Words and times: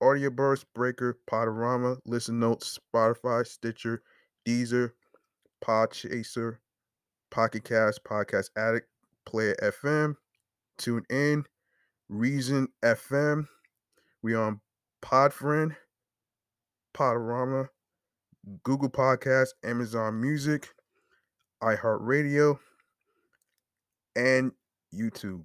Audio 0.00 0.30
Burst, 0.30 0.66
Breaker, 0.74 1.18
Podurama, 1.30 1.98
Listen 2.04 2.38
Notes, 2.38 2.78
Spotify, 2.94 3.46
Stitcher, 3.46 4.02
Deezer, 4.46 4.92
Podchaser, 5.64 6.58
Pocket 7.30 7.64
Cast, 7.64 8.04
Podcast 8.04 8.50
Addict, 8.56 8.88
Player 9.24 9.56
FM, 9.62 10.16
Tune 10.76 11.04
In, 11.10 11.44
Reason 12.08 12.68
FM. 12.84 13.48
We 14.22 14.34
on 14.34 14.60
Podfriend, 15.02 15.76
Podurama, 16.94 17.68
Google 18.62 18.90
Podcast, 18.90 19.50
Amazon 19.64 20.20
Music, 20.20 20.68
iHeartRadio, 21.62 22.58
and 24.14 24.52
YouTube. 24.94 25.44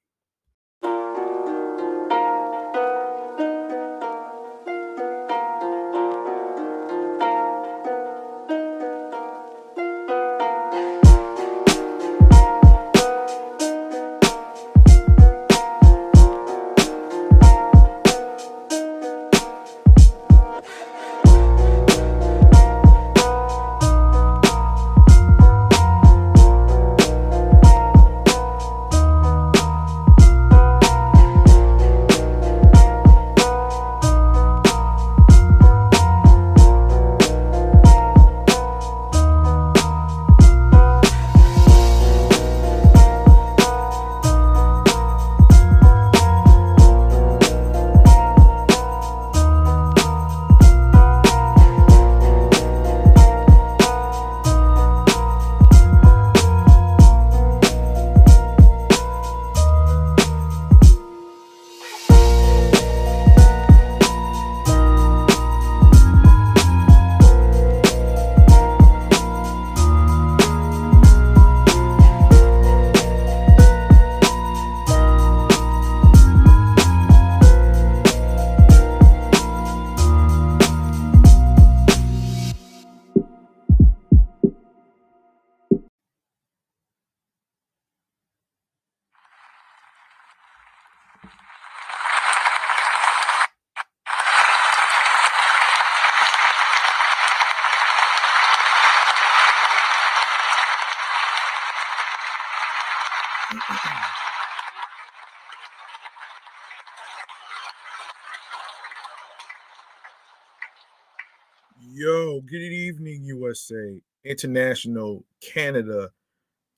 USA, 113.51 114.01
International, 114.23 115.25
Canada, 115.41 116.09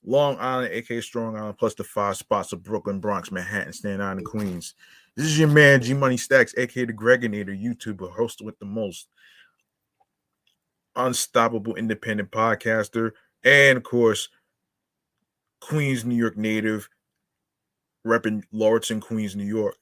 Long 0.04 0.36
Island, 0.38 0.72
aka 0.72 1.00
Strong 1.00 1.36
Island, 1.36 1.58
plus 1.58 1.74
the 1.74 1.84
five 1.84 2.16
spots 2.16 2.52
of 2.52 2.62
Brooklyn, 2.62 3.00
Bronx, 3.00 3.30
Manhattan, 3.30 3.72
Staten 3.72 4.00
Island, 4.00 4.20
and 4.20 4.26
Queens. 4.26 4.74
This 5.16 5.26
is 5.26 5.38
your 5.38 5.48
man, 5.48 5.80
G 5.80 5.94
Money 5.94 6.16
Stackz, 6.16 6.52
aka 6.58 6.84
the 6.84 6.92
Gregonator, 6.92 7.56
YouTuber, 7.56 8.10
host 8.12 8.42
with 8.42 8.58
the 8.58 8.66
most. 8.66 9.08
unstoppable 10.96 11.74
independent 11.76 12.30
podcaster, 12.30 13.12
and 13.44 13.76
of 13.76 13.82
course, 13.82 14.28
Queens, 15.60 16.04
New 16.04 16.16
York 16.16 16.36
native, 16.36 16.88
repping 18.06 18.42
Laurelton, 18.52 19.00
Queens, 19.00 19.34
New 19.34 19.44
York. 19.44 19.76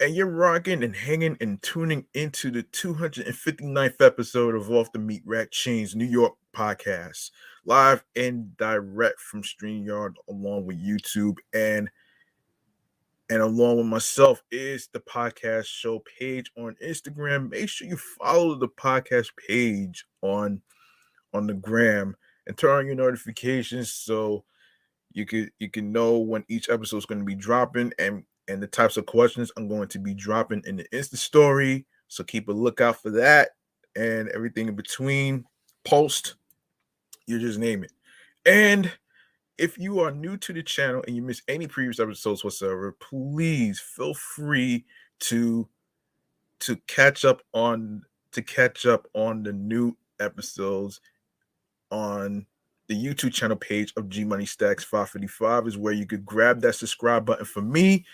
And 0.00 0.14
you're 0.14 0.26
rocking 0.26 0.84
and 0.84 0.94
hanging 0.94 1.36
and 1.40 1.60
tuning 1.60 2.06
into 2.14 2.52
the 2.52 2.62
259th 2.62 4.00
episode 4.00 4.54
of 4.54 4.70
Off 4.70 4.92
the 4.92 5.00
Meat 5.00 5.22
Rack 5.26 5.50
Chainz 5.50 5.96
New 5.96 6.04
York 6.04 6.34
podcast, 6.54 7.32
live 7.64 8.04
and 8.14 8.56
direct 8.56 9.18
from 9.18 9.42
StreamYard, 9.42 10.14
along 10.28 10.66
with 10.66 10.80
YouTube 10.80 11.38
and 11.52 11.90
and 13.28 13.42
along 13.42 13.78
with 13.78 13.86
myself 13.86 14.40
is 14.52 14.88
the 14.92 15.00
podcast 15.00 15.66
show 15.66 16.02
page 16.18 16.52
on 16.56 16.76
Instagram. 16.82 17.50
Make 17.50 17.68
sure 17.68 17.88
you 17.88 17.96
follow 17.96 18.54
the 18.54 18.68
podcast 18.68 19.30
page 19.48 20.06
on 20.22 20.62
on 21.34 21.48
the 21.48 21.54
gram 21.54 22.16
and 22.46 22.56
turn 22.56 22.78
on 22.78 22.86
your 22.86 22.94
notifications 22.94 23.92
so 23.92 24.44
you 25.12 25.26
can 25.26 25.50
you 25.58 25.68
can 25.68 25.90
know 25.90 26.18
when 26.18 26.44
each 26.46 26.70
episode 26.70 26.98
is 26.98 27.06
going 27.06 27.18
to 27.18 27.24
be 27.24 27.34
dropping 27.34 27.92
and 27.98 28.22
and 28.48 28.62
the 28.62 28.66
types 28.66 28.96
of 28.96 29.06
questions 29.06 29.52
I'm 29.56 29.68
going 29.68 29.88
to 29.88 29.98
be 29.98 30.14
dropping 30.14 30.62
in 30.66 30.76
the 30.76 30.86
Insta 30.92 31.16
story. 31.16 31.86
So 32.08 32.24
keep 32.24 32.48
a 32.48 32.52
lookout 32.52 33.00
for 33.02 33.10
that 33.10 33.50
and 33.94 34.28
everything 34.30 34.68
in 34.68 34.74
between. 34.74 35.44
Post, 35.84 36.34
you 37.26 37.38
just 37.38 37.58
name 37.58 37.84
it. 37.84 37.92
And 38.46 38.90
if 39.58 39.76
you 39.76 40.00
are 40.00 40.10
new 40.10 40.36
to 40.38 40.52
the 40.52 40.62
channel 40.62 41.02
and 41.06 41.16
you 41.16 41.22
miss 41.22 41.42
any 41.48 41.66
previous 41.66 42.00
episodes 42.00 42.44
whatsoever, 42.44 42.96
please 43.00 43.80
feel 43.80 44.14
free 44.14 44.84
to 45.20 45.68
to 46.60 46.76
catch 46.86 47.24
up 47.24 47.42
on 47.52 48.02
to 48.32 48.42
catch 48.42 48.86
up 48.86 49.06
on 49.14 49.42
the 49.42 49.52
new 49.52 49.96
episodes 50.20 51.00
on 51.90 52.46
the 52.88 52.94
YouTube 52.94 53.32
channel 53.32 53.56
page 53.56 53.92
of 53.96 54.08
G 54.08 54.24
Money 54.24 54.44
Stackz 54.44 54.82
555 54.82 55.66
is 55.66 55.78
where 55.78 55.92
you 55.92 56.06
could 56.06 56.24
grab 56.24 56.60
that 56.62 56.74
subscribe 56.74 57.26
button 57.26 57.44
for 57.44 57.60
me. 57.62 58.04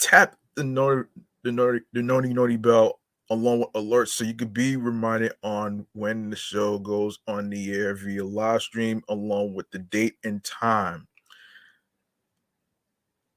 Tap 0.00 0.36
the 0.56 0.64
note 0.64 1.06
the 1.44 1.52
naughty 1.52 1.80
the 1.92 2.02
naughty 2.02 2.32
naughty 2.32 2.56
bell 2.56 3.00
along 3.30 3.60
with 3.60 3.72
alerts 3.72 4.08
so 4.08 4.24
you 4.24 4.34
could 4.34 4.52
be 4.52 4.76
reminded 4.76 5.32
on 5.42 5.86
when 5.92 6.30
the 6.30 6.36
show 6.36 6.78
goes 6.78 7.20
on 7.28 7.48
the 7.48 7.72
air 7.72 7.94
via 7.94 8.24
live 8.24 8.60
stream 8.60 9.02
along 9.08 9.54
with 9.54 9.70
the 9.70 9.78
date 9.78 10.16
and 10.24 10.42
time. 10.42 11.06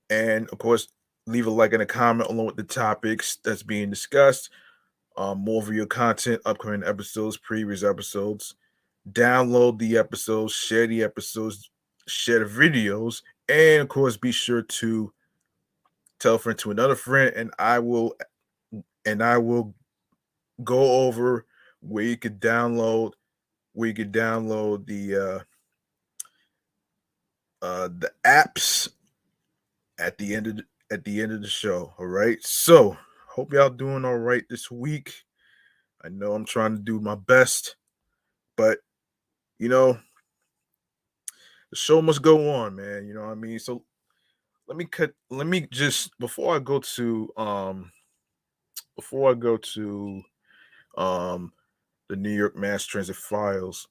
And 0.09 0.49
of 0.49 0.57
course, 0.57 0.87
leave 1.27 1.45
a 1.45 1.51
like 1.51 1.73
and 1.73 1.83
a 1.83 1.85
comment 1.85 2.29
along 2.29 2.47
with 2.47 2.55
the 2.55 2.63
topics 2.63 3.37
that's 3.43 3.63
being 3.63 3.89
discussed. 3.89 4.49
Um, 5.15 5.39
more 5.39 5.61
of 5.61 5.69
your 5.69 5.85
content, 5.85 6.41
upcoming 6.45 6.83
episodes, 6.83 7.37
previous 7.37 7.83
episodes. 7.83 8.55
Download 9.11 9.77
the 9.77 9.97
episodes, 9.97 10.53
share 10.53 10.87
the 10.87 11.03
episodes, 11.03 11.69
share 12.07 12.39
the 12.39 12.45
videos, 12.45 13.21
and 13.47 13.81
of 13.81 13.89
course, 13.89 14.17
be 14.17 14.31
sure 14.31 14.63
to 14.63 15.13
tell 16.23 16.35
a 16.35 16.39
friend 16.39 16.57
to 16.59 16.71
another 16.71 16.95
friend, 16.95 17.35
and 17.35 17.51
I 17.59 17.79
will 17.79 18.15
and 19.05 19.21
I 19.21 19.37
will 19.37 19.75
go 20.63 21.07
over 21.07 21.45
where 21.81 22.05
you 22.05 22.17
could 22.17 22.39
download 22.39 23.11
where 23.73 23.89
you 23.89 23.93
could 23.93 24.13
download 24.13 24.85
the 24.85 25.15
uh 25.15 25.39
uh 27.65 27.89
the 27.99 28.11
apps 28.25 28.89
at 29.99 30.17
the 30.17 30.33
end 30.33 30.47
of 30.47 30.59
at 30.91 31.03
the 31.03 31.21
end 31.21 31.33
of 31.33 31.41
the 31.41 31.47
show 31.47 31.93
all 31.99 32.05
right? 32.05 32.37
So 32.41 32.97
hope 33.27 33.51
y'all 33.51 33.69
doing 33.69 34.05
all 34.05 34.17
right 34.17 34.43
this 34.49 34.71
week. 34.71 35.13
I 36.03 36.09
know 36.09 36.33
i'm 36.33 36.45
trying 36.45 36.75
to 36.75 36.81
do 36.81 36.99
my 36.99 37.15
best 37.15 37.77
but 38.57 38.79
you 39.57 39.69
know 39.69 39.97
the 41.69 41.75
show 41.77 42.01
must 42.01 42.21
go 42.21 42.51
on 42.51 42.75
man 42.75 43.07
you 43.07 43.13
know 43.13 43.21
what 43.21 43.31
i 43.31 43.35
mean? 43.35 43.57
So 43.57 43.83
let 44.73 44.77
me 44.77 44.85
cut 44.85 45.13
let 45.29 45.45
me 45.45 45.67
just 45.71 46.17
before 46.19 46.55
i 46.55 46.59
go 46.59 46.79
to 46.79 47.31
um 47.37 47.91
before 48.95 49.31
i 49.31 49.33
go 49.33 49.55
to 49.57 50.23
um, 50.97 51.53
the 52.09 52.15
New 52.15 52.29
York 52.29 52.55
Mass 52.55 52.85
Transit 52.85 53.15
Files. 53.15 53.87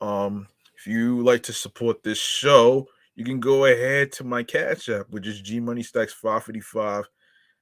Um, 0.00 0.48
if 0.76 0.86
you 0.86 1.22
like 1.22 1.42
to 1.44 1.52
support 1.52 2.02
this 2.02 2.18
show, 2.18 2.86
you 3.14 3.24
can 3.24 3.40
go 3.40 3.66
ahead 3.66 4.12
to 4.12 4.24
my 4.24 4.42
Cash 4.42 4.88
App, 4.88 5.06
which 5.10 5.26
is 5.26 5.40
G 5.40 5.60
Money 5.60 5.82
Stackz 5.82 6.10
555. 6.12 7.04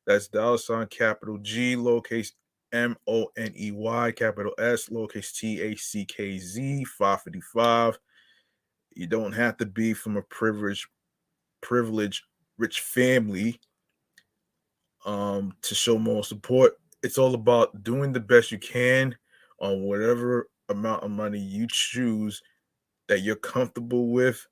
That's 0.07 0.29
dollar 0.29 0.59
sign 0.59 0.87
capital 0.87 1.39
G, 1.39 1.77
lowercase 1.77 2.33
M 2.73 2.97
O 3.07 3.29
N 3.37 3.53
E 3.59 3.73
Y, 3.73 4.13
capital 4.13 4.53
S, 4.59 4.89
lowercase 4.89 5.35
T 5.35 5.61
A 5.61 5.75
C 5.75 6.05
K 6.05 6.39
Z 6.39 6.85
555. 6.85 7.99
You 8.95 9.07
don't 9.07 9.33
have 9.33 9.57
to 9.59 9.67
be 9.67 9.95
from 9.95 10.17
a 10.17 10.23
privileged, 10.23 10.87
privileged, 11.61 12.25
rich 12.59 12.81
family 12.81 13.61
um, 15.05 15.53
to 15.63 15.75
show 15.75 15.99
more 15.99 16.25
support 16.25 16.75
it's 17.03 17.19
all 17.19 17.35
about 17.35 17.83
doing 17.83 18.13
the 18.13 18.21
best 18.21 18.51
you 18.51 18.59
can 18.59 19.17
on 19.61 19.83
whatever 19.83 20.49
amount 20.69 21.03
of 21.03 21.11
money 21.11 21.39
you 21.39 21.67
choose 21.69 22.43
that 23.09 23.21
you're 23.21 23.37
comfortable 23.37 24.11
with 24.11 24.47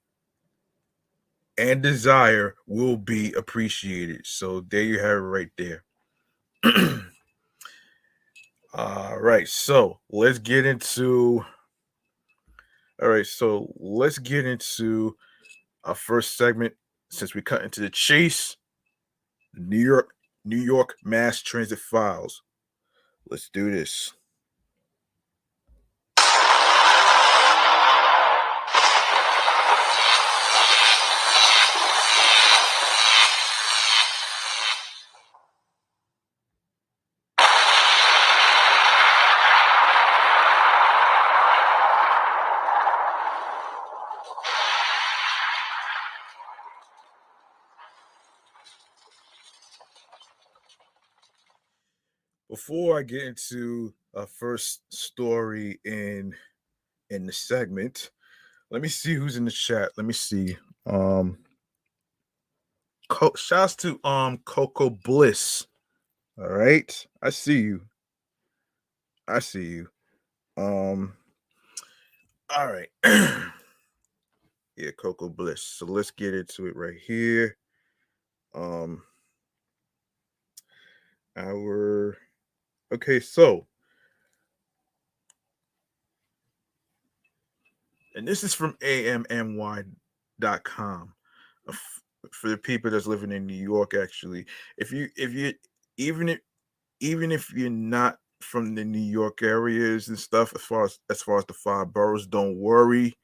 and 1.58 1.82
desire 1.82 2.54
will 2.66 2.96
be 2.96 3.32
appreciated. 3.32 4.20
So 4.24 4.60
there 4.60 4.82
you 4.82 4.98
have 4.98 5.16
it 5.16 5.20
right 5.20 5.50
there. 5.56 5.84
all 8.74 9.18
right, 9.18 9.48
so 9.48 10.00
let's 10.10 10.38
get 10.38 10.66
into 10.66 11.44
all 13.02 13.08
right, 13.10 13.26
so 13.26 13.70
let's 13.76 14.18
get 14.18 14.46
into 14.46 15.14
our 15.84 15.94
first 15.94 16.36
segment 16.38 16.74
since 17.16 17.34
we 17.34 17.42
cut 17.42 17.62
into 17.62 17.80
the 17.80 17.90
chase. 17.90 18.56
New 19.54 19.78
York 19.78 20.10
New 20.44 20.56
York 20.56 20.96
Mass 21.02 21.42
Transit 21.42 21.78
Files. 21.78 22.42
Let's 23.28 23.48
do 23.52 23.70
this. 23.70 24.12
Before 52.66 52.98
I 52.98 53.04
get 53.04 53.22
into 53.22 53.94
a 54.14 54.26
first 54.26 54.82
story 54.92 55.78
in 55.84 56.34
in 57.10 57.24
the 57.24 57.32
segment, 57.32 58.10
let 58.72 58.82
me 58.82 58.88
see 58.88 59.14
who's 59.14 59.36
in 59.36 59.44
the 59.44 59.52
chat. 59.52 59.92
Let 59.96 60.04
me 60.04 60.12
see. 60.12 60.56
Um 60.84 61.38
Co- 63.08 63.34
shouts 63.36 63.76
to 63.76 64.00
um 64.02 64.38
Coco 64.38 64.90
Bliss. 64.90 65.68
All 66.38 66.48
right. 66.48 67.06
I 67.22 67.30
see 67.30 67.60
you. 67.60 67.82
I 69.28 69.38
see 69.38 69.66
you. 69.66 69.88
Um 70.56 71.12
all 72.50 72.66
right. 72.66 72.88
yeah, 74.76 74.90
Coco 74.98 75.28
Bliss. 75.28 75.62
So 75.62 75.86
let's 75.86 76.10
get 76.10 76.34
into 76.34 76.66
it 76.66 76.74
right 76.74 76.98
here. 76.98 77.58
Um 78.56 79.04
our 81.36 82.16
Okay, 82.92 83.20
so 83.20 83.66
and 88.16 88.26
this 88.26 88.42
is 88.42 88.54
from 88.54 88.72
amny.com 88.82 89.94
uh, 91.68 91.72
for 92.32 92.48
the 92.48 92.56
people 92.56 92.90
that's 92.90 93.06
living 93.06 93.30
in 93.30 93.46
New 93.46 93.54
York 93.54 93.94
actually. 93.94 94.46
If 94.78 94.90
you 94.90 95.08
if 95.16 95.32
you 95.32 95.52
even 95.98 96.30
if 96.30 96.40
even 97.00 97.30
if 97.30 97.52
you're 97.52 97.70
not 97.70 98.16
from 98.40 98.74
the 98.74 98.84
New 98.84 98.98
York 98.98 99.42
areas 99.42 100.08
and 100.08 100.18
stuff 100.18 100.52
as 100.54 100.62
far 100.62 100.84
as 100.84 100.98
as 101.10 101.22
far 101.22 101.38
as 101.38 101.44
the 101.46 101.54
five 101.54 101.92
boroughs, 101.92 102.26
don't 102.26 102.56
worry. 102.56 103.16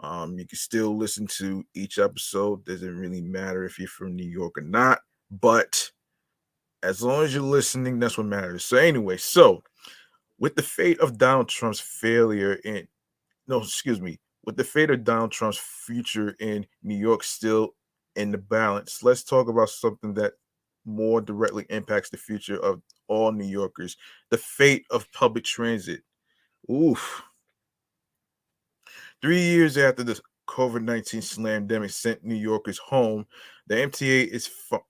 Um, 0.00 0.38
you 0.38 0.46
can 0.46 0.58
still 0.58 0.96
listen 0.96 1.26
to 1.38 1.64
each 1.74 1.98
episode. 1.98 2.64
Doesn't 2.64 2.98
really 2.98 3.22
matter 3.22 3.64
if 3.64 3.78
you're 3.78 3.88
from 3.88 4.14
New 4.14 4.28
York 4.28 4.58
or 4.58 4.62
not, 4.62 4.98
but 5.30 5.90
as 6.84 7.02
long 7.02 7.24
as 7.24 7.34
you're 7.34 7.42
listening, 7.42 7.98
that's 7.98 8.18
what 8.18 8.26
matters. 8.26 8.64
So, 8.64 8.76
anyway, 8.76 9.16
so 9.16 9.62
with 10.38 10.54
the 10.54 10.62
fate 10.62 11.00
of 11.00 11.18
Donald 11.18 11.48
Trump's 11.48 11.80
failure 11.80 12.54
in 12.64 12.86
no, 13.46 13.60
excuse 13.60 14.00
me, 14.00 14.18
with 14.44 14.56
the 14.56 14.64
fate 14.64 14.90
of 14.90 15.04
Donald 15.04 15.32
Trump's 15.32 15.58
future 15.58 16.34
in 16.40 16.66
New 16.82 16.96
York 16.96 17.22
still 17.22 17.74
in 18.16 18.30
the 18.30 18.38
balance, 18.38 19.02
let's 19.02 19.22
talk 19.22 19.48
about 19.48 19.68
something 19.68 20.14
that 20.14 20.34
more 20.84 21.20
directly 21.20 21.66
impacts 21.70 22.10
the 22.10 22.16
future 22.16 22.58
of 22.58 22.80
all 23.08 23.32
New 23.32 23.46
Yorkers, 23.46 23.96
the 24.30 24.38
fate 24.38 24.84
of 24.90 25.10
public 25.12 25.44
transit. 25.44 26.02
Oof. 26.70 27.22
Three 29.20 29.40
years 29.40 29.76
after 29.78 30.02
the 30.02 30.20
COVID 30.48 30.82
19 30.82 31.20
slamdemic 31.20 31.90
sent 31.90 32.24
New 32.24 32.34
Yorkers 32.34 32.78
home, 32.78 33.26
the 33.66 33.76
MTA 33.76 34.26
is 34.26 34.50
f- 34.70 34.80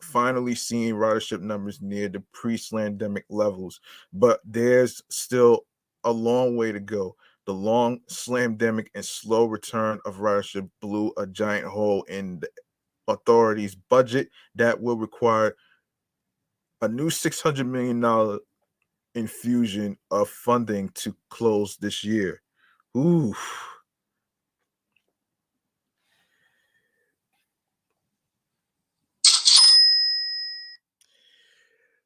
finally 0.00 0.54
seeing 0.54 0.94
ridership 0.94 1.40
numbers 1.40 1.80
near 1.80 2.08
the 2.08 2.22
pre 2.32 2.56
slamdemic 2.56 3.24
levels, 3.28 3.80
but 4.12 4.40
there's 4.44 5.02
still 5.10 5.64
a 6.04 6.12
long 6.12 6.56
way 6.56 6.72
to 6.72 6.80
go. 6.80 7.16
The 7.46 7.54
long 7.54 8.00
slamdemic 8.10 8.88
and 8.94 9.04
slow 9.04 9.46
return 9.46 10.00
of 10.04 10.16
ridership 10.16 10.68
blew 10.80 11.12
a 11.16 11.26
giant 11.26 11.66
hole 11.66 12.02
in 12.04 12.40
the 12.40 12.48
authorities' 13.08 13.74
budget 13.74 14.28
that 14.54 14.80
will 14.80 14.96
require 14.98 15.56
a 16.82 16.88
new 16.88 17.10
$600 17.10 17.66
million 17.66 18.38
infusion 19.14 19.96
of 20.10 20.28
funding 20.28 20.90
to 20.90 21.16
close 21.30 21.76
this 21.76 22.04
year. 22.04 22.42
Ooh. 22.96 23.34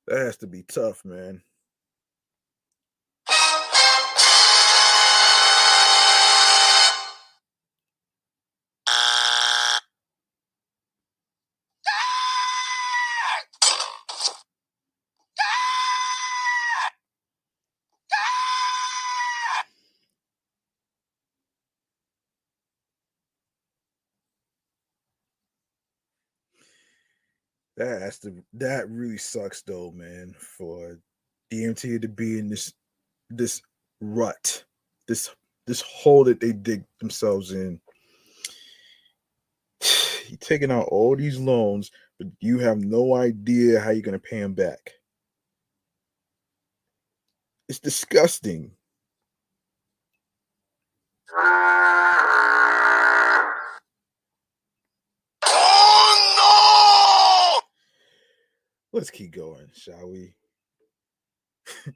That 0.07 0.19
has 0.19 0.37
to 0.39 0.47
be 0.47 0.63
tough, 0.63 1.05
man. 1.05 1.43
That 27.83 28.01
has 28.01 28.19
to 28.21 28.33
that 28.55 28.89
really 28.89 29.19
sucks 29.19 29.63
though, 29.63 29.91
man, 29.91 30.37
for 30.39 31.01
DMT 31.53 32.01
to 32.03 32.09
be 32.09 32.39
in 32.39 32.49
this 32.49 32.73
this 33.29 33.61
rut, 34.01 34.63
this 35.09 35.35
this 35.67 35.81
hole 35.81 36.23
that 36.25 36.39
they 36.39 36.53
dig 36.53 36.85
themselves 37.01 37.51
in. 37.51 37.81
You're 40.29 40.39
taking 40.39 40.71
out 40.71 40.87
all 40.93 41.17
these 41.17 41.41
loans, 41.41 41.91
but 42.21 42.29
you 42.39 42.61
have 42.61 42.79
no 42.79 43.17
idea 43.17 43.81
how 43.81 43.91
you're 43.91 44.03
gonna 44.03 44.21
pay 44.21 44.39
them 44.39 44.55
back. 44.55 44.93
It's 47.69 47.81
disgusting. 47.81 48.71
Let's 58.93 59.11
keep 59.11 59.33
going, 59.33 59.69
shall 59.73 60.11
we? 60.11 60.35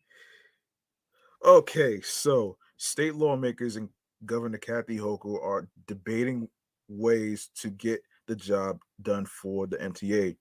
okay, 1.44 2.00
so 2.00 2.56
state 2.78 3.14
lawmakers 3.14 3.76
and 3.76 3.90
Governor 4.24 4.56
Kathy 4.56 4.96
Hochul 4.96 5.42
are 5.42 5.68
debating 5.86 6.48
ways 6.88 7.50
to 7.56 7.68
get 7.68 8.00
the 8.26 8.34
job 8.34 8.80
done 9.02 9.26
for 9.26 9.66
the 9.66 9.76
MTA. 9.76 10.36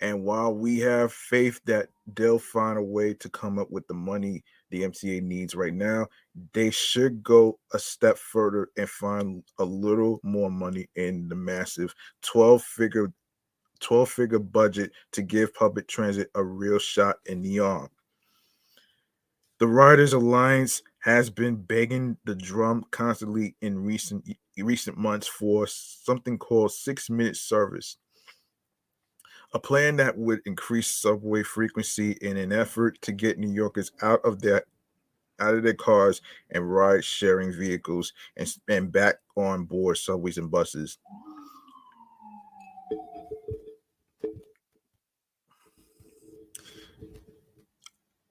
And 0.00 0.24
while 0.24 0.54
we 0.54 0.78
have 0.80 1.12
faith 1.12 1.60
that 1.66 1.90
they'll 2.16 2.38
find 2.38 2.78
a 2.78 2.82
way 2.82 3.12
to 3.14 3.28
come 3.28 3.58
up 3.58 3.70
with 3.70 3.86
the 3.86 3.94
money 3.94 4.42
the 4.70 4.82
MTA 4.82 5.22
needs 5.22 5.54
right 5.54 5.74
now, 5.74 6.06
they 6.54 6.70
should 6.70 7.22
go 7.22 7.58
a 7.74 7.78
step 7.78 8.16
further 8.16 8.70
and 8.78 8.88
find 8.88 9.44
a 9.58 9.64
little 9.64 10.20
more 10.22 10.50
money 10.50 10.88
in 10.96 11.28
the 11.28 11.36
massive 11.36 11.94
12 12.22 12.62
figure 12.62 13.12
12 13.82 14.08
figure 14.08 14.38
budget 14.38 14.92
to 15.12 15.22
give 15.22 15.54
public 15.54 15.86
transit 15.86 16.30
a 16.34 16.42
real 16.42 16.78
shot 16.78 17.16
in 17.26 17.42
the 17.42 17.60
arm. 17.60 17.90
The 19.58 19.66
Riders 19.66 20.12
Alliance 20.12 20.82
has 21.00 21.30
been 21.30 21.56
begging 21.56 22.16
the 22.24 22.34
drum 22.34 22.84
constantly 22.90 23.54
in 23.60 23.78
recent 23.78 24.24
recent 24.58 24.96
months 24.96 25.26
for 25.26 25.66
something 25.66 26.38
called 26.38 26.72
6 26.72 27.10
minute 27.10 27.36
service. 27.36 27.96
A 29.54 29.58
plan 29.58 29.96
that 29.96 30.16
would 30.16 30.40
increase 30.46 30.88
subway 30.88 31.42
frequency 31.42 32.12
in 32.22 32.36
an 32.36 32.52
effort 32.52 33.00
to 33.02 33.12
get 33.12 33.38
New 33.38 33.52
Yorkers 33.52 33.92
out 34.00 34.24
of 34.24 34.40
their 34.40 34.64
out 35.38 35.54
of 35.54 35.62
their 35.62 35.74
cars 35.74 36.20
and 36.50 36.72
ride 36.72 37.04
sharing 37.04 37.52
vehicles 37.52 38.12
and, 38.36 38.52
and 38.68 38.92
back 38.92 39.16
on 39.36 39.64
board 39.64 39.96
subways 39.96 40.38
and 40.38 40.50
buses. 40.50 40.98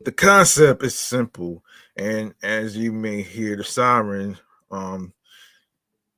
The 0.06 0.12
concept 0.12 0.84
is 0.84 0.98
simple, 0.98 1.64
and 1.96 2.34
as 2.44 2.78
you 2.78 2.92
may 2.92 3.22
hear 3.22 3.56
the 3.56 3.64
siren, 3.64 4.38
um, 4.70 5.14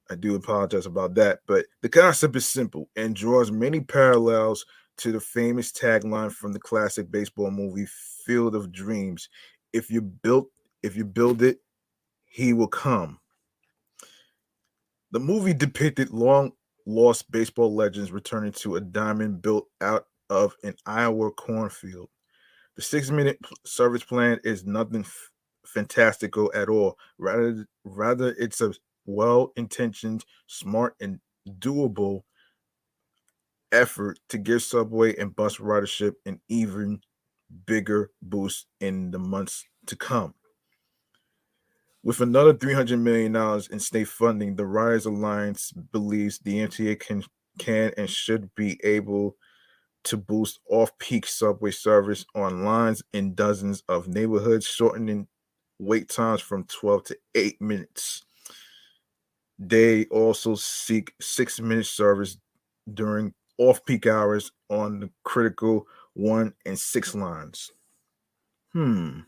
I 0.10 0.16
do 0.16 0.36
apologize 0.36 0.86
about 0.86 1.16
that, 1.16 1.40
but 1.48 1.66
the 1.82 1.90
concept 1.90 2.36
is 2.36 2.46
simple 2.46 2.90
and 2.96 3.16
draws 3.16 3.52
many 3.52 3.80
parallels 3.80 4.66
to 4.98 5.12
the 5.12 5.20
famous 5.20 5.72
tagline 5.72 6.32
from 6.32 6.54
the 6.54 6.60
classic 6.60 7.10
baseball 7.10 7.50
movie 7.52 7.88
Field 8.26 8.56
of 8.56 8.72
Dreams. 8.72 9.30
If 9.72 9.90
you 9.90 10.02
built, 10.02 10.50
if 10.84 10.96
you 10.96 11.06
build 11.06 11.42
it, 11.42 11.60
he 12.26 12.54
will 12.54 12.68
come. 12.68 13.20
The 15.12 15.20
movie 15.20 15.54
depicted 15.54 16.12
long 16.12 16.52
lost 16.86 17.32
baseball 17.32 17.74
legends 17.74 18.12
returning 18.12 18.52
to 18.52 18.76
a 18.76 18.82
diamond 18.82 19.42
built 19.42 19.68
out 19.82 20.08
of 20.30 20.56
an 20.64 20.76
Iowa 20.86 21.32
cornfield. 21.32 22.10
The 22.76 22.82
six 22.82 23.12
minute 23.12 23.40
service 23.66 24.04
plan 24.04 24.40
is 24.44 24.66
nothing 24.66 25.02
f- 25.02 25.30
fantastical 25.66 26.52
at 26.56 26.70
all. 26.70 26.98
Rather, 27.18 27.68
rather 27.84 28.36
it's 28.40 28.62
a 28.62 28.74
well 29.06 29.52
intentioned, 29.56 30.26
smart, 30.48 30.96
and 31.00 31.20
doable 31.60 32.24
effort 33.72 34.20
to 34.30 34.38
give 34.38 34.62
subway 34.62 35.16
and 35.18 35.36
bus 35.36 35.58
ridership 35.58 36.14
an 36.26 36.40
even 36.48 37.02
bigger 37.66 38.12
boost 38.22 38.68
in 38.80 39.12
the 39.12 39.20
months 39.20 39.66
to 39.88 39.96
come. 39.96 40.34
With 42.04 42.22
another 42.22 42.54
$300 42.54 43.00
million 43.00 43.36
in 43.72 43.80
state 43.80 44.08
funding, 44.08 44.56
the 44.56 44.66
Riders 44.66 45.06
Alliance 45.06 45.72
believes 45.72 46.40
the 46.40 46.68
MTA 46.68 47.00
can, 47.00 47.24
can 47.60 47.92
and 47.98 48.10
should 48.10 48.54
be 48.56 48.80
able 48.84 49.38
to 50.04 50.18
boost 50.18 50.60
off-peak 50.70 51.26
subway 51.26 51.72
service 51.72 52.26
on 52.36 52.64
lines 52.64 53.04
in 53.14 53.34
dozens 53.34 53.84
of 53.88 54.08
neighborhoods, 54.08 54.66
shortening 54.66 55.28
wait 55.80 56.10
times 56.10 56.42
from 56.42 56.66
12 56.66 57.04
to 57.06 57.18
8 57.36 57.62
minutes. 57.62 58.24
They 59.60 60.06
also 60.06 60.56
seek 60.56 61.14
six 61.22 61.60
minute 61.60 61.86
service 61.86 62.38
during 62.94 63.34
off 63.58 63.86
peak 63.86 64.08
hours 64.08 64.52
on 64.70 65.00
the 65.00 65.10
critical 65.24 65.88
one 66.14 66.54
and 66.66 66.78
six 66.78 67.16
lines. 67.16 67.72
Hmm. 68.74 69.20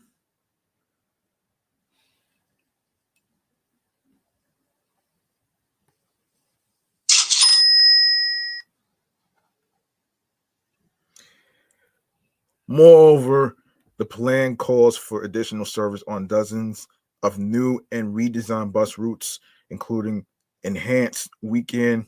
Moreover, 12.68 13.56
the 13.98 14.04
plan 14.04 14.56
calls 14.56 14.96
for 14.96 15.22
additional 15.22 15.64
service 15.64 16.02
on 16.08 16.26
dozens 16.26 16.86
of 17.22 17.38
new 17.38 17.80
and 17.92 18.14
redesigned 18.14 18.72
bus 18.72 18.98
routes, 18.98 19.40
including 19.70 20.26
enhanced 20.64 21.30
weekend 21.42 22.06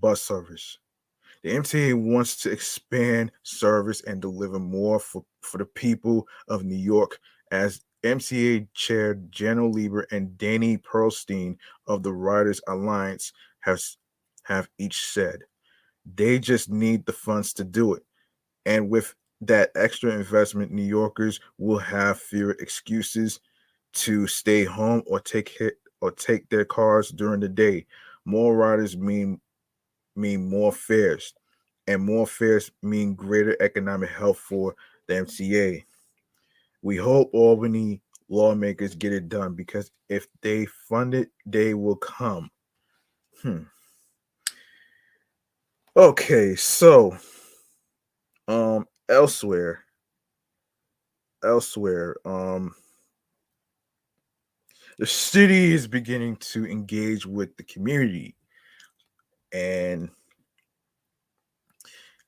bus 0.00 0.22
service. 0.22 0.78
The 1.42 1.50
MTA 1.50 1.94
wants 1.94 2.36
to 2.42 2.50
expand 2.50 3.32
service 3.44 4.02
and 4.02 4.20
deliver 4.20 4.58
more 4.58 5.00
for, 5.00 5.24
for 5.40 5.58
the 5.58 5.64
people 5.64 6.26
of 6.48 6.64
New 6.64 6.76
York, 6.76 7.18
as 7.50 7.80
MTA 8.04 8.68
Chair 8.74 9.14
Janno 9.30 9.72
Lieber 9.72 10.06
and 10.10 10.36
Danny 10.36 10.76
Pearlstein 10.78 11.56
of 11.86 12.02
the 12.02 12.12
Riders 12.12 12.60
Alliance 12.68 13.32
has 13.60 13.96
have 14.44 14.68
each 14.78 15.06
said. 15.06 15.40
They 16.14 16.38
just 16.38 16.70
need 16.70 17.06
the 17.06 17.12
funds 17.12 17.52
to 17.54 17.64
do 17.64 17.94
it. 17.94 18.02
And 18.66 18.90
with 18.90 19.14
that 19.42 19.70
extra 19.74 20.12
investment, 20.12 20.70
New 20.70 20.84
Yorkers 20.84 21.40
will 21.58 21.78
have 21.78 22.20
fewer 22.20 22.52
excuses 22.60 23.40
to 23.92 24.26
stay 24.26 24.64
home 24.64 25.02
or 25.06 25.20
take 25.20 25.48
hit 25.48 25.78
or 26.00 26.10
take 26.10 26.48
their 26.48 26.64
cars 26.64 27.10
during 27.10 27.40
the 27.40 27.48
day. 27.48 27.86
More 28.24 28.56
riders 28.56 28.96
mean 28.96 29.40
mean 30.16 30.48
more 30.48 30.72
fares, 30.72 31.32
and 31.86 32.02
more 32.02 32.26
fares 32.26 32.70
mean 32.82 33.14
greater 33.14 33.56
economic 33.60 34.10
health 34.10 34.38
for 34.38 34.74
the 35.06 35.14
MTA. 35.14 35.84
We 36.82 36.96
hope 36.96 37.30
Albany 37.32 38.00
lawmakers 38.28 38.94
get 38.94 39.12
it 39.12 39.28
done 39.28 39.54
because 39.54 39.90
if 40.08 40.26
they 40.42 40.66
fund 40.66 41.14
it, 41.14 41.30
they 41.46 41.74
will 41.74 41.96
come. 41.96 42.50
Hmm. 43.42 43.62
Okay, 45.96 46.54
so 46.54 47.16
um 48.48 48.86
elsewhere 49.10 49.84
elsewhere 51.44 52.16
um 52.24 52.74
the 54.98 55.06
city 55.06 55.72
is 55.72 55.86
beginning 55.86 56.36
to 56.36 56.66
engage 56.66 57.26
with 57.26 57.56
the 57.56 57.62
community 57.64 58.36
and 59.52 60.10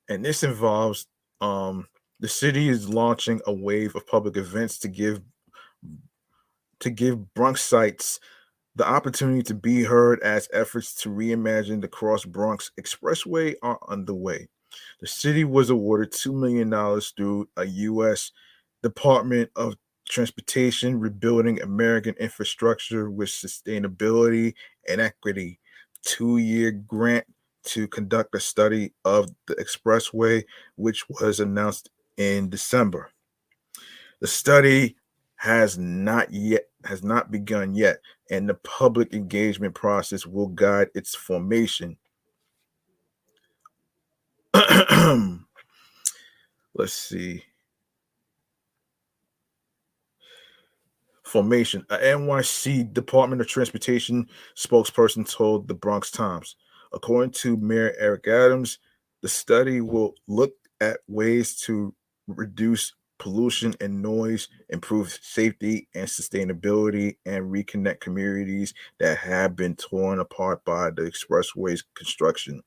and 0.09 0.25
this 0.25 0.43
involves 0.43 1.07
um 1.41 1.87
the 2.21 2.29
city 2.29 2.69
is 2.69 2.89
launching 2.89 3.41
a 3.47 3.53
wave 3.53 3.95
of 3.97 4.07
public 4.07 4.37
events 4.37 4.79
to 4.79 4.89
give 4.89 5.21
to 6.83 6.91
give 6.91 7.33
Bronx 7.35 7.63
sites 7.63 8.19
the 8.75 8.87
opportunity 8.87 9.43
to 9.43 9.55
be 9.55 9.85
heard 9.85 10.21
as 10.23 10.49
efforts 10.53 10.95
to 10.97 11.11
reimagine 11.11 11.81
the 11.81 11.89
Cross 11.89 12.25
Bronx 12.25 12.71
Expressway 12.81 13.55
are 13.63 13.79
underway. 13.89 14.49
The 15.01 15.07
city 15.07 15.45
was 15.45 15.71
awarded 15.71 16.13
$2 16.13 16.35
million 16.35 16.71
through 17.17 17.49
a 17.57 17.65
U.S. 17.65 18.31
Department 18.83 19.51
of 19.57 19.77
Transportation 20.09 20.99
Rebuilding 20.99 21.63
American 21.63 22.15
Infrastructure 22.21 23.11
with 23.11 23.29
Sustainability 23.29 24.55
and 24.89 25.01
Equity 25.01 25.59
two 26.03 26.39
year 26.39 26.73
grant 26.73 27.25
to 27.65 27.87
conduct 27.89 28.35
a 28.35 28.41
study 28.41 28.93
of 29.05 29.31
the 29.47 29.55
expressway, 29.55 30.45
which 30.77 31.09
was 31.09 31.41
announced 31.41 31.91
in 32.17 32.51
December. 32.51 33.11
The 34.21 34.27
study 34.27 34.97
has 35.37 35.79
not 35.79 36.33
yet 36.33 36.69
has 36.85 37.03
not 37.03 37.31
begun 37.31 37.75
yet, 37.75 37.99
and 38.31 38.49
the 38.49 38.55
public 38.55 39.15
engagement 39.15 39.75
process 39.75 40.27
will 40.27 40.49
guide 40.49 40.89
its 40.95 41.15
formation. 41.15 41.97
Let's 46.75 46.93
see. 46.93 47.45
Formation. 51.23 51.85
A 51.91 51.97
NYC 51.99 52.93
Department 52.93 53.41
of 53.41 53.49
Transportation 53.49 54.29
spokesperson 54.57 55.31
told 55.31 55.69
the 55.69 55.75
Bronx 55.75 56.11
Times. 56.11 56.57
According 56.93 57.31
to 57.33 57.57
Mayor 57.57 57.95
Eric 57.99 58.29
Adams, 58.29 58.79
the 59.23 59.29
study 59.29 59.81
will 59.81 60.15
look 60.27 60.53
at 60.81 60.99
ways 61.09 61.57
to 61.63 61.95
reduce 62.27 62.93
pollution 63.19 63.73
and 63.81 64.03
noise, 64.03 64.49
improve 64.71 65.17
safety 65.23 65.89
and 65.95 66.09
sustainability, 66.09 67.17
and 67.25 67.45
reconnect 67.53 68.01
communities 68.01 68.75
that 68.99 69.17
have 69.17 69.55
been 69.55 69.77
torn 69.77 70.19
apart 70.19 70.65
by 70.65 70.91
the 70.91 71.03
expressway's 71.03 71.85
construction. 71.95 72.61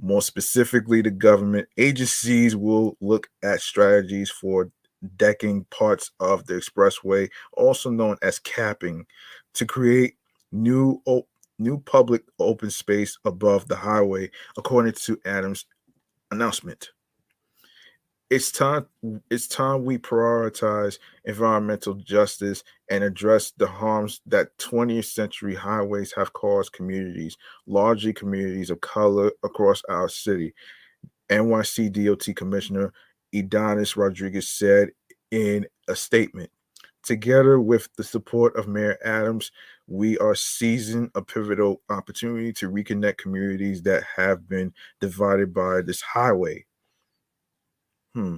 More 0.00 0.22
specifically, 0.22 1.02
the 1.02 1.10
government 1.10 1.68
agencies 1.78 2.56
will 2.56 2.96
look 3.00 3.28
at 3.42 3.60
strategies 3.60 4.30
for 4.30 4.70
decking 5.16 5.64
parts 5.70 6.10
of 6.20 6.46
the 6.46 6.54
expressway, 6.54 7.30
also 7.52 7.90
known 7.90 8.16
as 8.22 8.38
capping, 8.38 9.06
to 9.54 9.66
create 9.66 10.16
new 10.52 11.00
new 11.58 11.78
public 11.78 12.22
open 12.38 12.70
space 12.70 13.16
above 13.24 13.68
the 13.68 13.76
highway, 13.76 14.30
according 14.56 14.92
to 14.92 15.18
Adams' 15.24 15.66
announcement. 16.30 16.90
It's 18.30 18.50
time 18.50 18.86
it's 19.30 19.46
time 19.46 19.84
we 19.84 19.98
prioritize 19.98 20.98
environmental 21.24 21.94
justice 21.94 22.64
and 22.90 23.04
address 23.04 23.52
the 23.56 23.66
harms 23.66 24.22
that 24.26 24.56
20th 24.58 25.04
century 25.04 25.54
highways 25.54 26.12
have 26.12 26.32
caused 26.32 26.72
communities, 26.72 27.36
largely 27.66 28.12
communities 28.12 28.70
of 28.70 28.80
color 28.80 29.30
across 29.44 29.82
our 29.88 30.08
city. 30.08 30.54
NYC 31.30 31.92
DOT 31.92 32.34
Commissioner 32.34 32.92
Ydanis 33.34 33.96
Rodriguez 33.96 34.48
said 34.48 34.90
in 35.30 35.66
a 35.88 35.96
statement. 35.96 36.50
Together 37.02 37.60
with 37.60 37.88
the 37.96 38.04
support 38.04 38.56
of 38.56 38.66
Mayor 38.66 38.96
Adams, 39.04 39.52
we 39.86 40.16
are 40.18 40.34
seizing 40.34 41.10
a 41.14 41.20
pivotal 41.20 41.82
opportunity 41.90 42.50
to 42.54 42.70
reconnect 42.70 43.18
communities 43.18 43.82
that 43.82 44.02
have 44.16 44.48
been 44.48 44.72
divided 45.00 45.52
by 45.52 45.82
this 45.82 46.00
highway. 46.00 46.64
Hmm. 48.14 48.36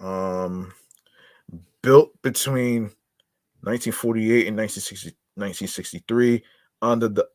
Um, 0.00 0.74
built 1.82 2.20
between 2.22 2.90
1948 3.62 4.48
and 4.48 4.56
1960, 4.56 5.10
1963 5.36 6.42
under 6.80 7.08
the 7.08 7.28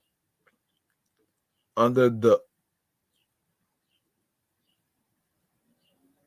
under 1.78 2.10
the 2.10 2.42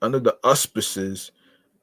under 0.03 0.19
the 0.19 0.39
auspices 0.43 1.33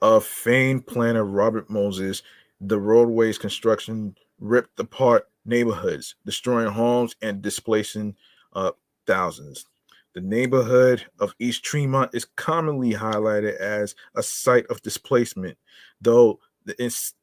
of 0.02 0.26
famed 0.26 0.88
planner 0.88 1.24
Robert 1.24 1.70
Moses, 1.70 2.24
the 2.60 2.80
roadways 2.80 3.38
construction 3.38 4.16
ripped 4.40 4.80
apart 4.80 5.30
neighborhoods, 5.46 6.16
destroying 6.26 6.72
homes 6.72 7.16
and 7.22 7.42
displacing 7.42 8.16
uh, 8.54 8.72
thousands. 9.06 9.66
The 10.18 10.24
neighborhood 10.24 11.06
of 11.20 11.36
East 11.38 11.64
Tremont 11.64 12.10
is 12.12 12.26
commonly 12.26 12.92
highlighted 12.92 13.56
as 13.58 13.94
a 14.16 14.24
site 14.24 14.66
of 14.66 14.82
displacement, 14.82 15.60
though 16.02 16.40
the, 16.66 16.74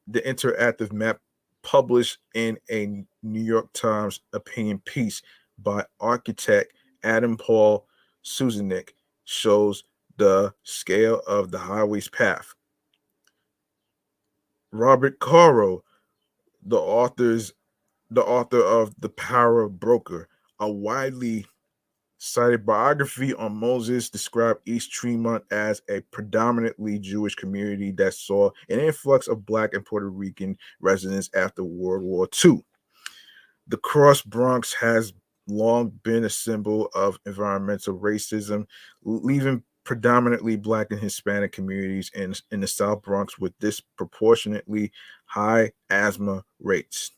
the 0.07 0.21
interactive 0.21 0.93
map 0.93 1.19
published 1.61 2.19
in 2.35 2.57
a 2.71 3.03
New 3.21 3.41
York 3.41 3.67
Times 3.73 4.21
opinion 4.31 4.79
piece 4.85 5.21
by 5.61 5.83
architect 5.99 6.71
Adam 7.03 7.35
Paul 7.35 7.85
Susaneck 8.23 8.91
shows 9.25 9.83
the 10.15 10.53
scale 10.63 11.21
of 11.27 11.51
the 11.51 11.59
highway's 11.59 12.07
path. 12.07 12.55
Robert 14.71 15.19
Caro, 15.19 15.83
the 16.65 16.77
author's 16.77 17.51
the 18.09 18.23
author 18.23 18.63
of 18.63 18.95
The 19.01 19.09
Power 19.09 19.67
Broker, 19.67 20.29
a 20.61 20.71
widely 20.71 21.45
cited 22.25 22.65
biography 22.65 23.33
on 23.35 23.55
Moses, 23.55 24.09
described 24.09 24.61
East 24.65 24.91
Tremont 24.91 25.43
as 25.51 25.81
a 25.89 26.01
predominantly 26.11 26.99
Jewish 26.99 27.35
community 27.35 27.91
that 27.91 28.13
saw 28.13 28.49
an 28.69 28.79
influx 28.79 29.27
of 29.27 29.45
Black 29.45 29.73
and 29.73 29.85
Puerto 29.85 30.09
Rican 30.09 30.57
residents 30.79 31.29
after 31.35 31.63
World 31.63 32.03
War 32.03 32.27
II. 32.43 32.63
The 33.67 33.77
Cross 33.77 34.23
Bronx 34.23 34.73
has 34.73 35.13
long 35.47 35.89
been 36.03 36.23
a 36.25 36.29
symbol 36.29 36.89
of 36.95 37.19
environmental 37.25 37.97
racism, 37.97 38.65
leaving 39.03 39.63
predominantly 39.83 40.55
Black 40.55 40.87
and 40.89 40.99
Hispanic 40.99 41.51
communities 41.51 42.11
in, 42.15 42.33
in 42.51 42.59
the 42.59 42.67
South 42.67 43.03
Bronx 43.03 43.37
with 43.37 43.57
disproportionately 43.59 44.91
high 45.25 45.71
asthma 45.89 46.43
rates. 46.59 47.11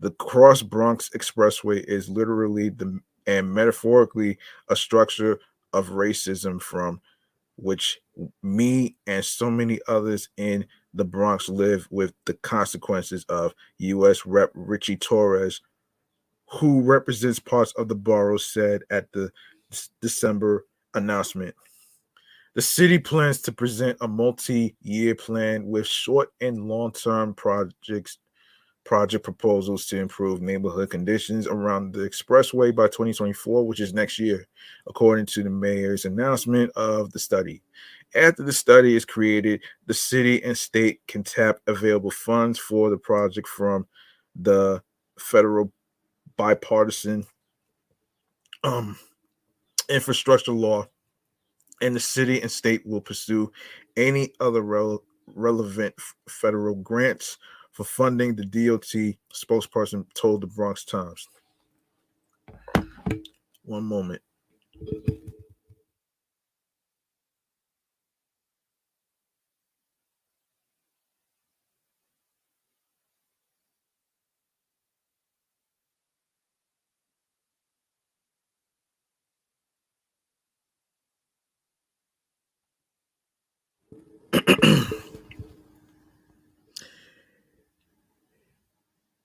The 0.00 0.12
Cross 0.12 0.62
Bronx 0.62 1.10
Expressway 1.10 1.84
is 1.84 2.08
literally 2.08 2.70
the 2.70 3.00
and 3.26 3.52
metaphorically 3.52 4.38
a 4.68 4.76
structure 4.76 5.38
of 5.72 5.88
racism 5.88 6.60
from 6.60 7.00
which 7.56 7.98
me 8.42 8.96
and 9.06 9.24
so 9.24 9.50
many 9.50 9.80
others 9.88 10.28
in 10.36 10.66
the 10.94 11.04
Bronx 11.04 11.48
live 11.48 11.86
with 11.90 12.12
the 12.24 12.34
consequences 12.34 13.24
of 13.28 13.54
U.S. 13.78 14.24
Rep. 14.26 14.50
Ritchie 14.54 14.96
Torres, 14.96 15.60
who 16.48 16.82
represents 16.82 17.38
parts 17.38 17.72
of 17.72 17.88
the 17.88 17.94
borough, 17.94 18.36
said 18.36 18.82
at 18.90 19.10
the 19.12 19.30
December 20.00 20.66
announcement. 20.94 21.54
The 22.54 22.62
city 22.62 22.98
plans 22.98 23.42
to 23.42 23.52
present 23.52 23.98
a 24.00 24.08
multi-year 24.08 25.14
plan 25.14 25.66
with 25.66 25.86
short 25.86 26.30
and 26.40 26.66
long-term 26.66 27.34
projects 27.34 28.18
project 28.86 29.24
proposals 29.24 29.86
to 29.86 29.98
improve 29.98 30.40
neighborhood 30.40 30.90
conditions 30.90 31.46
around 31.46 31.92
the 31.92 32.08
expressway 32.08 32.74
by 32.74 32.86
2024, 32.86 33.66
which 33.66 33.80
is 33.80 33.92
next 33.92 34.18
year, 34.18 34.46
according 34.86 35.26
to 35.26 35.42
the 35.42 35.50
mayor's 35.50 36.04
announcement 36.04 36.70
of 36.76 37.12
the 37.12 37.18
study. 37.18 37.62
After 38.14 38.44
the 38.44 38.52
study 38.52 38.96
is 38.96 39.04
created, 39.04 39.60
the 39.86 39.94
city 39.94 40.42
and 40.44 40.56
state 40.56 41.00
can 41.08 41.24
tap 41.24 41.58
available 41.66 42.12
funds 42.12 42.58
for 42.58 42.88
the 42.88 42.96
project 42.96 43.48
from 43.48 43.86
the 44.40 44.82
federal 45.18 45.72
bipartisan 46.36 47.26
um, 48.62 48.98
infrastructure 49.88 50.52
law 50.52 50.86
and 51.80 51.94
the 51.94 52.00
city 52.00 52.40
and 52.40 52.50
state 52.50 52.86
will 52.86 53.00
pursue 53.00 53.50
any 53.96 54.32
other 54.40 54.62
rel- 54.62 55.02
relevant 55.26 55.94
f- 55.98 56.14
federal 56.28 56.74
grants 56.76 57.38
for 57.76 57.84
funding, 57.84 58.34
the 58.34 58.46
DOT 58.46 58.86
spokesperson 59.34 60.06
told 60.14 60.40
the 60.40 60.46
Bronx 60.46 60.82
Times. 60.82 61.28
One 63.64 63.84
moment. 63.84 64.22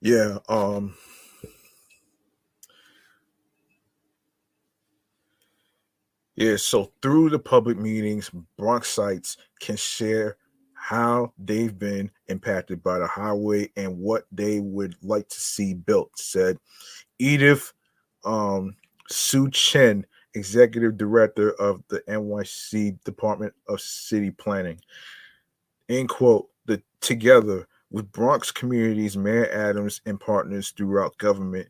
Yeah, 0.01 0.39
um 0.49 0.95
Yeah, 6.35 6.55
so 6.55 6.91
through 7.01 7.29
the 7.29 7.39
public 7.39 7.77
meetings, 7.77 8.31
Bronxites 8.59 9.37
can 9.59 9.75
share 9.75 10.37
how 10.73 11.33
they've 11.37 11.77
been 11.77 12.09
impacted 12.27 12.81
by 12.81 12.99
the 12.99 13.07
highway 13.07 13.69
and 13.75 13.99
what 13.99 14.25
they 14.31 14.59
would 14.59 14.95
like 15.03 15.29
to 15.29 15.39
see 15.39 15.75
built, 15.75 16.11
said 16.17 16.57
Edith 17.19 17.73
um, 18.25 18.75
Hsu-Chen, 19.09 20.05
Executive 20.35 20.97
Director 20.97 21.51
of 21.53 21.83
the 21.89 22.01
NYC 22.09 23.03
Department 23.03 23.53
of 23.67 23.81
City 23.81 24.31
Planning. 24.31 24.79
End 25.89 26.09
quote. 26.09 26.49
The 26.65 26.81
together 27.01 27.67
with 27.91 28.11
Bronx 28.11 28.51
communities, 28.51 29.17
Mayor 29.17 29.49
Adams 29.51 30.01
and 30.05 30.19
partners 30.19 30.71
throughout 30.71 31.17
government, 31.17 31.67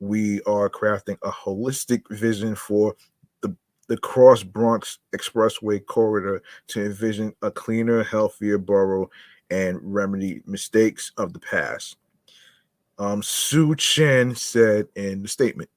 we 0.00 0.40
are 0.42 0.70
crafting 0.70 1.18
a 1.22 1.30
holistic 1.30 2.02
vision 2.10 2.54
for 2.54 2.96
the 3.42 3.54
the 3.88 3.98
Cross 3.98 4.44
Bronx 4.44 4.98
Expressway 5.14 5.84
corridor 5.84 6.42
to 6.68 6.84
envision 6.84 7.34
a 7.42 7.50
cleaner, 7.50 8.02
healthier 8.02 8.58
borough 8.58 9.10
and 9.50 9.78
remedy 9.82 10.42
mistakes 10.46 11.12
of 11.18 11.32
the 11.32 11.40
past. 11.40 11.96
Um, 12.98 13.22
Hsu-Chen 13.22 14.34
said 14.36 14.86
in 14.94 15.22
the 15.22 15.28
statement. 15.28 15.68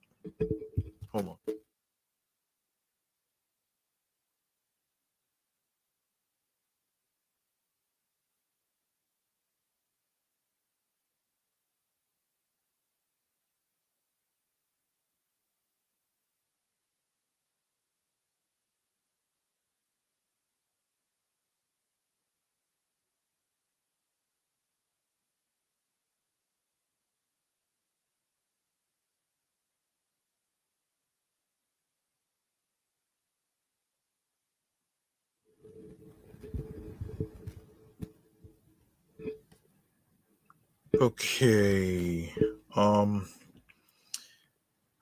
Okay. 41.00 42.34
Um 42.76 43.28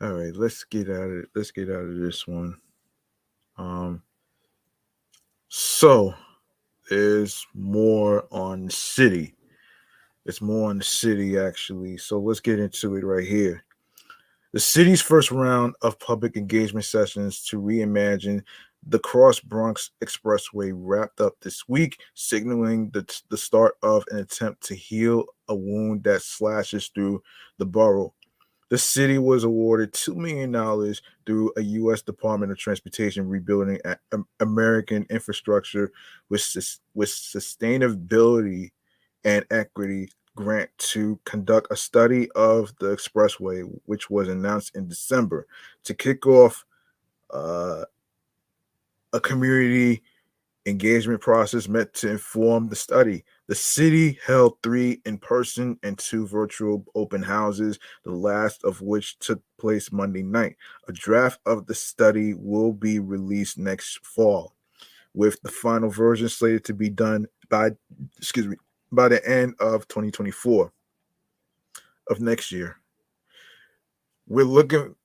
all 0.01 0.11
right, 0.11 0.35
let's 0.35 0.65
get 0.65 0.89
out 0.89 1.09
of 1.09 1.25
let's 1.35 1.51
get 1.51 1.69
out 1.69 1.85
of 1.85 1.95
this 1.97 2.27
one. 2.27 2.57
Um 3.57 4.03
so 5.47 6.13
there's 6.89 7.47
more 7.53 8.27
on 8.31 8.69
city. 8.69 9.35
It's 10.25 10.41
more 10.41 10.69
on 10.69 10.79
the 10.79 10.83
city 10.83 11.39
actually. 11.39 11.97
So 11.97 12.19
let's 12.19 12.41
get 12.41 12.59
into 12.59 12.95
it 12.95 13.05
right 13.05 13.25
here. 13.25 13.63
The 14.51 14.59
city's 14.59 15.01
first 15.01 15.31
round 15.31 15.75
of 15.81 15.99
public 15.99 16.35
engagement 16.35 16.85
sessions 16.85 17.43
to 17.45 17.61
reimagine 17.61 18.41
the 18.85 18.99
Cross 18.99 19.41
Bronx 19.41 19.91
Expressway 20.03 20.71
wrapped 20.73 21.19
up 21.19 21.33
this 21.41 21.67
week, 21.67 21.99
signaling 22.13 22.89
the, 22.91 23.05
the 23.29 23.37
start 23.37 23.77
of 23.81 24.03
an 24.11 24.19
attempt 24.19 24.63
to 24.67 24.75
heal 24.75 25.25
a 25.47 25.55
wound 25.55 26.03
that 26.03 26.21
slashes 26.21 26.89
through 26.89 27.23
the 27.57 27.65
borough. 27.65 28.13
The 28.69 28.77
city 28.77 29.17
was 29.17 29.43
awarded 29.43 29.93
$2 29.93 30.15
million 30.15 30.95
through 31.25 31.53
a 31.55 31.61
U.S. 31.61 32.01
Department 32.01 32.51
of 32.51 32.57
Transportation 32.57 33.27
rebuilding 33.27 33.79
American 34.39 35.05
infrastructure 35.09 35.91
with, 36.29 36.41
with 36.93 37.09
sustainability 37.09 38.71
and 39.23 39.45
equity 39.51 40.09
grant 40.35 40.69
to 40.77 41.19
conduct 41.25 41.71
a 41.71 41.75
study 41.75 42.29
of 42.31 42.73
the 42.79 42.87
expressway, 42.87 43.63
which 43.85 44.09
was 44.09 44.27
announced 44.27 44.75
in 44.75 44.87
December 44.87 45.47
to 45.83 45.93
kick 45.93 46.25
off 46.27 46.65
uh, 47.31 47.85
a 49.15 49.19
community 49.21 50.03
engagement 50.65 51.21
process 51.21 51.69
meant 51.69 51.93
to 51.93 52.09
inform 52.09 52.67
the 52.67 52.75
study. 52.75 53.23
The 53.47 53.55
city 53.55 54.19
held 54.25 54.57
three 54.61 55.01
in 55.05 55.19
person 55.19 55.79
and 55.83 55.97
two 55.97 56.27
virtual 56.27 56.85
open 56.95 57.23
houses, 57.23 57.79
the 58.03 58.11
last 58.11 58.63
of 58.65 58.81
which 58.81 59.17
took 59.19 59.41
place 59.57 59.91
Monday 59.93 60.21
night. 60.21 60.57
A 60.89 60.91
draft 60.91 61.39
of 61.45 61.65
the 61.65 61.75
study 61.75 62.33
will 62.33 62.73
be 62.73 62.99
released 62.99 63.57
next 63.57 64.05
fall, 64.05 64.53
with 65.13 65.41
the 65.43 65.51
final 65.51 65.89
version 65.89 66.27
slated 66.27 66.65
to 66.65 66.73
be 66.73 66.89
done 66.89 67.25
by, 67.49 67.71
excuse 68.17 68.47
me, 68.47 68.57
by 68.91 69.07
the 69.07 69.25
end 69.25 69.55
of 69.61 69.87
2024 69.87 70.73
of 72.09 72.19
next 72.19 72.51
year. 72.51 72.77
We're 74.27 74.43
looking 74.43 74.95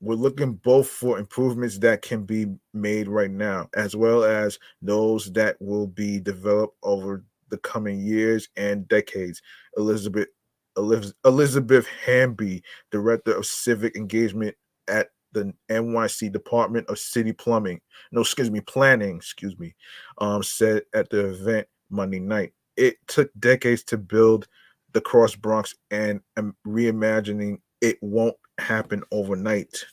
we're 0.00 0.14
looking 0.14 0.54
both 0.54 0.88
for 0.88 1.18
improvements 1.18 1.78
that 1.78 2.02
can 2.02 2.24
be 2.24 2.46
made 2.74 3.08
right 3.08 3.30
now 3.30 3.68
as 3.74 3.94
well 3.96 4.24
as 4.24 4.58
those 4.82 5.32
that 5.32 5.56
will 5.60 5.86
be 5.86 6.20
developed 6.20 6.76
over 6.82 7.24
the 7.48 7.58
coming 7.58 8.00
years 8.00 8.48
and 8.56 8.88
decades. 8.88 9.42
Elizabeth 9.76 10.28
elizabeth 10.76 11.86
hamby 12.04 12.62
director 12.90 13.34
of 13.34 13.44
civic 13.44 13.96
engagement 13.96 14.54
at 14.88 15.08
the 15.32 15.52
nyc 15.68 16.32
department 16.32 16.88
of 16.88 16.98
city 16.98 17.32
plumbing 17.32 17.80
no 18.12 18.20
excuse 18.20 18.50
me 18.50 18.60
planning 18.60 19.16
excuse 19.16 19.58
me 19.58 19.74
um, 20.18 20.42
said 20.42 20.82
at 20.94 21.10
the 21.10 21.30
event 21.30 21.66
monday 21.90 22.20
night 22.20 22.52
it 22.76 22.96
took 23.08 23.30
decades 23.40 23.82
to 23.82 23.98
build 23.98 24.46
the 24.92 25.00
cross 25.00 25.34
bronx 25.34 25.74
and 25.90 26.20
um, 26.36 26.54
reimagining 26.66 27.58
it 27.80 27.98
won't 28.00 28.36
happen 28.60 29.02
overnight. 29.10 29.84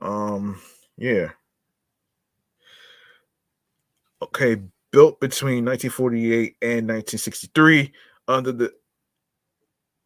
Um, 0.00 0.60
yeah. 0.96 1.30
Okay, 4.22 4.60
built 4.90 5.20
between 5.20 5.64
1948 5.64 6.56
and 6.62 6.88
1963 6.88 7.92
under 8.28 8.52
the 8.52 8.72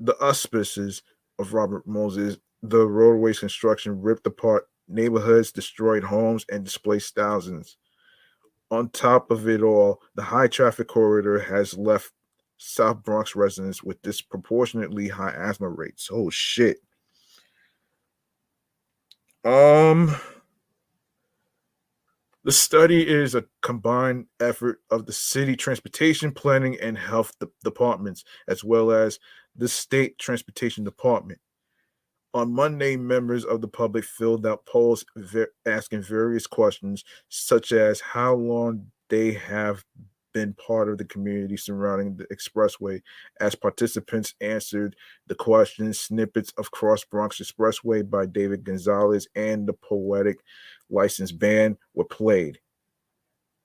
the 0.01 0.17
auspices 0.21 1.03
of 1.39 1.55
Robert 1.55 1.87
Moses, 1.87 2.37
the 2.63 2.87
roadways 2.87 3.39
construction 3.39 4.01
ripped 4.01 4.27
apart 4.27 4.69
neighborhoods, 4.89 5.53
destroyed 5.53 6.05
homes, 6.05 6.45
and 6.51 6.65
displaced 6.65 7.15
thousands. 7.15 7.77
On 8.71 8.89
top 8.91 9.31
of 9.31 9.49
it 9.49 9.63
all, 9.63 10.03
the 10.15 10.23
high 10.23 10.49
traffic 10.49 10.89
corridor 10.89 11.39
has 11.39 11.77
left 11.79 12.13
South 12.57 13.03
Bronx 13.03 13.37
residents 13.37 13.83
with 13.83 14.01
disproportionately 14.03 15.09
high 15.09 15.33
asthma 15.33 15.69
rates. 15.69 16.09
Oh 16.13 16.31
shit. 16.31 16.79
Um 19.45 20.17
the 22.45 22.53
study 22.53 23.09
is 23.09 23.35
a 23.35 23.47
combined 23.63 24.27
effort 24.39 24.83
of 24.91 25.07
the 25.07 25.13
city 25.13 25.57
transportation 25.57 26.31
planning 26.31 26.79
and 26.81 26.99
health 26.99 27.33
de- 27.41 27.49
departments 27.63 28.23
as 28.49 28.63
well 28.63 28.91
as 28.91 29.19
the 29.57 29.67
state 29.67 30.19
transportation 30.19 30.85
department. 30.85 31.41
On 32.35 32.53
Monday, 32.53 32.97
members 32.97 33.45
of 33.45 33.61
the 33.61 33.69
public 33.69 34.05
filled 34.05 34.45
out 34.45 34.67
polls 34.67 35.05
ver- 35.17 35.53
asking 35.65 36.03
various 36.03 36.47
questions 36.47 37.05
such 37.29 37.73
as 37.73 38.01
how 38.01 38.35
long 38.35 38.89
they 39.09 39.33
have 39.33 39.85
been 40.35 40.53
part 40.55 40.91
of 40.91 40.99
the 40.99 41.05
community 41.07 41.57
surrounding 41.57 42.17
the 42.17 42.27
expressway 42.27 43.01
as 43.41 43.55
participants 43.55 44.35
answered 44.43 44.95
the 45.29 45.35
questions 45.35 45.99
snippets 45.99 46.53
of 46.59 46.71
cross 46.71 47.05
bronx 47.05 47.41
expressway 47.41 48.09
by 48.09 48.27
david 48.27 48.63
gonzalez 48.65 49.27
and 49.35 49.67
the 49.67 49.73
poetic 49.73 50.41
license 50.91 51.33
band 51.33 51.77
were 51.95 52.05
played. 52.05 52.59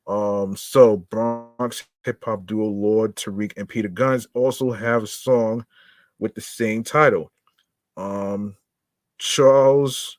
Um 0.08 0.55
so 0.55 0.97
bronx 0.97 1.86
hip-hop 2.05 2.45
duo 2.45 2.67
lord 2.67 3.15
tariq 3.15 3.51
and 3.58 3.67
peter 3.67 3.89
Gunz 3.89 4.27
also 4.34 4.71
have 4.71 5.03
a 5.03 5.08
song 5.08 5.65
with 6.19 6.34
the 6.36 6.41
same 6.41 6.84
title. 6.84 7.32
Um 7.97 8.55
charles 9.17 10.17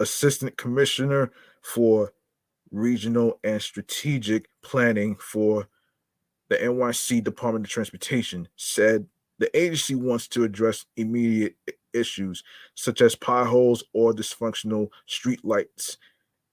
Assistant 0.00 0.56
Commissioner 0.56 1.30
for 1.62 2.12
Regional 2.72 3.38
and 3.44 3.62
Strategic 3.62 4.48
Planning 4.62 5.16
for 5.16 5.68
the 6.48 6.56
NYC 6.56 7.22
Department 7.22 7.66
of 7.66 7.70
Transportation, 7.70 8.48
said 8.56 9.06
the 9.38 9.56
agency 9.58 9.94
wants 9.94 10.28
to 10.28 10.44
address 10.44 10.84
immediate 10.96 11.56
issues 11.92 12.42
such 12.74 13.00
as 13.00 13.14
potholes 13.14 13.84
or 13.92 14.12
dysfunctional 14.12 14.88
streetlights 15.08 15.96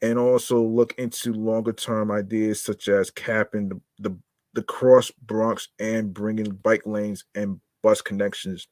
and 0.01 0.17
also 0.17 0.61
look 0.61 0.93
into 0.97 1.33
longer 1.33 1.73
term 1.73 2.11
ideas 2.11 2.61
such 2.61 2.87
as 2.87 3.11
capping 3.11 3.69
the, 3.69 3.81
the, 3.99 4.17
the 4.53 4.63
cross 4.63 5.11
Bronx 5.11 5.67
and 5.79 6.13
bringing 6.13 6.51
bike 6.51 6.85
lanes 6.85 7.25
and 7.35 7.59
bus 7.83 8.01
connections. 8.01 8.67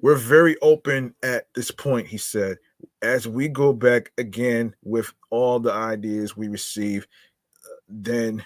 We're 0.00 0.16
very 0.16 0.56
open 0.60 1.14
at 1.22 1.46
this 1.54 1.70
point, 1.70 2.08
he 2.08 2.18
said. 2.18 2.58
As 3.00 3.26
we 3.26 3.48
go 3.48 3.72
back 3.72 4.12
again 4.18 4.74
with 4.82 5.12
all 5.30 5.58
the 5.58 5.72
ideas 5.72 6.36
we 6.36 6.48
receive, 6.48 7.06
then 7.88 8.44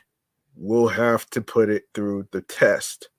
we'll 0.55 0.89
have 0.89 1.29
to 1.31 1.41
put 1.41 1.69
it 1.69 1.85
through 1.95 2.27
the 2.33 2.41
test 2.43 3.11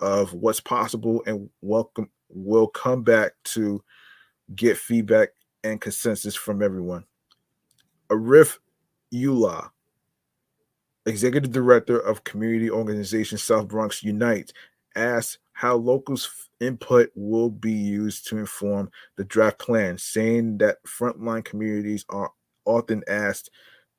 of 0.00 0.32
what's 0.32 0.60
possible 0.60 1.22
and 1.26 1.48
welcome 1.60 2.10
we'll 2.32 2.66
come 2.66 3.02
back 3.02 3.32
to 3.44 3.82
get 4.54 4.78
feedback 4.78 5.30
and 5.64 5.80
consensus 5.80 6.34
from 6.34 6.62
everyone. 6.62 7.04
Arif 8.08 8.58
Ullah, 9.12 9.70
Executive 11.06 11.52
Director 11.52 11.98
of 11.98 12.24
Community 12.24 12.70
Organization 12.70 13.38
South 13.38 13.68
Bronx 13.68 14.02
Unite, 14.02 14.52
asked 14.96 15.38
how 15.60 15.76
locals' 15.76 16.48
input 16.60 17.10
will 17.14 17.50
be 17.50 17.70
used 17.70 18.26
to 18.26 18.38
inform 18.38 18.90
the 19.18 19.24
draft 19.24 19.58
plan, 19.58 19.98
saying 19.98 20.56
that 20.56 20.78
frontline 20.86 21.44
communities 21.44 22.02
are 22.08 22.30
often 22.64 23.04
asked 23.06 23.50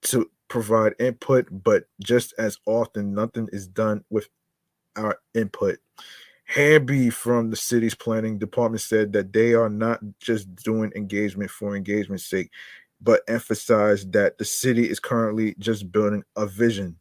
to 0.01 0.27
provide 0.47 0.95
input, 0.97 1.47
but 1.51 1.83
just 2.01 2.33
as 2.39 2.57
often, 2.65 3.13
nothing 3.13 3.47
is 3.51 3.67
done 3.67 4.03
with 4.09 4.27
our 4.95 5.19
input. 5.35 5.77
Hamby 6.45 7.11
from 7.11 7.51
the 7.51 7.55
city's 7.55 7.93
planning 7.93 8.39
department 8.39 8.81
said 8.81 9.13
that 9.13 9.31
they 9.31 9.53
are 9.53 9.69
not 9.69 9.99
just 10.19 10.55
doing 10.55 10.91
engagement 10.95 11.51
for 11.51 11.75
engagement's 11.75 12.25
sake, 12.27 12.49
but 13.01 13.21
emphasized 13.27 14.11
that 14.13 14.35
the 14.39 14.45
city 14.45 14.89
is 14.89 14.99
currently 14.99 15.53
just 15.59 15.91
building 15.91 16.23
a 16.35 16.47
vision. 16.47 16.97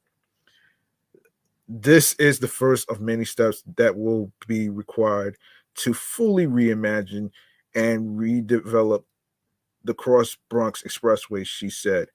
This 1.72 2.14
is 2.14 2.40
the 2.40 2.48
first 2.48 2.90
of 2.90 3.00
many 3.00 3.24
steps 3.24 3.62
that 3.76 3.96
will 3.96 4.32
be 4.48 4.68
required 4.68 5.36
to 5.76 5.94
fully 5.94 6.48
reimagine 6.48 7.30
and 7.76 8.18
redevelop 8.18 9.04
the 9.84 9.94
Cross 9.94 10.36
Bronx 10.48 10.82
Expressway, 10.82 11.46
she 11.46 11.70
said. 11.70 12.08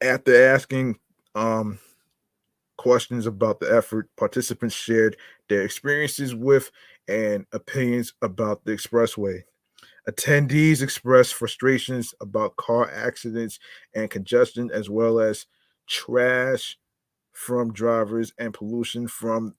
After 0.00 0.50
asking 0.50 1.00
um, 1.34 1.80
questions 2.78 3.26
about 3.26 3.60
the 3.60 3.70
effort. 3.70 4.08
Participants 4.16 4.74
shared 4.74 5.16
their 5.48 5.62
experiences 5.62 6.34
with 6.34 6.70
and 7.08 7.44
opinions 7.52 8.14
about 8.22 8.64
the 8.64 8.72
expressway. 8.72 9.42
Attendees 10.08 10.80
expressed 10.80 11.34
frustrations 11.34 12.14
about 12.22 12.56
car 12.56 12.90
accidents 12.90 13.58
and 13.94 14.10
congestion, 14.10 14.70
as 14.72 14.88
well 14.88 15.20
as 15.20 15.46
trash 15.86 16.78
from 17.46 17.72
drivers 17.72 18.32
and 18.38 18.52
pollution 18.52 19.06
from 19.06 19.54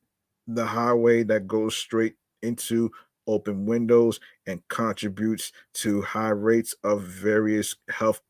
the 0.47 0.65
highway 0.65 1.23
that 1.23 1.47
goes 1.47 1.75
straight 1.75 2.15
into 2.41 2.91
open 3.27 3.65
windows 3.65 4.19
and 4.47 4.61
contributes 4.67 5.51
to 5.73 6.01
high 6.01 6.29
rates 6.29 6.75
of 6.83 7.03
various 7.03 7.75
health 7.89 8.21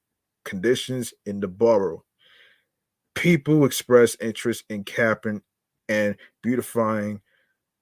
conditions 0.44 1.14
in 1.26 1.40
the 1.40 1.48
borough 1.48 2.04
people 3.20 3.66
express 3.66 4.16
interest 4.22 4.64
in 4.70 4.84
capping 4.84 5.42
and 5.90 6.16
beautifying 6.42 7.20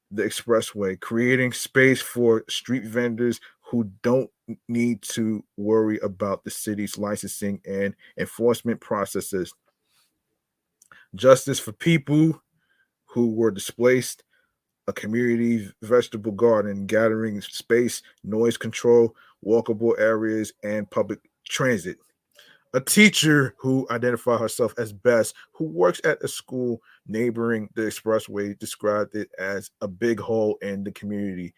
the 0.09 0.23
expressway, 0.23 0.99
creating 0.99 1.51
space 1.51 2.01
for 2.01 2.43
street 2.49 2.85
vendors 2.85 3.39
who 3.61 3.91
don't 4.01 4.31
need 4.67 4.99
to 5.03 5.43
worry 5.57 5.99
about 5.99 6.43
the 6.43 6.49
city's 6.49 6.97
licensing 6.97 7.61
and 7.67 7.93
enforcement 8.17 8.81
processes. 8.81 9.53
Justice 11.15 11.59
for 11.59 11.71
people 11.71 12.41
who 13.05 13.33
were 13.33 13.51
displaced, 13.51 14.23
a 14.87 14.93
community 14.93 15.69
vegetable 15.81 16.31
garden, 16.31 16.85
gathering 16.85 17.41
space, 17.41 18.01
noise 18.23 18.57
control, 18.57 19.15
walkable 19.45 19.97
areas, 19.99 20.53
and 20.63 20.89
public 20.91 21.19
transit 21.47 21.97
a 22.73 22.81
teacher 22.81 23.55
who 23.57 23.87
identified 23.89 24.39
herself 24.39 24.73
as 24.77 24.93
Bess, 24.93 25.33
who 25.53 25.65
works 25.65 26.01
at 26.03 26.23
a 26.23 26.27
school 26.27 26.81
neighboring 27.07 27.69
the 27.75 27.81
expressway, 27.81 28.57
described 28.59 29.15
it 29.15 29.29
as 29.39 29.71
a 29.81 29.87
big 29.87 30.19
hole 30.19 30.57
in 30.61 30.83
the 30.83 30.91
community. 30.91 31.53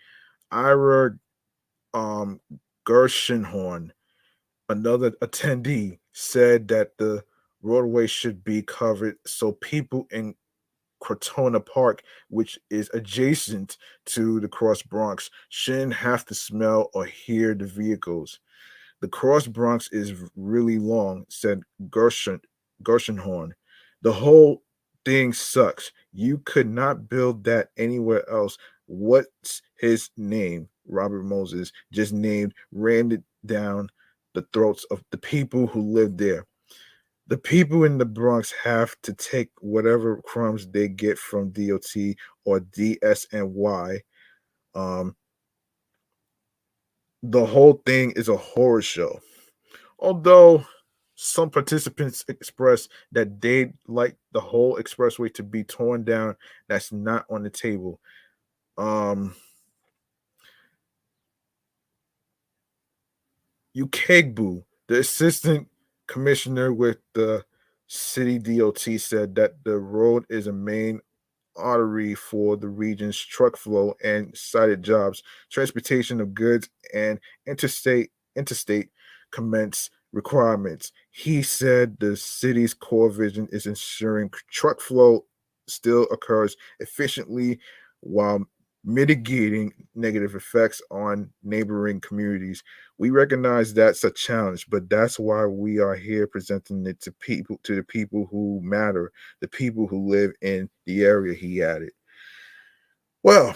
Ira 0.51 1.11
um, 1.93 2.39
Gershenhorn, 2.87 3.91
another 4.69 5.11
attendee, 5.11 5.99
said 6.13 6.67
that 6.69 6.97
the 6.97 7.23
roadway 7.61 8.07
should 8.07 8.43
be 8.43 8.61
covered 8.61 9.17
so 9.25 9.53
people 9.53 10.07
in 10.11 10.35
Crotona 11.01 11.65
Park, 11.65 12.03
which 12.29 12.59
is 12.69 12.89
adjacent 12.93 13.77
to 14.07 14.39
the 14.39 14.47
Cross 14.47 14.83
Bronx, 14.83 15.29
shouldn't 15.49 15.93
have 15.93 16.25
to 16.25 16.35
smell 16.35 16.89
or 16.93 17.05
hear 17.05 17.53
the 17.53 17.65
vehicles. 17.65 18.39
The 19.01 19.07
cross 19.07 19.47
Bronx 19.47 19.89
is 19.93 20.13
really 20.35 20.77
long, 20.77 21.25
said 21.29 21.61
Gershon, 21.89 22.41
Gershenhorn. 22.83 23.51
The 24.01 24.11
whole 24.11 24.63
thing 25.05 25.31
sucks. 25.31 25.91
You 26.11 26.39
could 26.39 26.67
not 26.67 27.07
build 27.07 27.45
that 27.45 27.69
anywhere 27.77 28.29
else. 28.29 28.57
What's 28.87 29.61
his 29.77 30.09
name? 30.17 30.67
Robert 30.85 31.23
Moses 31.23 31.71
just 31.93 32.11
named, 32.11 32.53
rammed 32.71 33.13
it 33.13 33.23
down 33.45 33.89
the 34.33 34.45
throats 34.53 34.85
of 34.91 35.03
the 35.11 35.17
people 35.17 35.67
who 35.67 35.81
live 35.81 36.17
there. 36.17 36.45
The 37.29 37.37
people 37.37 37.83
in 37.85 37.97
the 37.97 38.05
Bronx 38.05 38.51
have 38.63 38.95
to 39.03 39.13
take 39.13 39.49
whatever 39.61 40.21
crumbs 40.25 40.67
they 40.67 40.87
get 40.87 41.17
from 41.17 41.51
DOT 41.51 41.95
or 42.43 42.59
DSNY 42.59 43.99
um, 44.75 45.15
the 47.23 47.45
whole 47.45 47.81
thing 47.85 48.11
is 48.11 48.29
a 48.29 48.37
horror 48.37 48.81
show. 48.81 49.19
Although 49.99 50.65
some 51.15 51.49
participants 51.49 52.23
expressed 52.29 52.89
that 53.11 53.41
they'd 53.41 53.73
like 53.87 54.15
the 54.31 54.39
whole 54.39 54.77
expressway 54.77 55.33
to 55.33 55.43
be 55.43 55.63
torn 55.63 56.03
down, 56.03 56.35
that's 56.67 56.91
not 56.91 57.25
on 57.29 57.43
the 57.43 57.49
table. 57.49 57.99
Um, 58.77 59.35
Ukegbu, 63.75 64.63
the 64.87 64.99
assistant 64.99 65.67
commissioner 66.09 66.73
with 66.73 66.97
the 67.13 67.45
city 67.87 68.37
DOT, 68.37 68.79
said 68.97 69.35
that 69.35 69.63
the 69.63 69.77
road 69.77 70.25
is 70.29 70.47
a 70.47 70.53
main 70.53 70.99
artery 71.55 72.15
for 72.15 72.57
the 72.57 72.67
region's 72.67 73.17
truck 73.17 73.55
flow 73.55 73.93
and 74.03 74.35
cited 74.35 74.83
jobs, 74.83 75.23
transportation 75.51 76.19
of 76.19 76.33
goods, 76.33 76.69
and 76.93 77.19
interstate 77.47 78.11
interstate 78.35 78.89
commence 79.31 79.89
requirements. 80.11 80.91
He 81.11 81.41
said 81.41 81.97
the 81.99 82.15
city's 82.17 82.73
core 82.73 83.09
vision 83.09 83.47
is 83.51 83.67
ensuring 83.67 84.31
truck 84.49 84.81
flow 84.81 85.25
still 85.67 86.07
occurs 86.11 86.55
efficiently 86.79 87.59
while 88.01 88.43
mitigating 88.83 89.73
negative 89.95 90.35
effects 90.35 90.81
on 90.89 91.29
neighboring 91.43 91.99
communities. 92.01 92.63
We 92.97 93.09
recognize 93.09 93.73
that's 93.73 94.03
a 94.03 94.11
challenge, 94.11 94.69
but 94.69 94.89
that's 94.89 95.19
why 95.19 95.45
we 95.45 95.79
are 95.79 95.95
here 95.95 96.27
presenting 96.27 96.85
it 96.85 97.01
to 97.01 97.11
people 97.11 97.59
to 97.63 97.75
the 97.75 97.83
people 97.83 98.27
who 98.31 98.59
matter, 98.63 99.11
the 99.41 99.47
people 99.47 99.87
who 99.87 100.09
live 100.09 100.31
in 100.41 100.69
the 100.85 101.03
area 101.03 101.33
he 101.35 101.61
added. 101.61 101.91
Well, 103.23 103.53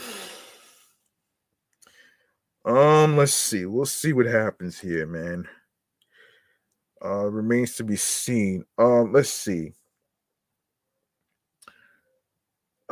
um 2.66 3.18
let's 3.18 3.34
see. 3.34 3.66
We'll 3.66 3.86
see 3.86 4.14
what 4.14 4.26
happens 4.26 4.80
here, 4.80 5.06
man. 5.06 5.48
Uh 7.04 7.28
remains 7.30 7.76
to 7.76 7.84
be 7.84 7.96
seen. 7.96 8.66
Um 8.78 9.12
let's 9.14 9.30
see. 9.30 9.74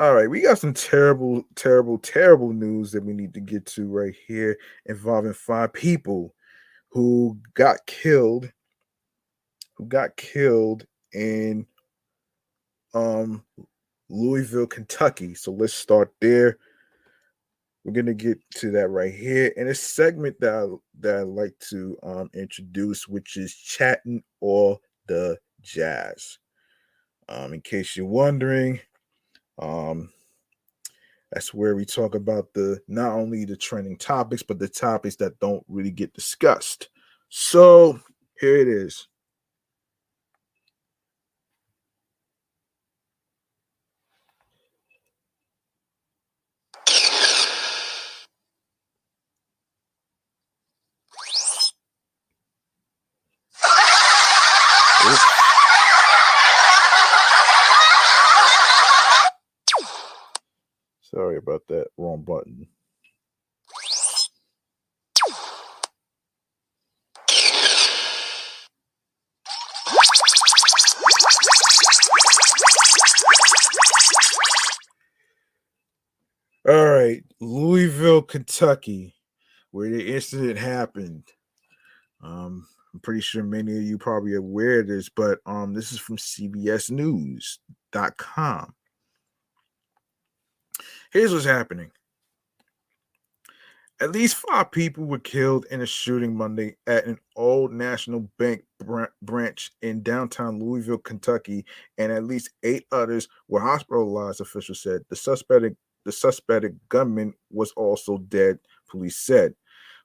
All 0.02 0.16
right, 0.16 0.28
we 0.28 0.42
got 0.42 0.58
some 0.58 0.74
terrible, 0.74 1.44
terrible, 1.54 2.00
terrible 2.00 2.52
news 2.54 2.92
that 2.92 3.06
we 3.06 3.14
need 3.14 3.36
to 3.36 3.40
get 3.40 3.68
to 3.68 3.86
right 3.86 4.16
here 4.26 4.58
involving 4.88 5.32
five 5.32 5.74
people 5.74 6.34
who 6.90 7.38
got 7.54 7.86
killed, 7.86 8.52
who 9.76 9.86
got 9.86 10.18
killed 10.18 10.88
in 11.14 11.68
um 12.96 13.44
Louisville, 14.10 14.66
Kentucky. 14.66 15.36
So 15.36 15.52
let's 15.52 15.76
start 15.76 16.12
there. 16.20 16.58
we're 17.84 17.94
gonna 17.94 18.16
get 18.16 18.40
to 18.56 18.72
that 18.72 18.88
right 18.88 19.14
here 19.14 19.54
in 19.56 19.68
a 19.68 19.76
segment 19.76 20.36
that 20.40 20.56
I, 20.56 20.66
that 21.02 21.16
I 21.18 21.22
like 21.22 21.54
to 21.70 21.96
um, 22.02 22.32
introduce, 22.34 23.08
which 23.08 23.38
is 23.38 23.54
chatting 23.54 24.24
or 24.40 24.80
the 25.06 25.38
jazz. 25.62 26.40
Um, 27.30 27.54
in 27.54 27.62
case 27.62 27.96
you're 27.96 28.08
wondering, 28.08 28.80
um, 29.62 30.10
that's 31.32 31.54
where 31.54 31.76
we 31.76 31.86
talk 31.86 32.16
about 32.16 32.54
the 32.54 32.80
not 32.88 33.14
only 33.14 33.46
the 33.46 33.56
trending 33.56 33.98
topics, 33.98 34.44
but 34.44 34.60
the 34.60 34.68
topics 34.68 35.16
that 35.18 35.40
don't 35.40 35.64
really 35.70 35.92
get 35.92 36.14
discussed. 36.14 36.90
So 37.30 38.00
here 38.40 38.58
it 38.58 38.68
is. 38.68 39.08
Sorry 61.02 61.38
about 61.52 61.68
that. 61.68 61.88
Wrong 61.98 62.22
button. 62.22 62.68
All 76.70 76.90
right, 76.90 77.24
Louisville, 77.40 78.22
Kentucky, 78.22 79.16
where 79.72 79.90
the 79.90 80.16
incident 80.16 80.60
happened. 80.60 81.24
Um, 82.24 82.68
I'm 82.94 83.00
pretty 83.00 83.22
sure 83.22 83.44
many 83.44 83.76
of 83.76 83.82
you 83.84 83.98
probably 83.98 84.36
aware 84.36 84.82
of 84.82 84.88
this, 84.88 85.10
but 85.10 85.40
um, 85.48 85.74
this 85.74 85.92
is 85.92 85.98
from 85.98 86.18
CBSNews.com. 86.18 88.76
Here's 91.12 91.34
what's 91.34 91.46
happening. 91.46 91.92
At 94.00 94.14
least 94.14 94.38
five 94.38 94.72
people 94.72 95.04
were 95.04 95.20
killed 95.20 95.66
in 95.70 95.82
a 95.82 95.86
shooting 95.86 96.36
Monday 96.36 96.78
at 96.88 97.06
an 97.06 97.20
old 97.36 97.74
National 97.74 98.22
Bank 98.40 98.64
branch 99.22 99.72
in 99.82 100.04
downtown 100.04 100.58
Louisville, 100.60 100.98
Kentucky, 100.98 101.66
and 101.98 102.14
at 102.14 102.24
least 102.24 102.52
eight 102.64 102.86
others 102.94 103.28
were 103.50 103.60
hospitalized. 103.60 104.40
Officials 104.40 104.82
said 104.82 105.02
the 105.10 105.16
suspected 105.18 105.76
the 106.06 106.14
suspected 106.14 106.80
gunman 106.88 107.34
was 107.52 107.72
also 107.74 108.18
dead. 108.18 108.58
Police 108.90 109.18
said. 109.18 109.54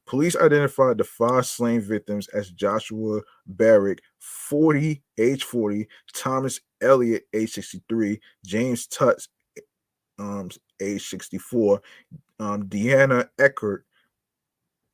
Police 0.06 0.36
identified 0.36 0.98
the 0.98 1.04
five 1.04 1.46
slain 1.46 1.80
victims 1.80 2.28
as 2.28 2.50
Joshua 2.50 3.22
Barrick, 3.46 4.00
40, 4.18 5.02
age 5.18 5.42
40, 5.44 5.88
Thomas 6.12 6.60
Elliott, 6.80 7.24
age 7.32 7.52
63, 7.52 8.20
James 8.44 8.86
Tutts, 8.86 9.28
um, 10.18 10.50
age 10.80 11.08
64, 11.08 11.80
um, 12.40 12.64
Deanna 12.64 13.28
Eckert, 13.38 13.84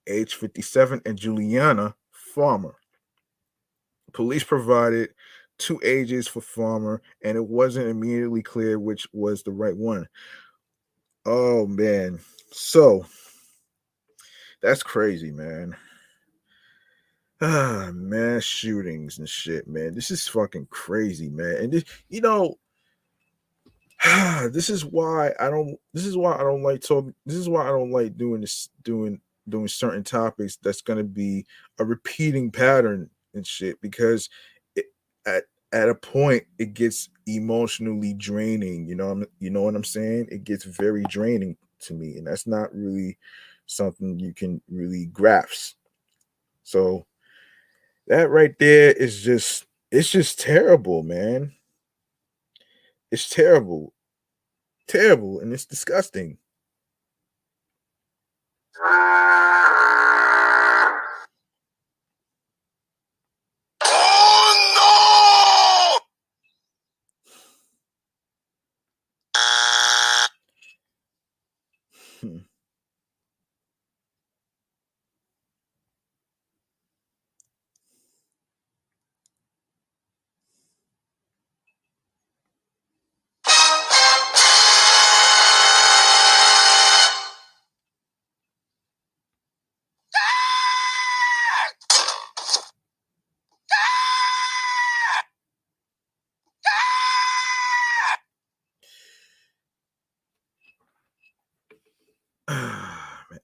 age 0.07 0.35
57, 0.35 1.03
and 1.07 1.19
Juliana 1.19 1.95
Farmer. 2.11 2.77
Police 4.13 4.45
provided 4.45 5.11
two 5.59 5.81
ages 5.85 6.29
for 6.29 6.41
Farmer, 6.41 7.01
and 7.25 7.37
it 7.37 7.47
wasn't 7.47 7.89
immediately 7.89 8.43
clear 8.43 8.79
which 8.79 9.07
was 9.13 9.43
the 9.43 9.53
right 9.53 9.77
one. 9.77 10.09
Oh 11.25 11.67
man, 11.67 12.19
so 12.51 13.07
that's 14.61 14.83
crazy, 14.83 15.31
man. 15.31 15.77
Ah, 17.41 17.91
mass 17.93 18.45
shootings 18.45 19.19
and 19.19 19.29
shit, 19.29 19.67
man. 19.67 19.95
This 19.95 20.11
is 20.13 20.29
fucking 20.29 20.69
crazy, 20.71 21.29
man. 21.29 21.57
And 21.57 21.73
this, 21.73 21.85
you 22.09 22.21
know, 22.21 22.57
this 24.51 24.69
is 24.69 24.85
why 24.85 25.33
I 25.39 25.49
don't. 25.49 25.79
This 25.93 26.07
is 26.07 26.17
why 26.17 26.35
I 26.35 26.43
don't 26.43 26.63
like 26.63 26.81
talking. 26.81 27.15
This 27.25 27.37
is 27.37 27.49
why 27.49 27.63
I 27.63 27.69
don't 27.69 27.93
like 27.93 28.17
doing 28.17 28.41
this, 28.41 28.69
doing 28.83 29.21
doing 29.49 29.69
certain 29.69 30.03
topics. 30.03 30.57
That's 30.57 30.83
gonna 30.83 31.05
be 31.05 31.47
a 31.79 31.85
repeating 31.85 32.51
pattern 32.51 33.11
and 33.35 33.47
shit 33.47 33.81
because 33.81 34.29
it, 34.75 34.87
at 35.27 35.45
at 35.73 35.89
a 35.89 35.95
point 35.95 36.45
it 36.59 36.75
gets 36.75 37.11
emotionally 37.27 38.15
draining. 38.15 38.87
You 38.87 38.97
know, 38.97 39.25
you 39.39 39.51
know 39.51 39.63
what 39.63 39.77
I'm 39.77 39.85
saying? 39.85 40.29
It 40.33 40.45
gets 40.45 40.65
very 40.65 41.05
draining 41.09 41.57
to 41.81 41.95
me, 41.95 42.17
and 42.17 42.27
that's 42.27 42.47
not 42.47 42.75
really 42.75 43.19
something 43.67 44.19
you 44.19 44.35
can 44.35 44.61
really 44.69 45.07
grasp. 45.07 45.77
So 46.65 47.07
that 48.09 48.31
right 48.31 48.59
there 48.59 48.93
is 48.93 49.23
just 49.23 49.67
it's 49.93 50.11
just 50.11 50.41
terrible, 50.41 51.05
man. 51.05 51.53
It's 53.13 53.29
terrible. 53.29 53.95
Terrible 54.89 55.41
and 55.41 55.53
it's 55.53 55.67
disgusting. 55.67 56.39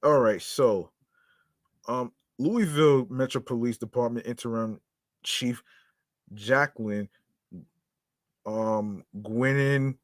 All 0.02 0.20
right, 0.20 0.42
so 0.58 0.90
um 1.86 2.10
Louisville 2.40 3.06
Metro 3.10 3.40
Police 3.40 3.76
Department 3.76 4.26
interim 4.26 4.80
chief 5.22 5.62
Jacqueline 6.34 7.08
um 8.44 9.04
Gwinnen 9.22 9.96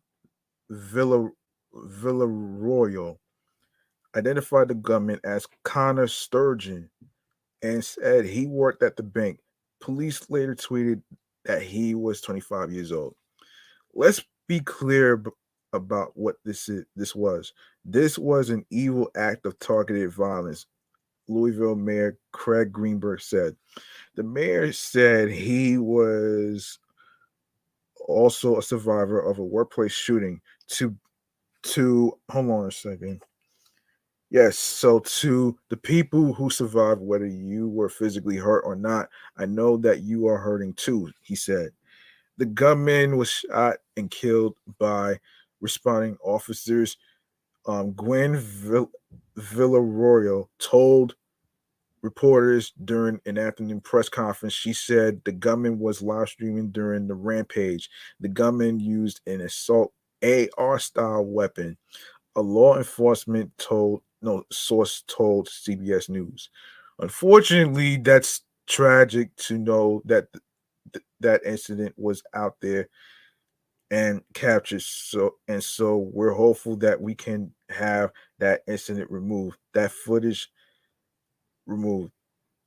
Villa 0.71 1.29
Villaroel 1.75 3.19
identified 4.17 4.69
the 4.69 4.77
gunman 4.77 5.19
as 5.25 5.49
Connor 5.65 6.07
Sturgeon 6.07 6.89
and 7.63 7.85
said 7.85 8.25
he 8.25 8.47
worked 8.47 8.85
at 8.85 8.95
the 8.95 9.03
bank. 9.03 9.41
Police 9.81 10.31
later 10.31 10.55
tweeted 10.55 11.03
that 11.47 11.63
he 11.63 11.97
was 11.97 12.21
25 12.21 12.71
years 12.71 12.93
old. 12.93 13.17
Let's 13.93 14.23
be 14.47 14.61
clear 14.61 15.21
about 15.75 16.13
what 16.15 16.37
this 16.45 16.69
is 16.69 16.85
this 16.97 17.15
was. 17.15 17.53
This 17.85 18.19
was 18.19 18.51
an 18.51 18.65
evil 18.71 19.11
act 19.17 19.45
of 19.47 19.59
targeted 19.59 20.13
violence. 20.13 20.67
Louisville 21.29 21.77
Mayor 21.77 22.19
Craig 22.33 22.73
Greenberg 22.73 23.21
said. 23.21 23.57
The 24.15 24.23
mayor 24.23 24.73
said 24.73 25.31
he 25.31 25.79
was 25.79 26.79
also 28.07 28.59
a 28.59 28.63
survivor 28.63 29.21
of 29.21 29.39
a 29.39 29.45
workplace 29.45 29.93
shooting. 29.93 30.41
To 30.69 30.97
to 31.65 32.19
hold 32.31 32.51
on 32.51 32.67
a 32.67 32.71
second. 32.71 33.23
Yes, 34.31 34.59
so 34.59 34.99
to 34.99 35.57
the 35.69 35.77
people 35.77 36.33
who 36.33 36.51
survived, 36.51 37.01
whether 37.01 37.27
you 37.27 37.69
were 37.69 37.89
physically 37.89 38.37
hurt 38.37 38.63
or 38.63 38.75
not, 38.75 39.09
I 39.37 39.47
know 39.47 39.77
that 39.79 40.03
you 40.03 40.27
are 40.27 40.39
hurting 40.39 40.73
too, 40.75 41.13
he 41.23 41.37
said. 41.37 41.71
The 42.37 42.47
gunman 42.47 43.17
was 43.17 43.31
shot 43.31 43.77
and 43.97 44.11
killed 44.11 44.57
by 44.79 45.21
responding 45.65 46.17
officers. 46.23 46.99
Um, 47.67 47.93
Gwen 47.93 48.37
Vill- 48.37 48.93
Villaroel 49.37 50.49
told 50.59 51.17
reporters 52.03 52.75
during 52.85 53.19
an 53.25 53.39
afternoon 53.39 53.81
press 53.81 54.11
conference, 54.11 54.53
she 54.53 54.75
said 54.75 55.23
the 55.25 55.33
gunman 55.33 55.79
was 55.79 56.03
live 56.03 56.29
streaming 56.29 56.69
during 56.71 57.09
the 57.09 57.15
rampage. 57.15 57.89
The 58.21 58.29
gunman 58.29 58.79
used 58.79 59.23
an 59.27 59.41
assault 59.41 59.93
AR 60.23 60.79
style 60.79 61.25
weapon. 61.25 61.79
A 62.37 62.43
law 62.43 62.77
enforcement 62.77 63.51
told 63.57 64.03
no 64.21 64.45
source 64.53 65.03
told 65.07 65.49
CBS 65.49 66.11
News. 66.11 66.51
Unfortunately, 66.99 67.97
that's 67.97 68.43
tragic 68.67 69.35
to 69.37 69.57
know 69.59 70.03
that 70.05 70.27
th- 70.93 71.05
that 71.21 71.45
incident 71.45 71.95
was 71.97 72.23
out 72.35 72.57
there 72.61 72.89
and 73.91 74.23
captured. 74.35 74.83
So 74.83 75.37
and 75.49 75.63
so 75.63 76.11
we're 76.13 76.33
hopeful 76.33 76.77
that 76.77 77.01
we 77.01 77.15
can 77.15 77.53
have 77.71 78.11
that 78.39 78.63
incident 78.67 79.11
removed. 79.11 79.59
That 79.73 79.93
footage 79.93 80.51
removed. 81.67 82.13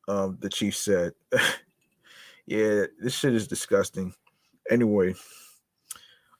Um, 0.07 0.38
the 0.39 0.49
chief 0.49 0.76
said, 0.76 1.13
"Yeah, 2.45 2.86
this 2.99 3.15
shit 3.15 3.34
is 3.34 3.47
disgusting." 3.47 4.13
Anyway, 4.70 5.15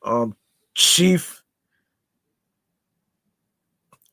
um, 0.04 0.36
Chief 0.74 1.44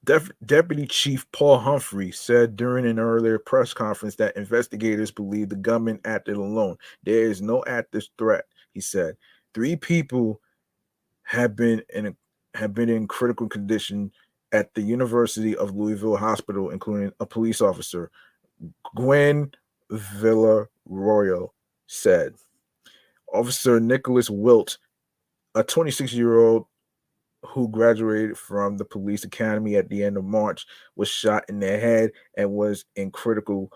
Def- 0.05 0.31
Deputy 0.45 0.87
Chief 0.87 1.31
Paul 1.33 1.59
Humphrey 1.59 2.11
said 2.11 2.57
during 2.57 2.87
an 2.87 2.99
earlier 2.99 3.39
press 3.39 3.73
conference 3.73 4.17
that 4.17 4.37
investigators 4.37 5.11
believe 5.11 5.49
the 5.49 5.57
gunman 5.57 6.01
acted 6.05 6.37
alone. 6.37 6.77
There 7.03 7.23
is 7.23 7.41
no 7.41 7.65
active 7.67 8.05
threat, 8.19 8.45
he 8.73 8.81
said. 8.81 9.17
Three 9.55 9.77
people 9.77 10.41
have 11.25 11.57
been 11.57 11.83
in 11.95 12.16
have 12.55 12.72
been 12.72 12.89
in 12.89 13.09
critical 13.09 13.49
condition 13.49 14.12
at 14.53 14.72
the 14.75 14.83
University 14.83 15.57
of 15.57 15.75
Louisville 15.75 16.16
Hospital, 16.16 16.70
including 16.70 17.12
a 17.18 17.27
police 17.27 17.61
officer. 17.61 18.11
Gwen 18.95 19.51
Villarroyo 19.91 21.51
said. 21.87 22.35
Officer 23.33 23.81
Nicholas 23.81 24.31
Wilt, 24.31 24.79
a 25.57 25.64
26 25.64 26.12
year 26.12 26.39
old 26.39 26.66
who 27.45 27.68
graduated 27.68 28.39
from 28.39 28.77
the 28.77 28.85
police 28.85 29.25
academy 29.25 29.77
at 29.77 29.89
the 29.89 30.05
end 30.05 30.16
of 30.16 30.25
March, 30.25 30.66
was 30.95 31.09
shot 31.09 31.45
in 31.49 31.59
the 31.59 31.66
head 31.66 32.12
and 32.37 32.51
was 32.51 32.85
in 32.95 33.11
critical 33.11 33.70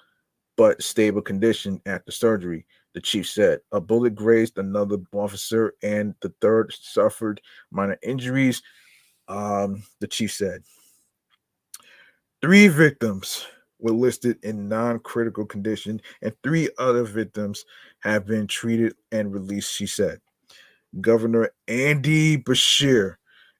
but 0.56 0.82
stable 0.82 1.22
condition 1.22 1.80
after 1.86 2.12
surgery. 2.12 2.66
The 2.94 3.00
chief 3.00 3.28
said 3.28 3.60
a 3.72 3.80
bullet 3.80 4.14
grazed 4.14 4.58
another 4.58 4.96
officer, 5.12 5.74
and 5.82 6.14
the 6.22 6.32
third 6.40 6.72
suffered 6.72 7.40
minor 7.70 7.98
injuries. 8.02 8.62
Um, 9.28 9.82
the 10.00 10.06
chief 10.06 10.32
said 10.32 10.62
three 12.40 12.68
victims 12.68 13.46
were 13.78 13.92
listed 13.92 14.38
in 14.42 14.68
non-critical 14.68 15.46
condition, 15.46 16.00
and 16.22 16.34
three 16.42 16.68
other 16.78 17.04
victims 17.04 17.64
have 18.00 18.26
been 18.26 18.46
treated 18.46 18.94
and 19.12 19.32
released. 19.32 19.72
She 19.72 19.86
said. 19.86 20.20
Governor 21.02 21.50
Andy 21.68 22.38
Beshear 22.38 23.16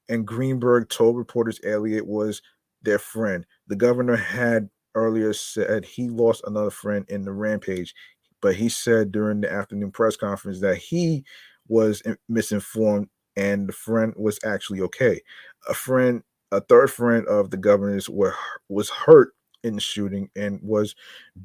and 0.08 0.26
Greenberg 0.26 0.88
told 0.88 1.18
reporters 1.18 1.60
Elliott 1.62 2.06
was 2.06 2.40
their 2.82 2.98
friend. 2.98 3.44
The 3.66 3.76
governor 3.76 4.16
had 4.16 4.70
earlier 4.94 5.34
said 5.34 5.84
he 5.84 6.08
lost 6.08 6.42
another 6.46 6.70
friend 6.70 7.04
in 7.08 7.22
the 7.22 7.32
rampage, 7.32 7.94
but 8.40 8.54
he 8.54 8.68
said 8.68 9.12
during 9.12 9.40
the 9.40 9.50
afternoon 9.50 9.90
press 9.90 10.16
conference 10.16 10.60
that 10.60 10.76
he 10.76 11.24
was 11.68 12.02
misinformed 12.28 13.08
and 13.36 13.68
the 13.68 13.72
friend 13.72 14.12
was 14.16 14.38
actually 14.44 14.80
okay. 14.80 15.20
A 15.68 15.74
friend, 15.74 16.22
a 16.50 16.60
third 16.60 16.90
friend 16.90 17.26
of 17.26 17.50
the 17.50 17.56
governor's 17.56 18.08
were 18.08 18.34
was 18.68 18.90
hurt 18.90 19.34
in 19.64 19.74
the 19.74 19.80
shooting 19.80 20.30
and 20.36 20.60
was 20.62 20.94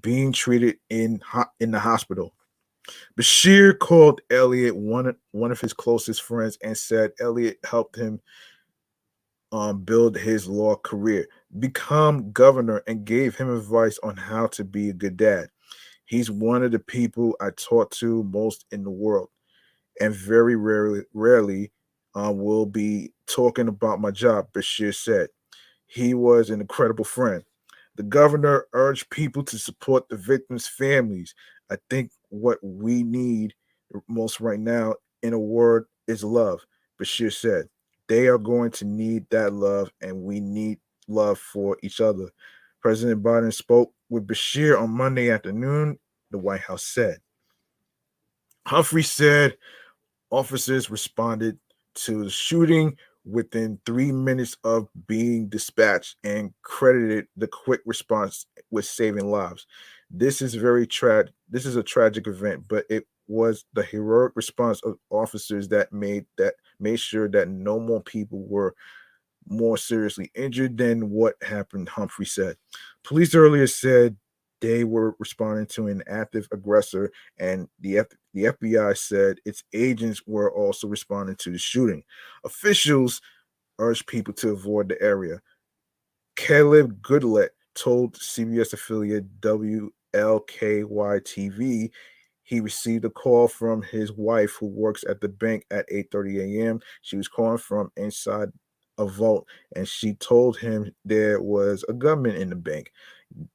being 0.02 0.32
treated 0.32 0.78
in 0.90 1.22
in 1.60 1.72
the 1.72 1.80
hospital. 1.80 2.34
Beshear 3.18 3.78
called 3.78 4.22
Elliott 4.30 4.76
one, 4.76 5.16
one 5.32 5.52
of 5.52 5.62
his 5.62 5.74
closest 5.74 6.22
friends 6.22 6.58
and 6.64 6.78
said 6.78 7.12
Elliott 7.20 7.60
helped 7.64 7.96
him 7.96 8.20
um, 9.54 9.84
build 9.84 10.18
his 10.18 10.48
law 10.48 10.76
career, 10.76 11.28
become 11.60 12.32
governor, 12.32 12.84
and 12.88 13.06
gave 13.06 13.36
him 13.36 13.56
advice 13.56 14.00
on 14.02 14.18
how 14.18 14.48
to 14.48 14.64
be 14.64 14.90
a 14.90 14.94
good 14.94 15.16
dad. 15.16 15.50
He's 16.14 16.30
one 16.30 16.62
of 16.62 16.72
the 16.72 16.78
people 16.78 17.36
I 17.42 17.50
talk 17.56 17.90
to 17.94 18.24
most 18.26 18.66
in 18.72 18.84
the 18.84 18.92
world, 18.92 19.30
and 20.00 20.14
very 20.14 20.56
rarely, 20.56 21.02
rarely 21.16 21.72
uh, 22.14 22.32
will 22.32 22.68
be 22.68 23.12
talking 23.26 23.68
about 23.68 24.00
my 24.00 24.12
job. 24.12 24.48
Beshear 24.54 24.94
said 24.94 25.30
he 25.88 26.14
was 26.14 26.52
an 26.52 26.62
incredible 26.62 27.04
friend. 27.04 27.44
The 27.96 28.04
governor 28.04 28.68
urged 28.74 29.10
people 29.10 29.42
to 29.46 29.58
support 29.58 30.08
the 30.08 30.16
victims' 30.16 30.68
families. 30.68 31.34
I 31.72 31.78
think 31.90 32.12
what 32.30 32.60
we 32.62 33.02
need 33.02 33.56
most 34.08 34.40
right 34.40 34.60
now, 34.60 34.94
in 35.24 35.34
a 35.34 35.40
word, 35.40 35.86
is 36.08 36.24
love. 36.24 36.64
Beshear 37.02 37.34
said 37.34 37.68
they 38.08 38.28
are 38.28 38.38
going 38.38 38.70
to 38.70 38.86
need 38.86 39.28
that 39.32 39.52
love, 39.52 39.90
and 40.00 40.22
we 40.22 40.40
need 40.40 40.78
love 41.08 41.40
for 41.40 41.76
each 41.82 42.02
other. 42.02 42.30
President 42.82 43.24
Biden 43.24 43.52
spoke 43.52 43.92
with 44.10 44.28
Beshear 44.28 44.80
on 44.80 44.92
Monday 44.92 45.32
afternoon, 45.32 45.98
the 46.34 46.38
White 46.38 46.60
House 46.60 46.84
said. 46.84 47.20
Humphrey 48.68 49.04
said 49.04 49.56
officers 50.30 50.90
responded 50.90 51.58
to 51.96 52.26
the 52.26 52.30
shooting 52.30 52.98
within 53.26 53.80
three 53.86 54.12
minutes 54.12 54.58
of 54.66 54.88
being 55.08 55.48
dispatched 55.48 56.18
and 56.24 56.54
credited 56.62 57.28
the 57.38 57.48
quick 57.48 57.82
response 57.86 58.48
with 58.72 58.84
saving 58.84 59.30
lives. 59.30 59.66
This 60.10 60.42
is 60.42 60.56
very 60.56 60.86
tragic. 60.86 61.34
This 61.50 61.66
is 61.66 61.76
a 61.76 61.84
tragic 61.84 62.28
event, 62.28 62.66
but 62.68 62.86
it 62.90 63.08
was 63.28 63.66
the 63.74 63.84
heroic 63.84 64.34
response 64.36 64.82
of 64.84 64.98
officers 65.10 65.70
that 65.70 65.94
made 65.94 66.26
that 66.38 66.56
made 66.80 67.00
sure 67.00 67.30
that 67.30 67.48
no 67.48 67.80
more 67.80 68.02
people 68.02 68.44
were 68.48 68.76
more 69.48 69.78
seriously 69.78 70.32
injured 70.36 70.78
than 70.78 71.10
what 71.10 71.36
happened, 71.42 71.90
Humphrey 71.90 72.26
said. 72.26 72.56
Police 73.04 73.36
earlier 73.36 73.68
said 73.68 74.16
they 74.64 74.86
were 74.86 75.14
responding 75.20 75.66
to 75.66 75.88
an 75.88 76.02
active 76.08 76.48
aggressor, 76.54 77.12
and 77.38 77.68
the, 77.82 77.98
F- 77.98 78.08
the 78.34 78.46
FBI 78.46 78.98
said 78.98 79.40
its 79.44 79.66
agents 79.74 80.22
were 80.26 80.50
also 80.54 80.88
responding 80.88 81.36
to 81.36 81.52
the 81.52 81.58
shooting. 81.58 82.02
Officials 82.46 83.22
urged 83.78 84.08
people 84.08 84.34
to 84.36 84.52
avoid 84.52 84.88
the 84.88 85.02
area. 85.02 85.42
Caleb 86.38 87.02
Goodlett 87.02 87.50
told 87.76 88.14
CBS 88.14 88.72
affiliate 88.72 89.42
WLKY 89.42 89.92
TV 90.14 91.92
he 92.44 92.60
received 92.62 93.04
a 93.04 93.10
call 93.10 93.50
from 93.50 93.82
his 93.82 94.14
wife 94.14 94.56
who 94.60 94.68
works 94.68 95.04
at 95.10 95.20
the 95.20 95.28
bank 95.28 95.66
at 95.72 95.90
8:30 95.90 96.40
a.m. 96.40 96.80
She 97.02 97.18
was 97.18 97.28
calling 97.28 97.58
from 97.58 97.92
inside 97.98 98.50
a 98.98 99.06
vault 99.06 99.48
and 99.76 99.88
she 99.88 100.14
told 100.16 100.58
him 100.58 100.94
there 101.04 101.42
was 101.42 101.84
a 101.90 101.94
gunman 101.94 102.36
in 102.36 102.50
the 102.50 102.56
bank. 102.56 102.92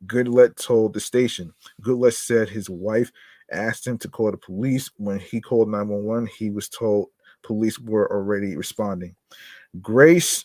Goodlett 0.06 0.56
told 0.56 0.94
the 0.94 1.00
station. 1.00 1.52
Goodlett 1.80 2.14
said 2.14 2.48
his 2.48 2.68
wife 2.70 3.10
asked 3.50 3.86
him 3.86 3.98
to 3.98 4.08
call 4.08 4.30
the 4.30 4.36
police. 4.36 4.90
When 4.96 5.18
he 5.18 5.40
called 5.40 5.68
911, 5.68 6.28
he 6.38 6.50
was 6.50 6.68
told 6.68 7.08
police 7.42 7.78
were 7.78 8.10
already 8.12 8.56
responding. 8.56 9.14
Grace 9.80 10.44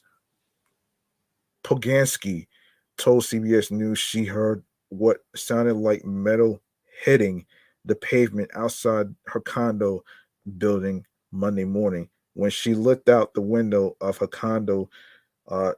Pogansky 1.64 2.48
told 2.98 3.24
CBS 3.24 3.72
News 3.72 4.00
she 4.00 4.26
heard 4.26 4.64
what 4.90 5.18
sounded 5.36 5.76
like 5.76 6.06
metal 6.06 6.62
hitting 7.04 7.46
the 7.86 7.96
pavement 7.96 8.50
outside 8.56 9.08
her 9.26 9.40
condo 9.42 10.04
building 10.58 11.06
Monday 11.32 11.66
morning. 11.66 12.10
When 12.36 12.50
she 12.50 12.74
looked 12.76 13.10
out 13.10 13.34
the 13.34 13.42
window 13.42 13.96
of 14.02 14.18
her 14.18 14.28
condo, 14.28 14.90
uh, 15.48 15.74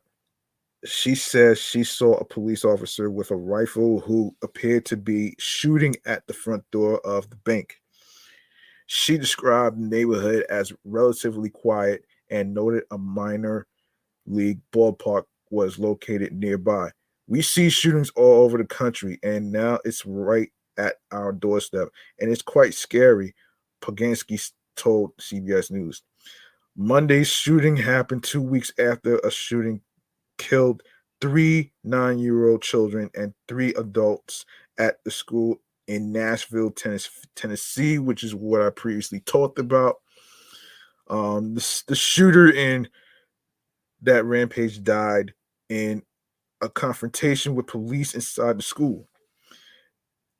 she 0.85 1.15
says 1.15 1.59
she 1.59 1.83
saw 1.83 2.13
a 2.15 2.25
police 2.25 2.63
officer 2.63 3.09
with 3.09 3.31
a 3.31 3.35
rifle 3.35 3.99
who 3.99 4.35
appeared 4.43 4.85
to 4.85 4.97
be 4.97 5.35
shooting 5.37 5.95
at 6.05 6.25
the 6.27 6.33
front 6.33 6.63
door 6.71 6.99
of 7.05 7.29
the 7.29 7.35
bank. 7.37 7.81
She 8.87 9.17
described 9.17 9.77
the 9.77 9.87
neighborhood 9.87 10.45
as 10.49 10.71
relatively 10.83 11.49
quiet 11.49 12.05
and 12.29 12.53
noted 12.53 12.83
a 12.91 12.97
minor 12.97 13.67
league 14.27 14.59
ballpark 14.71 15.23
was 15.49 15.79
located 15.79 16.33
nearby. 16.33 16.91
We 17.27 17.41
see 17.41 17.69
shootings 17.69 18.11
all 18.11 18.43
over 18.43 18.57
the 18.57 18.65
country, 18.65 19.19
and 19.23 19.51
now 19.51 19.79
it's 19.83 20.05
right 20.05 20.51
at 20.77 20.95
our 21.11 21.31
doorstep, 21.31 21.87
and 22.19 22.31
it's 22.31 22.41
quite 22.41 22.73
scary. 22.73 23.33
Pogansky 23.81 24.51
told 24.75 25.15
CBS 25.17 25.71
News. 25.71 26.03
Monday's 26.75 27.29
shooting 27.29 27.77
happened 27.77 28.23
two 28.23 28.41
weeks 28.41 28.71
after 28.77 29.17
a 29.19 29.31
shooting 29.31 29.81
killed 30.37 30.83
three 31.21 31.71
nine 31.83 32.19
year 32.19 32.47
old 32.49 32.61
children 32.61 33.09
and 33.15 33.33
three 33.47 33.73
adults 33.75 34.45
at 34.77 35.03
the 35.03 35.11
school 35.11 35.59
in 35.87 36.11
Nashville, 36.11 36.73
Tennessee, 37.35 37.99
which 37.99 38.23
is 38.23 38.33
what 38.33 38.61
I 38.61 38.69
previously 38.71 39.19
talked 39.21 39.59
about. 39.59 39.97
Um, 41.07 41.53
the, 41.53 41.83
the 41.87 41.95
shooter 41.95 42.49
in 42.49 42.89
that 44.01 44.25
rampage 44.25 44.83
died 44.83 45.33
in 45.69 46.01
a 46.61 46.69
confrontation 46.69 47.55
with 47.55 47.67
police 47.67 48.15
inside 48.15 48.57
the 48.57 48.63
school. 48.63 49.07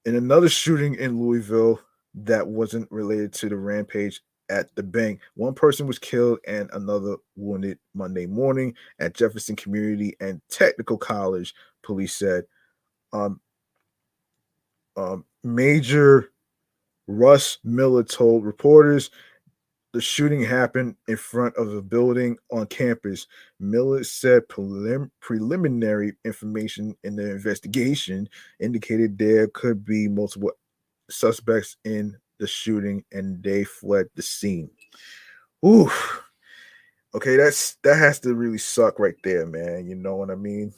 In 0.06 0.16
another 0.16 0.50
shooting 0.50 0.96
in 0.96 1.20
Louisville 1.20 1.80
that 2.16 2.48
wasn't 2.48 2.92
related 2.92 3.34
to 3.34 3.50
the 3.50 3.58
rampage 3.58 4.22
at 4.50 4.74
the 4.76 4.84
bank, 4.84 5.20
one 5.36 5.54
person 5.54 5.88
was 5.88 6.00
killed 6.00 6.40
and 6.48 6.70
another 6.74 7.18
wounded 7.36 7.80
Monday 7.94 8.26
morning 8.26 8.74
at 9.00 9.14
Jefferson 9.14 9.56
Community 9.56 10.16
and 10.20 10.42
Technical 10.50 10.98
College, 10.98 11.54
police 11.84 12.14
said. 12.14 12.46
Um, 13.14 13.40
um, 14.98 15.26
Major 15.44 16.32
Russ 17.08 17.60
Miller 17.64 18.04
told 18.04 18.46
reporters 18.46 19.12
the 19.94 20.02
shooting 20.02 20.44
happened 20.44 20.96
in 21.08 21.16
front 21.16 21.56
of 21.56 21.74
a 21.74 21.82
building 21.82 22.38
on 22.52 22.66
campus. 22.68 23.28
Miller 23.62 24.04
said 24.04 24.46
prelim- 24.50 25.10
preliminary 25.22 26.14
information 26.26 26.96
in 27.06 27.16
the 27.16 27.32
investigation 27.32 28.28
indicated 28.60 29.18
there 29.18 29.48
could 29.48 29.86
be 29.86 30.10
multiple 30.10 30.52
suspects 31.10 31.78
in 31.86 32.18
the 32.38 32.48
shooting 32.48 33.04
and 33.12 33.42
they 33.44 33.64
fled 33.64 34.08
the 34.16 34.22
scene. 34.22 34.70
Ooh. 35.66 35.90
Okay, 37.16 37.38
that's 37.38 37.76
that 37.76 37.96
has 37.96 38.20
to 38.20 38.36
really 38.36 38.58
suck 38.58 39.00
right 39.00 39.16
there, 39.24 39.46
man. 39.46 39.88
You 39.88 39.96
know 39.96 40.18
what 40.18 40.30
I 40.30 40.36
mean? 40.36 40.74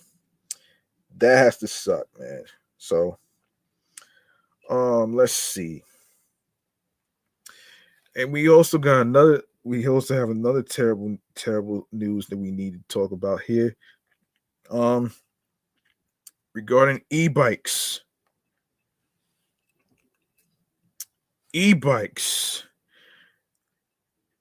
That 1.17 1.37
has 1.37 1.57
to 1.57 1.67
suck, 1.67 2.05
man. 2.19 2.43
So 2.77 3.17
um 4.69 5.15
let's 5.15 5.33
see. 5.33 5.83
And 8.15 8.31
we 8.31 8.49
also 8.49 8.77
got 8.77 9.01
another 9.01 9.41
we 9.63 9.87
also 9.87 10.13
have 10.13 10.29
another 10.29 10.61
terrible 10.61 11.17
terrible 11.33 11.87
news 11.91 12.27
that 12.27 12.37
we 12.37 12.51
need 12.51 12.73
to 12.73 12.81
talk 12.87 13.11
about 13.11 13.41
here. 13.41 13.75
Um 14.69 15.11
regarding 16.53 17.01
e-bikes. 17.09 18.01
E-bikes. 21.57 22.65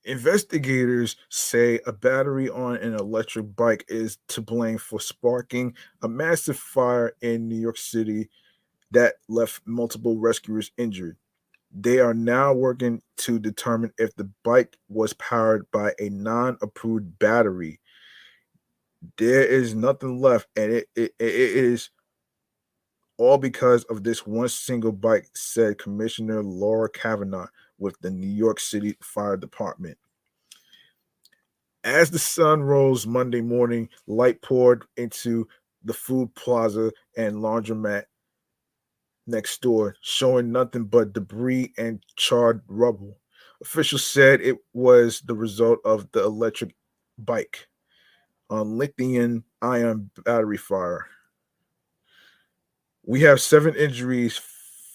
Investigators 0.04 1.16
say 1.30 1.80
a 1.86 1.92
battery 1.92 2.50
on 2.50 2.76
an 2.76 2.92
electric 2.92 3.56
bike 3.56 3.86
is 3.88 4.18
to 4.28 4.42
blame 4.42 4.76
for 4.76 5.00
sparking 5.00 5.74
a 6.02 6.08
massive 6.08 6.58
fire 6.58 7.14
in 7.22 7.48
New 7.48 7.56
York 7.56 7.78
City 7.78 8.28
that 8.90 9.14
left 9.30 9.62
multiple 9.64 10.18
rescuers 10.18 10.72
injured. 10.76 11.16
They 11.72 12.00
are 12.00 12.12
now 12.12 12.52
working 12.52 13.00
to 13.20 13.38
determine 13.38 13.94
if 13.96 14.14
the 14.14 14.30
bike 14.44 14.76
was 14.90 15.14
powered 15.14 15.70
by 15.70 15.94
a 15.98 16.10
non 16.10 16.58
approved 16.60 17.18
battery. 17.18 17.80
There 19.16 19.42
is 19.42 19.74
nothing 19.74 20.20
left, 20.20 20.48
and 20.54 20.70
it, 20.70 20.88
it, 20.94 21.14
it 21.18 21.30
is 21.30 21.88
all 23.18 23.38
because 23.38 23.84
of 23.84 24.02
this 24.02 24.26
one 24.26 24.48
single 24.48 24.92
bike, 24.92 25.28
said 25.34 25.78
Commissioner 25.78 26.42
Laura 26.42 26.88
Kavanagh 26.88 27.48
with 27.78 27.98
the 28.00 28.10
New 28.10 28.28
York 28.28 28.60
City 28.60 28.96
Fire 29.00 29.36
Department. 29.36 29.96
As 31.84 32.10
the 32.10 32.18
sun 32.18 32.62
rose 32.62 33.06
Monday 33.06 33.40
morning, 33.40 33.88
light 34.06 34.42
poured 34.42 34.84
into 34.96 35.46
the 35.84 35.94
food 35.94 36.34
plaza 36.34 36.92
and 37.16 37.36
laundromat 37.36 38.04
next 39.26 39.60
door, 39.60 39.96
showing 40.00 40.50
nothing 40.50 40.84
but 40.84 41.12
debris 41.12 41.72
and 41.78 42.02
charred 42.16 42.62
rubble. 42.68 43.18
Officials 43.62 44.04
said 44.04 44.40
it 44.40 44.56
was 44.72 45.20
the 45.22 45.34
result 45.34 45.78
of 45.84 46.10
the 46.12 46.22
electric 46.22 46.74
bike 47.18 47.68
uh, 48.50 48.60
on 48.60 48.78
lithium 48.78 49.44
ion 49.62 50.10
battery 50.24 50.56
fire. 50.56 51.06
We 53.06 53.20
have 53.22 53.40
seven 53.40 53.74
injuries, 53.76 54.40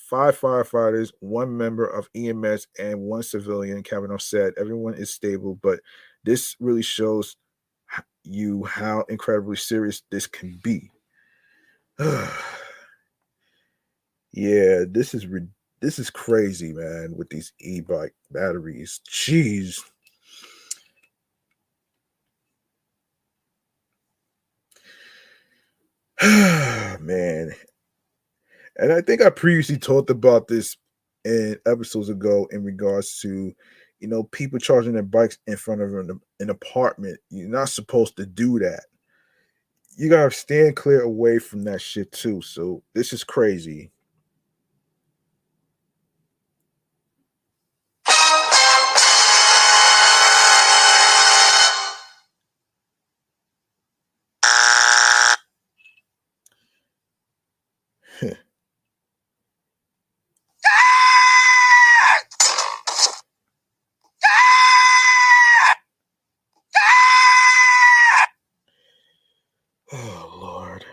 five 0.09 0.37
firefighters, 0.39 1.11
one 1.21 1.55
member 1.55 1.85
of 1.85 2.09
EMS, 2.13 2.67
and 2.77 2.99
one 2.99 3.23
civilian. 3.23 3.83
Kavanagh 3.83 4.17
said 4.19 4.53
everyone 4.59 4.95
is 4.95 5.13
stable, 5.13 5.57
but 5.61 5.79
this 6.25 6.57
really 6.59 6.81
shows 6.81 7.37
you 8.23 8.65
how 8.65 9.05
incredibly 9.09 9.55
serious 9.55 10.03
this 10.11 10.27
can 10.27 10.59
be. 10.61 10.91
yeah, 14.33 14.83
this 14.89 15.13
is 15.13 15.25
this 15.81 15.97
is 15.97 16.09
crazy, 16.09 16.73
man. 16.73 17.15
With 17.17 17.29
these 17.29 17.53
e-bike 17.59 18.13
batteries, 18.29 18.99
jeez. 19.09 19.79
man, 27.01 27.51
and 28.77 28.91
I 28.93 29.01
think 29.01 29.21
I 29.21 29.29
previously 29.29 29.77
talked 29.77 30.09
about 30.09 30.47
this 30.47 30.77
in 31.25 31.57
episodes 31.65 32.09
ago 32.09 32.47
in 32.51 32.63
regards 32.63 33.19
to, 33.19 33.53
you 33.99 34.07
know, 34.07 34.23
people 34.23 34.59
charging 34.59 34.93
their 34.93 35.03
bikes 35.03 35.37
in 35.47 35.57
front 35.57 35.81
of 35.81 35.93
an, 35.93 36.19
an 36.39 36.49
apartment. 36.49 37.19
You're 37.29 37.49
not 37.49 37.69
supposed 37.69 38.17
to 38.17 38.25
do 38.25 38.59
that. 38.59 38.85
You 39.97 40.09
gotta 40.09 40.31
stand 40.31 40.75
clear 40.75 41.01
away 41.01 41.37
from 41.39 41.63
that 41.63 41.81
shit 41.81 42.11
too. 42.11 42.41
So 42.41 42.81
this 42.93 43.13
is 43.13 43.23
crazy. 43.23 43.91
Oh 69.93 70.39
Lord. 70.41 70.85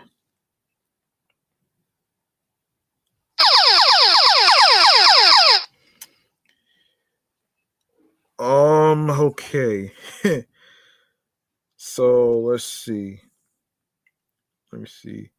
Um, 8.37 9.09
okay. 9.09 9.93
so 11.77 12.39
let's 12.39 12.65
see. 12.65 13.21
Let 14.71 14.81
me 14.81 14.87
see. 14.87 15.29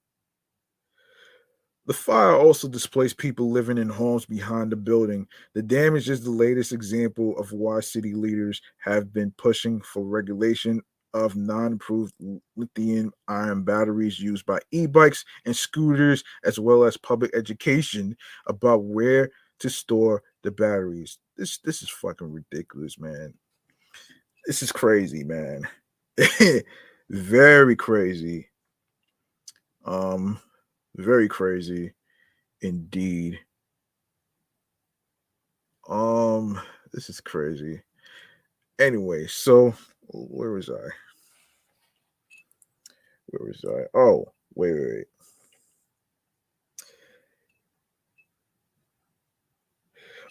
The 1.87 1.93
fire 2.11 2.35
also 2.35 2.67
displaced 2.67 3.19
people 3.19 3.53
living 3.53 3.79
in 3.79 3.89
homes 3.89 4.27
behind 4.27 4.73
the 4.73 4.77
building. 4.77 5.29
The 5.55 5.63
damage 5.63 6.11
is 6.11 6.25
the 6.25 6.31
latest 6.33 6.73
example 6.73 7.39
of 7.39 7.53
why 7.53 7.79
city 7.79 8.15
leaders 8.15 8.61
have 8.79 9.13
been 9.13 9.33
pushing 9.39 9.81
for 9.83 10.03
regulation 10.03 10.83
of 11.15 11.37
non-approved 11.37 12.13
lithium 12.57 13.13
ion 13.29 13.63
batteries 13.63 14.19
used 14.19 14.45
by 14.45 14.59
e-bikes 14.73 15.25
and 15.45 15.55
scooters 15.55 16.25
as 16.43 16.59
well 16.59 16.83
as 16.83 16.97
public 16.97 17.31
education 17.33 18.17
about 18.49 18.83
where 18.83 19.31
to 19.61 19.71
store 19.71 20.21
the 20.43 20.51
batteries. 20.51 21.17
This 21.37 21.59
this 21.59 21.81
is 21.81 21.91
fucking 21.91 22.33
ridiculous 22.33 22.99
man. 22.99 23.35
This 24.47 24.65
is 24.65 24.73
crazy 24.73 25.23
man. 25.23 25.63
Very 27.09 27.77
crazy. 27.77 28.49
Um 29.85 30.41
very 30.97 31.29
crazy 31.29 31.93
indeed 32.63 33.39
um 35.89 36.61
this 36.93 37.09
is 37.09 37.21
crazy 37.21 37.81
anyway 38.79 39.27
so 39.27 39.75
where 40.13 40.51
was 40.53 40.69
I? 40.69 40.89
Where 43.27 43.49
was 43.49 43.65
I? 43.65 43.97
Oh, 43.97 44.27
wait, 44.55 44.73
wait, 44.73 44.81
wait. 44.81 45.07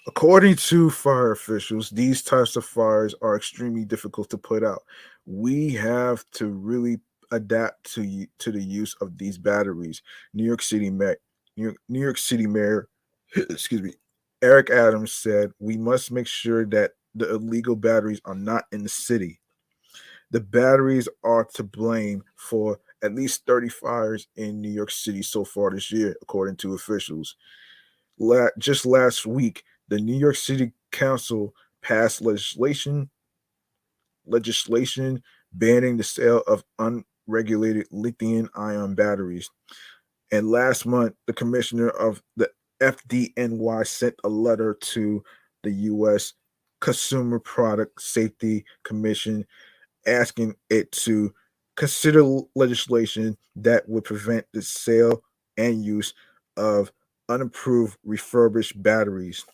According 0.07 0.55
to 0.55 0.89
fire 0.89 1.31
officials, 1.31 1.89
these 1.89 2.23
types 2.23 2.55
of 2.55 2.65
fires 2.65 3.13
are 3.21 3.35
extremely 3.35 3.85
difficult 3.85 4.29
to 4.31 4.37
put 4.37 4.63
out. 4.63 4.83
We 5.25 5.69
have 5.73 6.25
to 6.31 6.47
really 6.47 6.99
adapt 7.31 7.93
to 7.93 8.25
to 8.39 8.51
the 8.51 8.61
use 8.61 8.95
of 9.01 9.17
these 9.17 9.37
batteries. 9.37 10.01
New 10.33 10.45
York 10.45 10.63
City 10.63 10.89
Mayor, 10.89 11.17
New 11.59 11.65
York, 11.65 11.77
New 11.89 11.99
York 11.99 12.17
City 12.17 12.47
Mayor, 12.47 12.87
excuse 13.35 13.81
me, 13.81 13.93
Eric 14.41 14.69
Adams 14.69 15.13
said, 15.13 15.51
"We 15.59 15.77
must 15.77 16.11
make 16.11 16.27
sure 16.27 16.65
that 16.67 16.91
the 17.13 17.29
illegal 17.31 17.75
batteries 17.75 18.21
are 18.25 18.35
not 18.35 18.65
in 18.71 18.83
the 18.83 18.89
city." 18.89 19.41
The 20.31 20.39
batteries 20.39 21.09
are 21.23 21.43
to 21.55 21.63
blame 21.63 22.23
for 22.35 22.79
at 23.03 23.15
least 23.15 23.45
30 23.45 23.69
fires 23.69 24.27
in 24.35 24.61
New 24.61 24.69
York 24.69 24.91
City 24.91 25.21
so 25.21 25.43
far 25.43 25.71
this 25.71 25.91
year, 25.91 26.15
according 26.21 26.55
to 26.57 26.75
officials. 26.75 27.35
La- 28.19 28.49
just 28.57 28.85
last 28.85 29.25
week, 29.25 29.63
the 29.87 29.99
New 29.99 30.15
York 30.15 30.35
City 30.35 30.71
Council 30.91 31.53
passed 31.81 32.21
legislation 32.21 33.09
legislation 34.25 35.21
banning 35.53 35.97
the 35.97 36.03
sale 36.03 36.43
of 36.47 36.63
unregulated 36.77 37.87
lithium 37.91 38.49
ion 38.55 38.95
batteries. 38.95 39.49
And 40.31 40.49
last 40.49 40.85
month, 40.85 41.15
the 41.27 41.33
commissioner 41.33 41.89
of 41.89 42.21
the 42.37 42.49
FDNY 42.81 43.85
sent 43.87 44.15
a 44.23 44.29
letter 44.29 44.75
to 44.75 45.23
the 45.63 45.71
US 45.71 46.33
Consumer 46.81 47.39
Product 47.39 48.01
Safety 48.01 48.63
Commission 48.83 49.45
asking 50.07 50.55
it 50.69 50.91
to 50.93 51.33
consider 51.75 52.23
legislation 52.55 53.37
that 53.55 53.87
would 53.89 54.03
prevent 54.03 54.45
the 54.53 54.61
sale 54.61 55.23
and 55.57 55.83
use 55.83 56.13
of 56.57 56.91
unapproved 57.29 57.97
refurbished 58.03 58.81
batteries. 58.81 59.45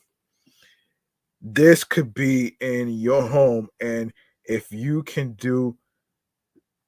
this 1.42 1.84
could 1.84 2.14
be 2.14 2.56
in 2.60 2.90
your 2.90 3.22
home. 3.22 3.70
And 3.80 4.12
if 4.46 4.72
you 4.72 5.04
can 5.04 5.34
do 5.34 5.78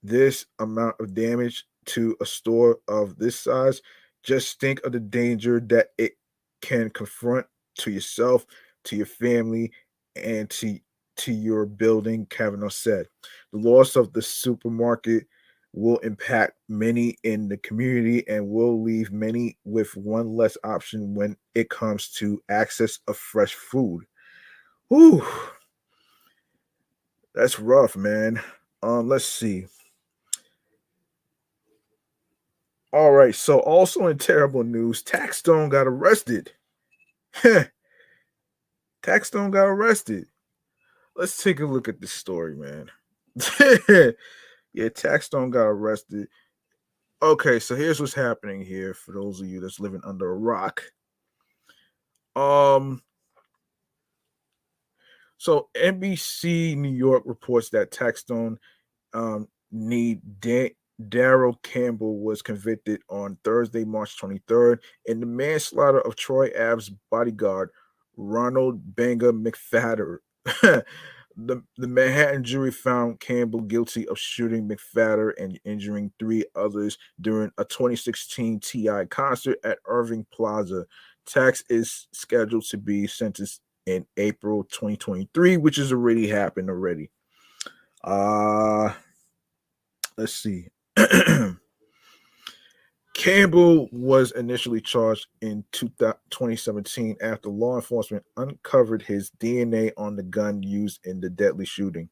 this 0.01 0.45
amount 0.59 0.95
of 0.99 1.13
damage 1.13 1.65
to 1.87 2.15
a 2.21 2.25
store 2.25 2.79
of 2.87 3.17
this 3.17 3.39
size, 3.39 3.81
just 4.23 4.59
think 4.59 4.83
of 4.85 4.91
the 4.91 4.99
danger 4.99 5.59
that 5.67 5.87
it 5.97 6.13
can 6.61 6.89
confront 6.89 7.45
to 7.79 7.91
yourself, 7.91 8.45
to 8.85 8.95
your 8.95 9.05
family, 9.05 9.71
and 10.15 10.49
to 10.49 10.79
to 11.17 11.31
your 11.31 11.65
building, 11.65 12.27
Kavanagh 12.27 12.69
said. 12.69 13.07
The 13.51 13.57
loss 13.57 13.95
of 13.95 14.13
the 14.13 14.21
supermarket 14.21 15.25
will 15.73 15.97
impact 15.99 16.53
many 16.69 17.17
in 17.23 17.47
the 17.47 17.57
community 17.57 18.27
and 18.27 18.47
will 18.47 18.81
leave 18.81 19.11
many 19.11 19.57
with 19.63 19.95
one 19.95 20.35
less 20.35 20.57
option 20.63 21.13
when 21.13 21.35
it 21.55 21.69
comes 21.69 22.09
to 22.09 22.41
access 22.49 22.99
of 23.07 23.17
fresh 23.17 23.53
food. 23.53 24.05
Whew. 24.89 25.25
That's 27.35 27.59
rough, 27.59 27.95
man. 27.95 28.41
Um, 28.81 29.07
let's 29.07 29.25
see. 29.25 29.67
All 32.93 33.11
right, 33.11 33.35
so 33.35 33.59
also 33.59 34.07
in 34.07 34.17
terrible 34.17 34.63
news, 34.63 35.03
Taxstone 35.03 35.69
got 35.69 35.87
arrested. 35.87 36.51
Taxstone 39.03 39.51
got 39.51 39.65
arrested. 39.65 40.25
Let's 41.15 41.41
take 41.41 41.59
a 41.59 41.65
look 41.65 41.87
at 41.87 41.99
this 41.99 42.13
story, 42.13 42.55
man. 42.55 42.89
yeah, 44.73 44.89
Taxstone 44.89 45.51
got 45.51 45.65
arrested. 45.65 46.27
Okay, 47.21 47.59
so 47.59 47.75
here's 47.75 47.99
what's 47.99 48.13
happening 48.13 48.63
here 48.63 48.93
for 48.93 49.11
those 49.11 49.41
of 49.41 49.47
you 49.47 49.59
that's 49.59 49.79
living 49.79 50.01
under 50.05 50.31
a 50.31 50.37
rock. 50.37 50.83
Um, 52.35 53.01
so 55.37 55.69
NBC 55.75 56.77
New 56.77 56.93
York 56.93 57.23
reports 57.25 57.69
that 57.69 57.91
Taxstone 57.91 58.57
um, 59.13 59.47
need 59.71 60.21
da- 60.39 60.75
Daryl 61.01 61.61
Campbell 61.61 62.19
was 62.19 62.41
convicted 62.41 63.01
on 63.09 63.37
Thursday, 63.43 63.85
March 63.85 64.19
23rd, 64.19 64.79
in 65.05 65.19
the 65.19 65.25
manslaughter 65.25 66.01
of 66.01 66.15
Troy 66.15 66.49
Ave's 66.55 66.89
bodyguard, 67.11 67.69
Ronald 68.15 68.95
Banger 68.95 69.31
McPhatter. 69.31 70.17
the, 71.37 71.63
the 71.77 71.87
Manhattan 71.87 72.43
jury 72.43 72.71
found 72.71 73.19
Campbell 73.19 73.61
guilty 73.61 74.07
of 74.07 74.17
shooting 74.17 74.67
McPhatter 74.67 75.33
and 75.37 75.59
injuring 75.65 76.11
three 76.17 76.43
others 76.55 76.97
during 77.21 77.51
a 77.59 77.63
2016 77.63 78.59
TI 78.59 79.05
concert 79.09 79.59
at 79.63 79.77
Irving 79.85 80.25
Plaza. 80.33 80.85
Tax 81.27 81.63
is 81.69 82.07
scheduled 82.11 82.65
to 82.65 82.77
be 82.77 83.05
sentenced 83.05 83.61
in 83.85 84.05
April 84.17 84.63
2023, 84.63 85.57
which 85.57 85.75
has 85.75 85.91
already 85.91 86.27
happened 86.27 86.69
already. 86.69 87.11
Uh 88.03 88.93
let's 90.17 90.33
see. 90.33 90.67
Campbell 93.13 93.89
was 93.91 94.31
initially 94.31 94.81
charged 94.81 95.27
in 95.41 95.63
2017 95.71 97.17
after 97.21 97.49
law 97.49 97.75
enforcement 97.75 98.23
uncovered 98.37 99.01
his 99.01 99.31
DNA 99.39 99.91
on 99.97 100.15
the 100.15 100.23
gun 100.23 100.61
used 100.63 100.99
in 101.05 101.19
the 101.19 101.29
deadly 101.29 101.65
shooting. 101.65 102.09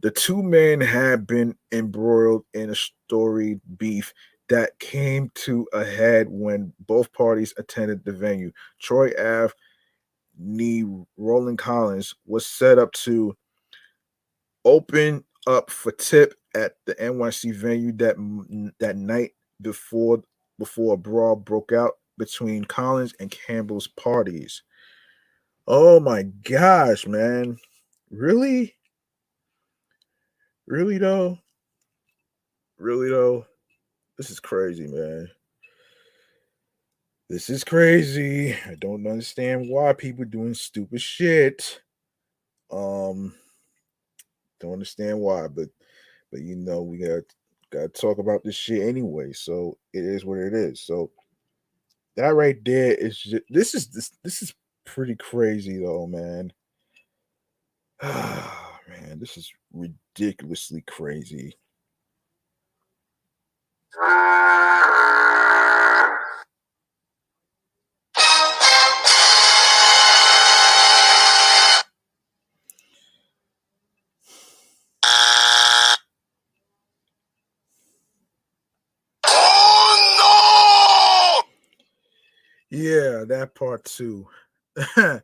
The 0.00 0.10
two 0.10 0.42
men 0.42 0.80
had 0.80 1.26
been 1.26 1.54
embroiled 1.70 2.44
in 2.54 2.70
a 2.70 2.74
storied 2.74 3.60
beef 3.76 4.12
that 4.48 4.78
came 4.78 5.30
to 5.34 5.66
a 5.72 5.84
head 5.84 6.26
when 6.28 6.72
both 6.80 7.12
parties 7.12 7.54
attended 7.56 8.04
the 8.04 8.12
venue. 8.12 8.52
Troy 8.80 9.12
Ave, 9.18 9.52
knee 10.38 10.84
Roland 11.16 11.58
Collins 11.58 12.14
was 12.26 12.46
set 12.46 12.78
up 12.78 12.92
to 12.92 13.36
open 14.64 15.24
up 15.46 15.70
for 15.70 15.92
Tip 15.92 16.34
at 16.54 16.74
the 16.86 16.94
NYC 16.96 17.54
venue 17.54 17.92
that 17.92 18.16
that 18.78 18.96
night 18.96 19.32
before 19.60 20.22
before 20.58 20.94
a 20.94 20.96
brawl 20.96 21.36
broke 21.36 21.72
out 21.72 21.92
between 22.18 22.64
Collins 22.64 23.14
and 23.20 23.30
Campbell's 23.30 23.88
parties. 23.88 24.62
Oh 25.66 26.00
my 26.00 26.22
gosh, 26.22 27.06
man. 27.06 27.58
Really? 28.10 28.74
Really 30.66 30.98
though? 30.98 31.38
Really 32.78 33.08
though? 33.08 33.46
This 34.18 34.30
is 34.30 34.40
crazy, 34.40 34.86
man. 34.86 35.30
This 37.28 37.48
is 37.48 37.64
crazy. 37.64 38.54
I 38.54 38.74
don't 38.78 39.06
understand 39.06 39.68
why 39.70 39.94
people 39.94 40.24
doing 40.24 40.54
stupid 40.54 41.00
shit. 41.00 41.80
Um 42.70 43.34
don't 44.60 44.74
understand 44.74 45.18
why, 45.18 45.48
but 45.48 45.68
but 46.32 46.40
you 46.40 46.56
know 46.56 46.82
we 46.82 46.98
got 46.98 47.22
gotta 47.70 47.88
talk 47.88 48.18
about 48.18 48.42
this 48.42 48.56
shit 48.56 48.82
anyway. 48.82 49.32
So 49.32 49.78
it 49.92 50.04
is 50.04 50.24
what 50.24 50.38
it 50.38 50.54
is. 50.54 50.80
So 50.80 51.10
that 52.16 52.34
right 52.34 52.56
there 52.64 52.94
is 52.94 53.18
just, 53.18 53.44
this 53.48 53.74
is 53.74 53.88
this 53.88 54.10
this 54.24 54.42
is 54.42 54.54
pretty 54.84 55.14
crazy 55.16 55.78
though, 55.78 56.06
man. 56.06 56.52
Ah, 58.02 58.80
man, 58.88 59.18
this 59.20 59.36
is 59.36 59.52
ridiculously 59.72 60.82
crazy. 60.88 61.56
Yeah, 82.82 83.22
that 83.28 83.54
part 83.54 83.84
too. 83.84 84.26
yeah, 84.96 85.20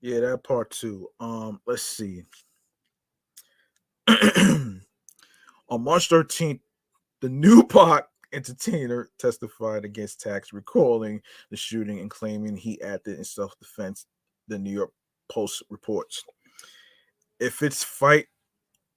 that 0.00 0.40
part 0.42 0.70
too. 0.70 1.08
Um, 1.20 1.60
let's 1.68 1.84
see. 1.84 2.24
On 4.08 4.80
March 5.78 6.08
13th, 6.08 6.58
the 7.20 7.28
new 7.28 7.62
pot 7.68 8.08
entertainer 8.32 9.08
testified 9.20 9.84
against 9.84 10.20
Tax, 10.20 10.52
recalling 10.52 11.22
the 11.50 11.56
shooting 11.56 12.00
and 12.00 12.10
claiming 12.10 12.56
he 12.56 12.82
acted 12.82 13.18
in 13.18 13.24
self-defense. 13.24 14.06
The 14.48 14.58
New 14.58 14.72
York 14.72 14.90
Post 15.30 15.62
reports. 15.70 16.24
If 17.38 17.62
it's 17.62 17.84
fight 17.84 18.26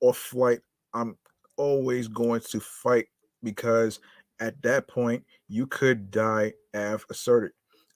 or 0.01 0.15
flight, 0.15 0.61
I'm 0.95 1.15
always 1.57 2.07
going 2.07 2.41
to 2.49 2.59
fight 2.59 3.05
because 3.43 3.99
at 4.39 4.61
that 4.63 4.87
point, 4.87 5.23
you 5.47 5.67
could 5.67 6.11
die, 6.11 6.53
Av 6.75 7.05
asserted. 7.09 7.51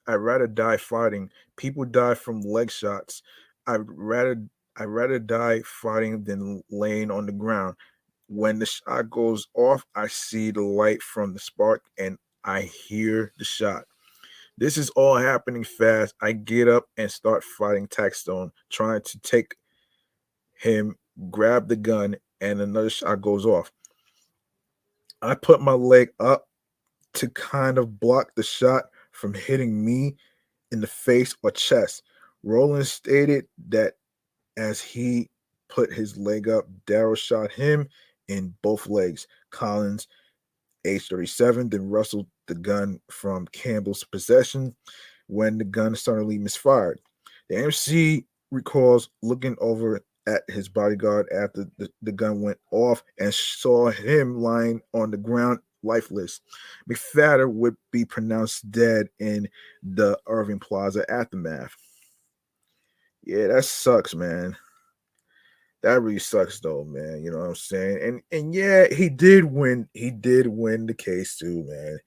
I'd 0.08 0.16
rather 0.16 0.48
die 0.48 0.78
fighting. 0.78 1.30
People 1.56 1.86
die 1.86 2.16
from 2.16 2.42
leg 2.42 2.70
shots. 2.72 3.22
I'd 3.68 3.82
rather 3.88 4.44
I'd 4.76 4.86
rather 4.86 5.20
die 5.20 5.62
fighting 5.66 6.24
than 6.24 6.64
laying 6.70 7.12
on 7.12 7.26
the 7.26 7.32
ground. 7.32 7.76
When 8.28 8.60
the 8.60 8.66
shot 8.66 9.10
goes 9.10 9.48
off, 9.54 9.86
I 9.96 10.08
see 10.08 10.52
the 10.52 10.62
light 10.62 11.02
from 11.04 11.34
the 11.34 11.40
spark 11.40 11.84
and 11.98 12.18
I 12.44 12.62
hear 12.62 13.32
the 13.38 13.46
shot. 13.46 13.86
This 14.58 14.78
is 14.78 14.90
all 14.92 15.16
happening 15.18 15.64
fast. 15.64 16.16
I 16.22 16.32
get 16.32 16.68
up 16.68 16.86
and 16.98 17.12
start 17.12 17.44
fighting 17.44 17.88
Taxstone, 17.88 18.52
trying 18.70 19.02
to 19.02 19.20
take 19.20 19.56
him, 20.60 20.96
grab 21.30 21.68
the 21.68 21.76
gun, 21.76 22.16
and 22.42 22.62
another 22.62 22.90
shot 22.90 23.22
goes 23.22 23.46
off. 23.46 23.72
I 25.24 25.36
put 25.36 25.62
my 25.62 25.74
leg 25.74 26.10
up 26.20 26.48
to 27.14 27.30
kind 27.30 27.78
of 27.78 28.00
block 28.00 28.36
the 28.36 28.44
shot 28.44 28.86
from 29.12 29.34
hitting 29.34 29.84
me 29.84 30.16
in 30.72 30.82
the 30.82 30.88
face 30.88 31.36
or 31.44 31.52
chest. 31.52 32.04
Roland 32.44 32.88
stated 32.88 33.48
that 33.70 33.94
as 34.58 34.82
he 34.82 35.30
put 35.70 35.94
his 35.94 36.18
leg 36.18 36.50
up, 36.50 36.68
Daryl 36.86 37.18
shot 37.18 37.52
him 37.52 37.88
in 38.28 38.54
both 38.62 38.88
legs. 38.88 39.28
Collins, 39.50 40.08
age 40.86 41.08
37, 41.08 41.70
then 41.70 41.90
wrestled 41.90 42.28
the 42.48 42.56
gun 42.56 43.00
from 43.10 43.48
Campbell's 43.48 44.04
possession 44.04 44.76
when 45.28 45.58
the 45.58 45.64
gun 45.64 45.96
suddenly 45.96 46.38
misfired. 46.38 47.00
The 47.50 47.58
MC 47.58 48.26
recalls 48.52 49.10
looking 49.22 49.56
over 49.62 50.02
at 50.28 50.44
his 50.48 50.70
bodyguard 50.70 51.28
after 51.34 51.66
the, 51.78 51.90
the 52.02 52.12
gun 52.12 52.42
went 52.42 52.58
off 52.72 53.04
and 53.20 53.34
saw 53.34 53.90
him 53.90 54.40
lying 54.40 54.82
on 54.94 55.12
the 55.12 55.18
ground 55.18 55.60
lifeless. 55.84 56.42
McPhatter 56.90 57.52
would 57.52 57.76
be 57.92 58.06
pronounced 58.06 58.70
dead 58.72 59.08
in 59.20 59.48
the 59.84 60.18
Irving 60.28 60.60
Plaza 60.60 61.06
aftermath. 61.12 61.76
Yeah, 63.24 63.48
that 63.48 63.66
sucks, 63.66 64.16
man. 64.16 64.56
That 65.82 66.02
really 66.02 66.20
sucks 66.20 66.60
though, 66.62 66.86
man. 66.86 67.22
You 67.24 67.32
know 67.32 67.40
what 67.40 67.50
I'm 67.50 67.56
saying? 67.56 68.00
And 68.02 68.22
and 68.32 68.56
yeah, 68.56 68.88
he 68.94 69.10
did 69.10 69.44
win. 69.44 69.88
He 69.94 70.12
did 70.12 70.48
win 70.48 70.86
the 70.86 70.94
case 70.94 71.38
too, 71.38 71.66
man. 71.68 72.00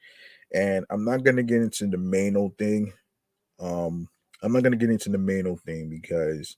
And 0.55 0.87
I'm 0.89 1.05
not 1.05 1.25
gonna 1.25 1.43
get 1.43 1.61
into 1.61 1.87
the 1.87 1.99
main 1.99 2.37
old 2.37 2.57
thing. 2.57 2.93
Um, 3.61 4.09
I'm 4.43 4.53
not 4.53 4.63
gonna 4.63 4.77
get 4.77 4.91
into 4.91 5.11
the 5.11 5.19
Mano 5.19 5.57
thing 5.57 5.91
because 5.91 6.57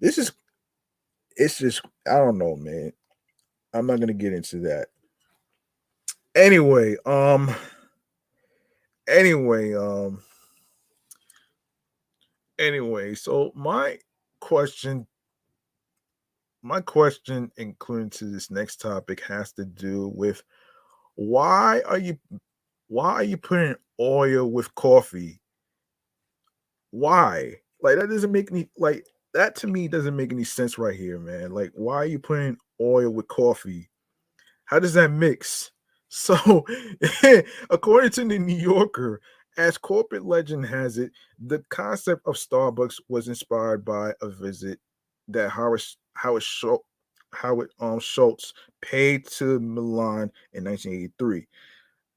this 0.00 0.18
is 0.18 0.32
it's 1.36 1.58
just 1.58 1.82
I 2.06 2.16
don't 2.16 2.38
know, 2.38 2.56
man. 2.56 2.92
I'm 3.72 3.86
not 3.86 4.00
gonna 4.00 4.14
get 4.14 4.32
into 4.32 4.58
that. 4.60 4.88
Anyway, 6.34 6.96
um 7.04 7.54
anyway, 9.08 9.74
um 9.74 10.22
anyway, 12.58 13.14
so 13.14 13.52
my 13.54 13.98
question 14.40 15.06
my 16.62 16.80
question 16.80 17.50
including 17.56 18.10
to 18.10 18.24
this 18.24 18.50
next 18.50 18.80
topic 18.80 19.20
has 19.20 19.52
to 19.52 19.64
do 19.64 20.08
with 20.14 20.42
why 21.14 21.80
are 21.86 21.98
you 21.98 22.18
why 22.88 23.12
are 23.12 23.22
you 23.22 23.36
putting 23.36 23.76
oil 24.00 24.50
with 24.50 24.74
coffee? 24.74 25.40
Why? 26.90 27.56
Like 27.80 27.98
that 27.98 28.08
doesn't 28.08 28.32
make 28.32 28.50
me 28.52 28.68
like 28.78 29.06
that 29.36 29.54
to 29.56 29.66
me 29.66 29.86
doesn't 29.86 30.16
make 30.16 30.32
any 30.32 30.44
sense 30.44 30.78
right 30.78 30.96
here, 30.96 31.18
man. 31.18 31.50
Like, 31.50 31.70
why 31.74 31.96
are 31.96 32.06
you 32.06 32.18
putting 32.18 32.56
oil 32.80 33.10
with 33.10 33.28
coffee? 33.28 33.90
How 34.64 34.78
does 34.78 34.94
that 34.94 35.10
mix? 35.10 35.70
So, 36.08 36.64
according 37.68 38.10
to 38.10 38.24
the 38.24 38.38
New 38.38 38.56
Yorker, 38.56 39.20
as 39.58 39.76
corporate 39.76 40.24
legend 40.24 40.64
has 40.64 40.98
it, 40.98 41.10
the 41.44 41.64
concept 41.68 42.22
of 42.26 42.36
Starbucks 42.36 43.00
was 43.08 43.26
inspired 43.26 43.84
by 43.84 44.12
a 44.22 44.28
visit 44.28 44.78
that 45.26 45.50
Howard 45.50 45.82
Howard 46.14 46.44
Schultz, 46.44 46.84
Howard 47.34 47.70
um, 47.80 47.98
Schultz 47.98 48.54
paid 48.80 49.26
to 49.32 49.58
Milan 49.58 50.30
in 50.52 50.64
1983. 50.64 51.48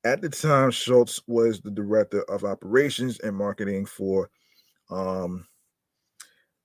At 0.03 0.21
the 0.21 0.29
time, 0.29 0.69
Schultz 0.69 1.19
was 1.25 1.59
the 1.59 1.71
director 1.71 2.21
of 2.29 2.43
operations 2.43 3.19
and 3.19 3.35
marketing 3.35 3.87
for 3.87 4.29
um, 4.91 5.47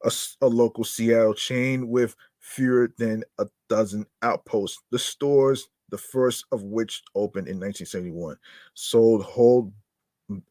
a, 0.04 0.12
a 0.42 0.46
local 0.46 0.84
Seattle 0.84 1.34
chain 1.34 1.88
with 1.88 2.14
fewer 2.40 2.92
than 2.98 3.24
a 3.38 3.46
dozen 3.68 4.06
outposts. 4.22 4.82
The 4.90 4.98
stores, 4.98 5.68
the 5.90 5.98
first 5.98 6.44
of 6.52 6.62
which 6.62 7.02
opened 7.14 7.48
in 7.48 7.56
1971, 7.56 8.36
sold 8.74 9.24
whole 9.24 9.72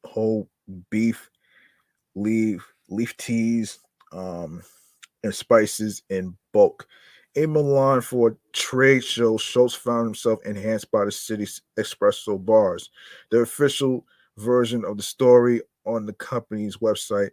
whole 0.05 0.49
beef, 0.89 1.29
leaf 2.15 2.73
leaf 2.89 3.15
teas, 3.17 3.79
um, 4.11 4.61
and 5.23 5.33
spices 5.33 6.03
in 6.09 6.35
bulk. 6.51 6.87
In 7.35 7.51
Milan 7.51 8.01
for 8.01 8.29
a 8.29 8.35
trade 8.51 9.03
show, 9.03 9.37
Schultz 9.37 9.73
found 9.73 10.05
himself 10.05 10.39
enhanced 10.45 10.91
by 10.91 11.05
the 11.05 11.11
city's 11.11 11.61
espresso 11.79 12.43
bars. 12.43 12.91
The 13.31 13.39
official 13.39 14.05
version 14.37 14.85
of 14.85 14.97
the 14.97 15.03
story 15.03 15.61
on 15.85 16.05
the 16.05 16.13
company's 16.13 16.77
website 16.77 17.31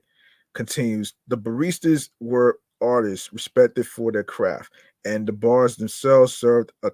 continues 0.55 1.15
the 1.29 1.37
baristas 1.37 2.11
were 2.21 2.59
artists 2.81 3.33
respected 3.33 3.87
for 3.87 4.13
their 4.13 4.25
craft, 4.25 4.73
and 5.05 5.27
the 5.27 5.33
bars 5.33 5.77
themselves 5.77 6.35
served 6.35 6.73
a, 6.83 6.91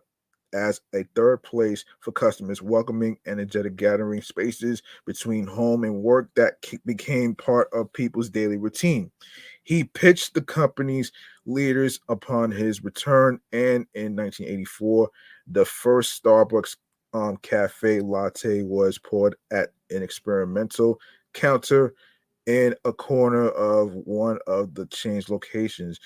as 0.53 0.81
a 0.95 1.05
third 1.15 1.43
place 1.43 1.85
for 2.01 2.13
customers, 2.13 2.63
welcoming 2.63 3.19
energetic 3.27 3.77
gathering 3.77 4.23
spaces 4.23 4.83
between 5.07 5.47
home 5.47 5.85
and 5.85 6.03
work 6.03 6.31
that 6.35 6.55
became 6.85 7.35
part 7.35 7.69
of 7.73 7.93
people's 7.93 8.31
daily 8.31 8.57
routine. 8.57 9.11
He 9.65 9.85
pitched 9.85 10.35
the 10.35 10.43
company's 10.43 11.13
leaders 11.45 12.01
upon 12.09 12.51
his 12.51 12.83
return, 12.85 13.41
and 13.53 13.87
in 13.95 14.17
1984, 14.17 15.11
the 15.49 15.65
first 15.65 16.23
Starbucks 16.23 16.77
um, 17.13 17.37
cafe 17.39 18.01
latte 18.01 18.63
was 18.63 18.99
poured 18.99 19.37
at 19.51 19.71
an 19.91 20.03
experimental 20.03 20.99
counter 21.33 21.95
in 22.47 22.75
a 22.85 22.93
corner 22.93 23.49
of 23.51 23.93
one 23.95 24.39
of 24.47 24.75
the 24.75 24.87
chain's 24.87 25.29
locations. 25.29 25.99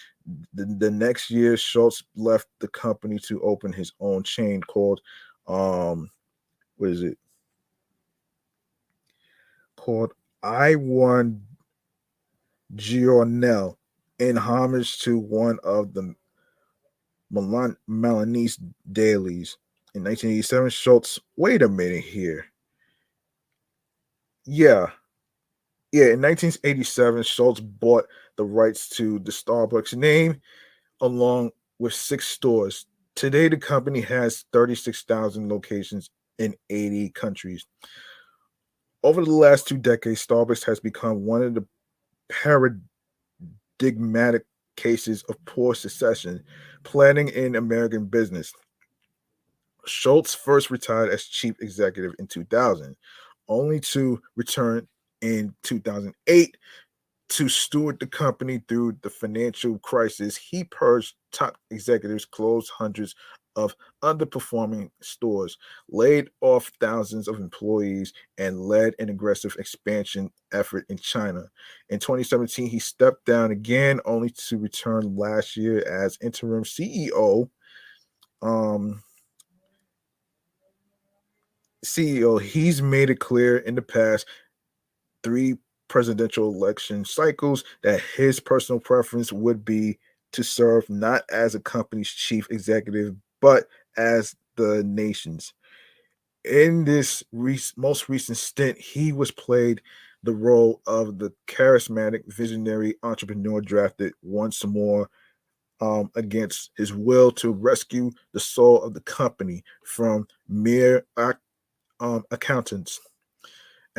The, 0.55 0.65
the 0.65 0.91
next 0.91 1.31
year, 1.31 1.57
Schultz 1.57 2.03
left 2.17 2.49
the 2.61 2.69
company 2.69 3.19
to 3.21 3.41
open 3.43 3.73
his 3.73 3.93
own 4.01 4.23
chain 4.23 4.63
called, 4.63 5.01
um, 5.47 6.11
what 6.77 6.91
is 6.91 7.03
it? 7.03 7.19
Called 9.77 10.13
I 10.43 10.75
One 10.77 11.43
Giornale 12.75 13.77
in 14.19 14.37
homage 14.37 14.99
to 15.01 15.19
one 15.19 15.59
of 15.63 15.93
the 15.93 16.15
Milan 17.31 17.77
Milanese 17.87 18.59
dailies. 18.93 19.57
In 19.95 20.05
1987, 20.05 20.71
Schultz, 20.71 21.19
wait 21.37 21.63
a 21.63 21.69
minute 21.69 22.05
here. 22.05 22.47
Yeah, 24.45 24.91
yeah, 25.93 26.13
in 26.13 26.23
1987, 26.23 27.23
Schultz 27.25 27.61
bought 27.61 28.07
the 28.37 28.45
rights 28.45 28.89
to 28.91 29.19
the 29.19 29.33
Starbucks 29.33 29.95
name 29.95 30.41
along 31.01 31.51
with 31.79 31.95
six 31.95 32.29
stores. 32.29 32.87
Today, 33.17 33.49
the 33.49 33.57
company 33.57 34.01
has 34.03 34.45
36,000 34.53 35.49
locations 35.49 36.11
in 36.39 36.55
80 36.69 37.11
countries. 37.11 37.67
Over 39.03 39.25
the 39.25 39.33
last 39.33 39.67
two 39.67 39.79
decades, 39.79 40.25
Starbucks 40.25 40.65
has 40.65 40.79
become 40.79 41.25
one 41.25 41.43
of 41.43 41.55
the 41.55 41.67
paradigmatic 43.81 44.45
cases 44.77 45.25
of 45.25 45.45
poor 45.45 45.75
succession 45.75 46.43
planning 46.85 47.29
in 47.29 47.57
American 47.57 48.07
business. 48.07 48.53
Schultz 49.87 50.35
first 50.35 50.71
retired 50.71 51.11
as 51.11 51.25
chief 51.25 51.57
executive 51.61 52.13
in 52.19 52.27
2000, 52.27 52.95
only 53.49 53.81
to 53.81 54.23
return 54.37 54.87
in 55.21 55.55
2008 55.63 56.57
to 57.31 57.49
steward 57.49 57.99
the 58.01 58.07
company 58.07 58.61
through 58.69 58.97
the 59.03 59.11
financial 59.11 59.79
crisis. 59.79 60.37
He 60.37 60.65
purged 60.65 61.15
top 61.33 61.57
executives, 61.71 62.25
closed 62.25 62.71
hundreds 62.71 63.15
of 63.57 63.75
underperforming 64.03 64.91
stores, 65.01 65.59
laid 65.89 66.29
off 66.41 66.73
thousands 66.81 67.29
of 67.29 67.39
employees, 67.39 68.13
and 68.39 68.61
led 68.61 68.95
an 68.99 69.11
aggressive 69.11 69.55
expansion 69.59 70.31
effort 70.53 70.87
in 70.89 70.99
China. 70.99 71.45
In 71.89 71.99
2017, 71.99 72.69
he 72.69 72.79
stepped 72.79 73.25
down 73.27 73.51
again, 73.51 74.01
only 74.05 74.31
to 74.49 74.59
return 74.59 75.17
last 75.17 75.57
year 75.57 75.87
as 75.89 76.19
interim 76.21 76.65
CEO. 76.65 77.49
Um, 78.43 79.03
CEO, 81.85 82.41
he's 82.41 82.83
made 82.83 83.11
it 83.11 83.21
clear 83.21 83.59
in 83.59 83.75
the 83.75 83.83
past 83.83 84.27
three 85.23 85.57
presidential 85.89 86.55
election 86.55 87.05
cycles 87.05 87.65
that 87.83 88.01
his 88.17 88.41
personal 88.41 88.81
preference 88.81 89.33
would 89.33 89.65
be 89.65 89.99
to 90.33 90.43
serve 90.43 90.89
not 90.89 91.23
as 91.31 91.55
a 91.55 91.61
company's 91.61 92.09
chief 92.09 92.47
executive, 92.51 93.17
but 93.41 93.67
as 93.97 94.37
the 94.57 94.83
nation's. 94.85 95.53
In 96.45 96.85
this 96.85 97.23
re- 97.33 97.61
most 97.77 98.09
recent 98.09 98.39
stint, 98.39 98.79
he 98.79 99.13
was 99.13 99.31
played 99.31 99.83
the 100.23 100.33
role 100.33 100.81
of 100.87 101.19
the 101.19 101.33
charismatic 101.47 102.23
visionary 102.27 102.95
entrepreneur 103.03 103.61
drafted 103.61 104.13
once 104.23 104.65
more 104.65 105.11
um, 105.81 106.11
against 106.15 106.71
his 106.77 106.93
will 106.93 107.33
to 107.33 107.51
rescue 107.53 108.11
the 108.33 108.41
soul 108.41 108.83
of 108.83 108.95
the 108.95 109.01
company 109.01 109.65
from 109.85 110.27
mere 110.49 111.07
um, 112.01 112.25
accountants. 112.31 113.01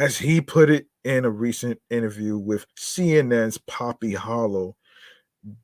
As 0.02 0.18
he 0.18 0.42
put 0.42 0.72
it 0.72 0.88
in 1.04 1.26
a 1.26 1.30
recent 1.30 1.80
interview 1.92 2.36
with 2.36 2.66
CNN's 2.76 3.60
Poppy 3.60 4.16
Harlow, 4.16 4.76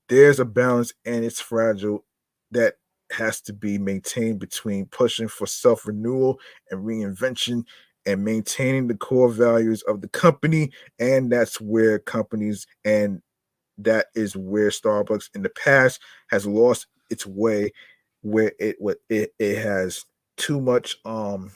there's 0.09 0.39
a 0.39 0.45
balance 0.45 0.93
and 1.05 1.25
it's 1.25 1.41
fragile 1.41 2.05
that 2.51 2.75
has 3.11 3.41
to 3.41 3.53
be 3.53 3.79
maintained 3.79 4.37
between 4.37 4.85
pushing 4.85 5.27
for 5.27 5.47
self 5.47 5.87
renewal 5.87 6.39
and 6.69 6.85
reinvention 6.85 7.63
and 8.05 8.23
maintaining 8.23 8.85
the 8.85 8.93
core 8.93 9.31
values 9.31 9.81
of 9.87 10.01
the 10.01 10.07
company. 10.09 10.71
And 10.99 11.31
that's 11.31 11.59
where 11.59 11.97
companies 11.97 12.67
and 12.85 13.23
that 13.79 14.05
is 14.13 14.35
where 14.37 14.69
Starbucks 14.69 15.31
in 15.33 15.41
the 15.41 15.49
past 15.49 15.99
has 16.29 16.45
lost 16.45 16.85
its 17.09 17.25
way, 17.25 17.71
where 18.21 18.51
it 18.59 18.75
what 18.77 18.97
it, 19.09 19.31
it 19.39 19.57
has 19.57 20.05
too 20.37 20.61
much 20.61 20.95
um 21.05 21.51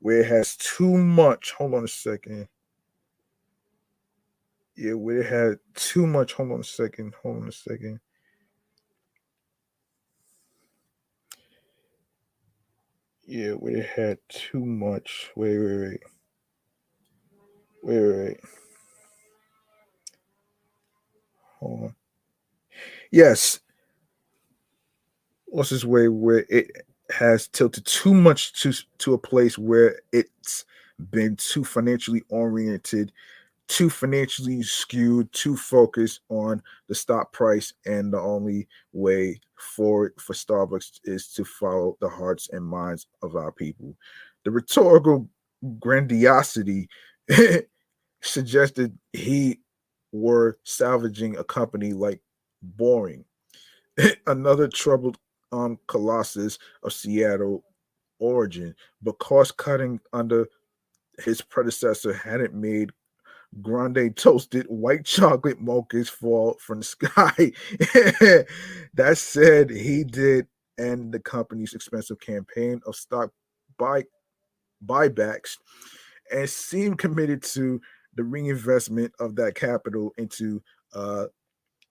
where 0.00 0.20
it 0.20 0.26
has 0.26 0.56
too 0.56 0.96
much. 0.96 1.52
Hold 1.52 1.74
on 1.74 1.84
a 1.84 1.88
second. 1.88 2.48
Yeah, 4.76 4.94
where 4.94 5.18
it 5.18 5.26
had 5.26 5.58
too 5.74 6.06
much. 6.06 6.32
Hold 6.32 6.52
on 6.52 6.60
a 6.60 6.64
second. 6.64 7.14
Hold 7.22 7.42
on 7.42 7.48
a 7.48 7.52
second. 7.52 8.00
Yeah, 13.26 13.52
where 13.52 13.76
it 13.76 13.86
had 13.86 14.18
too 14.28 14.64
much. 14.64 15.30
Wait, 15.36 15.58
wait, 15.58 15.80
wait. 15.80 16.00
Wait, 17.82 18.00
wait, 18.00 18.18
wait. 18.18 18.40
Hold 21.58 21.82
on. 21.84 21.94
Yes. 23.12 23.60
What's 25.46 25.70
this 25.70 25.84
way 25.84 26.08
where 26.08 26.46
it 26.48 26.70
has 27.10 27.48
tilted 27.48 27.86
too 27.86 28.14
much 28.14 28.60
to 28.62 28.72
to 28.98 29.14
a 29.14 29.18
place 29.18 29.58
where 29.58 30.00
it's 30.12 30.64
been 31.10 31.36
too 31.36 31.64
financially 31.64 32.22
oriented 32.28 33.12
too 33.70 33.88
financially 33.88 34.64
skewed, 34.64 35.32
too 35.32 35.56
focused 35.56 36.22
on 36.28 36.60
the 36.88 36.94
stock 36.94 37.32
price, 37.32 37.72
and 37.86 38.12
the 38.12 38.18
only 38.18 38.66
way 38.92 39.40
forward 39.76 40.12
for 40.18 40.32
Starbucks 40.32 40.98
is 41.04 41.28
to 41.34 41.44
follow 41.44 41.96
the 42.00 42.08
hearts 42.08 42.48
and 42.52 42.66
minds 42.66 43.06
of 43.22 43.36
our 43.36 43.52
people. 43.52 43.94
The 44.44 44.50
rhetorical 44.50 45.28
grandiosity 45.78 46.88
suggested 48.22 48.98
he 49.12 49.60
were 50.10 50.58
salvaging 50.64 51.36
a 51.36 51.44
company 51.44 51.92
like 51.92 52.20
Boeing, 52.76 53.22
another 54.26 54.66
troubled 54.66 55.16
um, 55.52 55.78
colossus 55.86 56.58
of 56.82 56.92
Seattle 56.92 57.64
origin, 58.18 58.74
but 59.02 59.18
cost 59.18 59.56
cutting 59.56 60.00
under 60.12 60.46
his 61.18 61.40
predecessor 61.40 62.12
hadn't 62.12 62.54
made 62.54 62.90
grande 63.62 64.16
toasted 64.16 64.66
white 64.66 65.04
chocolate 65.06 65.60
mochas 65.62 66.08
fall 66.08 66.56
from 66.60 66.78
the 66.80 66.84
sky. 66.84 67.34
that 68.94 69.18
said, 69.18 69.70
he 69.70 70.04
did 70.04 70.46
end 70.78 71.12
the 71.12 71.20
company's 71.20 71.74
expensive 71.74 72.20
campaign 72.20 72.80
of 72.86 72.96
stock 72.96 73.30
buy 73.78 74.04
buybacks 74.86 75.56
and 76.32 76.48
seemed 76.48 76.98
committed 76.98 77.42
to 77.42 77.80
the 78.14 78.22
reinvestment 78.22 79.12
of 79.20 79.36
that 79.36 79.54
capital 79.54 80.12
into 80.16 80.62
uh, 80.94 81.26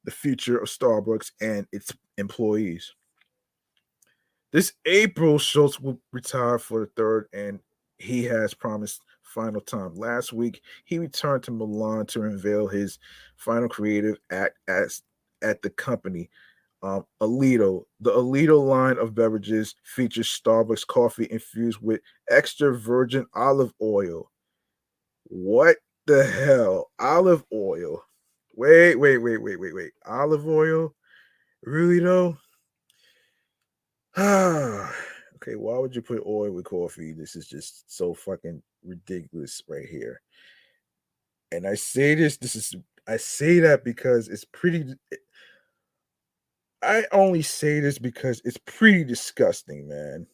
the 0.06 0.12
future 0.12 0.58
of 0.58 0.68
Starbucks 0.68 1.32
and 1.42 1.68
its 1.72 1.94
employees. 2.18 2.92
This 4.52 4.74
April, 4.86 5.38
Schultz 5.38 5.80
will 5.80 6.00
retire 6.12 6.58
for 6.58 6.82
the 6.82 6.92
third, 6.96 7.28
and 7.34 7.60
he 8.00 8.24
has 8.26 8.54
promised 8.54 9.02
final 9.22 9.62
time. 9.62 9.94
Last 9.96 10.34
week, 10.34 10.62
he 10.86 10.98
returned 10.98 11.44
to 11.44 11.52
Milan 11.52 12.08
to 12.08 12.24
unveil 12.24 12.68
his 12.68 12.98
final 13.36 13.70
creative 13.70 14.18
act 14.32 14.58
as 14.68 15.04
at 15.44 15.62
the 15.62 15.70
company. 15.70 16.30
Um, 16.82 17.06
Oleato, 17.22 17.86
the 18.00 18.12
Oleato 18.12 18.66
line 18.66 18.98
of 18.98 19.14
beverages 19.14 19.76
features 19.84 20.28
Starbucks 20.28 20.88
coffee 20.88 21.28
infused 21.30 21.80
with 21.82 22.02
extra 22.30 22.76
virgin 22.76 23.26
olive 23.36 23.74
oil. 23.82 24.32
What 25.26 25.78
the 26.08 26.24
hell? 26.24 26.90
Olive 27.00 27.44
oil. 27.54 28.02
Wait, 28.56 28.96
wait, 28.96 29.18
wait, 29.18 29.38
wait, 29.38 29.60
wait, 29.60 29.76
wait. 29.76 29.92
Olive 30.06 30.48
oil? 30.48 30.96
Really 31.64 32.00
though? 32.00 32.38
Okay, 35.42 35.56
why 35.56 35.78
would 35.78 35.96
you 35.96 36.02
put 36.02 36.22
oil 36.28 36.52
with 36.52 36.66
coffee? 36.66 37.14
This 37.14 37.38
is 37.38 37.48
just 37.48 37.90
so 37.90 38.14
fucking 38.14 38.62
ridiculous 38.84 39.64
right 39.70 39.86
here. 39.86 40.20
And 41.54 41.66
I 41.66 41.76
say 41.76 42.14
this, 42.14 42.36
this 42.36 42.58
is 42.58 42.76
I 43.08 43.16
say 43.16 43.60
that 43.60 43.86
because 43.86 44.28
it's 44.28 44.44
pretty 44.44 44.96
I 46.84 47.06
only 47.14 47.42
say 47.42 47.80
this 47.80 48.00
because 48.00 48.42
it's 48.44 48.60
pretty 48.66 49.06
disgusting, 49.06 49.88
man. 49.88 50.28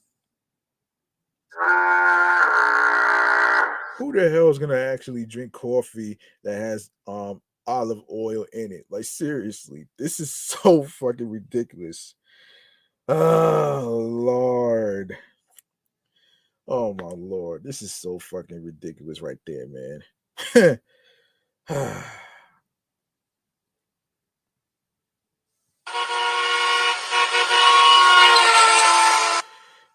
Who 3.97 4.11
the 4.11 4.27
hell 4.31 4.49
is 4.49 4.57
gonna 4.57 4.75
actually 4.75 5.27
drink 5.27 5.51
coffee 5.51 6.17
that 6.43 6.55
has 6.55 6.89
um 7.05 7.43
olive 7.67 8.01
oil 8.11 8.47
in 8.53 8.71
it? 8.71 8.87
Like 8.89 9.03
seriously, 9.03 9.85
this 9.99 10.19
is 10.19 10.33
so 10.33 10.81
fucking 10.81 11.29
ridiculous. 11.29 12.15
Oh 13.07 13.99
Lord. 14.01 15.15
Oh 16.67 16.93
my 16.95 17.09
lord. 17.09 17.63
This 17.63 17.81
is 17.81 17.93
so 17.93 18.19
fucking 18.19 18.63
ridiculous 18.63 19.21
right 19.21 19.37
there, 19.45 19.67
man. 19.67 20.79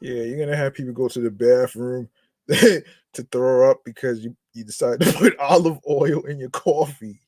Yeah, 0.00 0.22
you're 0.22 0.38
gonna 0.38 0.56
have 0.56 0.74
people 0.74 0.94
go 0.94 1.08
to 1.08 1.20
the 1.20 1.30
bathroom 1.30 2.08
to 2.48 2.82
throw 3.30 3.70
up 3.70 3.82
because 3.84 4.24
you, 4.24 4.34
you 4.54 4.64
decided 4.64 5.02
to 5.02 5.12
put 5.12 5.38
olive 5.38 5.78
oil 5.88 6.22
in 6.22 6.38
your 6.38 6.50
coffee. 6.50 7.20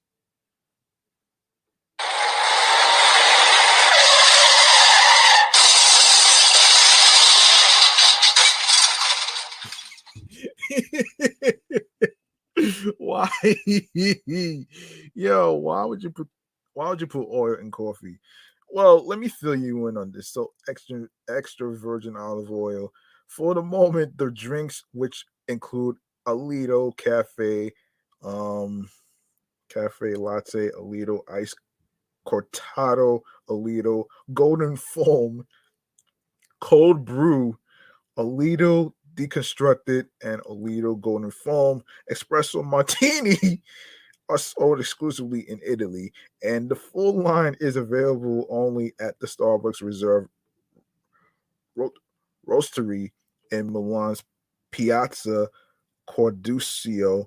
Why 13.13 13.29
yo 15.15 15.53
why 15.55 15.85
would 15.85 16.03
you 16.03 16.11
put 16.11 16.29
why 16.75 16.89
would 16.89 17.01
you 17.01 17.07
put 17.07 17.29
oil 17.31 17.55
in 17.55 17.71
coffee 17.71 18.19
well, 18.73 19.07
let 19.07 19.19
me 19.19 19.29
fill 19.29 19.55
you 19.55 19.87
in 19.89 19.99
on 19.99 20.13
this. 20.13 20.31
So, 20.31 20.53
extra 20.67 21.07
extra 21.29 21.77
virgin 21.77 22.17
olive 22.17 22.51
oil. 22.51 22.91
For 23.29 23.55
the 23.55 23.63
moment, 23.63 24.17
the 24.17 24.31
drinks 24.31 24.83
which 24.93 25.27
include 25.47 25.97
Oleato 26.27 26.97
Cafe, 26.97 27.71
um, 28.23 28.89
Cafe 29.69 30.15
Latte, 30.15 30.71
Oleato 30.71 31.21
Ice 31.35 31.55
Cortado, 32.27 33.21
Oleato 33.49 34.07
Golden 34.33 34.77
Foam, 34.77 35.47
Cold 36.61 37.05
Brew, 37.05 37.59
Oleato 38.19 38.95
Deconstructed, 39.15 40.07
and 40.23 40.41
Oleato 40.43 41.01
Golden 41.01 41.31
Foam 41.31 41.83
Espresso 42.11 42.65
Martini 42.65 43.63
are 44.29 44.39
sold 44.39 44.81
exclusively 44.81 45.41
in 45.49 45.61
Italy, 45.65 46.13
and 46.43 46.69
the 46.69 46.77
full 46.77 47.21
line 47.21 47.57
is 47.61 47.77
available 47.77 48.47
only 48.49 48.95
at 49.01 49.19
the 49.21 49.27
Starbucks 49.27 49.83
Reserve 49.83 50.29
ro- 51.77 51.93
Roastery 52.47 53.11
in 53.51 53.73
Milan's 53.73 54.23
Piazza 54.71 55.49
Cordusio, 56.09 57.27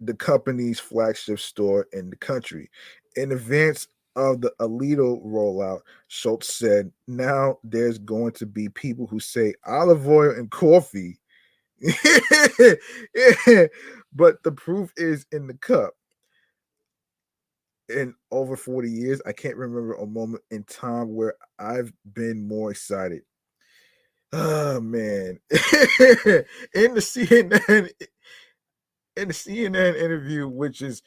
the 0.00 0.14
company's 0.14 0.78
flagship 0.78 1.40
store 1.40 1.88
in 1.92 2.10
the 2.10 2.16
country. 2.16 2.70
In 3.16 3.32
advance 3.32 3.88
of 4.16 4.40
the 4.40 4.52
Oleato 4.60 5.24
rollout, 5.24 5.80
Schultz 6.08 6.54
said, 6.54 6.90
now 7.08 7.58
there's 7.64 7.98
going 7.98 8.32
to 8.32 8.46
be 8.46 8.68
people 8.68 9.06
who 9.06 9.20
say 9.20 9.54
olive 9.66 10.08
oil 10.08 10.30
and 10.30 10.50
coffee. 10.50 11.18
but 14.14 14.42
the 14.42 14.52
proof 14.54 14.92
is 14.96 15.26
in 15.32 15.46
the 15.46 15.54
cup 15.54 15.94
in 17.92 18.14
over 18.30 18.56
40 18.56 18.90
years, 18.90 19.20
I 19.26 19.32
can't 19.32 19.56
remember 19.56 19.94
a 19.94 20.06
moment 20.06 20.42
in 20.50 20.64
time 20.64 21.14
where 21.14 21.34
I've 21.58 21.92
been 22.14 22.46
more 22.46 22.70
excited. 22.70 23.22
Oh 24.32 24.80
man. 24.80 25.38
in 25.50 26.94
the 26.94 27.02
CNN 27.02 27.90
in 29.16 29.28
the 29.28 29.34
CNN 29.34 29.94
interview, 29.94 30.48
which 30.48 30.80
is 30.80 31.02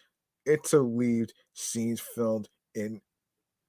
interweaved 0.45 1.33
scenes 1.53 1.99
filmed 1.99 2.47
in 2.75 3.01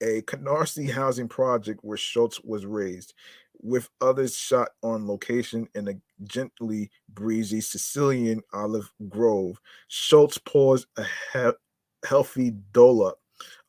a 0.03 0.23
Canarsie 0.23 0.91
housing 0.91 1.29
project 1.29 1.81
where 1.83 1.97
Schultz 1.97 2.41
was 2.43 2.67
raised, 2.67 3.15
with 3.63 3.89
others 4.01 4.37
shot 4.37 4.69
on 4.83 5.07
location 5.09 5.67
in 5.75 5.89
a 5.89 5.95
gently 6.25 6.91
breezy 7.09 7.61
Sicilian 7.61 8.43
olive 8.53 8.93
grove. 9.09 9.61
Schultz 9.89 10.39
pours 10.39 10.87
a, 10.97 11.05
he- 11.33 12.07
healthy 12.07 12.53
dollop 12.73 13.19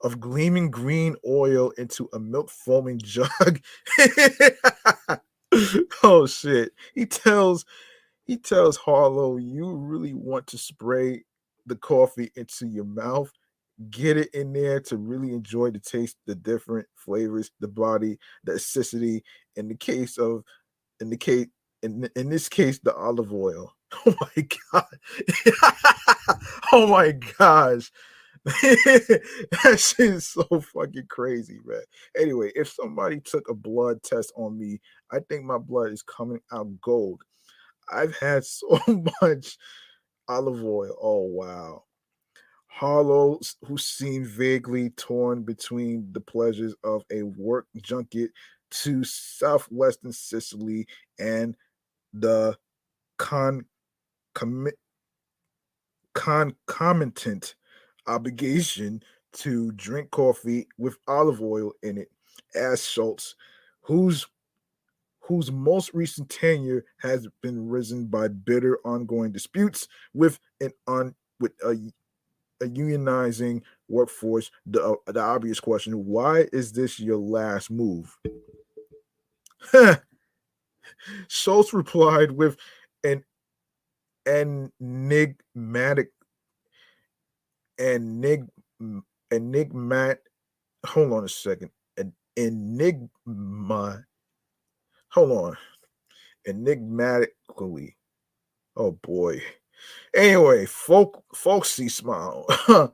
of 0.01 0.19
gleaming 0.19 0.69
green 0.69 1.15
oil 1.25 1.71
into 1.77 2.09
a 2.13 2.19
milk 2.19 2.49
foaming 2.49 2.99
jug. 2.99 3.61
oh 6.03 6.25
shit. 6.27 6.73
He 6.93 7.05
tells 7.05 7.65
he 8.25 8.37
tells 8.37 8.75
Harlow, 8.75 9.37
you 9.37 9.73
really 9.73 10.13
want 10.13 10.47
to 10.47 10.57
spray 10.57 11.23
the 11.65 11.77
coffee 11.77 12.29
into 12.35 12.67
your 12.67 12.83
mouth, 12.85 13.31
get 13.89 14.17
it 14.17 14.33
in 14.33 14.53
there 14.53 14.79
to 14.81 14.97
really 14.97 15.33
enjoy 15.33 15.71
the 15.71 15.79
taste, 15.79 16.17
the 16.25 16.35
different 16.35 16.87
flavors, 16.95 17.51
the 17.59 17.67
body, 17.67 18.17
the 18.43 18.53
acidity. 18.53 19.23
In 19.55 19.67
the 19.67 19.75
case 19.75 20.17
of 20.17 20.43
in 20.99 21.09
the 21.09 21.17
case 21.17 21.47
in, 21.83 22.09
in 22.15 22.29
this 22.29 22.49
case, 22.49 22.79
the 22.79 22.95
olive 22.95 23.33
oil. 23.33 23.73
Oh 24.05 24.15
my 24.19 24.47
god. 24.73 24.85
oh 26.73 26.87
my 26.87 27.11
gosh. 27.39 27.91
that 28.45 29.77
shit 29.77 29.99
is 30.15 30.27
so 30.27 30.43
fucking 30.73 31.07
crazy, 31.09 31.59
man. 31.65 31.81
Anyway, 32.17 32.51
if 32.55 32.69
somebody 32.69 33.19
took 33.21 33.49
a 33.49 33.53
blood 33.53 34.03
test 34.03 34.33
on 34.35 34.57
me, 34.57 34.79
I 35.11 35.19
think 35.29 35.43
my 35.45 35.57
blood 35.57 35.91
is 35.91 36.03
coming 36.03 36.39
out 36.51 36.67
gold. 36.81 37.23
I've 37.91 38.15
had 38.17 38.45
so 38.45 38.79
much 39.21 39.57
olive 40.27 40.63
oil. 40.63 40.95
Oh 41.01 41.21
wow. 41.23 41.83
Harlow, 42.77 43.39
who 43.65 43.75
seemed 43.75 44.27
vaguely 44.27 44.91
torn 44.91 45.41
between 45.41 46.07
the 46.11 46.21
pleasures 46.21 46.75
of 46.83 47.03
a 47.11 47.23
work 47.23 47.65
junket 47.81 48.29
to 48.69 49.03
southwestern 49.03 50.11
Sicily 50.13 50.85
and 51.17 51.57
the 52.13 52.55
con 53.17 53.65
concomitant 56.13 57.55
obligation 58.05 59.01
to 59.33 59.71
drink 59.71 60.11
coffee 60.11 60.67
with 60.77 60.99
olive 61.07 61.41
oil 61.41 61.71
in 61.81 61.97
it, 61.97 62.11
as 62.53 62.87
Schultz, 62.87 63.33
whose 63.81 64.27
whose 65.21 65.51
most 65.51 65.95
recent 65.95 66.29
tenure 66.29 66.85
has 66.99 67.27
been 67.41 67.67
risen 67.67 68.05
by 68.05 68.27
bitter 68.27 68.77
ongoing 68.85 69.31
disputes 69.31 69.87
with 70.13 70.39
an 70.61 70.71
un 70.85 71.15
with 71.39 71.53
a, 71.65 71.75
a 72.61 72.65
unionizing 72.65 73.61
workforce. 73.87 74.51
The, 74.65 74.83
uh, 74.83 75.11
the 75.11 75.21
obvious 75.21 75.59
question: 75.59 76.05
Why 76.05 76.45
is 76.51 76.71
this 76.71 76.99
your 76.99 77.17
last 77.17 77.69
move? 77.71 78.17
Schultz 81.27 81.73
replied 81.73 82.31
with 82.31 82.57
an 83.03 83.23
enigmatic 84.27 86.11
enig 87.79 88.47
enigmat 89.31 90.17
hold 90.85 91.13
on 91.13 91.23
a 91.23 91.29
second 91.29 91.69
an 91.97 92.13
enigma 92.35 94.03
hold 95.09 95.31
on 95.31 95.57
enigmatically 96.47 97.95
oh 98.75 98.91
boy 99.03 99.41
anyway 100.15 100.65
folk 100.65 101.23
folksy 101.33 101.89
smile. 101.89 102.45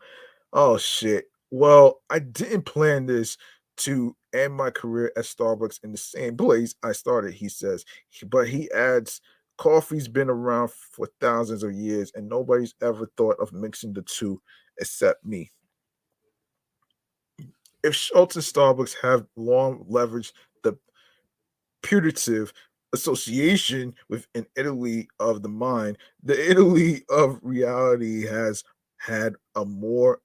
Oh 0.56 0.78
shit. 0.78 1.26
Well 1.50 2.02
i 2.12 2.20
didn't 2.20 2.62
plan 2.62 3.08
this 3.08 3.38
to 3.78 4.16
end 4.36 4.54
my 4.54 4.70
career 4.70 5.12
at 5.18 5.24
starbucks 5.24 5.84
in 5.84 5.92
the 5.92 5.98
same 5.98 6.38
place 6.38 6.76
i 6.84 6.92
started 6.92 7.34
he 7.34 7.50
says. 7.50 7.84
But 8.28 8.48
he 8.48 8.72
adds 8.72 9.20
coffee's 9.58 10.08
been 10.08 10.30
around 10.30 10.72
for 10.72 11.08
thousands 11.20 11.64
of 11.64 11.74
years 11.74 12.12
and 12.16 12.28
nobody's 12.30 12.76
ever 12.82 13.10
thought 13.18 13.40
of 13.40 13.54
mixing 13.54 13.94
the 13.94 14.02
two 14.04 14.42
except 14.80 15.26
me. 15.26 15.52
If 17.84 17.96
Schultz 17.96 18.36
and 18.36 18.46
Starbucks 18.46 18.96
have 19.02 19.26
long 19.36 19.86
leveraged 19.90 20.32
the 20.64 20.78
putative 21.82 22.54
association 22.94 23.94
with 24.10 24.28
an 24.36 24.46
Italy 24.56 25.08
of 25.20 25.42
the 25.42 25.50
mind, 25.50 25.98
the 26.24 26.52
Italy 26.52 27.04
of 27.10 27.40
reality 27.42 28.26
has 28.28 28.64
had 28.98 29.36
a 29.56 29.66
more 29.66 30.20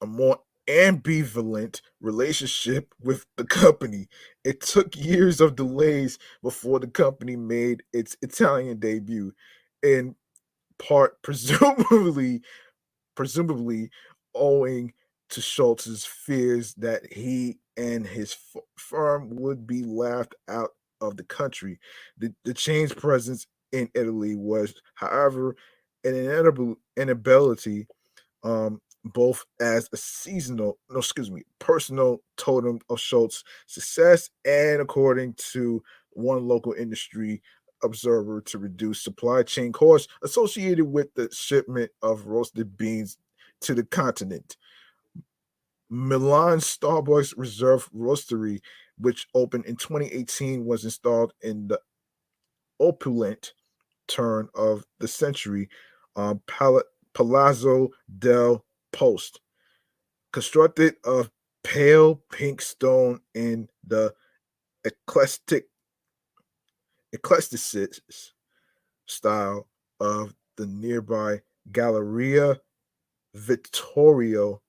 a 0.00 0.06
more 0.06 0.38
ambivalent 0.68 1.80
relationship 2.00 2.92
with 3.00 3.24
the 3.36 3.44
company. 3.44 4.08
It 4.44 4.60
took 4.60 4.96
years 4.96 5.40
of 5.40 5.56
delays 5.56 6.18
before 6.42 6.80
the 6.80 6.88
company 6.88 7.36
made 7.36 7.82
its 7.92 8.16
Italian 8.22 8.78
debut, 8.78 9.32
in 9.82 10.14
part 10.78 11.20
presumably 11.22 12.42
presumably 13.14 13.90
owing 14.34 14.92
to 15.30 15.40
Schultz's 15.40 16.04
fears 16.04 16.74
that 16.74 17.12
he 17.12 17.58
and 17.76 18.06
his 18.06 18.36
f- 18.56 18.62
firm 18.78 19.30
would 19.36 19.66
be 19.66 19.84
laughed 19.84 20.34
out 20.48 20.70
of 21.00 21.16
the 21.16 21.24
country. 21.24 21.78
The, 22.18 22.34
the 22.44 22.54
chain's 22.54 22.94
presence 22.94 23.46
in 23.72 23.90
Italy 23.94 24.36
was, 24.36 24.74
however, 24.94 25.56
an 26.04 26.14
inedible 26.14 26.76
inability, 26.96 27.88
um, 28.44 28.80
both 29.04 29.44
as 29.60 29.88
a 29.92 29.96
seasonal, 29.96 30.78
no, 30.90 30.98
excuse 30.98 31.30
me, 31.30 31.42
personal 31.58 32.20
totem 32.36 32.80
of 32.90 33.00
Schultz's 33.00 33.44
success 33.66 34.30
and 34.44 34.80
according 34.82 35.34
to 35.52 35.82
one 36.12 36.46
local 36.48 36.74
industry 36.74 37.42
observer 37.84 38.40
to 38.42 38.58
reduce 38.58 39.02
supply 39.02 39.42
chain 39.42 39.72
costs 39.72 40.08
associated 40.22 40.84
with 40.86 41.14
the 41.14 41.30
shipment 41.32 41.90
of 42.02 42.26
roasted 42.26 42.76
beans 42.76 43.18
to 43.62 43.74
the 43.74 43.84
continent. 43.84 44.56
Milan 45.88 46.58
Starbucks 46.58 47.34
Reserve 47.36 47.88
Roastery, 47.94 48.60
which 48.98 49.26
opened 49.34 49.66
in 49.66 49.76
2018, 49.76 50.64
was 50.64 50.84
installed 50.84 51.32
in 51.42 51.68
the 51.68 51.80
opulent 52.80 53.52
turn 54.08 54.48
of 54.54 54.84
the 54.98 55.08
century 55.08 55.68
um, 56.16 56.40
Pal- 56.46 56.82
Palazzo 57.14 57.90
del 58.18 58.64
Post, 58.92 59.40
constructed 60.32 60.94
of 61.04 61.30
pale 61.62 62.22
pink 62.30 62.60
stone 62.60 63.20
in 63.34 63.68
the 63.86 64.14
eclectic 64.84 65.66
eclecticism 67.12 68.02
style 69.06 69.68
of 70.00 70.34
the 70.56 70.66
nearby 70.66 71.40
Galleria 71.72 72.60
Vittorio 73.34 74.62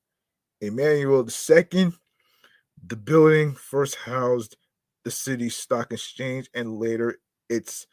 Emmanuel 0.62 1.28
II. 1.28 1.92
The 2.86 2.96
building 2.96 3.54
first 3.54 3.96
housed 3.96 4.58
the 5.04 5.12
city's 5.12 5.56
stock 5.56 5.92
exchange 5.92 6.50
and 6.54 6.78
later 6.78 7.20
its 7.50 7.88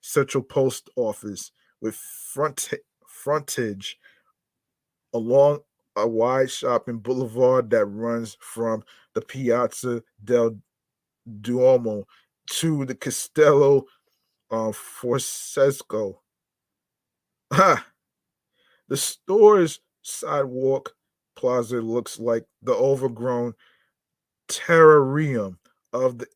central 0.00 0.44
post 0.44 0.90
office 0.96 1.52
with 1.80 1.94
front 1.94 2.68
frontage 3.06 3.98
along 5.14 5.60
a 5.96 6.06
wide 6.06 6.50
shopping 6.50 6.98
boulevard 6.98 7.70
that 7.70 7.86
runs 7.86 8.36
from 8.40 8.84
the 9.14 9.20
Piazza 9.20 10.02
del 10.24 10.58
Duomo 11.40 12.04
to 12.50 12.84
the 12.84 12.94
Castello 12.94 13.84
uh, 14.50 14.72
Forzesco. 14.72 16.18
Ha! 17.52 17.84
The 18.88 18.96
store's 18.96 19.80
sidewalk 20.00 20.94
plaza 21.38 21.80
looks 21.80 22.18
like 22.18 22.44
the 22.62 22.74
overgrown 22.74 23.54
terrarium 24.48 25.56
of 25.92 26.18
the 26.18 26.26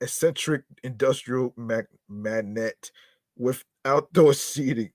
eccentric 0.00 0.62
industrial 0.82 1.52
mag- 1.58 1.84
magnet 2.08 2.90
with 3.36 3.62
outdoor 3.84 4.32
seating 4.52 4.90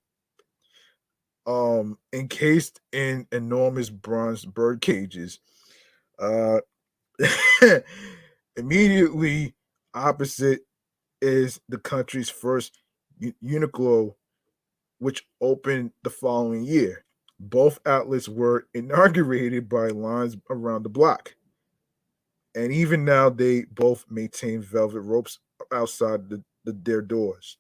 um 1.45 1.95
encased 2.11 2.81
in 2.91 3.27
enormous 3.31 3.91
bronze 3.91 4.45
bird 4.45 4.81
cages 4.81 5.39
uh 6.17 6.59
immediately 8.57 9.53
opposite 9.93 10.61
is 11.21 11.61
the 11.69 11.77
country's 11.77 12.31
first 12.31 12.79
Uniqlo 13.43 14.15
which 14.97 15.23
opened 15.39 15.91
the 16.01 16.09
following 16.09 16.63
year 16.63 17.05
both 17.49 17.79
outlets 17.85 18.29
were 18.29 18.67
inaugurated 18.73 19.69
by 19.69 19.87
lines 19.89 20.37
around 20.49 20.83
the 20.83 20.89
block. 20.89 21.35
And 22.55 22.73
even 22.73 23.05
now, 23.05 23.29
they 23.29 23.63
both 23.63 24.05
maintain 24.09 24.61
velvet 24.61 25.01
ropes 25.01 25.39
outside 25.71 26.29
the, 26.29 26.43
the, 26.65 26.73
their 26.73 27.01
doors. 27.01 27.57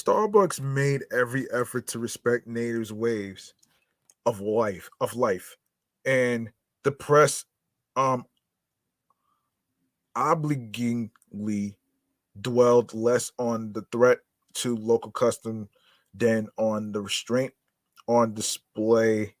Starbucks 0.00 0.60
made 0.60 1.04
every 1.12 1.46
effort 1.52 1.86
to 1.88 1.98
respect 1.98 2.46
natives' 2.46 2.92
waves 2.92 3.52
of 4.24 4.40
life, 4.40 4.88
of 5.00 5.14
life, 5.14 5.56
and 6.06 6.50
the 6.84 6.92
press 6.92 7.44
um 7.96 8.24
obligingly 10.16 11.76
dwelled 12.40 12.94
less 12.94 13.30
on 13.38 13.72
the 13.74 13.84
threat 13.92 14.18
to 14.54 14.74
local 14.76 15.10
custom 15.10 15.68
than 16.14 16.48
on 16.56 16.92
the 16.92 17.02
restraint 17.02 17.52
on 18.08 18.32
display. 18.32 19.34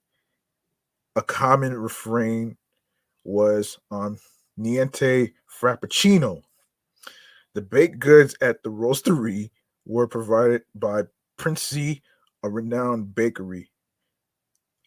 A 1.16 1.22
common 1.22 1.74
refrain 1.74 2.56
was 3.24 3.78
um 3.90 4.18
niente 4.58 5.32
frappuccino. 5.48 6.42
The 7.54 7.62
baked 7.62 7.98
goods 7.98 8.34
at 8.42 8.62
the 8.62 8.70
roastery 8.70 9.50
were 9.90 10.06
provided 10.06 10.62
by 10.74 11.02
Princi, 11.36 12.00
a 12.44 12.48
renowned 12.48 13.14
bakery. 13.14 13.70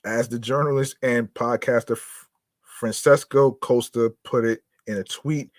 As 0.05 0.29
the 0.29 0.39
journalist 0.39 0.95
and 1.01 1.31
podcaster 1.33 1.99
Francesco 2.61 3.51
Costa 3.51 4.13
put 4.23 4.45
it 4.45 4.63
in 4.87 4.97
a 4.97 5.03
tweet, 5.03 5.51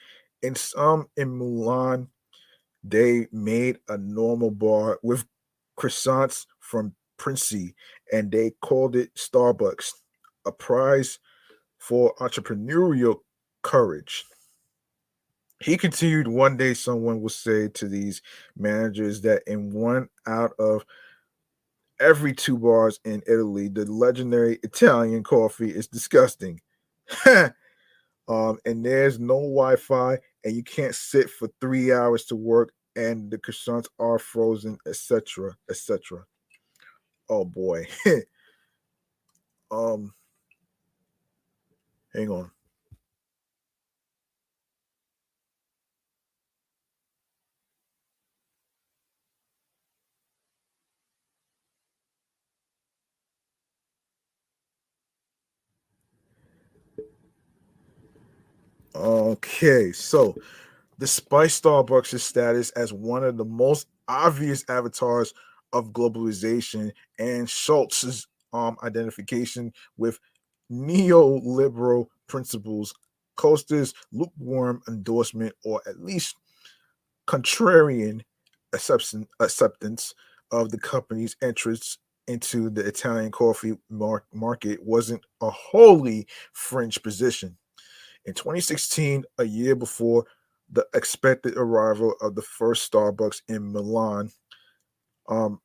in 0.42 0.54
some 0.54 1.08
in 1.16 1.36
Milan, 1.36 2.08
they 2.82 3.28
made 3.32 3.78
a 3.88 3.96
normal 3.96 4.50
bar 4.50 4.98
with 5.02 5.24
croissants 5.78 6.46
from 6.60 6.94
Princi 7.18 7.74
and 8.12 8.30
they 8.30 8.52
called 8.60 8.96
it 8.96 9.14
Starbucks, 9.14 9.90
a 10.46 10.52
prize 10.52 11.18
for 11.78 12.14
entrepreneurial 12.16 13.20
courage. 13.62 14.24
He 15.60 15.76
continued, 15.76 16.28
one 16.28 16.56
day 16.56 16.74
someone 16.74 17.20
will 17.20 17.28
say 17.28 17.68
to 17.68 17.88
these 17.88 18.22
managers 18.56 19.20
that 19.22 19.42
in 19.46 19.72
one 19.72 20.08
out 20.26 20.52
of 20.58 20.84
every 22.00 22.32
two 22.32 22.58
bars 22.58 23.00
in 23.04 23.22
Italy, 23.26 23.68
the 23.68 23.84
legendary 23.86 24.58
Italian 24.62 25.22
coffee 25.22 25.70
is 25.70 25.86
disgusting. 25.86 26.60
um, 27.26 28.58
and 28.64 28.84
there's 28.84 29.18
no 29.18 29.36
Wi-Fi, 29.36 30.18
and 30.44 30.54
you 30.54 30.62
can't 30.62 30.94
sit 30.94 31.30
for 31.30 31.48
three 31.60 31.92
hours 31.92 32.24
to 32.26 32.36
work, 32.36 32.72
and 32.96 33.30
the 33.30 33.38
croissants 33.38 33.86
are 33.98 34.18
frozen, 34.18 34.76
etc., 34.86 35.56
etc. 35.70 36.24
Oh 37.28 37.44
boy. 37.44 37.86
um, 39.70 40.12
hang 42.12 42.28
on. 42.30 42.50
Okay, 58.94 59.90
so 59.92 60.36
despite 60.98 61.50
Starbucks' 61.50 62.20
status 62.20 62.70
as 62.70 62.92
one 62.92 63.24
of 63.24 63.36
the 63.36 63.44
most 63.44 63.88
obvious 64.06 64.64
avatars 64.68 65.34
of 65.72 65.92
globalization 65.92 66.92
and 67.18 67.48
Schultz's 67.50 68.28
um, 68.52 68.76
identification 68.84 69.72
with 69.96 70.20
neoliberal 70.70 72.06
principles, 72.28 72.94
Costa's 73.36 73.94
lukewarm 74.12 74.80
endorsement, 74.86 75.54
or 75.64 75.82
at 75.88 76.00
least 76.00 76.36
contrarian 77.26 78.20
acceptance 78.72 80.14
of 80.52 80.70
the 80.70 80.78
company's 80.78 81.36
entrance 81.42 81.98
into 82.28 82.70
the 82.70 82.86
Italian 82.86 83.32
coffee 83.32 83.76
mar- 83.90 84.24
market 84.32 84.82
wasn't 84.82 85.22
a 85.40 85.50
wholly 85.50 86.26
French 86.52 87.02
position. 87.02 87.56
In 88.26 88.34
2016, 88.34 89.24
a 89.38 89.44
year 89.44 89.74
before 89.74 90.24
the 90.70 90.86
expected 90.94 91.56
arrival 91.56 92.14
of 92.20 92.34
the 92.34 92.42
first 92.42 92.90
Starbucks 92.90 93.40
in 93.48 93.72
Milan, 93.72 94.30
um, 95.28 95.60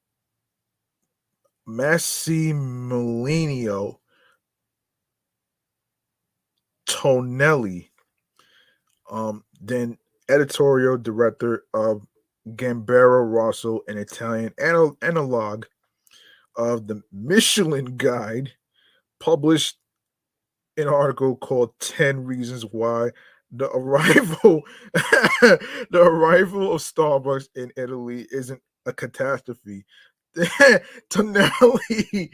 Massimiliano 1.67 3.97
Tonelli, 6.85 7.91
um, 9.09 9.43
then 9.61 9.97
editorial 10.27 10.97
director 10.97 11.63
of 11.73 12.05
Gambero 12.55 13.31
Rosso, 13.31 13.81
an 13.87 13.97
Italian 13.97 14.53
anal- 14.59 14.97
analog 15.01 15.65
of 16.55 16.87
the 16.87 17.01
Michelin 17.11 17.97
Guide, 17.97 18.51
published 19.19 19.78
an 20.79 20.87
article 20.87 21.35
called 21.35 21.71
10 21.79 22.23
Reasons 22.23 22.63
Why 22.63 23.11
the 23.51 23.69
arrival 23.71 24.61
the 24.93 26.01
arrival 26.01 26.73
of 26.73 26.81
Starbucks 26.81 27.49
in 27.55 27.71
Italy 27.77 28.27
isn't 28.31 28.61
a 28.85 28.93
catastrophe. 28.93 29.85
Tonelli 31.09 32.31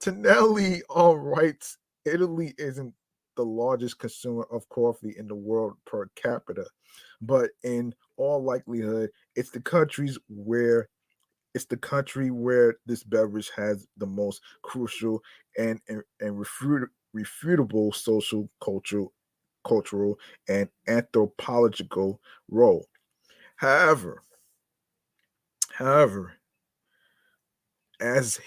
Tonelli 0.00 0.82
all 0.90 1.16
writes 1.16 1.78
Italy 2.04 2.54
isn't 2.58 2.92
the 3.36 3.44
largest 3.44 3.98
consumer 3.98 4.46
of 4.50 4.68
coffee 4.68 5.14
in 5.16 5.28
the 5.28 5.34
world 5.34 5.74
per 5.86 6.10
capita, 6.16 6.66
but 7.20 7.50
in 7.62 7.94
all 8.16 8.42
likelihood, 8.42 9.10
it's 9.36 9.50
the 9.50 9.60
countries 9.60 10.18
where 10.28 10.88
it's 11.54 11.64
the 11.64 11.76
country 11.76 12.30
where 12.30 12.76
this 12.84 13.02
beverage 13.02 13.50
has 13.56 13.86
the 13.96 14.06
most 14.06 14.42
crucial 14.62 15.22
and 15.56 15.80
and, 15.88 16.02
and 16.20 16.38
refutable 17.18 17.94
social, 17.94 18.48
cultural, 18.62 19.12
cultural, 19.66 20.18
and 20.48 20.68
anthropological 20.86 22.20
role. 22.48 22.86
However, 23.56 24.22
however, 25.72 26.32
as 28.00 28.38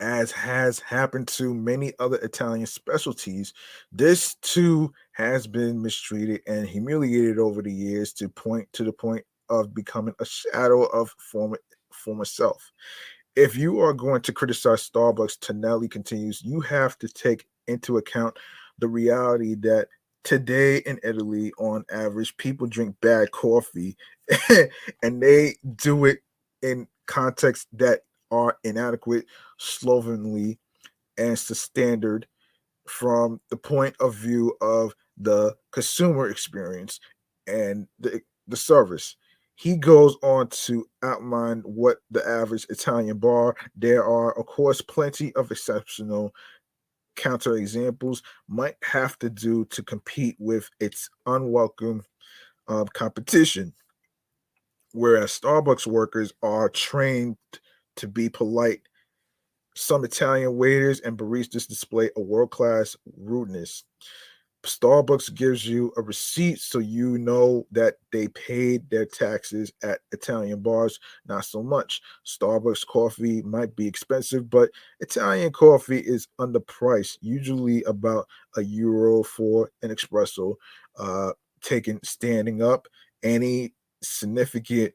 as 0.00 0.32
has 0.32 0.80
happened 0.80 1.28
to 1.28 1.54
many 1.54 1.92
other 2.00 2.16
Italian 2.18 2.66
specialties, 2.66 3.54
this 3.92 4.34
too 4.42 4.92
has 5.12 5.46
been 5.46 5.80
mistreated 5.80 6.40
and 6.48 6.66
humiliated 6.66 7.38
over 7.38 7.62
the 7.62 7.72
years 7.72 8.12
to 8.14 8.28
point 8.28 8.68
to 8.72 8.82
the 8.82 8.92
point 8.92 9.24
of 9.48 9.74
becoming 9.74 10.14
a 10.18 10.24
shadow 10.24 10.84
of 10.86 11.14
former 11.18 11.58
former 11.92 12.24
self. 12.24 12.72
If 13.36 13.56
you 13.56 13.80
are 13.80 13.94
going 13.94 14.22
to 14.22 14.32
criticize 14.32 14.90
Starbucks, 14.90 15.38
Tonelli 15.38 15.88
continues, 15.88 16.42
you 16.42 16.60
have 16.60 16.98
to 16.98 17.08
take 17.08 17.46
into 17.66 17.96
account 17.98 18.36
the 18.78 18.88
reality 18.88 19.54
that 19.54 19.88
today 20.24 20.78
in 20.78 20.98
Italy, 21.02 21.52
on 21.58 21.84
average, 21.90 22.36
people 22.36 22.66
drink 22.66 22.96
bad 23.00 23.30
coffee 23.32 23.96
and 25.02 25.22
they 25.22 25.56
do 25.76 26.04
it 26.04 26.20
in 26.62 26.86
contexts 27.06 27.66
that 27.72 28.00
are 28.30 28.56
inadequate, 28.64 29.26
slovenly, 29.58 30.58
and 31.18 31.38
standard 31.38 32.26
from 32.86 33.40
the 33.50 33.56
point 33.56 33.94
of 34.00 34.14
view 34.14 34.56
of 34.60 34.94
the 35.18 35.54
consumer 35.70 36.28
experience 36.28 37.00
and 37.46 37.86
the, 38.00 38.20
the 38.48 38.56
service. 38.56 39.16
He 39.54 39.76
goes 39.76 40.16
on 40.22 40.48
to 40.48 40.86
outline 41.02 41.60
what 41.60 41.98
the 42.10 42.26
average 42.26 42.66
Italian 42.70 43.18
bar. 43.18 43.54
There 43.76 44.04
are, 44.04 44.36
of 44.38 44.46
course, 44.46 44.80
plenty 44.80 45.32
of 45.34 45.50
exceptional 45.50 46.34
counter 47.16 47.56
examples 47.56 48.22
might 48.48 48.76
have 48.82 49.18
to 49.20 49.30
do 49.30 49.64
to 49.66 49.82
compete 49.82 50.36
with 50.38 50.68
its 50.80 51.08
unwelcome 51.26 52.02
uh, 52.68 52.84
competition. 52.92 53.72
Whereas 54.92 55.38
Starbucks 55.38 55.86
workers 55.86 56.32
are 56.42 56.68
trained 56.68 57.36
to 57.96 58.08
be 58.08 58.28
polite, 58.28 58.82
some 59.74 60.04
Italian 60.04 60.56
waiters 60.56 61.00
and 61.00 61.16
baristas 61.16 61.66
display 61.66 62.10
a 62.16 62.20
world 62.20 62.50
class 62.50 62.96
rudeness. 63.16 63.84
Starbucks 64.64 65.34
gives 65.34 65.66
you 65.66 65.92
a 65.96 66.02
receipt 66.02 66.60
so 66.60 66.78
you 66.78 67.18
know 67.18 67.66
that 67.72 67.96
they 68.12 68.28
paid 68.28 68.88
their 68.90 69.04
taxes 69.04 69.72
at 69.82 70.00
Italian 70.12 70.60
bars. 70.60 71.00
Not 71.26 71.44
so 71.44 71.62
much. 71.62 72.00
Starbucks 72.24 72.86
coffee 72.86 73.42
might 73.42 73.74
be 73.74 73.88
expensive, 73.88 74.48
but 74.48 74.70
Italian 75.00 75.52
coffee 75.52 75.98
is 75.98 76.28
underpriced, 76.38 77.18
usually 77.20 77.82
about 77.84 78.26
a 78.56 78.62
euro 78.62 79.22
for 79.22 79.70
an 79.82 79.90
espresso. 79.90 80.54
Uh, 80.96 81.32
taken 81.62 81.98
standing 82.02 82.62
up, 82.62 82.86
any 83.22 83.72
significant 84.02 84.92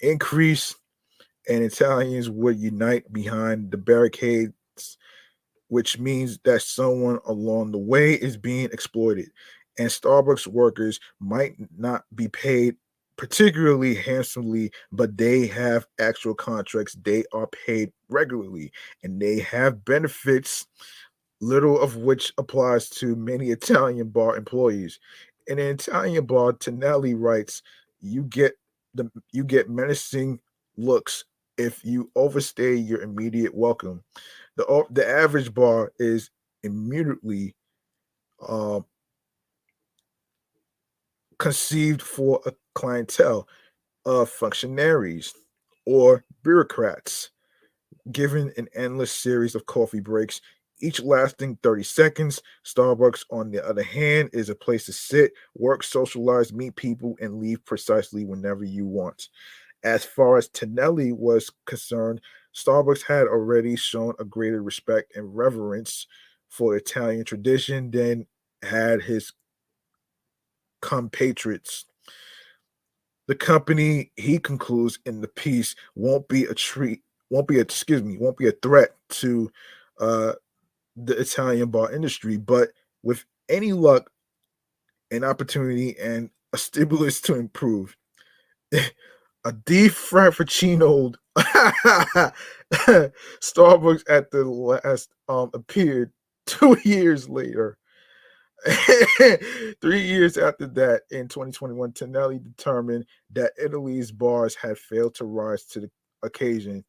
increase, 0.00 0.74
and 1.48 1.64
Italians 1.64 2.28
would 2.28 2.58
unite 2.58 3.10
behind 3.12 3.70
the 3.70 3.76
barricades 3.76 4.52
which 5.70 5.98
means 5.98 6.38
that 6.44 6.62
someone 6.62 7.20
along 7.26 7.70
the 7.70 7.78
way 7.78 8.14
is 8.14 8.36
being 8.36 8.66
exploited. 8.72 9.30
And 9.78 9.88
Starbucks 9.88 10.46
workers 10.46 11.00
might 11.20 11.54
not 11.78 12.04
be 12.14 12.28
paid 12.28 12.76
particularly 13.16 13.94
handsomely, 13.94 14.72
but 14.90 15.16
they 15.16 15.46
have 15.46 15.86
actual 16.00 16.34
contracts. 16.34 16.96
They 17.04 17.24
are 17.32 17.46
paid 17.46 17.92
regularly 18.08 18.72
and 19.04 19.20
they 19.22 19.38
have 19.40 19.84
benefits, 19.84 20.66
little 21.40 21.80
of 21.80 21.96
which 21.96 22.32
applies 22.36 22.90
to 22.90 23.14
many 23.14 23.50
Italian 23.50 24.08
bar 24.08 24.36
employees. 24.36 24.98
In 25.46 25.58
an 25.58 25.68
Italian 25.68 26.26
bar, 26.26 26.52
Tonelli 26.52 27.14
writes, 27.14 27.62
you 28.00 28.24
get 28.24 28.54
the 28.94 29.08
you 29.30 29.44
get 29.44 29.70
menacing 29.70 30.40
looks 30.76 31.24
if 31.58 31.84
you 31.84 32.10
overstay 32.16 32.74
your 32.74 33.02
immediate 33.02 33.54
welcome 33.54 34.02
the 34.60 34.84
the 34.90 35.08
average 35.08 35.52
bar 35.54 35.92
is 35.98 36.30
immediately 36.62 37.54
uh, 38.46 38.80
conceived 41.38 42.02
for 42.02 42.40
a 42.46 42.52
clientele 42.74 43.48
of 44.04 44.28
functionaries 44.28 45.34
or 45.86 46.24
bureaucrats, 46.42 47.30
given 48.12 48.52
an 48.56 48.68
endless 48.74 49.12
series 49.12 49.54
of 49.54 49.66
coffee 49.66 50.00
breaks, 50.00 50.40
each 50.80 51.00
lasting 51.00 51.58
30 51.62 51.82
seconds. 51.82 52.42
Starbucks, 52.64 53.24
on 53.30 53.50
the 53.50 53.64
other 53.66 53.82
hand, 53.82 54.30
is 54.32 54.48
a 54.50 54.54
place 54.54 54.86
to 54.86 54.92
sit, 54.92 55.32
work, 55.54 55.82
socialize, 55.82 56.52
meet 56.52 56.76
people, 56.76 57.16
and 57.20 57.38
leave 57.38 57.64
precisely 57.64 58.24
whenever 58.24 58.64
you 58.64 58.86
want. 58.86 59.28
As 59.82 60.04
far 60.04 60.36
as 60.36 60.48
Tonelli 60.48 61.12
was 61.12 61.50
concerned, 61.66 62.20
Starbucks 62.54 63.02
had 63.02 63.26
already 63.26 63.76
shown 63.76 64.14
a 64.18 64.24
greater 64.24 64.62
respect 64.62 65.16
and 65.16 65.36
reverence 65.36 66.06
for 66.48 66.76
Italian 66.76 67.24
tradition 67.24 67.90
than 67.90 68.26
had 68.62 69.02
his 69.02 69.32
compatriots. 70.82 71.86
The 73.28 73.34
company, 73.36 74.10
he 74.16 74.38
concludes 74.38 74.98
in 75.06 75.20
the 75.20 75.28
piece, 75.28 75.76
won't 75.94 76.28
be 76.28 76.44
a 76.44 76.54
treat, 76.54 77.02
won't 77.30 77.46
be 77.46 77.58
a, 77.58 77.62
excuse 77.62 78.02
me, 78.02 78.16
won't 78.18 78.36
be 78.36 78.48
a 78.48 78.52
threat 78.52 78.96
to 79.10 79.52
uh, 80.00 80.32
the 80.96 81.16
Italian 81.18 81.70
bar 81.70 81.92
industry, 81.92 82.36
but 82.36 82.70
with 83.02 83.24
any 83.48 83.72
luck, 83.72 84.10
an 85.12 85.24
opportunity 85.24 85.96
and 85.98 86.30
a 86.52 86.58
stimulus 86.58 87.20
to 87.20 87.34
improve. 87.34 87.96
A 89.44 89.52
deep 89.52 89.92
frappuccino 89.92 91.14
Starbucks 93.40 94.02
at 94.08 94.30
the 94.30 94.44
last 94.44 95.10
um 95.28 95.50
appeared 95.54 96.12
two 96.46 96.76
years 96.84 97.28
later. 97.28 97.76
Three 99.80 100.02
years 100.02 100.36
after 100.36 100.66
that, 100.66 101.02
in 101.10 101.28
2021, 101.28 101.92
Tonelli 101.92 102.38
determined 102.38 103.06
that 103.32 103.52
Italy's 103.62 104.12
bars 104.12 104.54
had 104.54 104.76
failed 104.76 105.14
to 105.14 105.24
rise 105.24 105.64
to 105.66 105.80
the 105.80 105.90
occasion. 106.22 106.84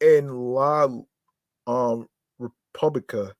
In 0.00 0.28
La 0.28 0.88
um, 1.66 2.08
Repubblica, 2.38 3.34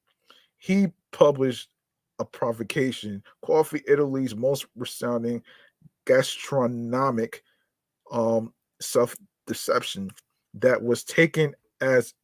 he 0.58 0.88
published 1.12 1.70
a 2.18 2.24
provocation, 2.26 3.22
Coffee 3.42 3.82
Italy's 3.88 4.36
most 4.36 4.66
resounding 4.76 5.42
gastronomic 6.06 7.42
um, 8.12 8.52
self 8.80 9.14
deception 9.46 10.10
that 10.54 10.82
was 10.82 11.04
taken 11.04 11.54
as 11.80 12.14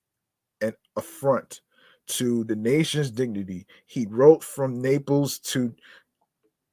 an 0.60 0.72
affront 0.96 1.60
to 2.06 2.44
the 2.44 2.56
nation's 2.56 3.10
dignity. 3.10 3.66
He 3.86 4.06
wrote 4.08 4.42
from 4.42 4.80
Naples 4.80 5.38
to 5.40 5.74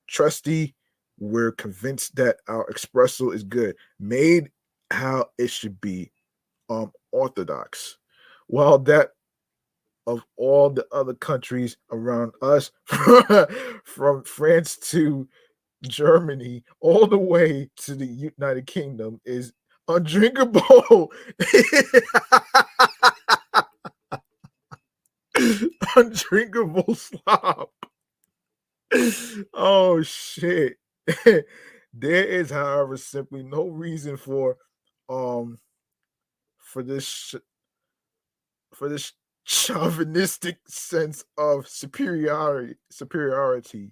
Trieste, 0.07 0.73
we're 1.19 1.51
convinced 1.51 2.15
that 2.15 2.37
our 2.47 2.69
espresso 2.71 3.33
is 3.33 3.43
good, 3.43 3.75
made 3.99 4.49
how 4.91 5.27
it 5.37 5.49
should 5.49 5.79
be, 5.81 6.11
um, 6.69 6.91
orthodox. 7.11 7.97
While 8.47 8.79
that 8.79 9.11
of 10.05 10.23
all 10.37 10.69
the 10.69 10.87
other 10.91 11.13
countries 11.13 11.75
around 11.91 12.31
us, 12.41 12.71
from 13.83 14.23
France 14.23 14.77
to 14.77 15.27
Germany, 15.83 16.63
all 16.79 17.07
the 17.07 17.17
way 17.17 17.69
to 17.77 17.95
the 17.95 18.05
United 18.05 18.67
Kingdom, 18.67 19.21
is 19.25 19.53
undrinkable. 19.87 21.11
undrinkable 25.95 26.95
slop. 26.95 27.71
oh 29.53 30.01
shit. 30.01 30.77
there 31.25 32.23
is, 32.25 32.49
however, 32.49 32.97
simply 32.97 33.43
no 33.43 33.67
reason 33.67 34.17
for 34.17 34.57
um 35.09 35.57
for 36.57 36.83
this 36.83 37.33
for 38.73 38.89
this 38.89 39.13
chauvinistic 39.45 40.57
sense 40.67 41.23
of 41.37 41.67
superiority 41.67 42.75
superiority. 42.91 43.91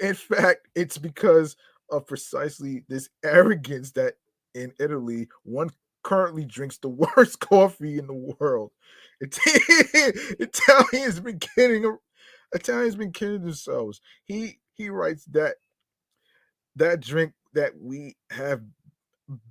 In 0.00 0.14
fact, 0.14 0.68
it's 0.74 0.98
because 0.98 1.56
of 1.90 2.06
precisely 2.06 2.84
this 2.88 3.08
arrogance 3.24 3.92
that 3.92 4.14
in 4.54 4.72
Italy, 4.78 5.28
one 5.44 5.70
currently 6.02 6.44
drinks 6.44 6.78
the 6.78 6.88
worst 7.16 7.40
coffee 7.40 7.98
in 7.98 8.06
the 8.06 8.34
world. 8.38 8.70
Italians 9.20 11.20
been 11.20 11.38
kidding. 11.38 11.96
Italians 12.52 12.96
been 12.96 13.12
kidding 13.12 13.42
themselves. 13.42 14.00
He 14.24 14.58
he 14.74 14.90
writes 14.90 15.24
that 15.32 15.56
that 16.76 17.00
drink 17.00 17.32
that 17.54 17.72
we 17.80 18.16
have 18.30 18.62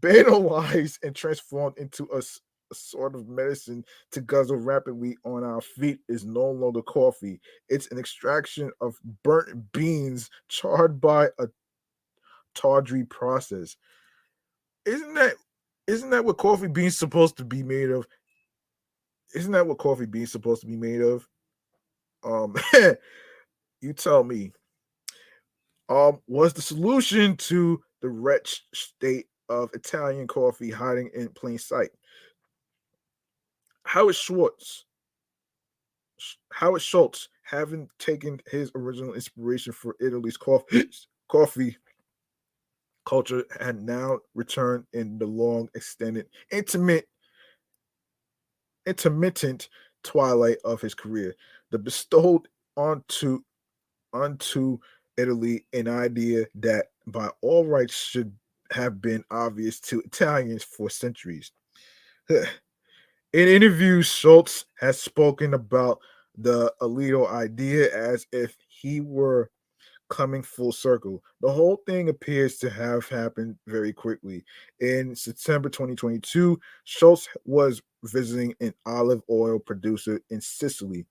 banalized 0.02 0.98
and 1.04 1.16
transformed 1.16 1.78
into 1.78 2.08
a, 2.14 2.22
sort 2.74 3.16
of 3.16 3.28
medicine 3.28 3.84
to 4.12 4.22
guzzle 4.22 4.58
rapidly 4.58 5.18
on 5.24 5.44
our 5.44 5.62
feet 5.62 6.00
is 6.10 6.26
no 6.26 6.50
longer 6.50 6.82
coffee. 6.82 7.40
It's 7.70 7.88
an 7.92 7.98
extraction 7.98 8.72
of 8.82 8.96
burnt 9.24 9.72
beans 9.72 10.30
charred 10.50 11.00
by 11.00 11.28
a 11.40 11.48
tawdry 12.56 13.06
process. 13.06 13.76
Isn't 14.86 15.14
that 15.16 15.36
isn't 15.88 16.10
that 16.10 16.26
what 16.26 16.38
coffee 16.38 16.68
beans 16.68 16.98
supposed 16.98 17.38
to 17.38 17.46
be 17.46 17.64
made 17.64 17.90
of? 17.90 18.06
Isn't 19.34 19.54
that 19.54 19.66
what 19.66 19.78
coffee 19.78 20.06
beans 20.06 20.32
supposed 20.32 20.62
to 20.62 20.68
be 20.68 20.76
made 20.76 21.02
of? 21.02 21.28
Um, 22.24 22.56
you 23.82 23.94
tell 23.94 24.24
me. 24.24 24.52
Um, 25.90 26.20
was 26.28 26.52
the 26.52 26.62
solution 26.62 27.38
to 27.38 27.82
the 28.02 28.10
wretched 28.10 28.60
state 28.74 29.28
of 29.48 29.70
Italian 29.74 30.28
coffee 30.28 30.70
hiding 30.70 31.10
in 31.14 31.30
plain 31.30 31.58
sight? 31.58 31.92
Howard 33.88 34.16
Schwartz, 34.16 34.84
Howard 36.52 36.82
Schultz, 36.82 37.30
having 37.44 37.90
taken 38.00 38.42
his 38.52 38.70
original 38.76 39.14
inspiration 39.14 39.72
for 39.72 39.96
Italy's 40.02 40.36
coffee, 40.36 40.90
coffee 41.30 41.78
culture 43.06 43.46
had 43.62 43.82
now 43.82 44.20
returned 44.36 44.86
in 44.92 45.18
the 45.18 45.26
long 45.26 45.70
extended 45.74 46.28
intimate 46.52 47.08
intermittent 48.86 49.70
twilight 50.04 50.58
of 50.66 50.82
his 50.82 50.94
career? 50.94 51.34
The 51.72 51.80
bestowed 51.80 52.50
onto 52.76 53.42
onto 54.12 54.80
italy 55.16 55.66
an 55.74 55.88
idea 55.88 56.46
that 56.56 56.88
by 57.08 57.30
all 57.42 57.66
rights 57.66 57.96
should 57.96 58.34
have 58.72 59.02
been 59.02 59.24
obvious 59.32 59.80
to 59.80 60.00
italians 60.02 60.64
for 60.64 60.90
centuries 60.90 61.52
in 63.34 63.48
interviews 63.48 64.08
schultz 64.08 64.66
has 64.80 65.00
spoken 65.02 65.54
about 65.54 66.00
the 66.38 66.72
Oleato 66.82 67.30
idea 67.30 67.96
as 67.96 68.26
if 68.32 68.56
he 68.68 69.02
were 69.02 69.50
coming 70.10 70.42
full 70.42 70.72
circle. 70.72 71.24
The 71.42 71.52
whole 71.52 71.82
thing 71.86 72.10
appears 72.10 72.58
to 72.60 72.70
have 72.70 73.08
happened 73.10 73.58
very 73.68 73.92
quickly. 73.94 74.44
In 74.80 75.16
September 75.16 75.70
2022, 75.70 76.60
Schultz 76.86 77.28
was 77.46 77.82
visiting 78.04 78.54
an 78.62 78.74
olive 78.86 79.22
oil 79.30 79.60
producer 79.60 80.22
in 80.30 80.40
Sicily, 80.40 81.06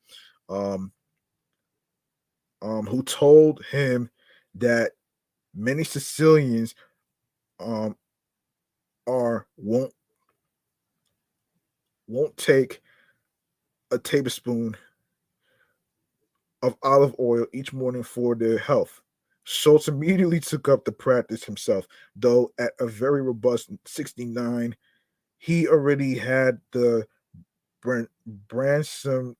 um, 0.48 0.92
um, 2.62 2.86
who 2.86 3.02
told 3.02 3.64
him 3.66 4.08
that 4.54 4.92
many 5.54 5.84
Sicilians 5.84 6.74
um, 7.60 7.96
are 9.06 9.46
won't 9.56 9.92
won't 12.06 12.36
take 12.36 12.80
a 13.90 13.98
tablespoon 13.98 14.76
of 16.62 16.76
olive 16.82 17.14
oil 17.20 17.46
each 17.52 17.72
morning 17.72 18.02
for 18.02 18.34
their 18.34 18.58
health. 18.58 19.00
Schultz 19.44 19.86
immediately 19.86 20.40
took 20.40 20.68
up 20.68 20.84
the 20.84 20.92
practice 20.92 21.44
himself, 21.44 21.86
though 22.16 22.50
at 22.58 22.72
a 22.80 22.86
very 22.86 23.22
robust 23.22 23.70
69, 23.86 24.74
he 25.38 25.68
already 25.68 26.18
had 26.18 26.58
the 26.72 27.06
Branson 28.48 29.36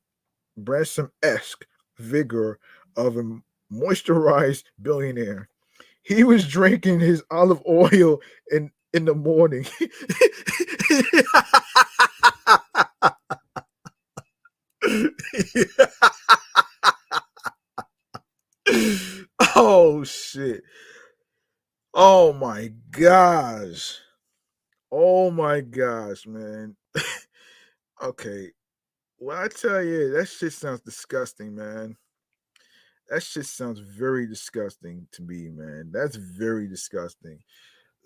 Branson-esque 0.56 1.66
vigor 1.98 2.58
of 2.96 3.16
a 3.16 3.40
moisturized 3.72 4.64
billionaire. 4.80 5.48
He 6.02 6.22
was 6.22 6.46
drinking 6.46 7.00
his 7.00 7.24
olive 7.30 7.62
oil 7.68 8.20
in 8.52 8.70
in 8.92 9.04
the 9.04 9.14
morning. 9.14 9.66
oh 19.56 20.04
shit. 20.04 20.62
Oh 21.94 22.32
my 22.32 22.72
gosh. 22.90 23.98
Oh 24.92 25.30
my 25.30 25.60
gosh, 25.60 26.26
man. 26.26 26.76
okay. 28.02 28.52
Well, 29.18 29.42
I 29.42 29.48
tell 29.48 29.82
you, 29.82 30.12
that 30.12 30.26
shit 30.28 30.52
sounds 30.52 30.82
disgusting, 30.82 31.54
man. 31.54 31.96
That 33.08 33.22
shit 33.22 33.46
sounds 33.46 33.78
very 33.80 34.26
disgusting 34.26 35.06
to 35.12 35.22
me, 35.22 35.48
man. 35.48 35.90
That's 35.92 36.16
very 36.16 36.68
disgusting. 36.68 37.38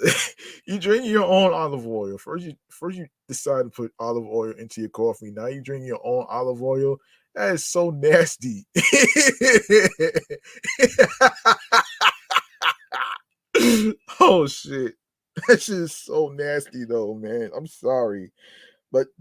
you 0.66 0.78
drink 0.78 1.06
your 1.06 1.24
own 1.24 1.52
olive 1.52 1.86
oil. 1.86 2.18
First 2.18 2.44
you 2.44 2.55
first 2.70 2.98
you 2.98 3.06
decide 3.28 3.64
to 3.64 3.70
put 3.70 3.93
olive 3.98 4.27
oil 4.27 4.52
into 4.59 4.81
your 4.81 4.90
coffee. 4.90 5.31
Now 5.31 5.47
you 5.47 5.60
drink 5.60 5.86
your 5.86 6.01
own 6.05 6.27
olive 6.28 6.62
oil 6.62 6.98
that 7.35 7.55
is 7.55 7.64
so 7.64 7.90
nasty. 7.90 8.66
oh 14.20 14.47
shit. 14.47 14.94
that 15.47 15.60
shit 15.62 15.77
is 15.77 15.97
so 15.97 16.28
nasty 16.28 16.85
though, 16.85 17.14
man. 17.14 17.51
I'm 17.56 17.66
sorry. 17.66 18.32
But 18.90 19.06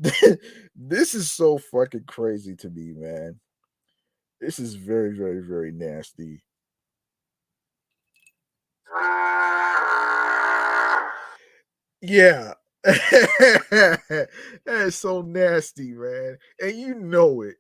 this 0.75 1.13
is 1.13 1.31
so 1.31 1.59
fucking 1.59 2.05
crazy 2.07 2.55
to 2.57 2.69
me, 2.69 2.93
man. 2.95 3.39
This 4.41 4.57
is 4.57 4.73
very, 4.73 5.15
very, 5.15 5.41
very 5.41 5.71
nasty. 5.71 6.41
Yeah. 12.01 12.53
that 12.83 14.29
is 14.67 14.95
so 14.95 15.21
nasty, 15.21 15.91
man. 15.93 16.37
And 16.61 16.75
you 16.77 16.95
know 16.95 17.41
it. 17.41 17.57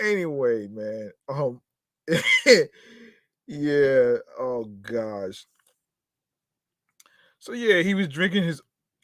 Anyway, 0.00 0.68
man. 0.68 1.10
Um 1.28 1.60
yeah, 3.46 4.16
oh 4.38 4.64
gosh. 4.82 5.46
So 7.38 7.52
yeah, 7.52 7.82
he 7.82 7.94
was 7.94 8.08
drinking 8.08 8.44
his 8.44 8.60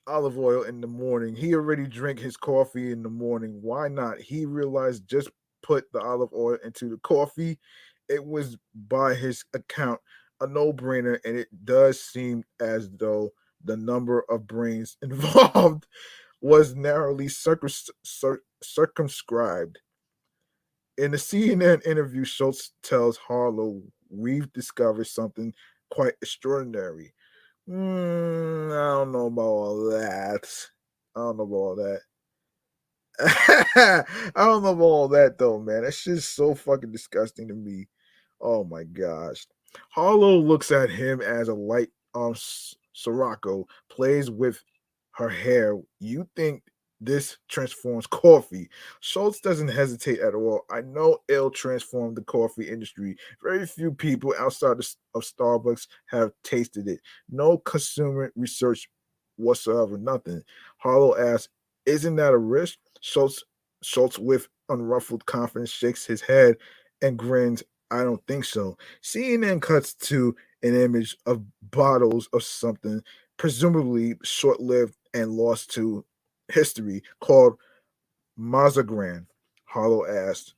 olive 0.07 0.39
oil 0.39 0.63
in 0.63 0.81
the 0.81 0.87
morning. 0.87 1.35
He 1.37 1.55
already 1.55 1.87
drank 1.87 2.19
his 2.19 2.37
coffee 2.37 2.93
in 2.93 3.03
the 3.03 3.09
morning. 3.11 3.59
Why 3.63 3.89
not? 3.89 4.19
He 4.21 4.47
realized 4.47 5.09
just 5.09 5.31
put 5.63 5.85
the 5.93 6.01
olive 6.01 6.33
oil 6.35 6.57
into 6.65 6.89
the 6.89 6.99
coffee. 6.99 7.59
It 8.09 8.25
was 8.25 8.57
by 8.75 9.15
his 9.15 9.45
account 9.55 10.01
a 10.41 10.47
no-brainer, 10.47 11.19
and 11.25 11.37
it 11.37 11.49
does 11.65 12.01
seem 12.03 12.45
as 12.61 12.89
though 12.91 13.31
the 13.65 13.77
number 13.77 14.25
of 14.29 14.47
brains 14.47 14.97
involved 15.03 15.87
was 16.41 16.75
narrowly 16.75 17.29
circumscribed. 17.29 19.79
In 20.99 21.15
a 21.15 21.19
CNN 21.19 21.87
interview, 21.87 22.25
Schultz 22.25 22.73
tells 22.83 23.17
Harlow, 23.17 23.83
We've 24.11 24.53
discovered 24.53 25.07
something 25.07 25.55
quite 25.91 26.15
extraordinary. 26.21 27.15
Mm, 27.69 28.73
I 28.73 28.99
don't 28.99 29.13
know 29.13 29.27
about 29.27 29.43
all 29.43 29.91
that. 29.91 30.49
I 31.15 31.21
don't 31.21 31.37
know 31.37 31.45
about 31.45 31.57
all 31.57 31.77
that. 31.77 32.01
I 34.35 34.45
don't 34.45 34.63
know 34.63 34.73
about 34.73 34.83
all 34.83 35.09
that 35.09 35.39
though, 35.39 35.61
man. 35.61 35.85
That's 35.85 36.03
just 36.03 36.35
so 36.35 36.55
fucking 36.55 36.91
disgusting 36.91 37.49
to 37.49 37.55
me. 37.55 37.87
Oh 38.41 38.65
my 38.65 38.85
gosh. 38.85 39.47
Harlow 39.91 40.39
looks 40.39 40.73
at 40.73 40.91
him 40.91 41.21
as 41.21 41.49
a 41.49 41.55
light 41.55 41.91
um 42.15 42.35
Sirocco 42.93 43.67
plays 43.91 44.31
with 44.31 44.63
her 45.13 45.29
hair. 45.29 45.79
You 45.99 46.29
think 46.37 46.63
this 47.01 47.39
transforms 47.49 48.07
coffee. 48.07 48.69
Schultz 49.01 49.41
doesn't 49.41 49.69
hesitate 49.69 50.21
at 50.21 50.35
all. 50.35 50.65
I 50.71 50.83
know 50.83 51.19
it'll 51.29 51.51
transform 51.51 52.15
the 52.15 52.23
coffee 52.23 52.69
industry. 52.69 53.17
Very 53.43 53.67
few 53.67 53.93
people 53.93 54.35
outside 54.39 54.79
of 55.15 55.23
Starbucks 55.23 55.87
have 56.07 56.33
tasted 56.45 56.89
it. 56.89 57.01
No 57.31 57.59
consumer 57.59 58.31
research 58.37 58.89
whatsoever, 59.37 59.97
nothing. 59.97 60.43
Harlow 60.77 61.17
asks, 61.17 61.49
Isn't 61.87 62.17
that 62.17 62.35
a 62.35 62.39
risk? 62.39 62.79
Schultz, 63.01 63.43
Schultz, 63.83 64.19
with 64.19 64.49
unruffled 64.69 65.25
confidence, 65.25 65.71
shakes 65.71 66.05
his 66.05 66.21
head 66.21 66.57
and 67.01 67.19
grins. 67.19 67.63
I 67.91 68.05
don't 68.05 68.25
think 68.29 68.45
so. 68.45 68.77
CNN 69.03 69.63
cuts 69.63 69.95
to 69.95 70.37
an 70.63 70.75
image 70.75 71.17
of 71.27 71.43
bottles 71.71 72.29
of 72.33 72.43
something, 72.45 73.03
presumably 73.39 74.17
short 74.25 74.61
lived 74.61 74.97
and 75.15 75.33
lost 75.33 75.71
to 75.73 76.05
history 76.53 77.03
called 77.21 77.59
Mazagran. 78.39 79.27
Harlow 79.67 80.07
asked, 80.07 80.55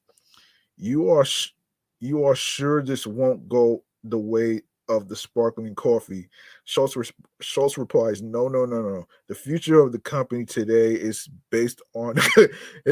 "You 0.78 1.10
are 1.10 1.26
sh- 1.26 1.52
you 2.00 2.24
are 2.26 2.36
sure 2.36 2.82
this 2.82 3.06
won't 3.06 3.48
go 3.48 3.84
the 4.04 4.18
way 4.18 4.62
of 4.88 5.08
the 5.08 5.16
sparkling 5.16 5.74
coffee?" 5.76 6.30
Schultz, 6.64 6.96
re- 6.96 7.06
Schultz 7.40 7.78
replies, 7.78 8.22
"No, 8.22 8.48
no, 8.48 8.66
no, 8.66 8.82
no. 8.82 9.08
The 9.28 9.36
future 9.36 9.80
of 9.80 9.92
the 9.92 10.00
company 10.00 10.46
today 10.46 10.94
is 10.94 11.28
based 11.50 11.82
on 11.94 12.16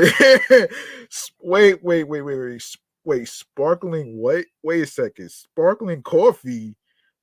wait, 1.43 1.85
wait, 1.85 2.05
wait, 2.05 2.23
wait, 2.23 2.23
wait, 2.23 2.77
wait. 3.05 3.29
Sparkling 3.29 4.19
what? 4.19 4.47
Wait 4.63 4.83
a 4.83 4.87
second. 4.87 5.31
Sparkling 5.33 6.03
coffee. 6.03 6.77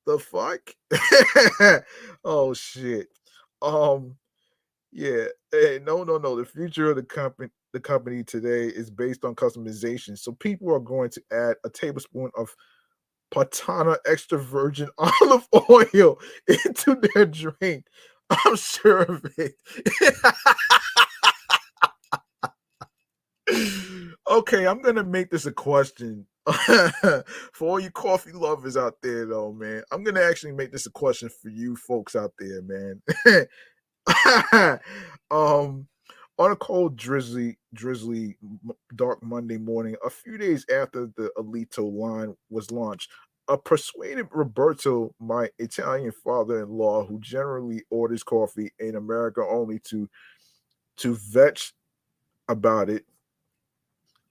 The 0.08 0.18
fuck? 0.20 1.84
oh 2.24 2.54
shit. 2.54 3.10
Um, 3.62 4.16
yeah. 4.94 5.26
Hey, 5.52 5.82
no, 5.86 6.06
no, 6.06 6.18
no. 6.18 6.38
The 6.38 6.46
future 6.46 6.92
of 6.92 6.96
the 6.96 7.04
company 7.04 7.50
the 7.74 7.82
company 7.82 8.24
today 8.24 8.68
is 8.68 8.90
based 8.90 9.26
on 9.26 9.36
customization. 9.36 10.18
So 10.18 10.32
people 10.32 10.74
are 10.74 10.80
going 10.80 11.10
to 11.10 11.22
add 11.34 11.58
a 11.66 11.70
tablespoon 11.70 12.32
of 12.38 12.56
Partanna 13.34 13.98
extra 14.06 14.40
virgin 14.40 14.88
olive 14.98 15.46
oil 15.70 16.18
into 16.48 17.02
their 17.14 17.26
drink. 17.26 17.86
I'm 18.30 18.56
sure 18.56 19.02
of 19.02 19.26
it. 19.38 19.56
okay, 24.30 24.68
I'm 24.68 24.82
gonna 24.82 25.04
make 25.04 25.32
this 25.32 25.46
a 25.46 25.52
question. 25.52 26.26
For 26.48 27.68
all 27.68 27.80
you 27.80 27.92
coffee 27.92 28.32
lovers 28.32 28.78
out 28.78 28.96
there, 29.02 29.26
though, 29.26 29.52
man, 29.52 29.84
I'm 29.92 30.04
gonna 30.04 30.22
actually 30.22 30.54
make 30.54 30.72
this 30.72 30.86
a 30.86 30.92
question 30.92 31.30
for 31.30 31.50
you 31.50 31.76
folks 31.76 32.16
out 32.16 32.34
there, 32.40 32.62
man. 32.62 33.02
um, 35.32 35.88
on 36.40 36.52
a 36.52 36.56
cold, 36.56 36.96
drizzly, 36.96 37.58
drizzly, 37.74 38.38
dark 38.96 39.22
Monday 39.24 39.58
morning, 39.58 39.96
a 40.06 40.10
few 40.10 40.38
days 40.38 40.66
after 40.74 41.08
the 41.18 41.32
Oleato 41.38 41.92
line 41.92 42.36
was 42.50 42.72
launched, 42.72 43.10
a 43.50 43.58
persuaded 43.58 44.28
Roberto, 44.32 45.14
my 45.20 45.50
Italian 45.58 46.12
father-in-law, 46.24 47.06
who 47.08 47.20
generally 47.20 47.84
orders 47.90 48.24
coffee 48.24 48.72
in 48.80 48.96
America 48.96 49.42
only 49.42 49.80
to 49.90 50.10
to 50.98 51.16
vetch 51.16 51.74
about 52.48 52.90
it, 52.90 53.06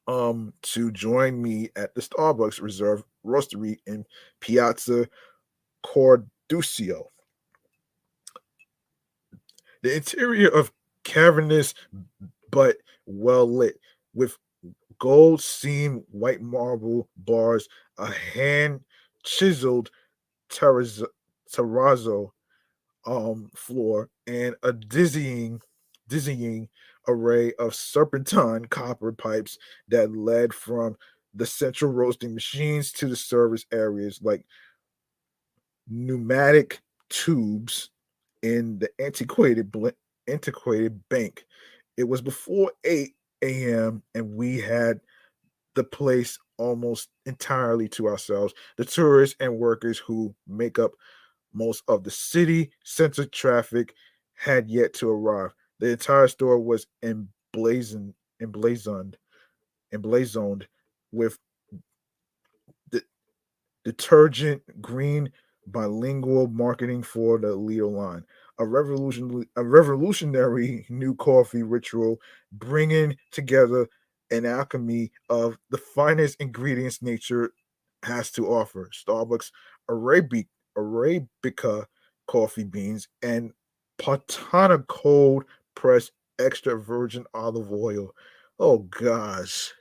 um, 0.07 0.53
to 0.63 0.91
join 0.93 1.41
me 1.41 1.71
at 1.77 1.95
the 1.95 2.01
Starbucks 2.01 2.61
Reserve 2.61 3.03
Roastery 3.25 3.79
in 3.87 4.05
Piazza 4.41 5.09
Cordusio. 5.85 7.07
The 9.83 9.95
interior 9.95 10.49
of 10.49 10.73
cavernous 11.05 11.75
but 12.51 12.77
well 13.07 13.49
lit 13.49 13.79
with 14.15 14.37
gold 14.99 15.43
seam 15.43 16.05
white 16.11 16.41
marble 16.41 17.09
bars, 17.17 17.69
a 17.99 18.11
hand 18.11 18.81
chiseled 19.25 19.91
terrazzo, 20.51 21.07
terrazzo 21.53 22.31
um, 23.07 23.51
floor, 23.55 24.09
and 24.27 24.55
a 24.63 24.73
dizzying, 24.73 25.61
dizzying 26.09 26.69
array 27.09 27.53
of 27.55 27.75
serpentine 27.75 28.65
copper 28.67 29.13
pipes 29.13 29.59
that 29.89 30.15
led 30.17 30.53
from 30.53 30.97
the 31.35 31.47
central 31.47 31.93
roasting 31.93 32.35
machines 32.35 32.93
to 32.93 33.09
the 33.09 33.17
service 33.17 33.67
areas 33.73 34.21
like 34.23 34.45
pneumatic 35.89 36.81
tubes 37.09 37.91
in 38.43 38.79
the 38.79 38.89
antiquated 39.01 39.75
antiquated 40.29 41.01
bank. 41.09 41.45
It 41.97 42.05
was 42.05 42.21
before 42.21 42.73
8 42.85 43.15
a.m. 43.43 44.03
and 44.15 44.35
we 44.35 44.61
had 44.61 45.01
the 45.75 45.85
place 45.85 46.39
almost 46.57 47.11
entirely 47.27 47.89
to 47.91 48.09
ourselves. 48.09 48.55
The 48.77 48.85
tourists 48.85 49.37
and 49.41 49.59
workers 49.59 49.99
who 49.99 50.35
make 50.49 50.79
up 50.79 50.93
most 51.53 51.83
of 51.89 52.03
the 52.03 52.11
city 52.11 52.71
center 52.85 53.25
traffic 53.27 53.95
had 54.35 54.69
yet 54.69 54.93
to 54.95 55.11
arrive. 55.11 55.55
The 55.79 55.91
entire 55.91 56.29
store 56.29 56.59
was 56.59 56.87
emblazoned, 57.03 58.15
emblazoned, 58.41 59.17
emblazoned 59.93 60.67
with 61.13 61.39
the 62.91 63.03
detergent 63.85 64.63
green 64.81 65.31
bilingual 65.67 66.47
marketing 66.49 67.03
for 67.03 67.39
the 67.39 67.55
Leo 67.55 67.89
line, 67.89 68.25
a 68.59 68.67
revolution, 68.67 69.45
a 69.57 69.65
revolutionary 69.65 70.87
new 70.89 71.15
coffee 71.15 71.63
ritual, 71.63 72.21
bringing 72.53 73.17
together 73.33 73.89
an 74.31 74.47
alchemy 74.47 75.11
of 75.29 75.59
the 75.71 75.79
finest 75.79 76.41
ingredients 76.41 77.03
nature 77.03 77.53
has 78.03 78.31
to 78.31 78.47
offer. 78.47 78.91
Starbucks 78.93 79.51
Arabica, 79.91 80.47
Arabica 80.77 81.87
coffee 82.27 82.65
beans 82.65 83.09
and 83.23 83.53
Partanna 83.99 84.87
cold 84.89 85.45
pressed 85.77 86.11
extra 86.41 86.77
virgin 86.77 87.25
olive 87.33 87.71
oil. 87.73 88.13
Oh 88.59 88.79
gosh. 88.79 89.73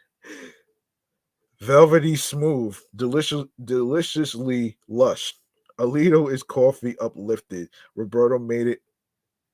Velvety 1.62 2.16
smooth, 2.16 2.78
delicious, 2.96 3.46
deliciously 3.64 4.78
lush. 4.88 5.34
Oleato 5.80 6.32
is 6.32 6.44
coffee 6.44 6.96
uplifted. 7.00 7.70
Roberto 7.96 8.38
made 8.38 8.68
it 8.68 8.82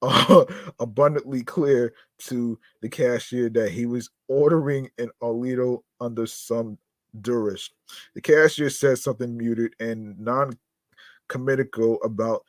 uh, 0.02 0.46
abundantly 0.80 1.44
clear 1.44 1.94
to 2.20 2.60
the 2.82 2.90
cashier 2.90 3.50
that 3.50 3.72
he 3.72 3.86
was 3.86 4.10
ordering 4.28 4.90
an 4.98 5.10
Oleato 5.22 5.84
under 6.00 6.26
some 6.26 6.78
duress. 7.22 7.70
The 8.16 8.22
cashier 8.22 8.70
said 8.70 8.98
something 8.98 9.38
muted 9.38 9.74
and 9.80 10.20
non-comitical 10.20 12.00
about 12.04 12.44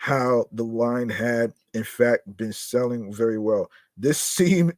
how 0.00 0.46
the 0.52 0.64
line 0.64 1.10
had 1.10 1.52
in 1.74 1.84
fact 1.84 2.22
been 2.38 2.54
selling 2.54 3.12
very 3.12 3.38
well. 3.38 3.70
This 3.98 4.18
seemed 4.18 4.72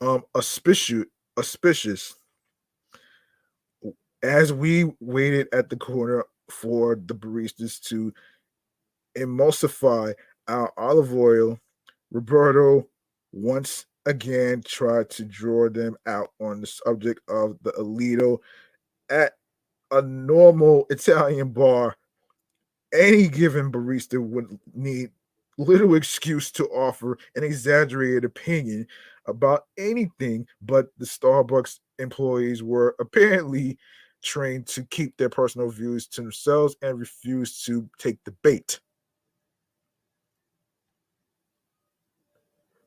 um 0.00 0.22
auspicious 0.36 1.06
auspicious 1.36 2.14
as 4.22 4.52
we 4.52 4.92
waited 5.00 5.48
at 5.52 5.68
the 5.70 5.76
corner 5.76 6.24
for 6.48 6.94
the 6.94 7.16
baristas 7.16 7.80
to 7.88 8.14
emulsify 9.18 10.14
our 10.46 10.72
olive 10.76 11.12
oil, 11.12 11.58
Roberto 12.12 12.86
once 13.32 13.86
again 14.06 14.62
tried 14.64 15.10
to 15.10 15.24
draw 15.24 15.68
them 15.68 15.96
out 16.06 16.28
on 16.40 16.60
the 16.60 16.66
subject 16.68 17.20
of 17.28 17.58
the 17.62 17.72
Oleato 17.72 18.38
at 19.10 19.32
a 19.90 20.00
normal 20.00 20.86
Italian 20.90 21.48
bar. 21.48 21.96
Any 22.94 23.26
given 23.26 23.72
barista 23.72 24.22
would 24.22 24.58
need 24.72 25.10
little 25.58 25.96
excuse 25.96 26.50
to 26.52 26.64
offer 26.66 27.18
an 27.34 27.42
exaggerated 27.42 28.24
opinion 28.24 28.86
about 29.26 29.66
anything, 29.76 30.46
but 30.62 30.86
the 30.98 31.04
Starbucks 31.04 31.80
employees 31.98 32.62
were 32.62 32.94
apparently 33.00 33.78
trained 34.22 34.66
to 34.68 34.84
keep 34.84 35.16
their 35.16 35.28
personal 35.28 35.70
views 35.70 36.06
to 36.08 36.22
themselves 36.22 36.76
and 36.82 36.98
refuse 36.98 37.62
to 37.64 37.88
take 37.98 38.18
the 38.24 38.32
bait. 38.42 38.80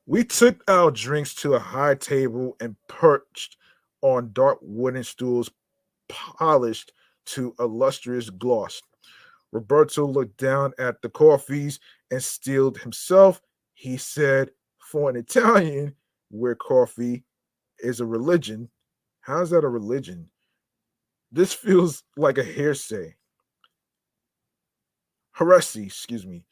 We 0.06 0.24
took 0.24 0.62
our 0.68 0.90
drinks 0.90 1.34
to 1.36 1.52
a 1.54 1.58
high 1.58 1.94
table 1.96 2.56
and 2.60 2.76
perched 2.88 3.58
on 4.00 4.32
dark 4.32 4.58
wooden 4.62 5.04
stools 5.04 5.50
polished 6.08 6.92
to 7.26 7.54
a 7.58 7.66
lustrous 7.66 8.30
gloss. 8.30 8.80
Roberto 9.52 10.06
looked 10.06 10.36
down 10.36 10.72
at 10.78 11.00
the 11.02 11.08
coffees 11.08 11.80
and 12.10 12.22
steeled 12.22 12.78
himself. 12.78 13.40
He 13.74 13.96
said, 13.96 14.50
For 14.78 15.08
an 15.08 15.16
Italian, 15.16 15.94
where 16.30 16.54
coffee 16.54 17.24
is 17.78 18.00
a 18.00 18.06
religion, 18.06 18.68
how's 19.20 19.50
that 19.50 19.64
a 19.64 19.68
religion? 19.68 20.28
This 21.32 21.52
feels 21.52 22.04
like 22.16 22.38
a 22.38 22.44
hearsay. 22.44 23.14
Heresy, 25.32 25.84
excuse 25.84 26.26
me. 26.26 26.44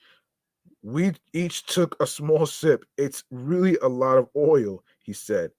We 0.82 1.12
each 1.32 1.66
took 1.66 1.96
a 2.00 2.06
small 2.06 2.46
sip. 2.46 2.84
It's 2.96 3.24
really 3.30 3.76
a 3.82 3.88
lot 3.88 4.18
of 4.18 4.28
oil, 4.36 4.84
he 5.02 5.12
said. 5.12 5.50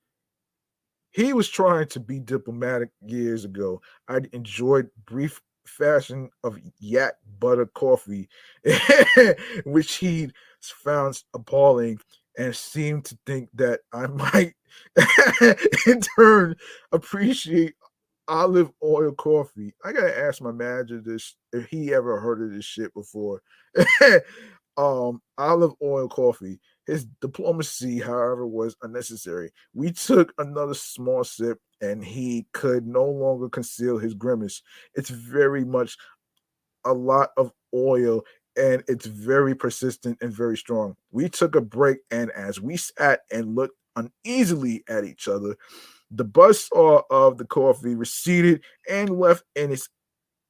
He 1.12 1.34
was 1.34 1.50
trying 1.50 1.88
to 1.88 2.00
be 2.00 2.20
diplomatic 2.20 2.90
years 3.02 3.44
ago. 3.44 3.82
I 4.08 4.22
enjoyed 4.32 4.90
brief 5.06 5.42
fashion 5.68 6.30
of 6.44 6.58
yak 6.80 7.14
butter 7.40 7.66
coffee, 7.68 8.30
which 9.66 9.96
he 9.96 10.32
found 10.62 11.22
appalling 11.34 12.00
and 12.38 12.56
seemed 12.56 13.06
to 13.06 13.18
think 13.26 13.50
that 13.54 13.82
I 13.94 14.08
might 14.08 14.54
in 15.88 16.02
turn 16.18 16.56
appreciate 16.92 17.76
olive 18.28 18.72
oil 18.84 19.14
coffee. 19.14 19.74
I 19.84 19.92
gotta 19.92 20.18
ask 20.18 20.42
my 20.42 20.52
manager 20.52 21.02
this 21.02 21.36
if 21.54 21.68
he 21.68 21.94
ever 21.94 22.20
heard 22.20 22.42
of 22.42 22.52
this 22.52 22.66
shit 22.66 22.94
before. 22.94 23.42
um, 24.78 25.22
olive 25.38 25.74
oil 25.82 26.08
coffee. 26.08 26.60
His 26.88 27.06
diplomacy, 27.22 28.00
however, 28.00 28.48
was 28.48 28.76
unnecessary. 28.82 29.52
We 29.74 29.92
took 29.92 30.34
another 30.38 30.74
small 30.74 31.24
sip, 31.24 31.60
and 31.82 32.04
he 32.04 32.48
could 32.54 32.88
no 32.88 33.06
longer 33.06 33.50
conceal 33.50 33.98
his 34.00 34.14
grimace. 34.14 34.64
It's 34.96 35.10
very 35.10 35.64
much 35.64 35.98
a 36.86 36.94
lot 36.94 37.32
of 37.38 37.52
oil 37.76 38.24
and 38.58 38.84
it's 38.88 39.06
very 39.06 39.54
persistent 39.56 40.18
and 40.22 40.34
very 40.34 40.58
strong. 40.58 40.96
We 41.12 41.30
took 41.30 41.56
a 41.56 41.62
break, 41.62 42.00
and 42.10 42.32
as 42.32 42.60
we 42.60 42.76
sat 42.76 43.22
and 43.32 43.56
looked 43.56 43.78
uneasily 43.96 44.84
at 44.90 45.06
each 45.06 45.28
other, 45.28 45.56
the 46.10 46.26
buzzsaw 46.26 47.04
of 47.12 47.38
the 47.38 47.46
coffee 47.46 47.96
receded 47.96 48.64
and 48.90 49.12
left 49.12 49.44
in 49.56 49.72
its 49.72 49.90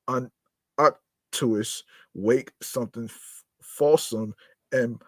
unctuous 0.07 1.83
wake 2.13 2.51
something 2.61 3.05
f- 3.05 3.43
fulsome 3.61 4.33
and 4.71 5.01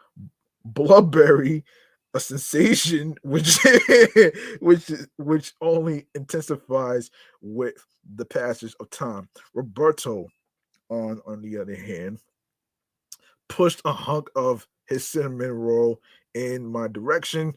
bloodberry, 0.74 1.64
a 2.14 2.20
sensation 2.20 3.16
which 3.24 3.60
which 4.60 4.91
which 5.18 5.54
only 5.62 6.08
intensifies 6.16 7.12
with 7.41 7.86
the 8.16 8.26
passage 8.26 8.76
of 8.80 8.90
time. 8.90 9.30
Roberto, 9.54 10.28
on 10.90 11.22
on 11.26 11.41
the 11.41 11.58
other 11.58 11.76
hand, 11.76 12.20
pushed 13.48 13.82
a 13.86 13.94
hunk 13.94 14.30
of 14.36 14.68
his 14.88 15.08
cinnamon 15.08 15.52
roll 15.52 16.02
in 16.34 16.66
my 16.66 16.88
direction 16.88 17.54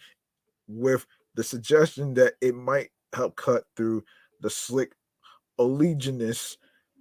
with 0.69 1.07
the 1.35 1.45
suggestion 1.45 2.15
that 2.15 2.35
it 2.41 2.55
might 2.55 2.91
help 3.15 3.37
cut 3.37 3.65
through 3.77 4.03
the 4.41 4.51
slick 4.51 4.93
oleaginous 5.59 6.57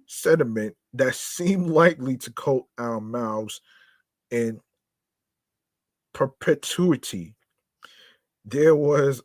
sediment 0.06 0.74
that 0.94 1.14
seemed 1.14 1.68
likely 1.68 2.16
to 2.16 2.30
coat 2.32 2.66
our 2.78 3.00
mouths 3.00 3.60
in 4.30 4.60
perpetuity. 6.12 7.34
There 8.44 8.74
was 8.74 9.22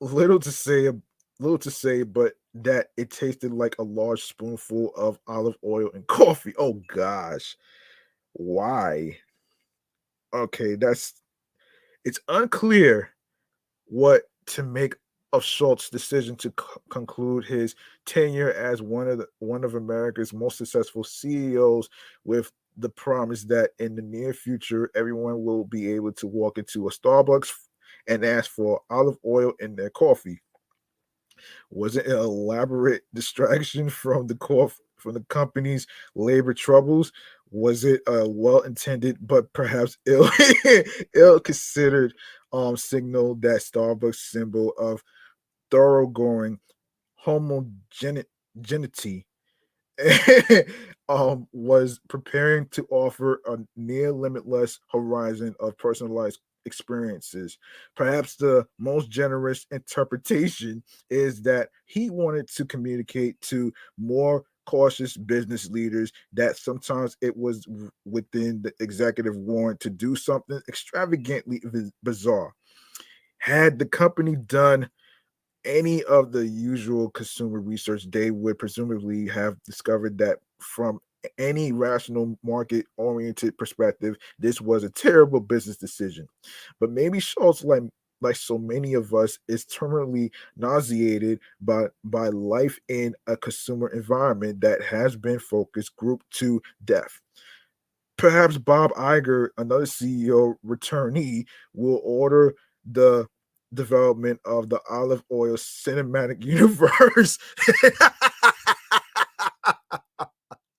little 0.00 0.40
to 0.40 0.52
say, 0.52 0.90
little 1.38 1.58
to 1.58 1.70
say, 1.70 2.02
but 2.02 2.34
that 2.54 2.88
it 2.96 3.10
tasted 3.10 3.52
like 3.52 3.76
a 3.78 3.82
large 3.82 4.22
spoonful 4.22 4.92
of 4.96 5.18
olive 5.26 5.56
oil 5.64 5.90
and 5.94 6.06
coffee. 6.08 6.54
Oh 6.58 6.82
gosh, 6.88 7.56
why? 8.32 9.18
Okay, 10.34 10.74
that's 10.74 11.14
it's 12.04 12.20
unclear 12.28 13.10
what 13.86 14.22
to 14.46 14.62
make 14.62 14.94
of 15.36 15.44
Schultz's 15.44 15.90
decision 15.90 16.34
to 16.36 16.48
c- 16.48 16.80
conclude 16.88 17.44
his 17.44 17.74
tenure 18.06 18.52
as 18.52 18.82
one 18.82 19.08
of 19.08 19.18
the, 19.18 19.26
one 19.38 19.64
of 19.64 19.74
America's 19.74 20.32
most 20.32 20.58
successful 20.58 21.04
CEOs 21.04 21.88
with 22.24 22.50
the 22.78 22.88
promise 22.88 23.44
that 23.44 23.70
in 23.78 23.94
the 23.94 24.02
near 24.02 24.32
future 24.32 24.90
everyone 24.94 25.44
will 25.44 25.64
be 25.64 25.92
able 25.92 26.12
to 26.12 26.26
walk 26.26 26.58
into 26.58 26.88
a 26.88 26.90
Starbucks 26.90 27.52
and 28.08 28.24
ask 28.24 28.50
for 28.50 28.80
olive 28.90 29.18
oil 29.24 29.52
in 29.60 29.76
their 29.76 29.90
coffee. 29.90 30.40
Was 31.70 31.96
it 31.96 32.06
an 32.06 32.16
elaborate 32.16 33.02
distraction 33.14 33.90
from 33.90 34.26
the 34.26 34.72
from 34.96 35.14
the 35.14 35.24
company's 35.28 35.86
labor 36.14 36.54
troubles? 36.54 37.12
Was 37.50 37.84
it 37.84 38.02
a 38.06 38.28
well-intended 38.28 39.18
but 39.20 39.52
perhaps 39.52 39.98
ill 40.06 40.28
ill-considered 41.14 42.14
um, 42.52 42.76
signal 42.76 43.34
that 43.36 43.60
Starbucks 43.60 44.16
symbol 44.16 44.70
of 44.78 45.02
thoroughgoing 45.70 46.58
homogeneity 47.14 49.26
um, 51.08 51.48
was 51.52 52.00
preparing 52.08 52.66
to 52.68 52.86
offer 52.90 53.40
a 53.46 53.58
near 53.76 54.12
limitless 54.12 54.78
horizon 54.92 55.54
of 55.60 55.76
personalized 55.78 56.40
experiences. 56.66 57.58
Perhaps 57.94 58.36
the 58.36 58.66
most 58.78 59.08
generous 59.08 59.66
interpretation 59.70 60.82
is 61.08 61.40
that 61.42 61.70
he 61.86 62.10
wanted 62.10 62.48
to 62.48 62.64
communicate 62.64 63.40
to 63.40 63.72
more 63.96 64.44
cautious 64.66 65.16
business 65.16 65.70
leaders 65.70 66.12
that 66.32 66.56
sometimes 66.56 67.16
it 67.22 67.34
was 67.36 67.66
within 68.04 68.60
the 68.62 68.72
executive 68.80 69.36
warrant 69.36 69.78
to 69.80 69.88
do 69.88 70.16
something 70.16 70.60
extravagantly 70.68 71.62
bizarre. 72.02 72.52
Had 73.38 73.78
the 73.78 73.86
company 73.86 74.34
done 74.34 74.90
any 75.66 76.02
of 76.04 76.32
the 76.32 76.46
usual 76.46 77.10
consumer 77.10 77.60
research, 77.60 78.10
they 78.10 78.30
would 78.30 78.58
presumably 78.58 79.28
have 79.28 79.62
discovered 79.64 80.16
that 80.18 80.38
from 80.60 81.00
any 81.38 81.72
rational 81.72 82.38
market 82.42 82.86
oriented 82.96 83.58
perspective, 83.58 84.16
this 84.38 84.60
was 84.60 84.84
a 84.84 84.90
terrible 84.90 85.40
business 85.40 85.76
decision. 85.76 86.28
But 86.80 86.90
maybe 86.90 87.20
Schultz, 87.20 87.64
like 87.64 87.82
like 88.22 88.36
so 88.36 88.56
many 88.56 88.94
of 88.94 89.12
us, 89.12 89.38
is 89.48 89.66
terminally 89.66 90.30
nauseated 90.56 91.40
by 91.60 91.86
by 92.04 92.28
life 92.28 92.78
in 92.88 93.14
a 93.26 93.36
consumer 93.36 93.88
environment 93.88 94.60
that 94.60 94.82
has 94.82 95.16
been 95.16 95.38
focused 95.38 95.96
group 95.96 96.22
to 96.30 96.62
death. 96.84 97.20
Perhaps 98.16 98.56
Bob 98.56 98.92
Iger, 98.92 99.48
another 99.58 99.84
CEO 99.84 100.54
returnee, 100.64 101.44
will 101.74 102.00
order 102.02 102.54
the 102.90 103.26
development 103.74 104.40
of 104.44 104.68
the 104.68 104.80
olive 104.88 105.22
oil 105.32 105.56
cinematic 105.56 106.44
universe. 106.44 107.38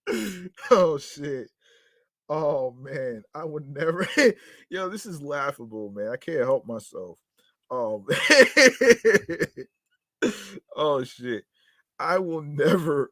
oh 0.71 0.97
shit. 0.97 1.49
Oh 2.29 2.71
man, 2.71 3.23
I 3.33 3.45
would 3.45 3.67
never. 3.69 4.07
Yo, 4.69 4.89
this 4.89 5.05
is 5.05 5.21
laughable, 5.21 5.91
man. 5.91 6.09
I 6.09 6.17
can't 6.17 6.39
help 6.39 6.65
myself. 6.65 7.17
Oh, 7.69 8.05
oh 10.75 11.03
shit. 11.03 11.43
I 11.99 12.19
will 12.19 12.41
never 12.41 13.11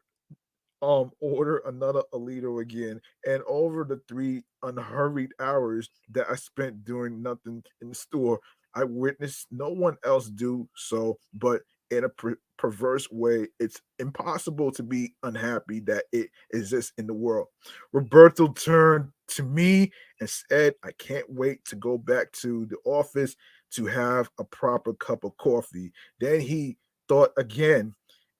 um 0.81 1.11
order 1.21 1.57
another 1.65 2.03
Oleato 2.13 2.61
again. 2.61 3.01
And 3.25 3.41
over 3.47 3.83
the 3.83 4.01
three 4.07 4.43
unhurried 4.63 5.31
hours 5.39 5.89
that 6.11 6.27
I 6.29 6.35
spent 6.35 6.83
doing 6.85 7.21
nothing 7.21 7.63
in 7.81 7.89
the 7.89 7.95
store, 7.95 8.39
I 8.75 8.83
witnessed 8.83 9.47
no 9.51 9.69
one 9.69 9.97
else 10.03 10.27
do 10.29 10.67
so, 10.75 11.17
but 11.33 11.61
in 11.91 12.03
a 12.03 12.09
per- 12.09 12.39
perverse 12.57 13.09
way, 13.11 13.47
it's 13.59 13.81
impossible 13.99 14.71
to 14.71 14.83
be 14.83 15.13
unhappy 15.23 15.79
that 15.81 16.05
it 16.11 16.29
exists 16.53 16.91
in 16.97 17.07
the 17.07 17.13
world. 17.13 17.47
Roberto 17.93 18.47
turned 18.49 19.11
to 19.29 19.43
me 19.43 19.91
and 20.19 20.29
said, 20.29 20.73
I 20.83 20.91
can't 20.93 21.29
wait 21.29 21.63
to 21.65 21.75
go 21.75 21.97
back 21.97 22.31
to 22.33 22.65
the 22.65 22.77
office 22.85 23.35
to 23.71 23.85
have 23.85 24.29
a 24.39 24.43
proper 24.43 24.93
cup 24.93 25.23
of 25.23 25.35
coffee. 25.37 25.91
Then 26.19 26.41
he 26.41 26.77
thought 27.07 27.31
again 27.37 27.93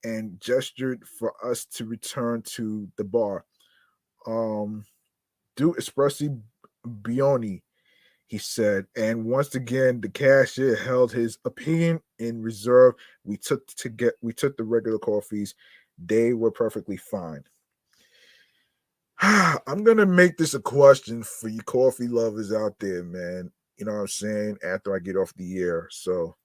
and 0.03 0.39
gestured 0.39 1.03
for 1.07 1.33
us 1.43 1.65
to 1.65 1.85
return 1.85 2.41
to 2.43 2.87
the 2.97 3.03
bar. 3.03 3.45
Um, 4.27 4.85
do 5.55 5.73
espresso 5.73 6.39
Bioni, 6.85 7.61
he 8.27 8.37
said. 8.37 8.85
And 8.95 9.25
once 9.25 9.55
again, 9.55 10.01
the 10.01 10.09
cashier 10.09 10.75
held 10.75 11.11
his 11.11 11.37
opinion 11.45 12.01
in 12.19 12.41
reserve. 12.41 12.95
We 13.23 13.37
took 13.37 13.67
to 13.75 13.89
get 13.89 14.15
we 14.21 14.33
took 14.33 14.57
the 14.57 14.63
regular 14.63 14.99
coffees. 14.99 15.55
They 16.03 16.33
were 16.33 16.51
perfectly 16.51 16.97
fine. 16.97 17.43
I'm 19.21 19.83
gonna 19.83 20.05
make 20.05 20.37
this 20.37 20.53
a 20.53 20.59
question 20.59 21.23
for 21.23 21.49
you 21.49 21.61
coffee 21.61 22.07
lovers 22.07 22.51
out 22.51 22.79
there, 22.79 23.03
man. 23.03 23.51
You 23.77 23.85
know 23.85 23.93
what 23.93 24.01
I'm 24.01 24.07
saying? 24.07 24.57
After 24.63 24.95
I 24.95 24.99
get 24.99 25.17
off 25.17 25.33
the 25.35 25.59
air. 25.59 25.87
So 25.91 26.35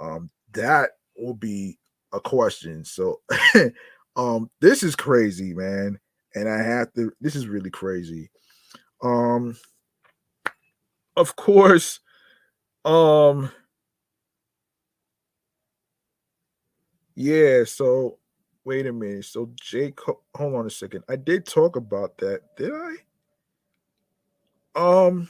um 0.00 0.30
that 0.52 0.90
will 1.16 1.34
be 1.34 1.78
a 2.12 2.20
question. 2.20 2.84
So 2.84 3.20
um 4.16 4.50
this 4.60 4.82
is 4.82 4.94
crazy, 4.94 5.52
man. 5.54 5.98
And 6.34 6.48
I 6.48 6.62
have 6.62 6.92
to 6.94 7.12
this 7.20 7.34
is 7.34 7.48
really 7.48 7.70
crazy. 7.70 8.30
Um 9.02 9.56
of 11.16 11.36
course, 11.36 12.00
um 12.84 13.50
yeah, 17.14 17.64
so 17.64 18.18
wait 18.64 18.86
a 18.86 18.92
minute. 18.92 19.24
So 19.24 19.50
Jake, 19.60 19.98
hold 20.34 20.54
on 20.54 20.66
a 20.66 20.70
second. 20.70 21.04
I 21.08 21.16
did 21.16 21.46
talk 21.46 21.76
about 21.76 22.18
that, 22.18 22.40
did 22.56 22.72
I? 22.72 22.96
Um 24.74 25.28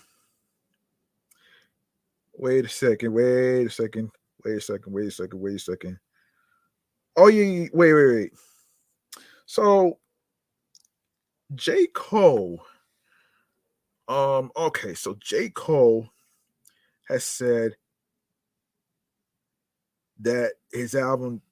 wait 2.35 2.65
a 2.65 2.69
second, 2.69 3.13
wait 3.13 3.67
a 3.67 3.71
second, 3.71 4.11
wait 4.45 4.57
a 4.59 4.61
second, 4.61 4.93
wait 4.93 5.07
a 5.09 5.11
second, 5.11 5.41
wait 5.41 5.55
a 5.57 5.59
second. 5.59 5.99
Oh 7.17 7.29
yeah, 7.29 7.69
wait, 7.73 7.95
wait, 7.95 8.07
wait. 8.15 8.33
So 9.47 9.99
J. 11.55 11.87
Cole. 11.95 12.61
Um, 14.09 14.51
okay, 14.57 14.95
so 14.95 15.17
J. 15.21 15.51
Cole 15.51 16.09
has 17.09 17.25
said 17.25 17.77
that 20.21 20.53
his 20.73 20.95
album 20.95 21.43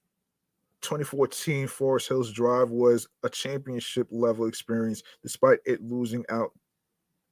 2014 0.82 1.66
Forest 1.66 2.08
Hills 2.08 2.32
Drive 2.32 2.70
was 2.70 3.08
a 3.22 3.28
championship 3.28 4.06
level 4.10 4.46
experience 4.46 5.02
despite 5.22 5.58
it 5.64 5.82
losing 5.82 6.24
out 6.28 6.52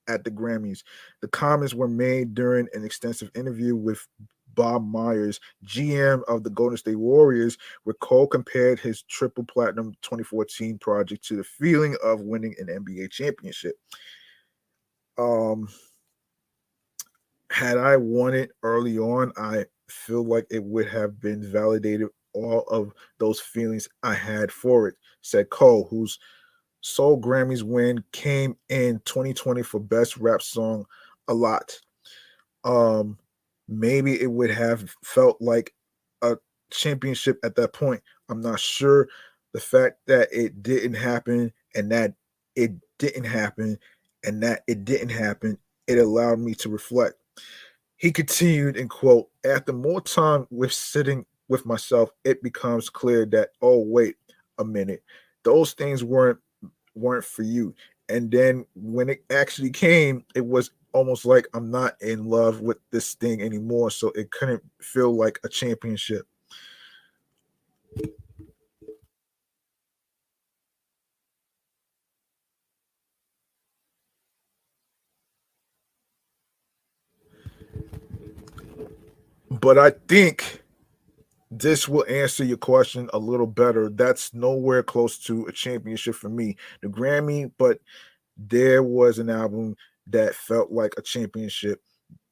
at 0.09 0.25
the 0.25 0.31
Grammys. 0.31 0.83
The 1.21 1.29
comments 1.29 1.75
were 1.75 1.89
made 1.89 2.35
during 2.35 2.69
an 2.73 2.85
extensive 2.85 3.31
interview 3.35 3.77
with 3.77 4.07
Bob 4.55 4.87
Myers, 4.87 5.41
GM 5.65 6.23
of 6.29 6.43
the 6.43 6.51
Golden 6.51 6.77
State 6.77 6.97
Warriors, 6.97 7.57
where 7.85 7.95
Cole 7.95 8.27
compared 8.27 8.81
his 8.81 9.03
triple 9.03 9.45
platinum 9.45 9.95
2014 10.03 10.79
project 10.79 11.25
to 11.27 11.37
the 11.37 11.45
feeling 11.45 11.97
of 12.03 12.21
winning 12.21 12.55
an 12.59 12.67
NBA 12.67 13.11
championship. 13.11 13.77
Um, 15.19 15.69
had 17.51 17.79
I 17.79 17.97
won 17.97 18.35
it 18.35 18.51
early 18.63 18.99
on, 18.99 19.33
I 19.37 19.67
feel 19.89 20.25
like 20.25 20.47
it 20.51 20.65
would 20.65 20.89
have 20.89 21.21
been 21.21 21.43
validated 21.43 22.09
all 22.33 22.63
of 22.71 22.93
those 23.19 23.41
feelings 23.41 23.89
I 24.03 24.15
had 24.15 24.51
for 24.51 24.89
it, 24.89 24.95
said 25.21 25.51
Cole, 25.51 25.87
whose 25.91 26.19
sole 26.81 27.21
Grammys 27.21 27.63
win 27.63 28.03
came 28.13 28.57
in 28.69 29.01
2020 29.05 29.63
for 29.63 29.81
Best 29.81 30.17
Rap 30.17 30.43
Song 30.43 30.87
a 31.29 31.35
lot. 31.35 31.79
Um, 32.65 33.19
maybe 33.69 34.21
it 34.21 34.31
would 34.31 34.51
have 34.51 34.95
felt 35.05 35.41
like 35.41 35.75
a 36.23 36.37
championship 36.71 37.39
at 37.45 37.55
that 37.57 37.73
point. 37.73 38.03
I'm 38.29 38.41
not 38.41 38.61
sure. 38.61 39.09
The 39.53 39.61
fact 39.61 39.99
that 40.07 40.29
it 40.33 40.63
didn't 40.63 40.95
happen 40.95 41.53
and 41.75 41.91
that 41.93 42.15
it 42.57 42.73
didn't 42.99 43.25
happen 43.25 43.79
and 44.25 44.43
that 44.43 44.63
it 44.67 44.85
didn't 44.85 45.11
happen, 45.11 45.59
it 45.87 45.99
allowed 45.99 46.39
me 46.39 46.55
to 46.57 46.69
reflect. 46.69 47.15
He 47.97 48.11
continued 48.11 48.77
and 48.77 48.91
quote, 48.91 49.29
after 49.45 49.73
more 49.73 50.01
time 50.01 50.47
with 50.51 50.73
sitting 50.73 51.25
with 51.49 51.67
myself, 51.67 52.11
it 52.25 52.43
becomes 52.43 52.91
clear 52.91 53.27
that, 53.27 53.51
oh, 53.61 53.79
wait 53.79 54.17
a 54.59 54.65
minute, 54.65 55.03
those 55.45 55.73
things 55.73 56.03
weren't 56.03 56.39
weren't 56.95 57.25
for 57.25 57.43
you. 57.43 57.75
And 58.09 58.31
then 58.31 58.67
when 58.75 59.09
it 59.09 59.25
actually 59.31 59.71
came, 59.71 60.25
it 60.35 60.45
was 60.45 60.71
almost 60.93 61.25
like 61.25 61.47
I'm 61.55 61.71
not 61.71 61.95
in 62.03 62.25
love 62.27 62.61
with 62.61 62.79
this 62.91 63.15
thing 63.15 63.41
anymore. 63.41 63.91
So 63.91 64.09
it 64.11 64.31
couldn't 64.31 64.63
feel 64.81 65.17
like 65.17 65.39
a 65.45 65.49
championship. 65.49 66.27
But 79.63 79.79
I 79.79 79.91
think 80.09 80.61
this 81.53 81.89
will 81.89 82.05
answer 82.09 82.43
your 82.43 82.57
question 82.57 83.09
a 83.13 83.19
little 83.19 83.47
better. 83.47 83.89
That's 83.89 84.35
nowhere 84.35 84.83
close 84.83 85.19
to 85.21 85.47
a 85.47 85.53
championship 85.53 86.17
for 86.17 86.29
me. 86.29 86.57
The 86.83 86.89
Grammy, 86.89 87.53
but 87.59 87.79
there 88.37 88.83
was 88.83 89.21
an 89.21 89.31
album 89.31 89.77
that 90.09 90.35
felt 90.35 90.73
like 90.73 90.95
a 90.99 91.03
championship. 91.03 91.81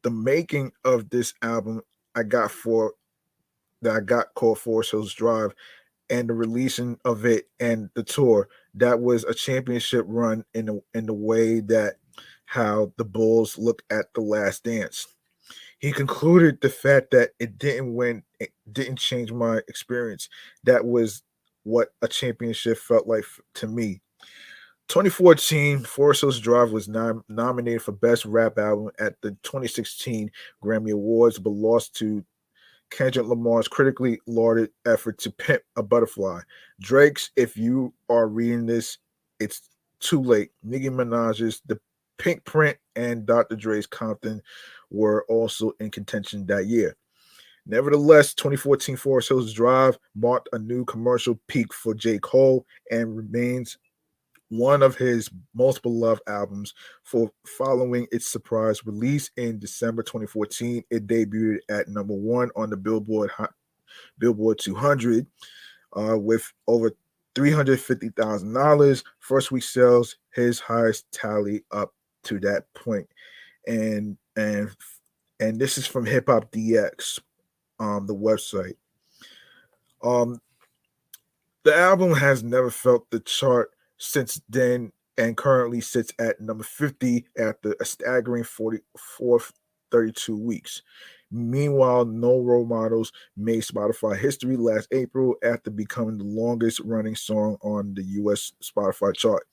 The 0.03 0.11
making 0.11 0.73
of 0.85 1.09
this 1.11 1.33
album 1.41 1.83
I 2.17 2.25
got 2.25 2.51
for 2.51 2.95
that 3.83 3.95
I 3.95 4.01
got 4.01 4.35
called 4.35 4.59
Forest 4.59 4.91
Hills 4.91 5.15
Drive 5.15 5.55
and 6.11 6.29
the 6.29 6.35
releasing 6.35 6.99
of 7.05 7.25
it 7.27 7.49
and 7.61 7.91
the 7.95 8.03
tour 8.03 8.49
that 8.75 9.01
was 9.01 9.23
a 9.23 9.35
championship 9.35 10.05
run 10.09 10.45
in 10.55 10.67
the 10.67 10.83
in 10.95 11.07
the 11.07 11.15
way 11.15 11.61
that 11.61 11.95
how 12.47 12.93
the 12.97 13.05
Bulls 13.05 13.57
look 13.57 13.83
at 13.89 14.13
the 14.15 14.21
last 14.21 14.65
dance. 14.65 15.07
He 15.81 15.93
concluded 15.93 16.61
the 16.61 16.69
fact 16.69 17.11
that 17.11 17.31
it 17.39 17.59
didn't 17.59 17.95
win, 17.95 18.23
it 18.39 18.51
didn't 18.71 18.99
change 18.99 19.33
my 19.33 19.61
experience. 19.67 20.29
That 20.65 20.85
was 20.85 21.23
what 21.65 21.89
a 22.03 22.09
championship 22.09 22.79
felt 22.79 23.07
like 23.07 23.25
to 23.55 23.67
me. 23.67 24.01
2014, 24.89 25.85
Forest 25.85 26.21
Hills 26.21 26.41
Drive 26.41 26.73
was 26.73 26.89
nom- 26.89 27.25
nominated 27.29 27.81
for 27.81 27.93
Best 27.93 28.25
Rap 28.25 28.59
Album 28.59 28.91
at 28.99 29.15
the 29.23 29.31
2016 29.43 30.31
Grammy 30.63 30.93
Awards, 30.93 31.39
but 31.39 31.51
lost 31.51 31.95
to 31.97 32.25
Kendrick 32.91 33.27
Lamar's 33.27 33.69
critically 33.69 34.21
lauded 34.27 34.71
effort 34.85 35.17
to 35.19 35.31
pimp 35.31 35.63
a 35.77 35.83
butterfly. 35.83 36.41
Drake's, 36.81 37.31
if 37.37 37.57
you 37.57 37.95
are 38.09 38.27
reading 38.27 38.67
this, 38.67 38.99
it's 39.39 39.63
too 40.01 40.21
late. 40.23 40.51
Nicki 40.63 40.89
Minaj's 40.89 41.63
The 41.67 41.81
Pink 42.19 42.45
Print 42.45 42.77
and 42.97 43.25
Dr. 43.25 43.57
Dre's 43.57 43.87
Compton 43.87 44.43
were 44.91 45.25
also 45.29 45.73
in 45.81 45.91
contention 45.91 46.47
that 46.47 46.67
year. 46.67 46.97
Nevertheless, 47.67 48.35
2014 48.35 48.97
Forest 48.97 49.29
Hills 49.29 49.53
Drive 49.53 49.99
marked 50.15 50.49
a 50.53 50.59
new 50.59 50.85
commercial 50.85 51.39
peak 51.47 51.73
for 51.73 51.95
J. 51.95 52.19
Cole 52.19 52.67
and 52.91 53.17
remains 53.17 53.79
one 54.49 54.83
of 54.83 54.97
his 54.97 55.31
most 55.55 55.83
beloved 55.83 56.23
albums 56.27 56.75
for 57.05 57.31
following 57.47 58.07
its 58.11 58.31
surprise 58.31 58.85
release 58.85 59.31
in 59.37 59.59
December 59.59 60.03
2014. 60.03 60.83
It 60.91 61.07
debuted 61.07 61.59
at 61.69 61.89
number 61.89 62.15
one 62.15 62.51
on 62.57 62.71
the 62.71 62.77
Billboard 62.77 63.31
Billboard 64.19 64.59
200 64.59 65.27
uh, 65.97 66.19
with 66.19 66.53
over 66.67 66.93
$350,000. 67.35 69.05
First 69.21 69.53
week 69.53 69.63
sales, 69.63 70.17
his 70.35 70.61
highest 70.61 71.11
tally 71.13 71.65
up 71.71 71.95
to 72.25 72.41
that 72.41 72.65
point. 72.75 73.09
And 73.67 74.17
and 74.41 74.71
and 75.39 75.59
this 75.59 75.79
is 75.79 75.87
from 75.87 76.05
Hip 76.05 76.25
Hop 76.29 76.51
DX, 76.53 77.21
um, 77.79 78.07
the 78.07 78.15
website. 78.15 78.77
Um, 80.03 80.41
the 81.65 81.75
album 81.75 82.13
has 82.15 82.43
never 82.43 82.71
felt 82.71 83.11
the 83.11 83.21
chart 83.21 83.71
since 83.99 84.41
then 84.49 84.93
and 85.19 85.37
currently 85.37 85.81
sits 85.81 86.13
at 86.19 86.41
number 86.41 86.65
50 86.65 87.27
after 87.39 87.75
a 87.81 87.85
staggering 87.85 88.45
44 88.45 89.41
32 89.91 90.37
weeks. 90.37 90.83
Meanwhile, 91.33 92.07
No 92.07 92.41
Role 92.41 92.67
Modelz 92.67 93.13
made 93.37 93.63
Spotify 93.63 94.17
history 94.17 94.57
last 94.57 94.89
April 94.93 95.35
after 95.43 95.71
becoming 95.71 96.19
the 96.19 96.25
longest 96.25 96.81
running 96.81 97.17
song 97.17 97.57
on 97.63 97.95
the 97.95 98.03
US 98.03 98.53
Spotify 98.63 99.15
chart. 99.15 99.47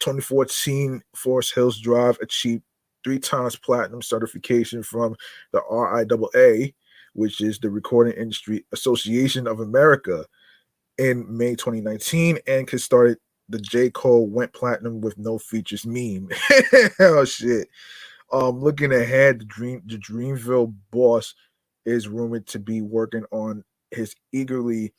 2014 0.00 1.02
Forest 1.14 1.54
Hills 1.54 1.78
Drive 1.78 2.18
achieved 2.22 2.62
three 3.04 3.18
times 3.18 3.56
platinum 3.56 4.02
certification 4.02 4.82
from 4.82 5.16
the 5.52 5.60
RIAA, 5.70 6.74
which 7.14 7.40
is 7.40 7.58
the 7.58 7.70
Recording 7.70 8.14
Industry 8.14 8.64
Association 8.72 9.46
of 9.46 9.60
America, 9.60 10.24
in 11.00 11.24
May 11.34 11.54
2019, 11.54 12.38
and 12.46 12.66
could 12.66 12.80
started 12.80 13.18
the 13.48 13.58
J. 13.58 13.90
Cole 13.90 14.26
went 14.28 14.52
platinum 14.52 15.00
with 15.00 15.18
no 15.18 15.38
features 15.38 15.86
meme. 15.86 16.28
oh 17.00 17.24
shit. 17.24 17.68
Um, 18.32 18.60
looking 18.60 18.92
ahead, 18.92 19.40
the 19.40 19.44
Dream 19.46 19.82
the 19.86 19.96
Dreamville 19.96 20.72
boss 20.92 21.34
is 21.86 22.06
rumored 22.06 22.46
to 22.48 22.58
be 22.58 22.82
working 22.82 23.24
on 23.32 23.64
his 23.90 24.14
eagerly 24.32 24.92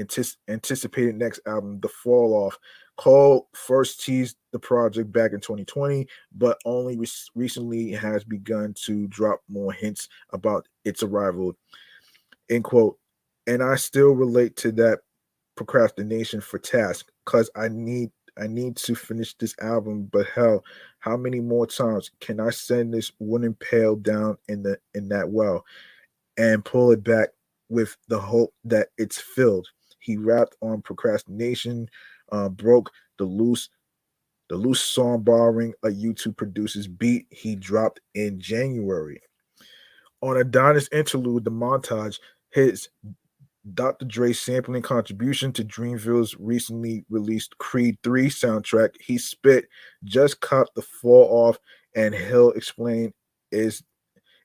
antici- 0.00 0.36
anticipated 0.48 1.16
next 1.16 1.40
album, 1.46 1.80
The 1.80 1.88
Fall 1.88 2.32
Off. 2.32 2.56
Cole 2.98 3.48
first 3.54 4.04
teased 4.04 4.36
the 4.52 4.58
project 4.58 5.12
back 5.12 5.32
in 5.32 5.40
2020, 5.40 6.06
but 6.36 6.58
only 6.64 6.96
re- 6.96 7.06
recently 7.36 7.92
has 7.92 8.24
begun 8.24 8.74
to 8.84 9.06
drop 9.06 9.40
more 9.48 9.72
hints 9.72 10.08
about 10.32 10.66
its 10.84 11.04
arrival. 11.04 11.56
End 12.50 12.64
quote. 12.64 12.98
And 13.46 13.62
I 13.62 13.76
still 13.76 14.10
relate 14.10 14.56
to 14.56 14.72
that 14.72 14.98
procrastination 15.56 16.40
for 16.40 16.58
task 16.58 17.06
because 17.24 17.48
I 17.56 17.68
need 17.68 18.10
I 18.36 18.46
need 18.46 18.76
to 18.76 18.94
finish 18.94 19.34
this 19.34 19.54
album, 19.60 20.08
but 20.12 20.26
hell, 20.26 20.64
how 21.00 21.16
many 21.16 21.40
more 21.40 21.66
times 21.66 22.10
can 22.20 22.40
I 22.40 22.50
send 22.50 22.94
this 22.94 23.10
wooden 23.18 23.54
pail 23.54 23.96
down 23.96 24.38
in 24.48 24.62
the 24.62 24.78
in 24.94 25.08
that 25.10 25.28
well 25.28 25.64
and 26.36 26.64
pull 26.64 26.90
it 26.90 27.04
back 27.04 27.30
with 27.68 27.96
the 28.08 28.18
hope 28.18 28.54
that 28.64 28.88
it's 28.98 29.18
filled? 29.18 29.68
He 30.00 30.16
rapped 30.16 30.56
on 30.62 30.82
procrastination, 30.82 31.88
uh, 32.32 32.48
broke 32.48 32.90
the 33.18 33.24
loose 33.24 33.68
the 34.48 34.56
loose 34.56 34.80
song 34.80 35.20
borrowing 35.20 35.74
a 35.84 35.88
YouTube 35.88 36.36
producer's 36.36 36.86
beat 36.86 37.26
he 37.30 37.54
dropped 37.54 38.00
in 38.14 38.40
January. 38.40 39.20
On 40.22 40.38
Adonis 40.38 40.88
interlude, 40.90 41.44
the 41.44 41.50
montage, 41.50 42.18
his 42.50 42.88
Dr. 43.74 44.06
Dre's 44.06 44.40
sampling 44.40 44.82
contribution 44.82 45.52
to 45.52 45.64
Dreamville's 45.64 46.34
recently 46.38 47.04
released 47.10 47.58
Creed 47.58 47.98
3 48.02 48.28
soundtrack, 48.28 48.94
he 49.00 49.18
spit, 49.18 49.68
just 50.04 50.40
cut 50.40 50.68
the 50.74 50.82
fall 50.82 51.28
off, 51.30 51.58
and 51.94 52.14
he'll 52.14 52.52
explain 52.52 53.12
is 53.50 53.82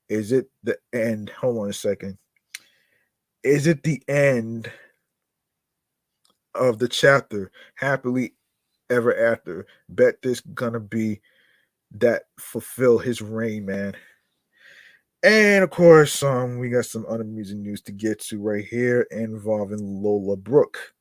is 0.10 0.31
it 0.31 0.47
the 0.64 0.77
end? 0.93 1.30
Hold 1.30 1.60
on 1.60 1.69
a 1.69 1.73
second. 1.73 2.18
Is 3.43 3.68
it 3.68 3.84
the 3.84 4.01
end 4.07 4.72
of 6.55 6.80
the 6.80 6.88
chapter? 6.88 7.51
Happily 7.75 8.34
ever 8.89 9.15
after. 9.31 9.65
Bet 9.89 10.21
this 10.21 10.41
gonna 10.41 10.80
be 10.80 11.21
that 11.91 12.23
fulfill 12.39 12.97
his 12.97 13.21
reign, 13.21 13.65
man. 13.65 13.95
And 15.23 15.63
of 15.63 15.69
course, 15.69 16.21
um, 16.21 16.59
we 16.59 16.69
got 16.69 16.85
some 16.85 17.05
music 17.34 17.57
news 17.57 17.81
to 17.84 17.91
get 17.93 18.19
to 18.23 18.41
right 18.41 18.65
here 18.65 19.07
involving 19.09 19.80
Lola 19.80 20.35
Brooke. 20.35 20.93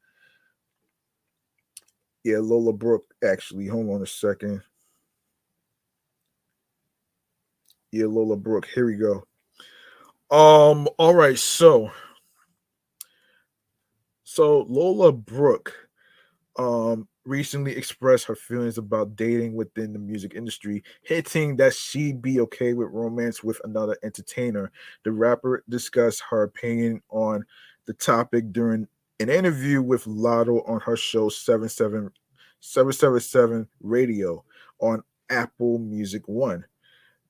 Yeah, 2.23 2.39
Lola 2.39 2.73
Brooke, 2.73 3.13
actually. 3.25 3.67
Hold 3.67 3.91
on 3.91 4.03
a 4.03 4.07
second. 4.07 4.63
Yeah, 7.91 8.07
Lola 8.07 8.37
Brooke. 8.37 8.67
Here 8.73 8.87
we 8.87 8.95
go. 8.95 9.25
Um, 10.31 10.89
all 10.99 11.15
right, 11.15 11.39
so 11.39 11.91
so 14.33 14.67
Lola 14.69 15.13
Brooke 15.13 15.75
um 16.57 17.07
recently 17.25 17.77
expressed 17.77 18.25
her 18.25 18.35
feelings 18.35 18.79
about 18.79 19.15
dating 19.15 19.55
within 19.55 19.93
the 19.93 19.99
music 19.99 20.35
industry, 20.35 20.83
hinting 21.03 21.57
that 21.57 21.75
she'd 21.75 22.23
be 22.23 22.41
okay 22.41 22.73
with 22.73 22.89
romance 22.91 23.45
with 23.45 23.61
another 23.65 23.97
entertainer. 24.03 24.73
The 25.05 25.13
rapper 25.13 25.63
discussed 25.69 26.23
her 26.31 26.43
opinion 26.45 27.03
on 27.11 27.45
the 27.87 27.93
topic 27.93 28.53
during 28.53 28.89
an 29.21 29.29
interview 29.29 29.83
with 29.83 30.05
Latto 30.05 30.69
on 30.69 30.81
her 30.81 30.97
show 30.97 31.29
77, 31.29 32.11
777 32.61 33.69
Radio 33.83 34.45
on 34.81 35.03
Apple 35.31 35.79
Music 35.79 36.27
One. 36.27 36.65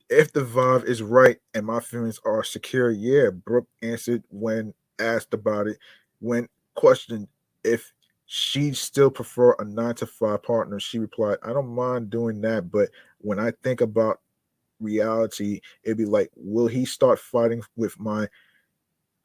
If 0.09 0.33
the 0.33 0.45
vibe 0.45 0.85
is 0.85 1.03
right 1.03 1.39
and 1.53 1.67
my 1.67 1.81
feelings 1.81 2.21
are 2.25 2.45
secure, 2.45 2.91
yeah, 2.91 3.31
Brooke 3.31 3.69
answered 3.83 4.23
when 4.31 4.73
asked 4.99 5.35
about 5.35 5.67
it. 5.67 5.79
When 6.21 6.49
questioned 6.75 7.29
if 7.65 7.93
she'd 8.27 8.77
still 8.77 9.11
prefer 9.11 9.55
a 9.59 9.65
nine 9.65 9.95
to 9.97 10.07
five 10.07 10.43
partner. 10.43 10.81
She 10.81 10.99
replied, 10.99 11.39
I 11.43 11.53
don't 11.53 11.75
mind 11.75 12.11
doing 12.11 12.41
that, 12.43 12.71
but 12.71 12.89
when 13.19 13.39
I 13.39 13.53
think 13.63 13.81
about 13.81 14.21
reality, 14.81 15.61
it'd 15.85 15.99
be 15.99 16.05
like, 16.05 16.31
will 16.35 16.67
he 16.67 16.85
start 16.85 17.19
fighting 17.19 17.63
with 17.77 17.99
my 18.01 18.29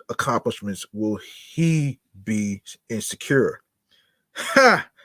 accomplishments? 0.10 0.86
Will 0.94 1.20
he 1.54 2.00
be 2.24 2.62
insecure? 2.90 3.62
Ha! 4.36 4.88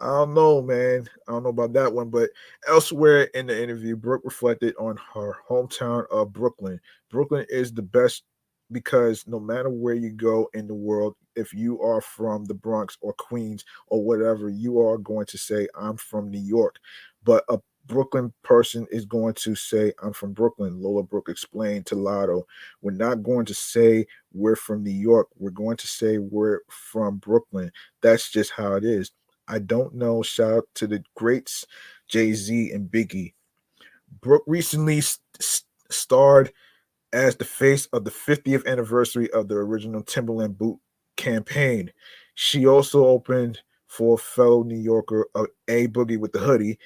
I 0.00 0.06
don't 0.06 0.34
know, 0.34 0.60
man. 0.60 1.08
I 1.28 1.32
don't 1.32 1.44
know 1.44 1.50
about 1.50 1.72
that 1.74 1.92
one, 1.92 2.10
but 2.10 2.30
elsewhere 2.66 3.24
in 3.34 3.46
the 3.46 3.62
interview, 3.62 3.94
Brooke 3.94 4.22
reflected 4.24 4.74
on 4.76 4.98
her 5.14 5.36
hometown 5.48 6.04
of 6.10 6.32
Brooklyn. 6.32 6.80
Brooklyn 7.10 7.46
is 7.48 7.72
the 7.72 7.82
best 7.82 8.24
because 8.72 9.24
no 9.28 9.38
matter 9.38 9.70
where 9.70 9.94
you 9.94 10.10
go 10.10 10.50
in 10.52 10.66
the 10.66 10.74
world, 10.74 11.14
if 11.36 11.52
you 11.52 11.80
are 11.82 12.00
from 12.00 12.44
the 12.44 12.54
Bronx 12.54 12.96
or 13.00 13.12
Queens 13.14 13.64
or 13.88 14.02
whatever, 14.02 14.48
you 14.48 14.80
are 14.80 14.98
going 14.98 15.26
to 15.26 15.38
say, 15.38 15.68
I'm 15.78 15.96
from 15.96 16.30
New 16.30 16.40
York. 16.40 16.76
But 17.24 17.44
a 17.48 17.58
Brooklyn 17.86 18.32
person 18.42 18.86
is 18.90 19.04
going 19.04 19.34
to 19.34 19.54
say, 19.54 19.92
I'm 20.02 20.12
from 20.12 20.32
Brooklyn. 20.32 20.80
Lola 20.80 21.02
Brooke 21.02 21.28
explained 21.28 21.86
to 21.86 21.96
Latto, 21.96 22.44
we're 22.80 22.92
not 22.92 23.22
going 23.22 23.44
to 23.46 23.54
say 23.54 24.06
we're 24.32 24.56
from 24.56 24.82
New 24.82 24.90
York. 24.90 25.28
We're 25.36 25.50
going 25.50 25.76
to 25.78 25.86
say 25.86 26.18
we're 26.18 26.60
from 26.68 27.18
Brooklyn. 27.18 27.70
That's 28.00 28.30
just 28.30 28.52
how 28.52 28.74
it 28.74 28.84
is. 28.84 29.10
I 29.48 29.58
don't 29.58 29.94
know. 29.94 30.22
Shout 30.22 30.52
out 30.52 30.68
to 30.76 30.86
the 30.86 31.04
greats, 31.14 31.66
Jay 32.08 32.32
Z 32.32 32.70
and 32.72 32.90
Biggie. 32.90 33.34
Brooke 34.20 34.44
recently 34.46 35.00
st- 35.02 35.64
starred 35.90 36.52
as 37.12 37.36
the 37.36 37.44
face 37.44 37.86
of 37.92 38.04
the 38.04 38.10
50th 38.10 38.66
anniversary 38.66 39.30
of 39.30 39.48
the 39.48 39.54
original 39.54 40.02
Timberland 40.02 40.58
boot 40.58 40.78
campaign. 41.24 41.90
She 42.34 42.66
also 42.66 43.06
opened 43.06 43.60
for 43.86 44.18
fellow 44.18 44.62
New 44.62 44.78
Yorker 44.78 45.26
uh, 45.34 45.46
A 45.68 45.88
Boogie 45.88 46.18
with 46.18 46.32
the 46.32 46.38
Hoodie 46.38 46.78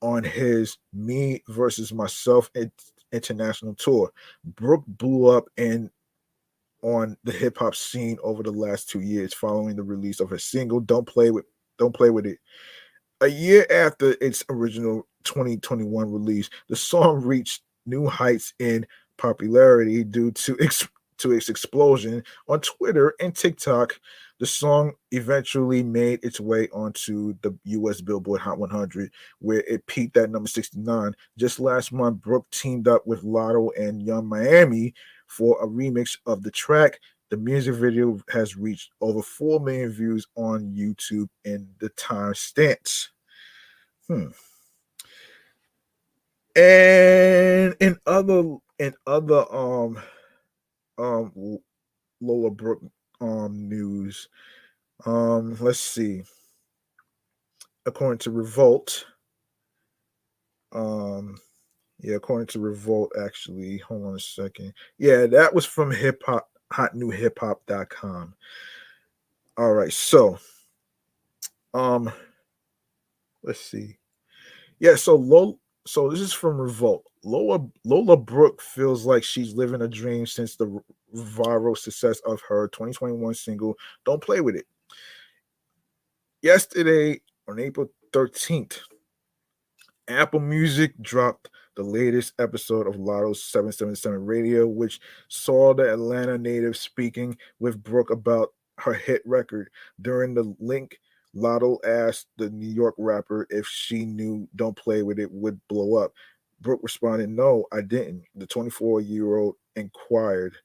on 0.00 0.24
his 0.24 0.78
Me 0.92 1.42
versus 1.48 1.92
Myself 1.92 2.50
international 3.12 3.74
tour. 3.74 4.10
Brooke 4.44 4.84
blew 4.86 5.26
up 5.26 5.48
in 5.56 5.90
on 6.82 7.16
the 7.24 7.32
hip 7.32 7.58
hop 7.58 7.74
scene 7.74 8.16
over 8.22 8.42
the 8.42 8.52
last 8.52 8.88
two 8.88 9.00
years 9.00 9.34
following 9.34 9.74
the 9.76 9.82
release 9.82 10.20
of 10.20 10.30
her 10.30 10.38
single 10.38 10.80
"Don't 10.80 11.06
Play 11.06 11.30
with 11.30 11.44
Don't 11.78 11.94
Play 11.94 12.10
with 12.10 12.26
It." 12.26 12.38
A 13.20 13.26
year 13.26 13.66
after 13.70 14.14
its 14.20 14.44
original 14.48 15.06
2021 15.24 16.12
release, 16.12 16.48
the 16.68 16.76
song 16.76 17.20
reached 17.22 17.62
new 17.84 18.06
heights 18.06 18.54
in 18.60 18.86
popularity 19.16 20.04
due 20.04 20.30
to 20.30 20.56
ex- 20.60 20.88
to 21.18 21.32
its 21.32 21.48
explosion 21.48 22.22
on 22.48 22.60
Twitter 22.60 23.14
and 23.20 23.34
TikTok. 23.34 24.00
The 24.38 24.46
song 24.46 24.92
eventually 25.10 25.82
made 25.82 26.20
its 26.22 26.38
way 26.38 26.68
onto 26.68 27.34
the 27.42 27.58
US 27.64 28.00
Billboard 28.00 28.40
Hot 28.40 28.58
100, 28.58 29.10
where 29.40 29.60
it 29.60 29.86
peaked 29.86 30.16
at 30.16 30.30
number 30.30 30.48
69. 30.48 31.12
Just 31.36 31.58
last 31.58 31.92
month, 31.92 32.20
Brooke 32.20 32.48
teamed 32.50 32.86
up 32.86 33.06
with 33.06 33.24
Latto 33.24 33.70
and 33.76 34.02
Young 34.02 34.26
Miami 34.26 34.94
for 35.26 35.62
a 35.62 35.66
remix 35.66 36.16
of 36.26 36.42
the 36.42 36.50
track. 36.50 37.00
The 37.30 37.36
music 37.36 37.74
video 37.74 38.18
has 38.30 38.56
reached 38.56 38.92
over 39.00 39.22
4 39.22 39.60
million 39.60 39.90
views 39.90 40.26
on 40.36 40.72
YouTube 40.74 41.28
in 41.44 41.68
the 41.80 41.88
time 41.90 42.34
stance. 42.34 43.10
Hmm. 44.06 44.28
And 46.56 47.76
in 47.80 47.98
other 48.06 48.56
in 48.78 48.94
other 49.06 49.44
um 49.54 49.98
um 50.98 51.58
Lola 52.20 52.50
Brooke 52.50 52.82
um 53.20 53.68
news. 53.68 54.28
Um, 55.06 55.56
let's 55.60 55.80
see. 55.80 56.22
According 57.86 58.18
to 58.18 58.30
Revolt, 58.30 59.06
um, 60.72 61.38
yeah, 62.00 62.16
according 62.16 62.48
to 62.48 62.60
Revolt, 62.60 63.12
actually, 63.20 63.78
hold 63.78 64.06
on 64.06 64.16
a 64.16 64.20
second. 64.20 64.74
Yeah, 64.98 65.26
that 65.26 65.54
was 65.54 65.64
from 65.64 65.90
hip 65.90 66.22
hop 66.26 66.48
hotnewhiphop.com. 66.72 68.34
All 69.56 69.72
right, 69.72 69.92
so 69.92 70.38
um 71.74 72.12
let's 73.42 73.60
see. 73.60 73.96
Yeah, 74.78 74.96
so 74.96 75.16
low 75.16 75.58
so 75.86 76.10
this 76.10 76.20
is 76.20 76.32
from 76.32 76.60
Revolt. 76.60 77.04
Lola 77.28 77.60
Lola 77.84 78.16
Brooke 78.16 78.62
feels 78.62 79.04
like 79.04 79.22
she's 79.22 79.54
living 79.54 79.82
a 79.82 79.88
dream 79.88 80.26
since 80.26 80.56
the 80.56 80.80
viral 81.14 81.76
success 81.76 82.20
of 82.20 82.40
her 82.48 82.68
2021 82.68 83.34
single 83.34 83.76
"Don't 84.04 84.22
Play 84.22 84.40
with 84.40 84.56
It." 84.56 84.66
Yesterday, 86.40 87.20
on 87.46 87.58
April 87.58 87.90
13th, 88.12 88.78
Apple 90.08 90.40
Music 90.40 90.92
dropped 91.02 91.50
the 91.76 91.82
latest 91.82 92.32
episode 92.38 92.86
of 92.86 92.94
Latto 92.94 93.36
777 93.36 94.24
Radio, 94.24 94.66
which 94.66 95.00
saw 95.28 95.74
the 95.74 95.92
Atlanta 95.92 96.38
native 96.38 96.76
speaking 96.76 97.36
with 97.60 97.82
Brooke 97.82 98.10
about 98.10 98.54
her 98.78 98.94
hit 98.94 99.22
record. 99.26 99.68
During 100.00 100.32
the 100.32 100.54
link, 100.58 100.98
Latto 101.36 101.78
asked 101.84 102.28
the 102.38 102.48
New 102.50 102.68
York 102.68 102.94
rapper 102.96 103.46
if 103.50 103.66
she 103.66 104.04
knew 104.06 104.48
Don't 104.56 104.76
Play 104.76 105.02
With 105.02 105.18
It 105.18 105.30
would 105.30 105.60
blow 105.68 105.96
up. 105.96 106.12
Brooke 106.60 106.80
responded, 106.82 107.30
No, 107.30 107.64
I 107.72 107.80
didn't. 107.80 108.24
The 108.34 108.46
24 108.46 109.00
year 109.00 109.36
old 109.36 109.56
inquired. 109.76 110.56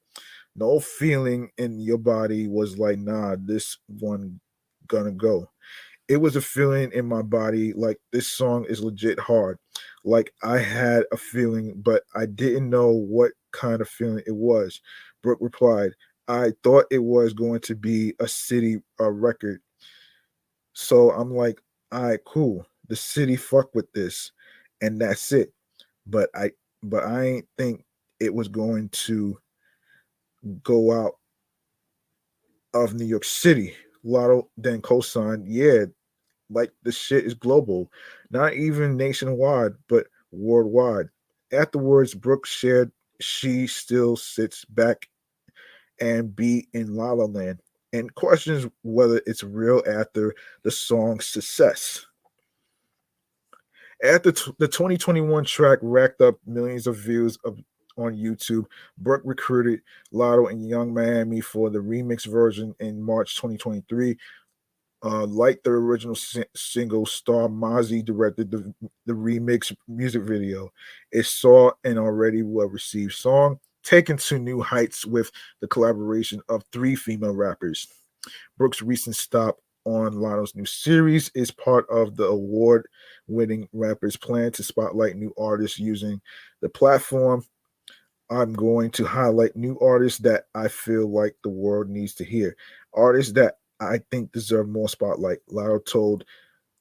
No 0.56 0.80
feeling 0.80 1.50
in 1.58 1.80
your 1.80 1.98
body 1.98 2.48
was 2.48 2.78
like, 2.78 3.00
Nah, 3.00 3.36
this 3.40 3.78
one 3.88 4.40
gonna 4.88 5.12
go. 5.12 5.50
It 6.08 6.18
was 6.18 6.36
a 6.36 6.42
feeling 6.42 6.92
in 6.92 7.06
my 7.06 7.22
body 7.22 7.74
like 7.74 7.98
this 8.12 8.28
song 8.28 8.66
is 8.68 8.84
legit 8.84 9.20
hard. 9.20 9.58
Like 10.04 10.34
I 10.44 10.58
had 10.58 11.06
a 11.12 11.18
feeling, 11.18 11.82
but 11.84 12.04
I 12.16 12.26
didn't 12.26 12.70
know 12.70 12.90
what 12.90 13.32
kind 13.52 13.82
of 13.82 13.88
feeling 13.90 14.24
it 14.28 14.36
was. 14.36 14.82
Brooke 15.22 15.40
replied, 15.42 15.92
I 16.28 16.54
thought 16.64 16.86
it 16.92 17.00
was 17.00 17.34
going 17.34 17.62
to 17.62 17.76
be 17.76 18.14
a 18.20 18.28
city 18.28 18.82
a 19.00 19.12
record. 19.12 19.62
So 20.74 21.12
I'm 21.12 21.34
like, 21.34 21.62
all 21.92 22.04
right, 22.04 22.20
cool. 22.26 22.66
The 22.88 22.96
city 22.96 23.36
fuck 23.36 23.74
with 23.76 23.92
this, 23.94 24.32
and 24.82 25.00
that's 25.00 25.32
it. 25.32 25.54
But 26.06 26.30
I 26.36 26.52
but 26.82 27.04
I 27.04 27.24
ain't 27.26 27.48
think 27.58 27.86
it 28.20 28.34
was 28.34 28.48
going 28.48 28.90
to 28.90 29.38
go 30.64 30.92
out 30.92 31.14
of 32.74 32.94
New 32.94 33.06
York 33.06 33.24
City. 33.24 33.74
Latto 34.06 34.48
then 34.58 34.82
co-signed, 34.82 35.48
yeah, 35.48 35.86
like 36.50 36.72
the 36.84 36.92
shit 36.92 37.26
is 37.26 37.34
global, 37.34 37.90
not 38.32 38.54
even 38.54 38.98
nationwide, 38.98 39.74
but 39.88 40.08
worldwide. 40.32 41.08
Afterwards, 41.54 42.14
Brooks 42.14 42.50
shared 42.50 42.92
she 43.22 43.68
still 43.68 44.18
sits 44.18 44.66
back 44.66 45.08
and 46.02 46.36
be 46.36 46.68
in 46.74 46.96
La 46.96 47.12
La 47.14 47.26
Land 47.26 47.60
and 47.94 48.14
questions 48.16 48.68
whether 48.82 49.22
it's 49.26 49.44
real 49.44 49.84
after 49.88 50.34
the 50.64 50.72
song's 50.72 51.28
success. 51.28 52.06
After 54.04 54.34
t- 54.34 54.52
the 54.58 54.68
2021 54.68 55.46
track 55.46 55.80
racked 55.82 56.22
up 56.22 56.36
millions 56.46 56.88
of 56.88 56.98
views 56.98 57.38
of, 57.46 57.58
on 57.98 58.14
YouTube, 58.14 58.66
Brooke 58.98 59.22
recruited 59.24 59.82
Latto 60.14 60.52
and 60.52 60.68
Young 60.68 60.94
Miami 60.94 61.40
for 61.40 61.70
the 61.70 61.80
remix 61.80 62.26
version 62.26 62.76
in 62.80 63.02
March 63.02 63.36
2023. 63.36 64.18
Uh, 65.06 65.26
like 65.26 65.62
the 65.64 65.70
original 65.70 66.16
si- 66.16 66.44
single, 66.56 67.06
Star 67.06 67.48
Mozzie 67.48 68.04
directed 68.04 68.52
the, 68.52 68.74
the 69.06 69.14
remix 69.14 69.76
music 69.88 70.24
video. 70.24 70.72
It 71.12 71.26
saw 71.26 71.72
an 71.84 71.98
already 71.98 72.42
well 72.42 72.68
received 72.68 73.14
song 73.14 73.60
taken 73.84 74.18
to 74.18 74.40
new 74.40 74.62
heights 74.62 75.06
with 75.06 75.30
the 75.60 75.68
collaboration 75.68 76.42
of 76.50 76.64
three 76.72 76.96
female 76.96 77.36
rappers. 77.36 77.88
Brooks' 78.58 78.82
recent 78.82 79.16
stop 79.16 79.60
on 79.86 80.14
Latto's 80.14 80.56
new 80.56 80.66
series 80.66 81.32
is 81.36 81.52
part 81.52 81.90
of 81.90 82.16
the 82.16 82.26
award 82.26 82.88
winning 83.28 83.68
rappers' 83.74 84.18
plan 84.18 84.52
to 84.54 84.64
spotlight 84.64 85.16
new 85.16 85.34
artists 85.38 85.80
using 85.80 86.22
the 86.62 86.70
platform. 86.70 87.44
I'm 88.30 88.54
going 88.54 88.90
to 88.92 89.06
highlight 89.06 89.56
new 89.56 89.78
artists 89.80 90.20
that 90.20 90.46
I 90.56 90.68
feel 90.68 91.08
like 91.08 91.36
the 91.44 91.50
world 91.50 91.90
needs 91.90 92.14
to 92.16 92.24
hear, 92.24 92.56
artists 92.94 93.34
that 93.34 93.58
I 93.80 94.00
think 94.12 94.32
deserve 94.32 94.70
more 94.70 94.90
spotlight. 94.90 95.40
Latto 95.52 95.86
told 95.86 96.24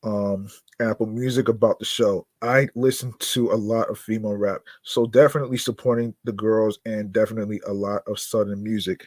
um, 0.05 0.49
Apple 0.81 1.07
Music 1.07 1.49
about 1.49 1.79
the 1.79 1.85
show. 1.85 2.27
I 2.41 2.69
listen 2.75 3.13
to 3.19 3.53
a 3.53 3.55
lot 3.55 3.89
of 3.89 3.99
female 3.99 4.37
rap, 4.37 4.63
so 4.83 5.07
definitely 5.07 5.59
supporting 5.59 6.15
the 6.25 6.33
girls 6.33 6.79
and 6.85 7.13
definitely 7.13 7.61
a 7.67 7.73
lot 7.73 8.03
of 8.07 8.19
Southern 8.19 8.63
music. 8.63 9.07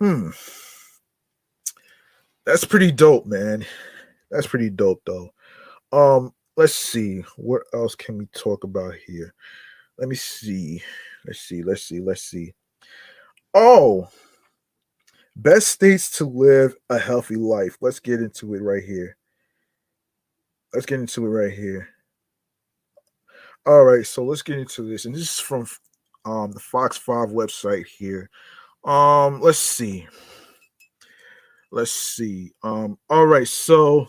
Hmm. 0.00 0.30
That's 2.46 2.64
pretty 2.64 2.92
dope, 2.92 3.26
man. 3.26 3.66
That's 4.30 4.46
pretty 4.46 4.70
dope 4.70 5.02
though. 5.04 5.30
Um, 5.92 6.32
let's 6.56 6.74
see. 6.74 7.22
What 7.36 7.62
else 7.74 7.94
can 7.94 8.16
we 8.16 8.26
talk 8.26 8.64
about 8.64 8.94
here? 9.06 9.34
Let 9.98 10.08
me 10.08 10.16
see. 10.16 10.82
Let's 11.26 11.40
see. 11.40 11.62
Let's 11.62 11.82
see. 11.82 12.00
Let's 12.00 12.22
see. 12.22 12.54
Oh, 13.52 14.08
best 15.34 15.68
states 15.68 16.10
to 16.18 16.24
live 16.24 16.74
a 16.88 16.98
healthy 16.98 17.36
life. 17.36 17.76
Let's 17.80 18.00
get 18.00 18.20
into 18.20 18.54
it 18.54 18.62
right 18.62 18.84
here 18.84 19.16
let's 20.76 20.86
get 20.86 21.00
into 21.00 21.24
it 21.24 21.28
right 21.30 21.52
here. 21.52 21.88
All 23.64 23.84
right, 23.84 24.06
so 24.06 24.22
let's 24.24 24.42
get 24.42 24.58
into 24.58 24.82
this, 24.82 25.06
and 25.06 25.14
this 25.14 25.22
is 25.22 25.40
from 25.40 25.66
um, 26.26 26.52
the 26.52 26.60
Fox 26.60 26.96
Five 26.98 27.30
website 27.30 27.86
here. 27.86 28.30
Um, 28.84 29.40
let's 29.40 29.58
see. 29.58 30.06
Let's 31.76 31.92
see. 31.92 32.52
Um, 32.62 32.96
all 33.10 33.26
right, 33.26 33.46
so 33.46 34.08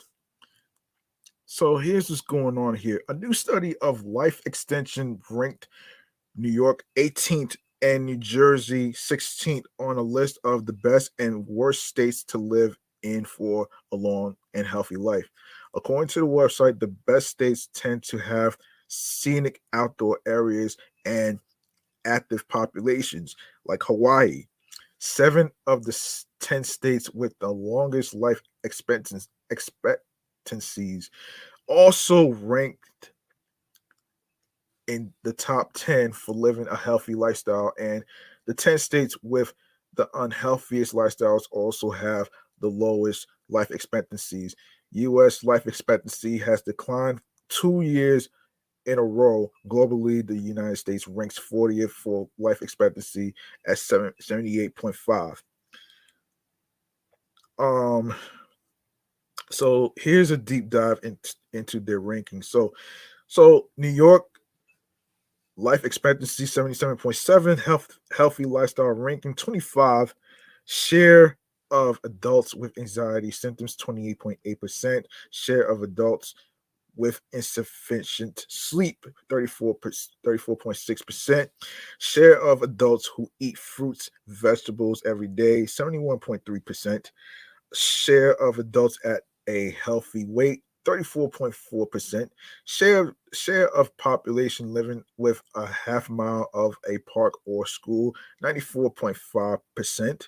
so 1.44 1.76
here's 1.76 2.10
what's 2.10 2.22
going 2.22 2.57
on 2.57 2.76
here. 2.76 3.02
A 3.10 3.14
new 3.14 3.34
study 3.34 3.76
of 3.80 4.06
life 4.06 4.41
extension 4.45 5.19
ranked 5.30 5.68
New 6.38 6.49
York 6.49 6.85
18th 6.95 7.57
and 7.81 8.06
New 8.06 8.15
Jersey 8.15 8.94
16th 8.94 9.65
on 9.80 9.98
a 9.98 10.02
list 10.02 10.39
of 10.45 10.65
the 10.65 10.72
best 10.72 11.11
and 11.19 11.45
worst 11.45 11.84
states 11.84 12.23
to 12.30 12.38
live 12.38 12.77
in 13.03 13.26
for 13.26 13.68
a 13.91 13.98
long 13.98 14.38
and 14.53 14.65
healthy 14.65 14.95
life. 14.95 15.30
According 15.76 16.07
to 16.11 16.22
the 16.22 16.26
website, 16.26 16.80
the 16.80 16.95
best 17.06 17.27
states 17.27 17.68
tend 17.73 18.02
to 18.03 18.18
have 18.18 18.57
scenic 18.88 19.60
outdoor 19.73 20.22
areas 20.26 20.77
and 21.03 21.38
active 22.06 22.48
populations, 22.48 23.35
like 23.65 23.84
Hawaii. 23.84 24.45
Seven 24.99 25.52
of 25.68 25.84
the 25.84 25.95
10 26.40 26.64
states 26.64 27.10
with 27.11 27.38
the 27.40 27.49
longest 27.49 28.15
life 28.15 28.41
expectancies 28.64 29.30
also 31.68 32.32
ranked 32.34 33.11
in 34.88 35.14
the 35.24 35.34
top 35.34 35.74
10 35.74 36.14
for 36.14 36.34
living 36.34 36.68
a 36.68 36.76
healthy 36.76 37.14
lifestyle. 37.14 37.74
And 37.80 38.03
the 38.45 38.53
10 38.53 38.78
states 38.78 39.18
with 39.22 39.53
the 39.95 40.10
unhealthiest 40.14 40.94
lifestyles 40.94 41.44
also 41.52 41.91
have 41.91 42.30
the 42.60 42.69
lowest 42.69 43.28
life 43.49 43.72
expectancies. 43.72 44.56
U.S. 44.91 45.44
life 45.44 45.68
expectancy 45.68 46.38
has 46.38 46.61
declined 46.61 47.19
two 47.49 47.82
years 47.82 48.30
in 48.88 48.98
a 48.98 49.04
row. 49.04 49.52
Globally, 49.68 50.26
the 50.26 50.38
United 50.38 50.78
States 50.78 51.08
ranks 51.08 51.40
40th 51.40 51.92
for 51.92 52.28
life 52.40 52.62
expectancy 52.62 53.36
at 53.68 53.78
78.5. 53.78 55.42
Um, 57.60 58.16
so 59.52 59.94
here's 59.98 60.32
a 60.32 60.38
deep 60.38 60.70
dive 60.70 61.00
in, 61.04 61.18
into 61.54 61.80
their 61.80 62.00
ranking. 62.00 62.42
So, 62.42 62.74
so 63.28 63.70
New 63.78 63.90
York 63.90 64.26
life 65.58 65.84
expectancy 65.84 66.46
77.7, 66.46 67.60
health 67.60 68.00
healthy 68.16 68.46
lifestyle 68.46 68.86
ranking 68.88 69.34
25, 69.34 70.14
share 70.66 71.38
of 71.72 72.00
adults 72.04 72.56
with 72.56 72.78
anxiety 72.78 73.32
symptoms 73.32 73.76
28.8%, 73.76 75.04
share 75.32 75.64
of 75.64 75.82
adults 75.82 76.36
with 76.98 77.22
insufficient 77.32 78.45
sleep 78.49 79.06
34 79.30 79.78
34.6%, 80.26 81.49
share 81.99 82.41
of 82.41 82.64
adults 82.64 83.10
who 83.15 83.30
eat 83.40 83.57
fruits, 83.57 84.10
vegetables 84.28 85.02
every 85.06 85.28
day 85.28 85.64
71.3%, 85.64 87.11
share 87.74 88.34
of 88.41 88.60
adults 88.60 88.99
at 89.06 89.24
a 89.48 89.72
healthy 89.72 90.26
weight 90.26 90.64
34.4%, 90.88 92.30
share 92.64 93.14
share 93.34 93.68
of 93.76 93.95
population 93.98 94.74
living 94.74 95.03
with 95.18 95.41
a 95.56 95.65
half 95.65 96.10
mile 96.10 96.49
of 96.53 96.76
a 96.90 96.98
park 96.99 97.34
or 97.45 97.65
school 97.65 98.15
94.5%, 98.41 100.28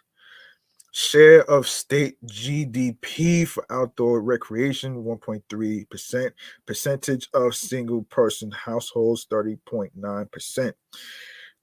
Share 0.91 1.43
of 1.49 1.67
state 1.67 2.17
GDP 2.25 3.47
for 3.47 3.65
outdoor 3.69 4.21
recreation 4.21 5.03
1.3%. 5.03 6.31
Percentage 6.65 7.29
of 7.33 7.55
single 7.55 8.03
person 8.03 8.51
households 8.51 9.27
30.9%. 9.27 10.73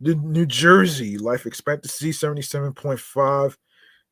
The 0.00 0.14
New 0.14 0.46
Jersey 0.46 1.18
life 1.18 1.46
expectancy 1.46 2.10
77.5. 2.10 3.56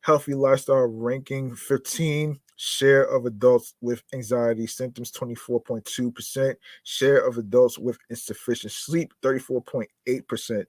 healthy 0.00 0.34
lifestyle 0.34 0.86
ranking 0.86 1.54
15 1.54 2.38
share 2.56 3.04
of 3.04 3.26
adults 3.26 3.74
with 3.80 4.02
anxiety 4.12 4.66
symptoms 4.66 5.10
24.2% 5.12 6.54
share 6.84 7.26
of 7.26 7.36
adults 7.38 7.78
with 7.78 7.98
insufficient 8.10 8.72
sleep 8.72 9.12
34.8% 9.22 10.64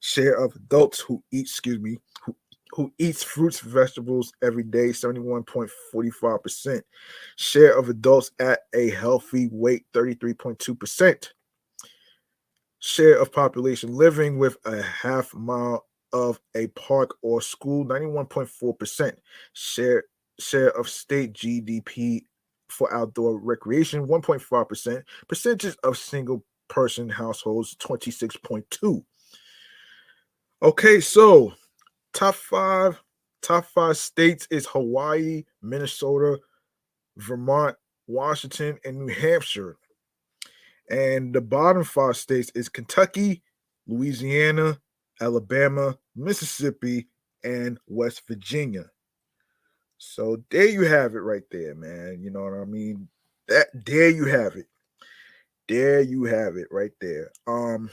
share 0.00 0.34
of 0.34 0.54
adults 0.56 1.00
who 1.00 1.22
eat 1.30 1.42
excuse 1.42 1.78
me 1.78 1.98
who 2.24 2.34
who 2.72 2.92
eats 2.98 3.22
fruits 3.22 3.60
vegetables 3.60 4.32
every 4.42 4.62
day 4.62 4.88
71.45% 4.88 6.82
share 7.36 7.78
of 7.78 7.88
adults 7.88 8.30
at 8.38 8.60
a 8.74 8.90
healthy 8.90 9.48
weight 9.50 9.84
33.2% 9.94 11.28
share 12.80 13.20
of 13.20 13.32
population 13.32 13.94
living 13.94 14.38
with 14.38 14.56
a 14.64 14.82
half 14.82 15.34
mile 15.34 15.86
of 16.12 16.38
a 16.54 16.66
park 16.68 17.16
or 17.22 17.40
school 17.40 17.84
91.4% 17.84 19.12
share 19.52 20.04
share 20.38 20.70
of 20.78 20.88
state 20.88 21.32
gdp 21.32 22.22
for 22.68 22.94
outdoor 22.94 23.38
recreation 23.38 24.06
1.5% 24.06 25.02
percentage 25.26 25.76
of 25.82 25.98
single 25.98 26.44
person 26.68 27.08
households 27.08 27.74
26.2 27.76 29.04
okay 30.62 31.00
so 31.00 31.52
top 32.12 32.34
five 32.34 33.00
top 33.42 33.64
five 33.66 33.96
states 33.96 34.46
is 34.50 34.66
hawaii 34.66 35.44
minnesota 35.62 36.38
vermont 37.16 37.76
washington 38.06 38.78
and 38.84 38.98
new 38.98 39.12
hampshire 39.12 39.76
and 40.90 41.34
the 41.34 41.40
bottom 41.40 41.84
five 41.84 42.16
states 42.16 42.50
is 42.54 42.68
kentucky 42.68 43.42
louisiana 43.86 44.78
Alabama, 45.20 45.96
Mississippi, 46.16 47.08
and 47.44 47.78
West 47.86 48.22
Virginia. 48.26 48.84
So 49.98 50.42
there 50.50 50.68
you 50.68 50.82
have 50.82 51.14
it 51.14 51.20
right 51.20 51.42
there, 51.50 51.74
man. 51.74 52.18
You 52.22 52.30
know 52.30 52.42
what 52.42 52.54
I 52.54 52.64
mean? 52.64 53.08
That 53.48 53.68
there 53.86 54.10
you 54.10 54.26
have 54.26 54.54
it. 54.56 54.66
There 55.66 56.00
you 56.00 56.24
have 56.24 56.56
it 56.56 56.68
right 56.70 56.92
there. 57.00 57.30
Um 57.46 57.90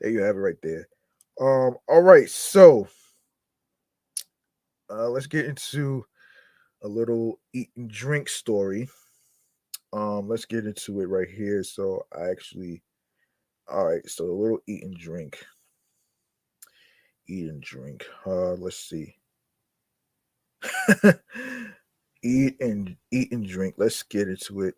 there 0.00 0.10
you 0.10 0.22
have 0.22 0.36
it 0.36 0.40
right 0.40 0.60
there. 0.62 0.88
Um 1.40 1.76
all 1.88 2.02
right, 2.02 2.28
so 2.28 2.88
uh 4.90 5.08
let's 5.08 5.26
get 5.26 5.46
into 5.46 6.04
a 6.82 6.88
little 6.88 7.40
eat 7.52 7.70
and 7.76 7.90
drink 7.90 8.28
story. 8.28 8.88
Um 9.92 10.28
let's 10.28 10.44
get 10.44 10.66
into 10.66 11.00
it 11.00 11.06
right 11.06 11.28
here. 11.28 11.62
So 11.62 12.06
I 12.16 12.30
actually 12.30 12.82
all 13.70 13.84
right, 13.86 14.08
so 14.08 14.24
a 14.24 14.32
little 14.32 14.60
eat 14.66 14.82
and 14.82 14.96
drink 14.96 15.38
eat 17.28 17.48
and 17.48 17.62
drink. 17.62 18.06
Uh, 18.26 18.54
let's 18.54 18.78
see. 18.78 19.14
eat 22.22 22.56
and 22.60 22.96
eat 23.12 23.32
and 23.32 23.46
drink. 23.46 23.74
Let's 23.76 24.02
get 24.02 24.28
into 24.28 24.62
it. 24.62 24.74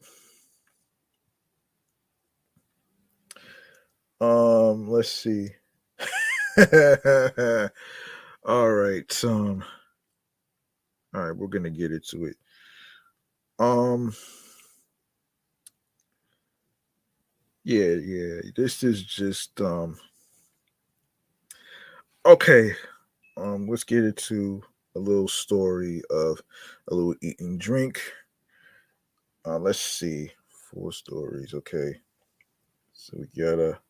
Um, 4.20 4.88
let's 4.90 5.10
see. 5.10 5.48
all 8.44 8.70
right. 8.70 9.24
Um, 9.24 9.64
all 11.14 11.22
right, 11.22 11.36
we're 11.36 11.48
gonna 11.48 11.70
get 11.70 11.92
into 11.92 12.26
it. 12.26 12.36
Um, 13.58 14.14
yeah, 17.64 17.94
yeah. 17.94 18.40
This 18.56 18.82
is 18.82 19.02
just 19.02 19.60
um 19.60 19.98
Okay, 22.26 22.74
um, 23.36 23.68
let's 23.68 23.84
get 23.84 24.04
into 24.04 24.62
a 24.96 24.98
little 24.98 25.28
story 25.28 26.02
of 26.10 26.40
a 26.88 26.94
little 26.94 27.14
eat 27.22 27.40
and 27.40 27.60
drink. 27.60 28.00
Uh, 29.44 29.58
let's 29.58 29.80
see, 29.80 30.30
four 30.48 30.92
stories. 30.92 31.54
Okay, 31.54 32.00
so 32.92 33.18
we 33.18 33.26
gotta. 33.42 33.80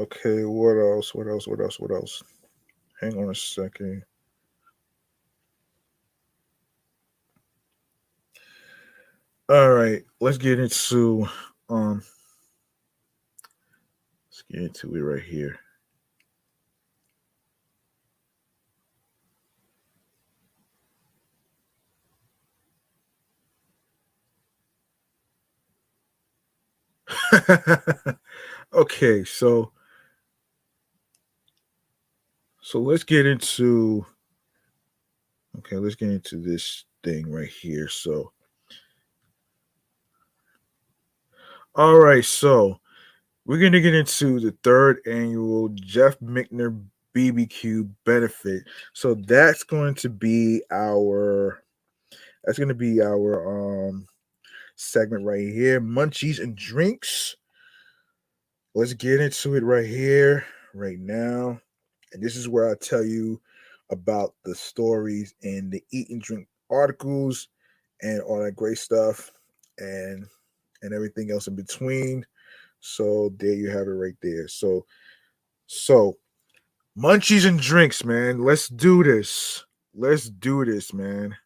Okay, 0.00 0.44
what 0.44 0.76
else? 0.78 1.14
What 1.14 1.28
else? 1.28 1.48
What 1.48 1.60
else? 1.60 1.80
What 1.80 1.90
else? 1.90 2.22
Hang 3.00 3.18
on 3.18 3.30
a 3.30 3.34
second. 3.34 4.04
All 9.48 9.70
right, 9.70 10.02
let's 10.20 10.38
get 10.38 10.58
into 10.58 11.28
um 11.68 12.02
let's 14.28 14.42
get 14.50 14.62
into 14.62 14.94
it 14.96 15.00
right 15.00 15.22
here. 15.22 15.58
okay, 28.72 29.24
so 29.24 29.72
so 32.66 32.80
let's 32.80 33.04
get 33.04 33.26
into 33.26 34.04
okay, 35.58 35.76
let's 35.76 35.94
get 35.94 36.10
into 36.10 36.38
this 36.38 36.84
thing 37.04 37.30
right 37.30 37.48
here. 37.48 37.88
So 37.88 38.32
all 41.76 41.94
right, 41.94 42.24
so 42.24 42.80
we're 43.44 43.70
to 43.70 43.80
get 43.80 43.94
into 43.94 44.40
the 44.40 44.50
third 44.64 44.98
annual 45.06 45.68
Jeff 45.74 46.18
Michner 46.18 46.76
BBQ 47.14 47.88
benefit. 48.04 48.64
So 48.94 49.14
that's 49.14 49.62
going 49.62 49.94
to 49.94 50.08
be 50.08 50.60
our 50.72 51.62
that's 52.42 52.58
going 52.58 52.66
to 52.66 52.74
be 52.74 53.00
our 53.00 53.86
um 53.86 54.08
segment 54.74 55.24
right 55.24 55.38
here, 55.38 55.80
munchies 55.80 56.42
and 56.42 56.56
drinks. 56.56 57.36
Let's 58.74 58.92
get 58.94 59.20
into 59.20 59.54
it 59.54 59.62
right 59.62 59.86
here, 59.86 60.44
right 60.74 60.98
now. 60.98 61.60
And 62.16 62.24
this 62.24 62.34
is 62.34 62.48
where 62.48 62.70
I 62.70 62.74
tell 62.80 63.04
you 63.04 63.38
about 63.90 64.32
the 64.42 64.54
stories 64.54 65.34
and 65.42 65.70
the 65.70 65.84
eat 65.92 66.08
and 66.08 66.22
drink 66.22 66.48
articles 66.70 67.48
and 68.00 68.22
all 68.22 68.42
that 68.42 68.56
great 68.56 68.78
stuff 68.78 69.30
and 69.76 70.26
and 70.80 70.94
everything 70.94 71.30
else 71.30 71.46
in 71.46 71.54
between. 71.54 72.24
So 72.80 73.34
there 73.36 73.52
you 73.52 73.68
have 73.68 73.86
it 73.86 73.90
right 73.90 74.16
there. 74.22 74.48
So, 74.48 74.86
so 75.66 76.16
munchies 76.98 77.46
and 77.46 77.60
drinks, 77.60 78.02
man. 78.02 78.42
Let's 78.42 78.68
do 78.68 79.04
this. 79.04 79.66
Let's 79.94 80.30
do 80.30 80.64
this, 80.64 80.94
man. 80.94 81.36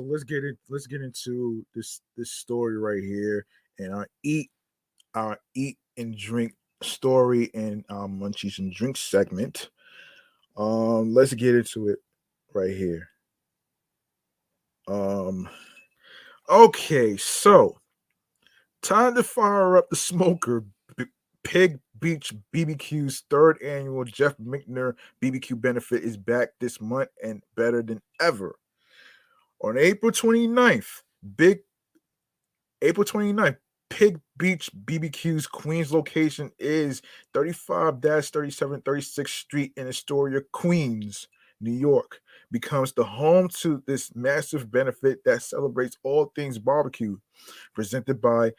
So 0.00 0.06
let's 0.10 0.24
get 0.24 0.44
it. 0.44 0.56
Let's 0.68 0.86
get 0.86 1.02
into 1.02 1.64
this 1.74 2.00
this 2.16 2.32
story 2.32 2.78
right 2.78 3.02
here, 3.02 3.44
and 3.78 3.92
our 3.94 4.08
eat, 4.22 4.50
our 5.14 5.38
eat 5.54 5.78
and 5.96 6.16
drink 6.16 6.54
story 6.82 7.50
and 7.54 7.84
um, 7.90 8.18
munchies 8.18 8.58
and 8.58 8.72
drinks 8.72 9.00
segment. 9.00 9.70
Um, 10.56 11.12
let's 11.12 11.34
get 11.34 11.54
into 11.54 11.88
it 11.88 11.98
right 12.54 12.74
here. 12.74 13.08
Um, 14.88 15.48
okay, 16.48 17.16
so 17.16 17.78
time 18.82 19.14
to 19.16 19.22
fire 19.22 19.76
up 19.76 19.90
the 19.90 19.96
smoker. 19.96 20.64
B- 20.96 21.04
Pig 21.44 21.78
Beach 21.98 22.32
BBQ's 22.54 23.24
third 23.28 23.60
annual 23.62 24.04
Jeff 24.04 24.36
Michner 24.38 24.94
BBQ 25.22 25.60
benefit 25.60 26.02
is 26.02 26.16
back 26.16 26.50
this 26.58 26.80
month 26.80 27.10
and 27.22 27.42
better 27.54 27.82
than 27.82 28.00
ever. 28.20 28.56
On 29.62 29.76
April 29.76 30.10
29th, 30.10 31.02
Big 31.36 31.60
April 32.80 33.04
29th, 33.04 33.58
Pig 33.90 34.18
Beach 34.38 34.70
BBQ's 34.86 35.46
Queens 35.46 35.92
location 35.92 36.50
is 36.58 37.02
35 37.34 38.00
37 38.00 38.80
36th 38.80 39.28
Street 39.28 39.72
in 39.76 39.86
Astoria, 39.86 40.40
Queens, 40.52 41.28
New 41.60 41.72
York. 41.72 42.22
becomes 42.50 42.94
the 42.94 43.04
home 43.04 43.48
to 43.48 43.82
this 43.86 44.14
massive 44.14 44.70
benefit 44.70 45.22
that 45.24 45.42
celebrates 45.42 45.98
all 46.04 46.32
things 46.34 46.58
barbecue, 46.58 47.18
presented 47.74 48.18
by 48.18 48.52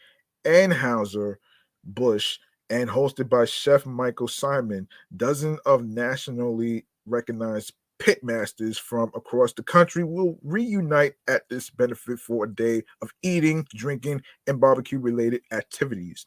Anheuser 0.46 1.38
Busch 1.84 2.38
and 2.70 2.88
hosted 2.88 3.28
by 3.28 3.46
Chef 3.46 3.88
Michael 3.88 4.28
Symon. 4.28 4.86
Dozens 5.18 5.60
of 5.66 5.84
nationally 5.84 6.86
recognized 7.08 7.74
pitmasters 8.02 8.80
from 8.80 9.12
across 9.14 9.54
the 9.54 9.62
country 9.62 10.04
will 10.04 10.40
reunite 10.44 11.14
at 11.28 11.48
this 11.50 11.70
benefit 11.70 12.20
for 12.20 12.46
a 12.46 12.54
day 12.54 12.82
of 13.04 13.12
eating, 13.22 13.66
drinking, 13.76 14.22
and 14.48 14.60
barbecue 14.60 14.98
related 14.98 15.42
activities. 15.52 16.26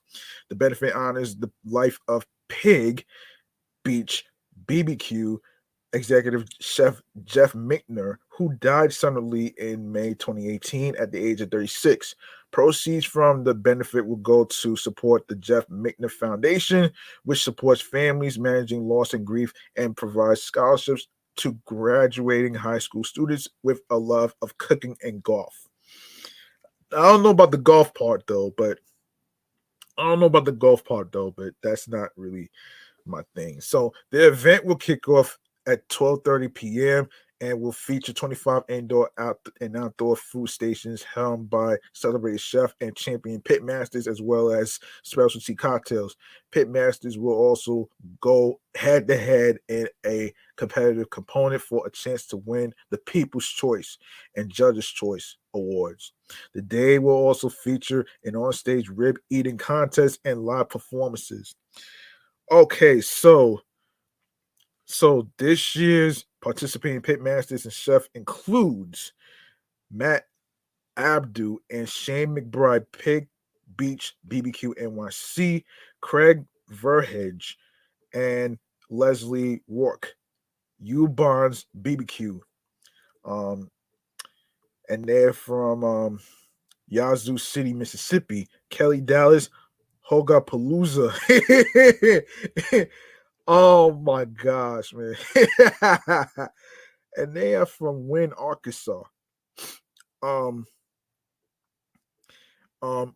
The 0.48 0.54
benefit 0.54 0.94
honors 0.94 1.34
the 1.34 1.50
life 1.64 1.98
of 2.06 2.24
Pig 2.48 3.04
Beach 3.82 4.24
BBQ 4.66 5.38
executive 5.94 6.44
chef 6.60 7.00
Jeff 7.24 7.54
Michner, 7.54 8.18
who 8.28 8.52
died 8.60 8.92
suddenly 8.92 9.54
in 9.58 9.90
May 9.90 10.14
2018 10.14 10.96
at 10.96 11.12
the 11.12 11.24
age 11.24 11.40
of 11.40 11.50
36. 11.50 12.14
Proceeds 12.50 13.04
from 13.04 13.42
the 13.42 13.54
benefit 13.54 14.06
will 14.06 14.16
go 14.16 14.44
to 14.44 14.76
support 14.76 15.26
the 15.26 15.34
Jeff 15.36 15.66
Michner 15.68 16.08
Foundation, 16.08 16.90
which 17.24 17.42
supports 17.42 17.80
families 17.80 18.38
managing 18.38 18.86
loss 18.86 19.14
and 19.14 19.24
grief 19.24 19.52
and 19.76 19.96
provides 19.96 20.42
scholarships 20.42 21.08
to 21.36 21.58
graduating 21.64 22.54
high 22.54 22.78
school 22.78 23.04
students 23.04 23.48
with 23.62 23.80
a 23.90 23.96
love 23.96 24.34
of 24.42 24.56
cooking 24.58 24.96
and 25.02 25.22
golf. 25.22 25.68
I 26.92 27.02
don't 27.02 27.22
know 27.22 27.30
about 27.30 27.50
the 27.50 27.58
golf 27.58 27.92
part 27.94 28.26
though, 28.26 28.52
but 28.56 28.78
I 29.98 30.04
don't 30.04 30.20
know 30.20 30.26
about 30.26 30.44
the 30.44 30.52
golf 30.52 30.84
part 30.84 31.12
though, 31.12 31.30
but 31.30 31.54
that's 31.62 31.88
not 31.88 32.10
really 32.16 32.50
my 33.06 33.22
thing. 33.34 33.60
So 33.60 33.92
the 34.10 34.28
event 34.28 34.64
will 34.64 34.76
kick 34.76 35.08
off 35.08 35.38
at 35.66 35.88
12:30 35.88 36.54
p.m. 36.54 37.08
and 37.44 37.60
will 37.60 37.72
feature 37.72 38.12
25 38.12 38.62
indoor 38.68 39.10
out 39.18 39.38
and 39.60 39.76
outdoor 39.76 40.16
food 40.16 40.48
stations 40.48 41.02
helmed 41.02 41.50
by 41.50 41.76
celebrated 41.92 42.40
chef 42.40 42.74
and 42.80 42.96
champion 42.96 43.40
pitmasters 43.42 44.06
as 44.06 44.22
well 44.22 44.50
as 44.50 44.80
specialty 45.02 45.54
cocktails. 45.54 46.16
Pitmasters 46.52 47.18
will 47.18 47.34
also 47.34 47.88
go 48.20 48.58
head 48.74 49.06
to 49.08 49.16
head 49.16 49.58
in 49.68 49.86
a 50.06 50.32
competitive 50.56 51.10
component 51.10 51.60
for 51.60 51.86
a 51.86 51.90
chance 51.90 52.26
to 52.26 52.38
win 52.38 52.72
the 52.90 52.98
People's 52.98 53.46
Choice 53.46 53.98
and 54.36 54.50
Judges' 54.50 54.86
Choice 54.86 55.36
awards. 55.52 56.12
The 56.54 56.62
day 56.62 56.98
will 56.98 57.12
also 57.12 57.50
feature 57.50 58.06
an 58.24 58.36
on-stage 58.36 58.88
rib 58.88 59.18
eating 59.28 59.58
contest 59.58 60.18
and 60.24 60.44
live 60.44 60.70
performances. 60.70 61.54
Okay, 62.50 63.00
so 63.00 63.60
so 64.84 65.28
this 65.38 65.74
year's 65.76 66.26
participating 66.42 67.00
pitmasters 67.00 67.64
and 67.64 67.72
chef 67.72 68.08
includes 68.14 69.12
Matt 69.90 70.24
Abdoo 70.96 71.58
and 71.70 71.88
Shane 71.88 72.34
McBride, 72.36 72.86
Pig 72.92 73.28
Beach 73.76 74.14
BBQ 74.28 74.74
NYC, 74.80 75.64
Craig 76.00 76.44
Verhage, 76.70 77.56
and 78.12 78.58
Leslie 78.90 79.62
Roark, 79.70 80.06
U 80.80 81.08
Bonds 81.08 81.66
BBQ. 81.80 82.40
Um, 83.24 83.70
and 84.88 85.04
they're 85.04 85.32
from 85.32 85.82
um, 85.82 86.20
Yazoo 86.88 87.38
City, 87.38 87.72
Mississippi. 87.72 88.48
Kelly 88.70 89.00
Dallas, 89.00 89.48
Hoga 90.08 90.44
Palooza. 90.44 91.10
Oh 93.46 93.92
my 93.92 94.24
gosh, 94.24 94.94
man. 94.94 95.16
and 97.16 97.34
they 97.34 97.54
are 97.54 97.66
from 97.66 98.08
Wynne, 98.08 98.32
Arkansas. 98.32 99.02
Um, 100.22 100.66
um, 102.80 103.14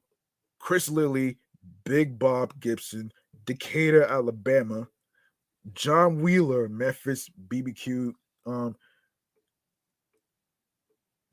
Chris 0.58 0.88
Lilly, 0.90 1.38
Big 1.84 2.18
Bob 2.18 2.52
Gibson, 2.60 3.10
Decatur, 3.46 4.04
Alabama, 4.04 4.88
John 5.72 6.20
Wheeler, 6.20 6.68
Memphis 6.68 7.30
BBQ, 7.48 8.12
um, 8.46 8.76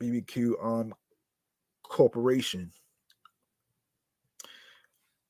BBQ 0.02 0.64
um 0.64 0.94
Corporation. 1.82 2.72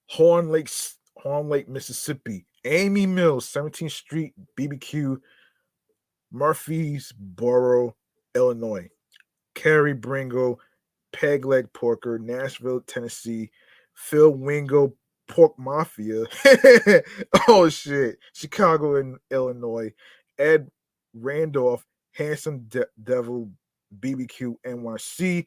Horn 0.08 0.50
Lakes, 0.50 0.96
Horn 1.16 1.48
Lake, 1.48 1.68
Mississippi, 1.68 2.46
Amy 2.66 3.06
Mills, 3.06 3.46
17th 3.50 3.92
Street 3.92 4.34
BBQ, 4.58 5.18
Murphysboro, 6.34 7.94
Illinois. 8.34 8.88
Carrie 9.54 9.94
Bringo, 9.94 10.58
Peg 11.12 11.46
Leg 11.46 11.72
Porker, 11.72 12.18
Nashville, 12.18 12.80
Tennessee. 12.80 13.50
Phil 13.94 14.30
Wingo, 14.30 14.92
Pork 15.28 15.58
Mafia. 15.58 16.24
oh 17.48 17.68
shit. 17.70 18.18
Chicago 18.34 18.96
and 18.96 19.16
Illinois. 19.30 19.92
Ed 20.38 20.68
Randolph, 21.14 21.86
Handsome 22.12 22.66
De- 22.68 22.86
Devil, 23.02 23.50
BBQ 24.00 24.56
NYC. 24.66 25.46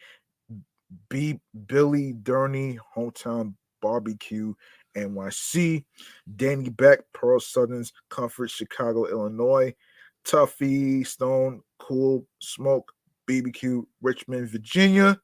B 1.09 1.39
Billy 1.67 2.13
Durney, 2.13 2.79
Hometown 2.95 3.53
Barbecue, 3.81 4.53
NYC, 4.95 5.86
Danny 6.36 6.70
Beck, 6.70 6.99
Pearl 7.14 7.40
Southern's 7.40 7.94
Comfort, 8.10 8.49
Chicago, 8.49 9.06
Illinois, 9.06 9.74
Tuffy, 10.26 11.06
Stone, 11.06 11.61
Cool, 11.80 12.26
Smoke, 12.40 12.91
BBQ, 13.30 13.86
Richmond, 14.02 14.49
Virginia, 14.49 15.20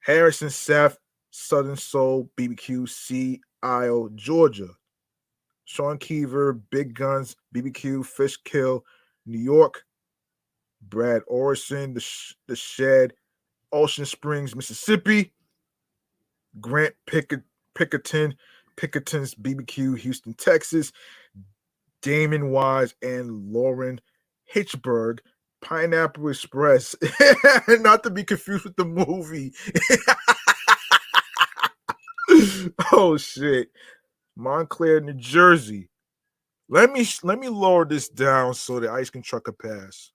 Harrison 0.00 0.50
Seth, 0.50 0.98
Southern 1.30 1.76
Soul, 1.76 2.30
BBQ, 2.36 2.88
Sea 2.88 3.40
Isle, 3.62 4.10
Georgia, 4.14 4.68
Sean 5.64 5.98
Keever, 5.98 6.54
Big 6.54 6.94
Guns, 6.94 7.36
BBQ, 7.54 8.06
Fishkill, 8.06 8.84
New 9.26 9.38
York, 9.38 9.82
Brad 10.80 11.22
Orrison, 11.28 11.94
The, 11.94 12.00
Sh- 12.00 12.34
the 12.46 12.56
Shed, 12.56 13.12
Ocean 13.72 14.06
Springs, 14.06 14.56
Mississippi, 14.56 15.32
Grant 16.60 16.94
Pickett, 17.06 17.42
Pinkerton, 17.74 18.34
Pinkerton's 18.78 19.34
BBQ, 19.34 19.98
Houston, 19.98 20.34
Texas, 20.34 20.92
Damon 22.00 22.50
Wise, 22.50 22.94
and 23.02 23.52
Lauren 23.52 24.00
Hitchberg, 24.54 25.18
Pineapple 25.60 26.28
Express, 26.28 26.94
not 27.68 28.04
to 28.04 28.10
be 28.10 28.22
confused 28.22 28.64
with 28.64 28.76
the 28.76 28.84
movie. 28.84 29.52
oh 32.92 33.16
shit, 33.16 33.68
Montclair, 34.36 35.00
New 35.00 35.14
Jersey. 35.14 35.90
Let 36.68 36.92
me 36.92 37.06
let 37.24 37.40
me 37.40 37.48
lower 37.48 37.84
this 37.84 38.08
down 38.08 38.54
so 38.54 38.78
the 38.78 38.92
ice 38.92 39.10
can 39.10 39.22
truck 39.22 39.48
a 39.48 39.52
pass. 39.52 40.12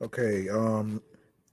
Okay, 0.00 0.48
um, 0.48 1.02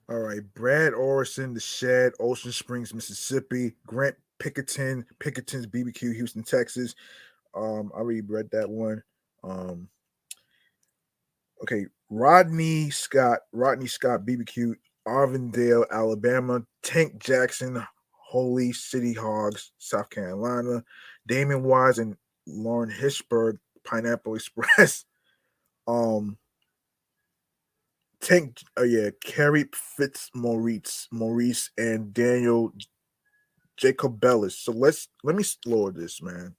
all 0.07 0.19
right. 0.19 0.41
Brad 0.53 0.93
Orrison, 0.93 1.53
The 1.53 1.59
Shed, 1.59 2.13
Ocean 2.19 2.51
Springs, 2.51 2.93
Mississippi. 2.93 3.73
Grant 3.87 4.15
Pinkerton, 4.39 5.05
Pinkerton's 5.19 5.65
BBQ, 5.65 6.13
Houston, 6.13 6.43
Texas. 6.43 6.93
Um, 7.55 7.91
I 7.95 7.99
already 7.99 8.21
read 8.21 8.49
that 8.51 8.69
one. 8.69 9.01
Um, 9.43 9.89
okay, 11.63 11.85
Rodney 12.09 12.91
Scott, 12.91 13.39
Rodney 13.51 13.87
Scott, 13.87 14.25
BBQ, 14.25 14.75
Avondale, 15.07 15.85
Alabama. 15.91 16.61
Tank 16.83 17.17
Jackson, 17.17 17.83
Holy 18.11 18.73
City 18.73 19.13
Hogs, 19.13 19.71
South 19.79 20.09
Carolina. 20.11 20.83
Damon 21.25 21.63
Wise 21.63 21.97
and 21.97 22.15
Lauren 22.45 22.91
Hitchberg, 22.91 23.57
Pineapple 23.83 24.35
Express. 24.35 25.05
Um, 25.87 26.39
Tank, 28.25 28.57
oh 28.75 28.81
uh, 28.81 28.85
yeah, 28.85 29.09
Carrie 29.23 29.69
Fitz 29.71 30.31
Maurice, 30.33 31.07
Maurice, 31.11 31.69
and 31.77 32.11
Daniel 32.11 32.73
Jacob 33.77 34.19
Bellis. 34.19 34.57
So 34.57 34.71
let's 34.71 35.09
let 35.23 35.35
me 35.35 35.41
explore 35.41 35.91
this, 35.91 36.23
man. 36.23 36.55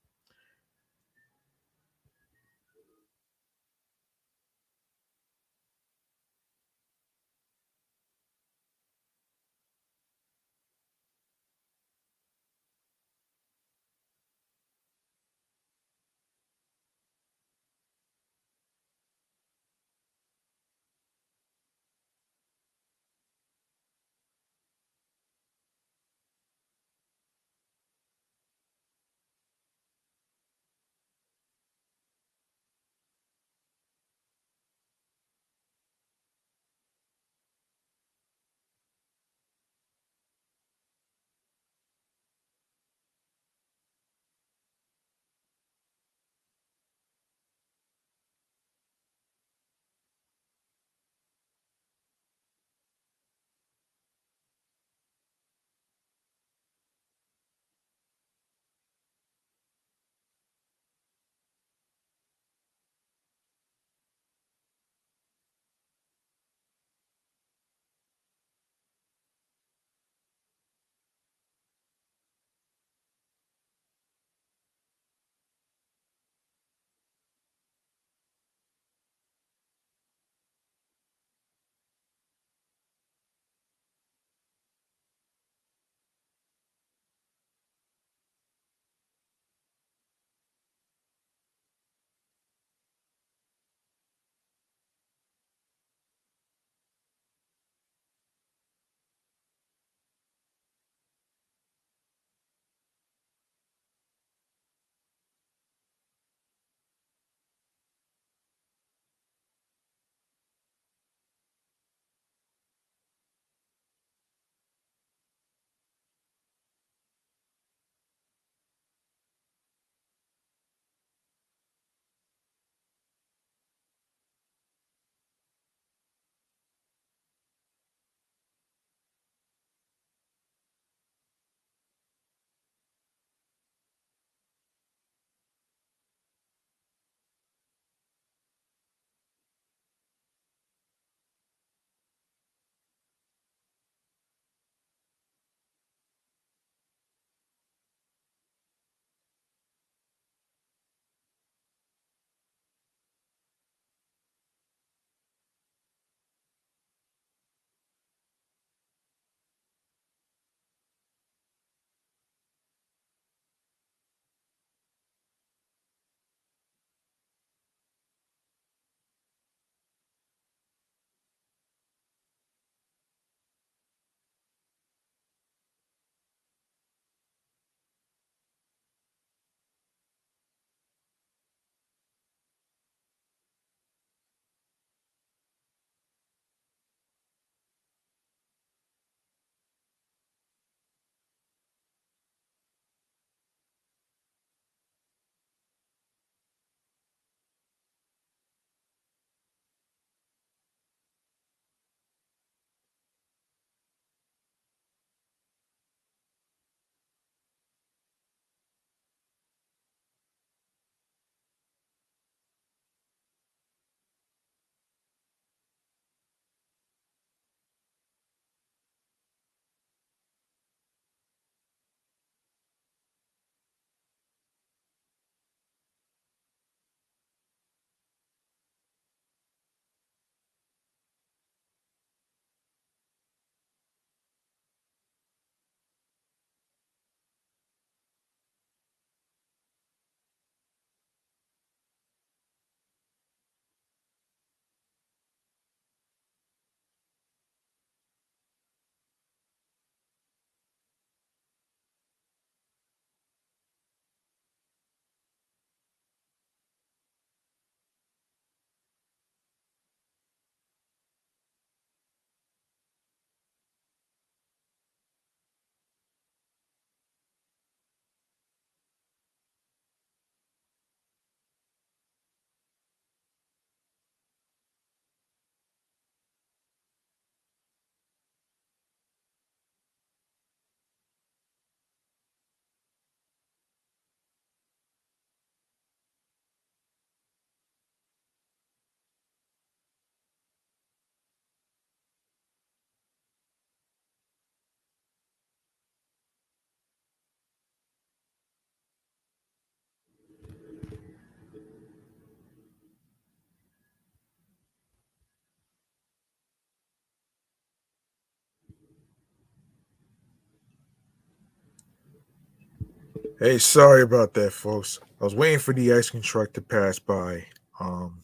Hey, 313.39 313.59
sorry 313.59 314.01
about 314.01 314.33
that, 314.33 314.55
folks. 314.55 314.99
I 315.21 315.25
was 315.25 315.35
waiting 315.35 315.59
for 315.59 315.75
the 315.75 315.93
ice 315.93 316.09
cream 316.09 316.23
truck 316.23 316.55
to 316.55 316.63
pass 316.63 316.99
by. 316.99 317.45
Um, 317.79 318.23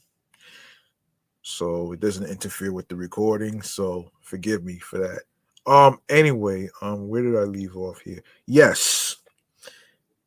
so 1.43 1.93
it 1.93 2.01
doesn't 2.01 2.31
interfere 2.31 2.73
with 2.73 2.89
the 2.89 2.97
recording. 2.97 3.61
So 3.61 4.11
forgive 4.23 4.65
me 4.65 4.79
for 4.79 4.99
that. 5.01 5.71
Um, 5.71 6.01
anyway, 6.09 6.71
um, 6.81 7.09
where 7.09 7.21
did 7.21 7.37
I 7.37 7.43
leave 7.43 7.77
off 7.77 8.01
here? 8.01 8.23
Yes. 8.47 9.17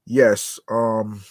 Yes. 0.06 0.60
Um, 0.70 1.24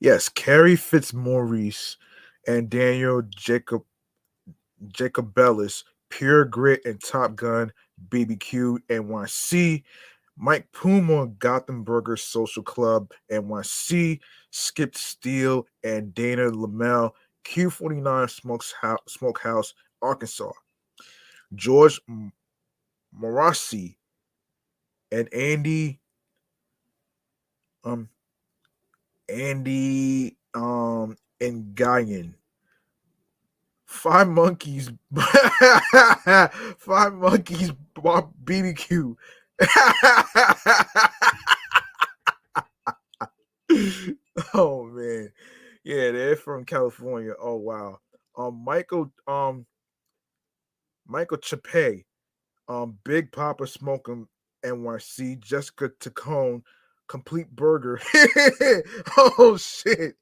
yes, 0.00 0.30
Carrie 0.30 0.74
Fitzmaurice 0.74 1.98
and 2.46 2.70
Daniel 2.70 3.20
Jacob 3.28 3.82
Jacob 4.88 5.34
Jacobellis, 5.34 5.84
Pure 6.08 6.46
Grit 6.46 6.80
and 6.86 6.98
Top 6.98 7.36
Gun, 7.36 7.70
BBQ 8.08 8.78
NYC 8.88 9.82
Mike 10.36 10.66
Puma, 10.72 11.26
Gotham 11.38 11.84
Burger 11.84 12.16
Social 12.16 12.62
Club, 12.62 13.10
NYC, 13.30 14.20
Skip 14.50 14.96
Steele, 14.96 15.66
and 15.84 16.14
Dana 16.14 16.48
Lamel, 16.50 17.14
Q49 17.44 18.30
Smokehouse, 18.30 18.98
Smokehouse 19.08 19.74
Arkansas. 20.00 20.52
George 21.54 22.00
Morassi 23.18 23.96
and 25.10 25.32
Andy 25.34 26.00
um 27.84 28.08
Andy 29.28 30.36
um 30.54 31.16
and 31.40 31.74
Guyan. 31.74 32.34
Five 33.84 34.28
monkeys, 34.28 34.90
five 36.78 37.12
monkeys, 37.12 37.72
BBQ. 37.94 39.16
oh 44.54 44.84
man, 44.86 45.30
yeah, 45.84 46.10
they're 46.10 46.36
from 46.36 46.64
California. 46.64 47.34
Oh 47.40 47.56
wow. 47.56 47.98
Um, 48.36 48.62
Michael, 48.64 49.12
um, 49.26 49.66
Michael 51.06 51.38
Chape, 51.38 52.04
um, 52.68 52.98
Big 53.04 53.32
Papa 53.32 53.66
Smoking 53.66 54.26
NYC, 54.64 55.40
Jessica 55.40 55.90
Tacone, 56.00 56.62
Complete 57.08 57.50
Burger. 57.54 58.00
oh 59.18 59.56
shit. 59.58 60.14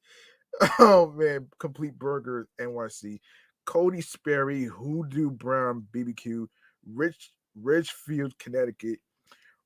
Oh 0.79 1.13
man, 1.17 1.49
Complete 1.59 1.99
Burger 1.99 2.49
NYC, 2.61 3.21
Cody 3.65 4.01
Sperry, 4.01 4.65
Hoodoo 4.65 5.31
Brown 5.31 5.87
BBQ, 5.95 6.49
Rich 6.93 7.31
Ridgefield, 7.55 8.39
Connecticut, 8.39 8.99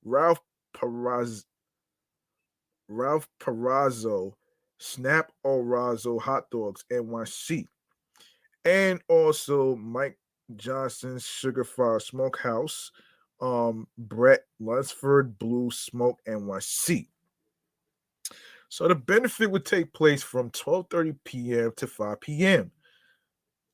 Ralph 0.04 0.40
Paraz, 0.76 1.44
Ralph 2.88 3.28
Parazzo, 3.40 4.34
Snap 4.78 5.32
Orazo 5.44 6.20
Hot 6.20 6.50
Dogs 6.50 6.84
NYC, 6.90 7.66
and 8.64 9.00
also 9.08 9.76
Mike 9.76 10.18
Johnson's 10.56 11.24
Sugar 11.24 11.64
Fire 11.64 12.00
Smokehouse, 12.00 12.90
um, 13.40 13.86
Brett 13.96 14.42
Lunsford 14.60 15.38
Blue 15.38 15.70
Smoke 15.70 16.20
NYC. 16.28 17.08
So 18.68 18.88
the 18.88 18.94
benefit 18.94 19.50
would 19.50 19.64
take 19.64 19.92
place 19.92 20.22
from 20.22 20.50
12:30 20.50 21.16
p.m. 21.24 21.72
to 21.76 21.86
5 21.86 22.20
p.m. 22.20 22.70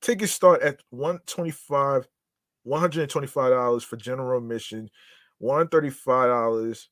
Tickets 0.01 0.31
start 0.31 0.61
at 0.61 0.79
125 0.91 2.07
$125 2.67 3.83
for 3.83 3.97
general 3.97 4.37
admission, 4.37 4.89
$135, 5.41 6.87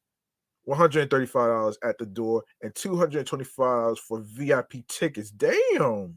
$135 0.67 1.75
at 1.83 1.97
the 1.97 2.05
door, 2.05 2.43
and 2.61 2.73
$225 2.73 3.97
for 3.99 4.21
VIP 4.21 4.87
tickets. 4.87 5.31
Damn. 5.31 6.15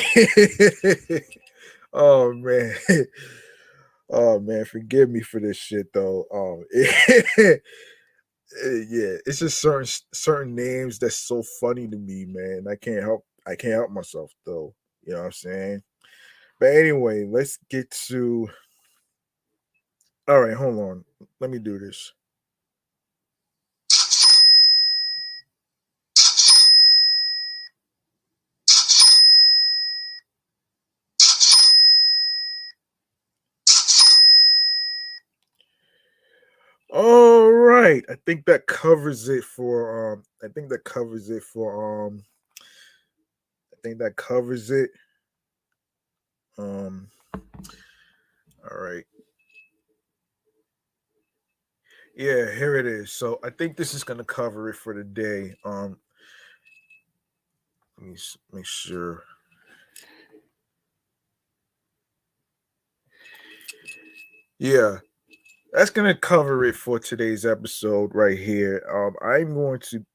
oh 1.93 2.33
man. 2.33 2.75
Oh 4.09 4.39
man, 4.39 4.65
forgive 4.65 5.09
me 5.09 5.21
for 5.21 5.39
this 5.39 5.57
shit 5.57 5.91
though. 5.93 6.25
Um, 6.33 6.65
yeah, 6.73 7.55
it's 9.25 9.39
just 9.39 9.61
certain 9.61 9.87
certain 10.13 10.55
names 10.55 10.99
that's 10.99 11.15
so 11.17 11.43
funny 11.59 11.87
to 11.87 11.97
me, 11.97 12.25
man. 12.27 12.65
I 12.69 12.75
can't 12.75 13.03
help 13.03 13.25
I 13.47 13.55
can't 13.55 13.73
help 13.75 13.91
myself 13.91 14.31
though. 14.45 14.73
You 15.03 15.13
know 15.13 15.19
what 15.19 15.25
I'm 15.27 15.31
saying? 15.31 15.83
But 16.59 16.75
anyway, 16.75 17.25
let's 17.25 17.57
get 17.69 17.89
to. 18.07 18.49
All 20.27 20.41
right, 20.41 20.55
hold 20.55 20.79
on. 20.79 21.05
Let 21.39 21.49
me 21.51 21.59
do 21.59 21.77
this. 21.79 22.13
All 36.91 37.51
right. 37.79 38.03
I 38.09 38.15
think 38.25 38.45
that 38.45 38.67
covers 38.67 39.29
it 39.29 39.43
for 39.43 40.13
um 40.13 40.23
I 40.43 40.47
think 40.47 40.69
that 40.69 40.83
covers 40.83 41.29
it 41.29 41.43
for 41.43 42.07
um 42.07 42.23
I 43.73 43.77
think 43.83 43.99
that 43.99 44.15
covers 44.15 44.71
it. 44.71 44.91
Um 46.57 47.09
all 48.69 48.77
right. 48.77 49.05
Yeah, 52.15 52.53
here 52.53 52.75
it 52.75 52.85
is. 52.85 53.11
So 53.11 53.39
I 53.43 53.49
think 53.49 53.77
this 53.77 53.93
is 53.93 54.03
gonna 54.03 54.23
cover 54.23 54.69
it 54.69 54.75
for 54.75 54.93
today. 54.93 55.55
Um 55.63 55.97
let 57.97 58.07
me 58.07 58.17
make 58.53 58.65
sure. 58.65 59.23
Yeah, 64.57 64.97
that's 65.71 65.89
gonna 65.89 66.15
cover 66.15 66.63
it 66.65 66.75
for 66.75 66.99
today's 66.99 67.45
episode 67.45 68.13
right 68.15 68.37
here. 68.37 68.83
Um, 68.91 69.15
I'm 69.21 69.53
going 69.53 69.79
to 69.91 70.05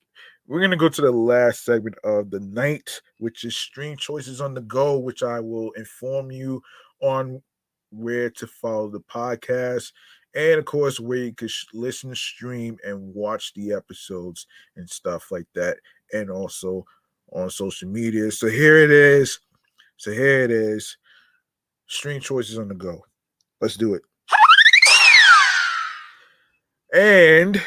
we're 0.47 0.61
gonna 0.61 0.77
go 0.77 0.89
to 0.89 1.01
the 1.01 1.13
last 1.13 1.65
segment 1.65 1.97
of 2.05 2.31
the 2.31 2.41
night, 2.41 3.01
which 3.19 3.45
is 3.45 3.57
stream 3.57 3.97
choices 3.97 4.41
on 4.41 4.55
the 4.55 4.61
go, 4.63 4.99
which 4.99 5.23
I 5.23 5.41
will 5.41 5.71
inform 5.73 6.31
you 6.31 6.61
on 7.01 7.43
where 7.91 8.31
to 8.31 8.47
follow 8.47 8.91
the 8.91 9.01
podcast, 9.01 9.93
and 10.35 10.59
of 10.59 10.65
course 10.65 10.99
where 10.99 11.19
you 11.19 11.35
could 11.35 11.53
listen, 11.73 12.15
stream, 12.15 12.77
and 12.85 13.15
watch 13.15 13.55
the 13.55 13.73
episodes 13.73 14.47
and 14.77 14.89
stuff 14.91 15.31
like 15.31 15.47
that, 15.55 15.79
and 16.13 16.31
also 16.31 16.85
on 17.33 17.49
social 17.49 17.89
media. 17.89 18.31
So 18.33 18.49
here 18.49 18.79
it 18.79 18.91
is. 18.91 19.39
So 19.97 20.11
here 20.11 20.41
it 20.43 20.51
is. 20.51 20.97
Stream 21.87 22.21
choices 22.21 22.59
on 22.59 22.69
the 22.69 22.75
go. 22.75 23.05
Let's 23.61 23.77
do 23.77 23.95
it 23.95 24.03
and 26.95 27.61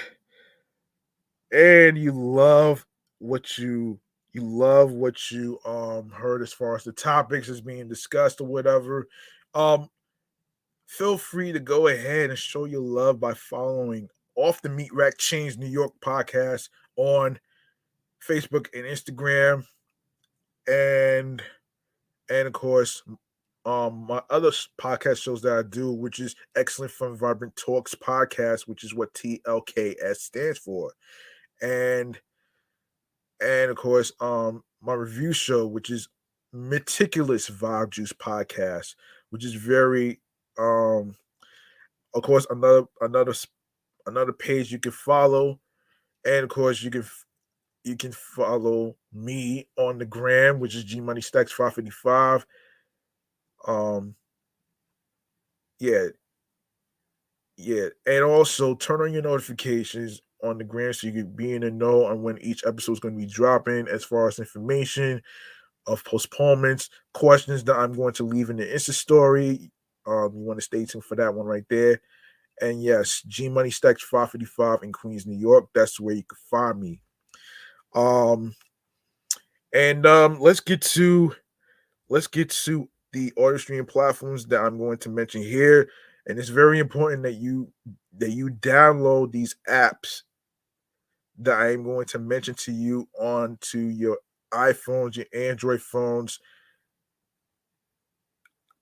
and 1.52 1.98
you 1.98 2.14
love 2.14 2.86
what 3.20 3.58
you 3.58 4.00
you 4.34 4.42
love 4.42 4.92
what 4.92 5.30
you 5.30 5.60
um 5.66 6.10
heard 6.10 6.42
as 6.42 6.54
far 6.54 6.76
as 6.76 6.84
the 6.84 6.94
topics 6.94 7.50
is 7.50 7.62
being 7.62 7.88
discussed 7.90 8.40
or 8.40 8.48
whatever. 8.48 9.08
Um 9.54 9.90
feel 10.88 11.18
free 11.18 11.52
to 11.52 11.60
go 11.60 11.88
ahead 11.88 12.30
and 12.30 12.40
show 12.40 12.64
your 12.64 12.82
love 12.82 13.20
by 13.20 13.34
following 13.34 14.08
off 14.36 14.62
the 14.62 14.70
meat 14.70 14.94
rack 14.94 15.18
chainz 15.18 15.58
new 15.58 15.68
york 15.68 15.92
podcast 16.00 16.70
on 16.96 17.38
facebook 18.26 18.68
and 18.74 18.86
instagram. 18.86 19.64
And 20.68 21.42
and 22.30 22.48
of 22.48 22.54
course 22.54 23.04
um 23.68 24.06
my 24.08 24.22
other 24.30 24.52
podcast 24.82 25.22
shows 25.22 25.42
that 25.42 25.58
I 25.58 25.62
do, 25.62 25.92
which 25.92 26.20
is 26.20 26.36
Excellent 26.56 26.92
Fun 26.92 27.18
Vibrant 27.18 27.56
Talks 27.58 27.94
podcast, 27.94 28.62
which 28.62 28.86
is 28.86 28.96
what 28.96 29.14
TLKS 29.14 30.16
stands 30.16 30.58
for, 30.58 30.94
and 31.62 32.18
and 33.42 33.70
of 33.70 33.76
course 33.76 34.14
um 34.22 34.64
my 34.82 34.94
review 34.94 35.34
show, 35.34 35.68
which 35.68 35.90
is 35.90 36.08
Meticulous 36.54 37.50
Vibe 37.50 37.90
Juice 37.92 38.14
podcast, 38.14 38.96
which 39.32 39.44
is 39.44 39.54
very 39.54 40.22
um 40.58 41.14
of 42.16 42.24
course 42.24 42.48
another 42.50 42.86
another 43.02 43.34
another 44.06 44.32
page 44.32 44.72
you 44.72 44.80
can 44.80 44.94
follow, 44.94 45.60
and 46.26 46.46
of 46.46 46.50
course 46.50 46.82
you 46.82 46.90
can 46.90 47.04
you 47.84 47.98
can 47.98 48.14
follow 48.14 48.96
me 49.12 49.68
on 49.78 49.98
the 49.98 50.06
gram, 50.06 50.62
which 50.62 50.74
is 50.74 50.86
G 50.86 51.02
Money 51.02 51.22
Stackz 51.22 51.50
555. 51.50 52.46
Um, 53.66 54.16
yeah, 55.80 56.08
yeah, 57.58 57.88
and 58.06 58.24
also 58.24 58.76
turn 58.76 59.02
on 59.02 59.14
your 59.14 59.24
notifications 59.24 60.22
on 60.44 60.58
the 60.58 60.64
gram 60.64 60.94
so 60.94 61.08
you 61.08 61.14
can 61.14 61.36
be 61.36 61.54
in 61.54 61.62
the 61.62 61.72
know 61.72 62.06
on 62.06 62.22
when 62.22 62.38
each 62.40 62.64
episode 62.66 62.94
is 62.94 63.00
going 63.00 63.16
to 63.16 63.20
be 63.20 63.32
dropping 63.32 63.88
as 63.88 64.04
far 64.04 64.28
as 64.28 64.40
information 64.40 65.22
of 65.88 66.04
postponements, 66.04 66.90
questions 67.14 67.64
that 67.64 67.76
I'm 67.76 67.94
going 67.94 68.14
to 68.16 68.24
leave 68.24 68.50
in 68.50 68.58
the 68.58 68.66
Insta 68.66 68.94
story. 68.94 69.72
Um, 70.06 70.32
you 70.36 70.44
want 70.44 70.60
to 70.60 70.64
stay 70.64 70.86
tuned 70.86 71.04
for 71.04 71.16
that 71.16 71.34
one 71.34 71.46
right 71.46 71.66
there. 71.70 72.02
And 72.62 72.82
yes, 72.82 73.22
G 73.28 73.50
Money 73.50 73.70
Stackz 73.70 74.02
555 74.02 74.84
in 74.84 74.92
Queens, 74.92 75.26
New 75.26 75.38
York. 75.38 75.70
That's 75.74 76.00
where 76.00 76.16
you 76.16 76.24
can 76.24 76.38
find 76.50 76.80
me. 76.80 77.02
Um, 77.94 78.56
and 79.74 80.06
um, 80.06 80.40
let's 80.40 80.60
get 80.60 80.82
to 80.82 81.34
let's 82.10 82.28
get 82.28 82.50
to 82.50 82.90
the 83.14 83.32
order 83.36 83.58
streaming 83.58 83.86
platforms 83.86 84.46
that 84.48 84.62
I'm 84.62 84.78
going 84.78 84.98
to 85.00 85.10
mention 85.10 85.42
here. 85.42 85.90
And 86.28 86.38
it's 86.38 86.50
very 86.50 86.80
important 86.80 87.24
that 87.24 87.36
you 87.36 87.72
that 88.18 88.32
you 88.32 88.50
download 88.50 89.32
these 89.32 89.56
apps 89.70 90.24
that 91.40 91.58
I'm 91.60 91.84
going 91.84 92.06
to 92.08 92.20
mention 92.20 92.56
to 92.56 92.72
you 92.72 93.08
onto 93.18 93.80
your 93.80 94.18
iPhones, 94.52 95.16
your 95.16 95.28
Android 95.34 95.82
phones, 95.82 96.40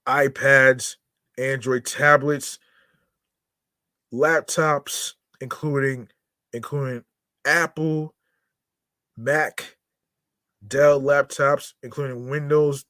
iPads, 0.08 0.96
Android 1.38 1.86
tablets, 1.86 2.60
laptops, 4.14 5.14
including 5.42 6.08
including 6.54 7.04
Apple, 7.46 8.16
Mac, 9.18 9.78
Dell 10.68 11.02
laptops, 11.02 11.74
including 11.84 12.30
Windows, 12.30 12.86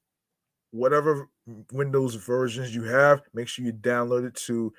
whatever 0.76 1.30
Windows 1.72 2.16
versions 2.16 2.76
you 2.76 2.84
have, 2.84 3.22
make 3.34 3.48
sure 3.48 3.66
you 3.66 3.74
download 3.74 4.28
it 4.28 4.36
to 4.36 4.74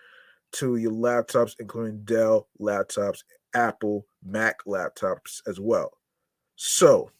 to 0.52 0.77
your 0.77 0.93
laptops, 0.93 1.56
including 1.59 2.02
Dell 2.05 2.48
laptops, 2.60 3.24
Apple, 3.55 4.06
Mac 4.24 4.64
laptops 4.66 5.40
as 5.47 5.59
well. 5.59 5.93
So, 6.56 7.10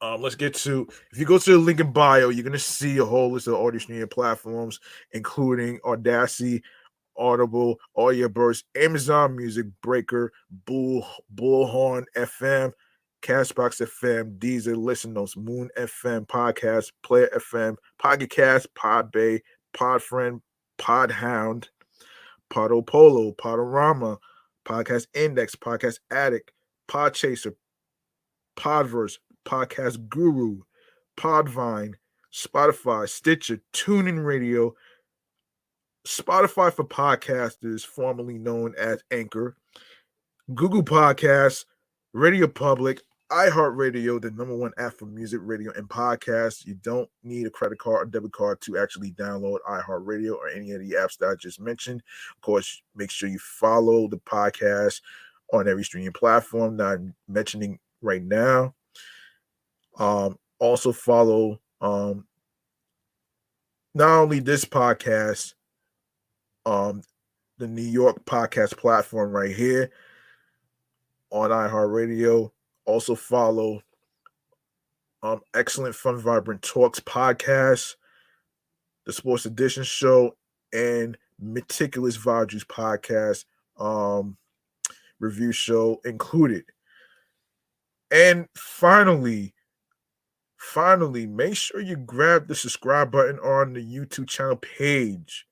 um, 0.00 0.22
let's 0.22 0.34
get 0.34 0.54
to 0.54 0.86
if 1.12 1.18
you 1.18 1.24
go 1.24 1.38
to 1.38 1.52
the 1.52 1.58
link 1.58 1.80
in 1.80 1.92
bio, 1.92 2.28
you're 2.28 2.44
gonna 2.44 2.58
see 2.58 2.98
a 2.98 3.04
whole 3.04 3.32
list 3.32 3.46
of 3.46 3.54
audio 3.54 3.78
streaming 3.78 4.08
platforms, 4.08 4.80
including 5.12 5.80
Audacity, 5.84 6.62
Audible, 7.16 7.78
Audio 7.96 8.28
Burst, 8.28 8.64
Amazon 8.76 9.36
Music, 9.36 9.66
Breaker, 9.82 10.32
Bull, 10.66 11.06
Bullhorn 11.34 12.04
FM, 12.16 12.72
Castbox 13.24 13.80
FM, 13.80 14.38
Deezer, 14.38 14.76
Listen 14.76 15.14
Notes, 15.14 15.34
Moon 15.34 15.70
FM, 15.78 16.26
Podcast, 16.26 16.92
Player 17.02 17.30
FM, 17.34 17.76
Pocket 17.98 18.28
Cast, 18.28 18.72
Podbay, 18.74 19.40
Podfriend, 19.74 20.42
Podhound, 20.78 21.68
Podopolo, 22.52 23.34
Podurama, 23.34 24.18
Podcast 24.66 25.06
Index, 25.14 25.56
Podcast 25.56 26.00
Addict, 26.10 26.52
Podchaser, 26.86 27.54
Podverse, 28.58 29.16
Podcast 29.46 30.06
Guru, 30.10 30.60
Podvine, 31.16 31.94
Spotify, 32.30 33.08
Stitcher, 33.08 33.58
TuneIn 33.72 34.22
Radio, 34.22 34.74
Spotify 36.06 36.70
for 36.70 36.84
podcasters, 36.84 37.86
formerly 37.86 38.36
known 38.36 38.74
as 38.78 39.02
Anchor, 39.10 39.56
Google 40.54 40.82
Podcasts, 40.82 41.64
Radio 42.12 42.46
Public, 42.46 43.00
iHeartRadio, 43.30 44.20
the 44.20 44.30
number 44.30 44.54
one 44.54 44.72
app 44.76 44.94
for 44.94 45.06
music, 45.06 45.40
radio, 45.42 45.72
and 45.72 45.88
podcasts. 45.88 46.66
You 46.66 46.74
don't 46.74 47.08
need 47.22 47.46
a 47.46 47.50
credit 47.50 47.78
card 47.78 48.02
or 48.02 48.10
debit 48.10 48.32
card 48.32 48.60
to 48.62 48.78
actually 48.78 49.12
download 49.12 49.58
iHeartRadio 49.68 50.34
or 50.36 50.48
any 50.48 50.72
of 50.72 50.80
the 50.80 50.92
apps 50.92 51.16
that 51.18 51.28
I 51.30 51.34
just 51.34 51.60
mentioned. 51.60 52.02
Of 52.36 52.40
course, 52.42 52.82
make 52.94 53.10
sure 53.10 53.28
you 53.28 53.38
follow 53.38 54.08
the 54.08 54.18
podcast 54.18 55.00
on 55.52 55.68
every 55.68 55.84
streaming 55.84 56.12
platform 56.12 56.76
that 56.76 56.86
I'm 56.86 57.14
mentioning 57.26 57.78
right 58.02 58.22
now. 58.22 58.74
Um, 59.98 60.38
also 60.58 60.92
follow 60.92 61.60
um, 61.80 62.26
not 63.94 64.18
only 64.18 64.40
this 64.40 64.64
podcast, 64.64 65.54
um, 66.66 67.02
the 67.58 67.68
New 67.68 67.82
York 67.82 68.24
podcast 68.24 68.76
platform 68.76 69.30
right 69.30 69.54
here 69.54 69.90
on 71.30 71.50
iHeartRadio 71.50 72.50
also 72.86 73.14
follow 73.14 73.82
um, 75.22 75.40
Excellent 75.54 75.94
Fun 75.94 76.18
Vibrant 76.18 76.62
Talks 76.62 77.00
podcast, 77.00 77.94
the 79.06 79.12
Sports 79.12 79.46
Edition 79.46 79.82
show, 79.82 80.36
and 80.72 81.16
Meticulous 81.40 82.16
Vibe 82.16 82.64
podcast 82.66 83.44
um, 83.78 84.36
review 85.20 85.52
show 85.52 86.00
included. 86.04 86.64
And 88.10 88.46
finally, 88.54 89.54
finally, 90.56 91.26
make 91.26 91.56
sure 91.56 91.80
you 91.80 91.96
grab 91.96 92.46
the 92.46 92.54
subscribe 92.54 93.10
button 93.10 93.38
on 93.38 93.72
the 93.72 93.84
YouTube 93.84 94.28
channel 94.28 94.56
page 94.56 95.46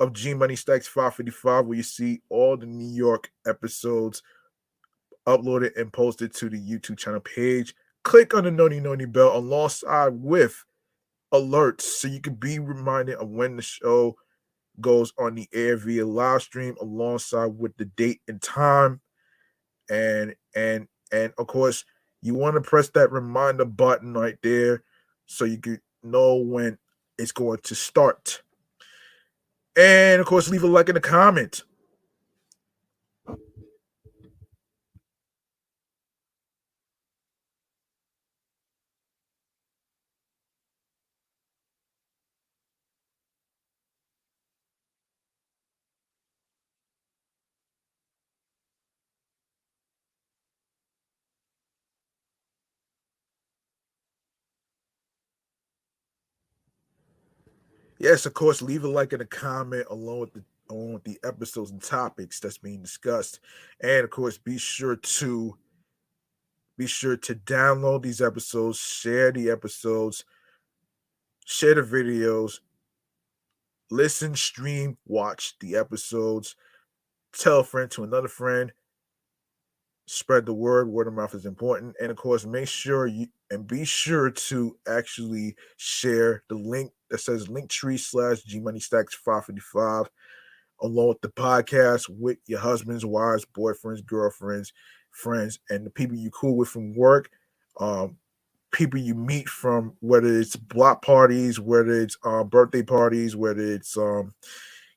of 0.00 0.12
G 0.12 0.34
Money 0.34 0.54
Stackz 0.54 0.86
555, 0.86 1.66
where 1.66 1.76
you 1.76 1.82
see 1.82 2.20
all 2.28 2.56
the 2.56 2.66
New 2.66 2.92
York 2.92 3.30
episodes 3.46 4.22
uploaded 5.26 5.78
and 5.78 5.92
posted 5.92 6.34
to 6.34 6.48
the 6.48 6.60
YouTube 6.60 6.98
channel 6.98 7.20
page. 7.20 7.74
Click 8.04 8.34
on 8.34 8.44
the 8.44 8.50
Noni 8.50 8.80
Noni 8.80 9.04
bell 9.06 9.36
alongside 9.36 10.12
with 10.12 10.64
alerts 11.32 11.82
so 11.82 12.08
you 12.08 12.20
can 12.20 12.34
be 12.34 12.58
reminded 12.58 13.16
of 13.16 13.28
when 13.28 13.56
the 13.56 13.62
show 13.62 14.16
goes 14.80 15.12
on 15.18 15.34
the 15.34 15.48
air 15.52 15.76
via 15.76 16.04
live 16.06 16.42
stream 16.42 16.76
alongside 16.80 17.46
with 17.58 17.76
the 17.76 17.84
date 17.84 18.20
and 18.28 18.40
time. 18.42 19.00
And 19.90 20.34
and 20.54 20.88
and 21.12 21.32
of 21.38 21.46
course, 21.46 21.84
you 22.22 22.34
want 22.34 22.54
to 22.54 22.60
press 22.60 22.88
that 22.90 23.12
reminder 23.12 23.64
button 23.64 24.14
right 24.14 24.36
there 24.42 24.82
so 25.26 25.44
you 25.44 25.58
can 25.58 25.80
know 26.02 26.36
when 26.36 26.78
it's 27.18 27.32
going 27.32 27.58
to 27.64 27.74
start. 27.74 28.42
And 29.76 30.20
of 30.20 30.26
course, 30.26 30.48
leave 30.48 30.62
a 30.62 30.66
like 30.66 30.88
in 30.88 30.94
the 30.94 31.00
comment. 31.00 31.62
Yes, 58.02 58.26
of 58.26 58.34
course, 58.34 58.60
leave 58.60 58.82
a 58.82 58.88
like 58.88 59.12
and 59.12 59.22
a 59.22 59.26
comment 59.26 59.86
along 59.88 60.18
with 60.18 60.32
the 60.32 60.42
along 60.70 60.94
with 60.94 61.04
the 61.04 61.20
episodes 61.22 61.70
and 61.70 61.80
topics 61.80 62.40
that's 62.40 62.58
being 62.58 62.82
discussed. 62.82 63.38
And 63.80 64.02
of 64.02 64.10
course, 64.10 64.36
be 64.38 64.58
sure 64.58 64.96
to 64.96 65.56
be 66.76 66.88
sure 66.88 67.16
to 67.16 67.36
download 67.36 68.02
these 68.02 68.20
episodes, 68.20 68.80
share 68.80 69.30
the 69.30 69.50
episodes, 69.50 70.24
share 71.44 71.76
the 71.76 71.82
videos, 71.82 72.58
listen, 73.88 74.34
stream, 74.34 74.98
watch 75.06 75.54
the 75.60 75.76
episodes, 75.76 76.56
tell 77.32 77.60
a 77.60 77.64
friend 77.64 77.88
to 77.92 78.02
another 78.02 78.26
friend, 78.26 78.72
spread 80.06 80.44
the 80.44 80.52
word. 80.52 80.88
Word 80.88 81.06
of 81.06 81.14
mouth 81.14 81.36
is 81.36 81.46
important. 81.46 81.94
And 82.00 82.10
of 82.10 82.16
course, 82.16 82.44
make 82.46 82.66
sure 82.66 83.06
you 83.06 83.28
and 83.52 83.66
be 83.66 83.84
sure 83.84 84.30
to 84.30 84.76
actually 84.88 85.54
share 85.76 86.42
the 86.48 86.54
link 86.54 86.90
that 87.10 87.18
says 87.18 87.48
linktree 87.48 88.00
slash 88.00 88.42
G 88.42 88.60
Money 88.60 88.80
Stackz 88.80 89.12
555 89.12 90.08
along 90.80 91.08
with 91.08 91.20
the 91.20 91.28
podcast 91.28 92.08
with 92.08 92.38
your 92.46 92.58
husbands, 92.58 93.04
wives, 93.04 93.46
boyfriends, 93.56 94.04
girlfriends, 94.04 94.72
friends, 95.10 95.60
and 95.70 95.86
the 95.86 95.90
people 95.90 96.16
you 96.16 96.30
cool 96.30 96.56
with 96.56 96.68
from 96.68 96.94
work. 96.94 97.30
Um, 97.78 98.16
people 98.72 98.98
you 98.98 99.14
meet 99.14 99.48
from 99.48 99.94
whether 100.00 100.40
it's 100.40 100.56
block 100.56 101.02
parties, 101.04 101.60
whether 101.60 102.00
it's 102.00 102.16
uh, 102.24 102.42
birthday 102.42 102.82
parties, 102.82 103.36
whether 103.36 103.62
it's 103.62 103.96
um, 103.96 104.34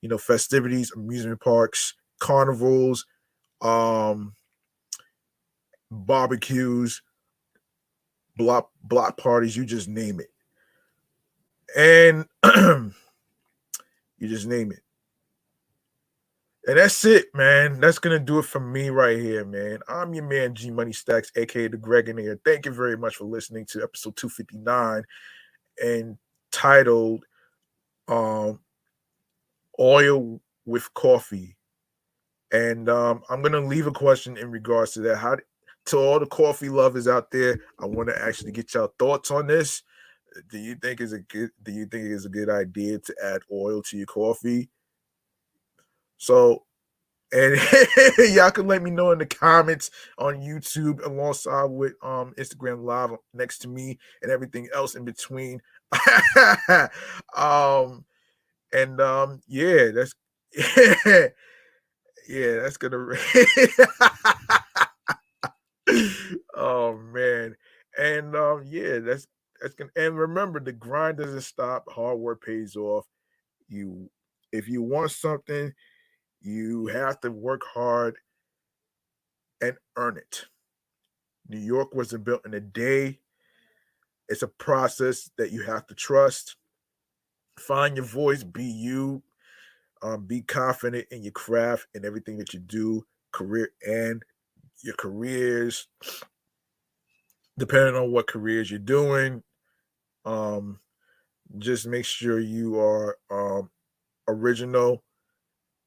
you 0.02 0.10
know 0.10 0.18
festivities, 0.18 0.92
amusement 0.96 1.42
parks, 1.42 1.94
carnivals, 2.20 3.06
um, 3.62 4.34
barbecues, 5.92 7.02
block 8.38 8.70
block 8.84 9.18
parties, 9.18 9.56
you 9.56 9.66
just 9.66 9.88
name 9.88 10.20
it. 10.20 10.32
And 11.76 12.26
you 14.18 14.28
just 14.28 14.48
name 14.48 14.72
it. 14.72 14.80
And 16.68 16.80
that's 16.80 17.06
it, 17.06 17.28
man. 17.36 17.80
That's 17.80 18.00
gonna 18.00 18.20
do 18.20 18.40
it 18.40 18.46
for 18.46 18.60
me 18.60 18.90
right 18.90 19.18
here, 19.18 19.46
man. 19.46 19.80
I'm 19.88 20.14
your 20.14 20.24
man 20.24 20.56
G 20.56 20.72
Money 20.72 20.92
Stackz, 20.92 21.32
aka 21.36 21.68
the 21.68 21.78
Greg. 21.78 22.12
Thank 22.44 22.66
you 22.66 22.72
very 22.72 22.98
much 22.98 23.18
for 23.18 23.26
listening 23.26 23.66
to 23.68 23.84
episode 23.84 24.16
259 24.16 25.04
and 25.84 26.18
titled 26.52 27.24
um 28.08 28.60
Oil 29.80 30.42
with 30.66 30.92
Coffee. 30.94 31.56
And 32.52 32.90
um, 32.90 33.22
I'm 33.30 33.42
gonna 33.42 33.60
leave 33.60 33.86
a 33.86 33.92
question 33.92 34.38
in 34.38 34.50
regards 34.50 34.94
to 34.94 35.02
that. 35.02 35.18
How 35.18 35.38
to 35.86 35.98
all 35.98 36.20
the 36.20 36.26
coffee 36.26 36.70
lovers 36.70 37.08
out 37.08 37.32
there, 37.32 37.60
I 37.80 37.86
want 37.86 38.10
to 38.10 38.22
actually 38.22 38.52
get 38.52 38.74
your 38.74 38.92
thoughts 39.00 39.32
on 39.32 39.48
this. 39.48 39.84
Do 40.50 40.58
you 40.58 40.76
think 40.76 41.00
is 41.00 41.14
a 41.14 41.20
good 41.20 41.52
do 41.64 41.72
you 41.72 41.86
think 41.86 42.06
it's 42.06 42.26
a 42.26 42.30
good 42.30 42.50
idea 42.50 43.00
to 43.00 43.16
add 43.24 43.42
oil 43.52 43.82
to 43.84 43.98
your 43.98 44.06
coffee? 44.06 44.70
So, 46.18 46.64
and 47.32 47.60
y'all 48.18 48.52
can 48.52 48.68
let 48.68 48.82
me 48.82 48.92
know 48.92 49.12
in 49.12 49.20
the 49.20 49.26
comments 49.26 49.92
on 50.18 50.42
YouTube 50.42 51.06
alongside 51.06 51.66
with 51.66 51.94
um 52.04 52.34
Instagram 52.38 52.84
live 52.84 53.12
next 53.34 53.60
to 53.60 53.70
me 53.70 53.98
and 54.22 54.32
everything 54.32 54.68
else 54.74 54.96
in 54.96 55.06
between. 55.06 55.62
um 57.38 58.04
and 58.74 59.00
um 59.00 59.42
yeah, 59.48 59.92
that's 59.92 60.14
yeah, 62.28 62.60
that's 62.60 62.78
gonna 62.78 63.16
oh 66.56 66.98
man. 66.98 67.56
And 67.98 68.36
um 68.36 68.64
yeah, 68.66 69.00
that's 69.00 69.28
that's 69.62 69.76
gonna 69.76 69.92
and 69.96 70.18
remember 70.18 70.60
the 70.60 70.72
grind 70.72 71.18
doesn't 71.18 71.42
stop, 71.42 71.90
hard 71.90 72.20
work 72.20 72.44
pays 72.44 72.76
off. 72.76 73.06
You 73.68 74.10
if 74.52 74.68
you 74.68 74.82
want 74.82 75.12
something, 75.12 75.74
you 76.42 76.88
have 76.88 77.20
to 77.22 77.32
work 77.32 77.62
hard 77.66 78.18
and 79.62 79.78
earn 79.96 80.18
it. 80.18 80.46
New 81.48 81.60
York 81.60 81.94
wasn't 81.94 82.24
built 82.24 82.46
in 82.46 82.54
a 82.54 82.60
day. 82.60 83.20
It's 84.28 84.42
a 84.42 84.48
process 84.48 85.30
that 85.38 85.52
you 85.52 85.64
have 85.64 85.86
to 85.88 85.96
trust. 85.96 86.56
Find 87.60 87.96
your 87.96 88.06
voice, 88.06 88.44
be 88.44 88.64
you, 88.64 89.22
um, 90.02 90.26
be 90.26 90.42
confident 90.42 91.08
in 91.12 91.24
your 91.24 91.32
craft 91.32 91.88
and 91.94 92.06
everything 92.06 92.38
that 92.38 92.54
you 92.54 92.60
do, 92.60 93.06
career 93.32 93.72
and 93.86 94.24
your 94.86 94.96
careers, 94.96 95.88
depending 97.58 97.96
on 97.96 98.12
what 98.12 98.28
careers 98.28 98.70
you're 98.70 98.80
doing. 98.80 99.42
Um, 100.26 100.80
just 101.58 101.88
make 101.88 102.06
sure 102.06 102.40
you 102.40 102.80
are 102.80 103.18
um, 103.32 103.70
original 104.28 105.04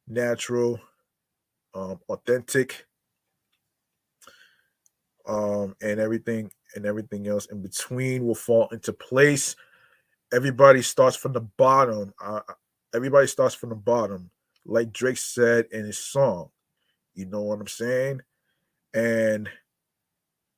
natural, 0.09 0.81
um, 1.75 2.01
authentic, 2.09 2.87
um, 5.27 5.77
and 5.83 6.01
everything 6.01 6.51
and 6.75 6.87
everything 6.87 7.29
else 7.29 7.47
in 7.47 7.63
between 7.63 8.27
will 8.27 8.35
fall 8.35 8.69
into 8.73 8.93
place. 8.93 9.55
Everybody 10.33 10.83
starts 10.83 11.17
from 11.17 11.33
the 11.33 11.41
bottom. 11.41 12.13
Uh, 12.23 12.41
everybody 12.95 13.27
starts 13.27 13.55
from 13.55 13.71
the 13.71 13.75
bottom, 13.77 14.31
like 14.67 14.93
Drake 14.93 15.19
said 15.19 15.67
in 15.73 15.85
his 15.85 15.99
song. 15.99 16.51
You 17.15 17.27
know 17.27 17.43
what 17.43 17.61
I'm 17.61 17.67
saying? 17.67 18.21
And 18.95 19.49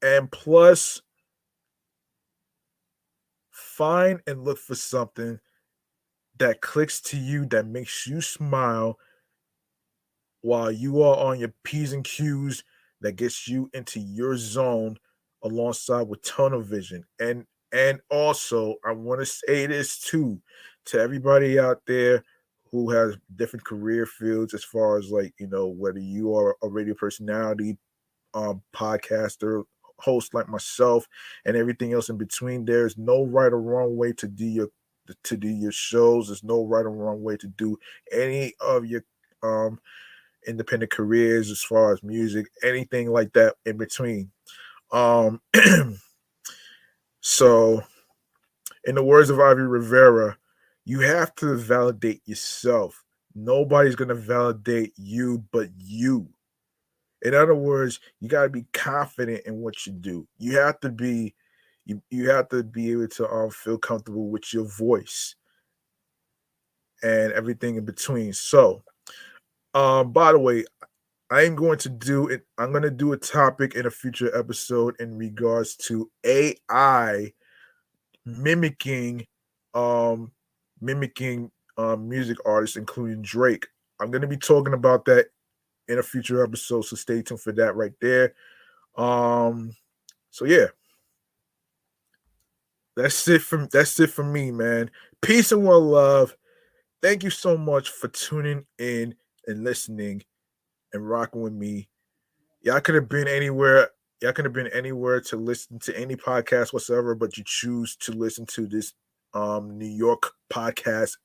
and 0.03 0.31
plus, 0.31 1.03
find 3.51 4.21
and 4.27 4.45
look 4.45 4.59
for 4.59 4.75
something 4.75 5.39
that 6.39 6.61
clicks 6.61 7.01
to 7.03 7.17
you 7.17 7.47
that 7.47 7.67
makes 7.67 8.07
you 8.07 8.21
smile 8.21 8.99
while 10.43 10.71
you 10.71 11.03
are 11.03 11.17
on 11.17 11.39
your 11.39 11.53
P's 11.65 11.93
and 11.93 12.05
Q's 12.05 12.65
that 13.03 13.17
gets 13.17 13.47
you 13.49 13.71
into 13.75 14.01
your 14.01 14.37
zone 14.37 14.97
alongside 15.43 16.03
with 16.03 16.23
tunnel 16.23 16.63
vision. 16.63 17.05
And 17.19 17.47
and 17.73 18.01
also 18.11 18.77
I 18.85 18.93
want 18.93 19.21
to 19.21 19.27
say 19.27 19.67
this 19.67 19.99
too 20.01 20.41
to 20.87 21.01
everybody 21.01 21.59
out 21.59 21.83
there 21.87 22.25
who 22.71 22.91
has 22.91 23.17
different 23.37 23.65
career 23.65 24.07
fields 24.07 24.55
as 24.55 24.65
far 24.65 24.99
as 24.99 25.11
like, 25.11 25.35
you 25.39 25.49
know, 25.49 25.69
whether 25.69 25.99
you 25.99 26.35
are 26.35 26.57
a 26.63 26.69
radio 26.69 26.95
personality, 26.95 27.77
um, 28.35 28.63
podcaster, 28.75 29.65
host 29.99 30.35
like 30.35 30.49
myself, 30.49 31.07
and 31.45 31.57
everything 31.57 31.93
else 31.93 32.09
in 32.09 32.17
between. 32.17 32.65
There's 32.65 32.97
no 32.97 33.25
right 33.25 33.53
or 33.53 33.61
wrong 33.61 33.97
way 33.97 34.13
to 34.15 34.29
do 34.29 34.47
your 34.47 34.69
to 35.25 35.37
do 35.37 35.49
your 35.49 35.73
shows. 35.73 36.29
There's 36.29 36.45
no 36.45 36.65
right 36.65 36.87
or 36.87 36.91
wrong 36.91 37.23
way 37.23 37.37
to 37.37 37.49
do 37.49 37.77
any 38.13 38.55
of 38.61 38.87
your 38.87 39.05
um 39.43 39.81
independent 40.47 40.91
careers 40.91 41.51
as 41.51 41.63
far 41.63 41.93
as 41.93 42.03
music, 42.03 42.47
anything 42.63 43.11
like 43.11 43.33
that 43.35 43.57
in 43.67 43.77
between. 43.77 44.31
Um, 44.93 45.41
so, 47.21 47.83
in 48.85 48.95
the 48.95 49.05
words 49.05 49.31
of 49.31 49.39
Ivy 49.39 49.63
Rivera, 49.63 50.37
you 50.85 51.01
have 51.01 51.35
to 51.37 51.57
validate 51.57 52.23
yourself. 52.25 53.05
Nobody's 53.35 53.97
going 53.97 54.09
to 54.09 54.15
validate 54.15 54.93
you 54.97 55.45
but 55.53 55.69
you. 55.79 56.29
In 57.23 57.35
other 57.35 57.55
words, 57.55 58.01
you 58.21 58.29
got 58.29 58.45
to 58.45 58.49
be 58.49 58.65
confident 58.73 59.43
in 59.47 59.61
what 59.61 59.87
you 59.87 59.93
do. 59.93 60.27
You 60.39 60.59
have 60.59 60.81
to 60.81 60.91
be 60.91 61.35
you, 61.87 62.03
you 62.11 62.31
have 62.31 62.49
to 62.51 62.63
be 62.63 62.93
able 62.93 63.09
to 63.09 63.29
um, 63.29 63.51
feel 63.51 63.79
comfortable 63.79 64.29
with 64.29 64.53
your 64.53 64.65
voice 64.65 65.35
and 67.03 67.33
everything 67.33 67.77
in 67.77 67.85
between. 67.85 68.33
So, 68.33 68.83
um, 69.75 70.13
by 70.13 70.33
the 70.33 70.39
way, 70.39 70.65
I 71.31 71.43
am 71.43 71.55
going 71.55 71.79
to 71.79 71.89
do 71.89 72.29
it. 72.29 72.43
I'm 72.59 72.71
going 72.71 72.83
to 72.83 72.91
do 72.91 73.13
a 73.13 73.17
topic 73.17 73.75
in 73.75 73.87
a 73.87 73.91
future 73.91 74.37
episode 74.37 74.97
in 75.01 75.17
regards 75.17 75.77
to 75.77 76.11
AI 76.25 77.33
mimicking, 78.27 79.27
um, 79.75 80.33
mimicking 80.81 81.51
um, 81.79 82.09
music 82.09 82.39
artists, 82.45 82.77
including 82.77 83.23
Drake. 83.23 83.67
I'm 84.01 84.11
going 84.11 84.23
to 84.23 84.29
be 84.29 84.37
talking 84.37 84.75
about 84.75 85.05
that 85.05 85.27
in 85.91 85.99
a 85.99 86.03
future 86.03 86.43
episode, 86.45 86.83
so 86.83 86.97
stay 86.97 87.23
tuned 87.23 87.41
for 87.41 87.53
that 87.53 87.75
right 87.75 87.93
there. 88.01 88.35
Um, 88.97 89.75
so 90.31 90.45
yeah, 90.45 90.67
that's 92.97 93.27
it 93.29 93.43
from 93.43 93.69
that's 93.73 93.99
it 94.01 94.11
for 94.11 94.25
me, 94.25 94.51
man. 94.51 94.91
Peace 95.21 95.53
and 95.53 95.67
well, 95.67 95.81
love. 95.81 96.37
Thank 97.03 97.25
you 97.25 97.31
so 97.31 97.57
much 97.57 97.89
for 97.89 98.09
tuning 98.09 98.65
in 98.79 99.15
and 99.47 99.65
listening 99.65 100.23
and 100.93 101.09
rocking 101.09 101.41
with 101.41 101.55
me. 101.55 101.89
Y'all 102.63 102.81
could 102.81 102.95
have 102.95 103.09
been 103.09 103.29
anywhere. 103.29 103.91
Y'all 104.21 104.33
could 104.33 104.45
have 104.45 104.53
been 104.53 104.67
anywhere 104.69 105.21
to 105.23 105.37
listen 105.37 105.79
to 105.81 105.99
any 105.99 106.15
podcast 106.15 106.73
whatsoever, 106.73 107.15
but 107.15 107.39
you 107.39 107.45
choose 107.47 107.97
to 107.97 108.13
listen 108.13 108.47
to 108.47 108.67
this 108.67 108.93
um 109.33 109.79
New 109.79 109.87
York 109.87 110.31
podcast 110.53 111.17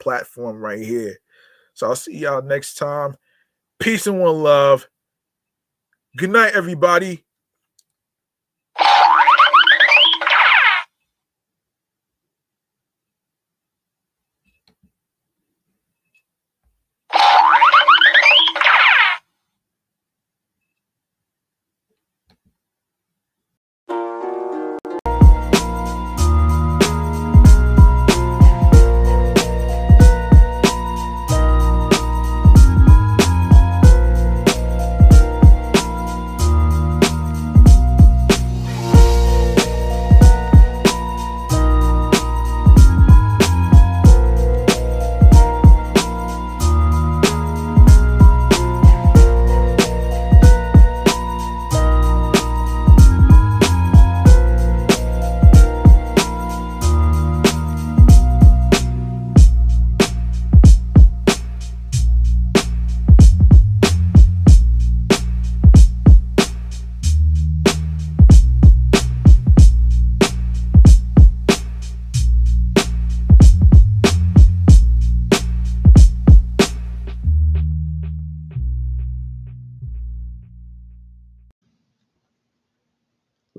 platform 0.00 0.58
right 0.58 0.84
here. 0.84 1.16
So 1.74 1.86
I'll 1.86 1.96
see 1.96 2.18
y'all 2.18 2.42
next 2.42 2.74
time. 2.74 3.14
Peace 3.82 4.06
and 4.06 4.20
one 4.20 4.44
love. 4.44 4.88
Good 6.16 6.30
night, 6.30 6.52
everybody. 6.54 7.24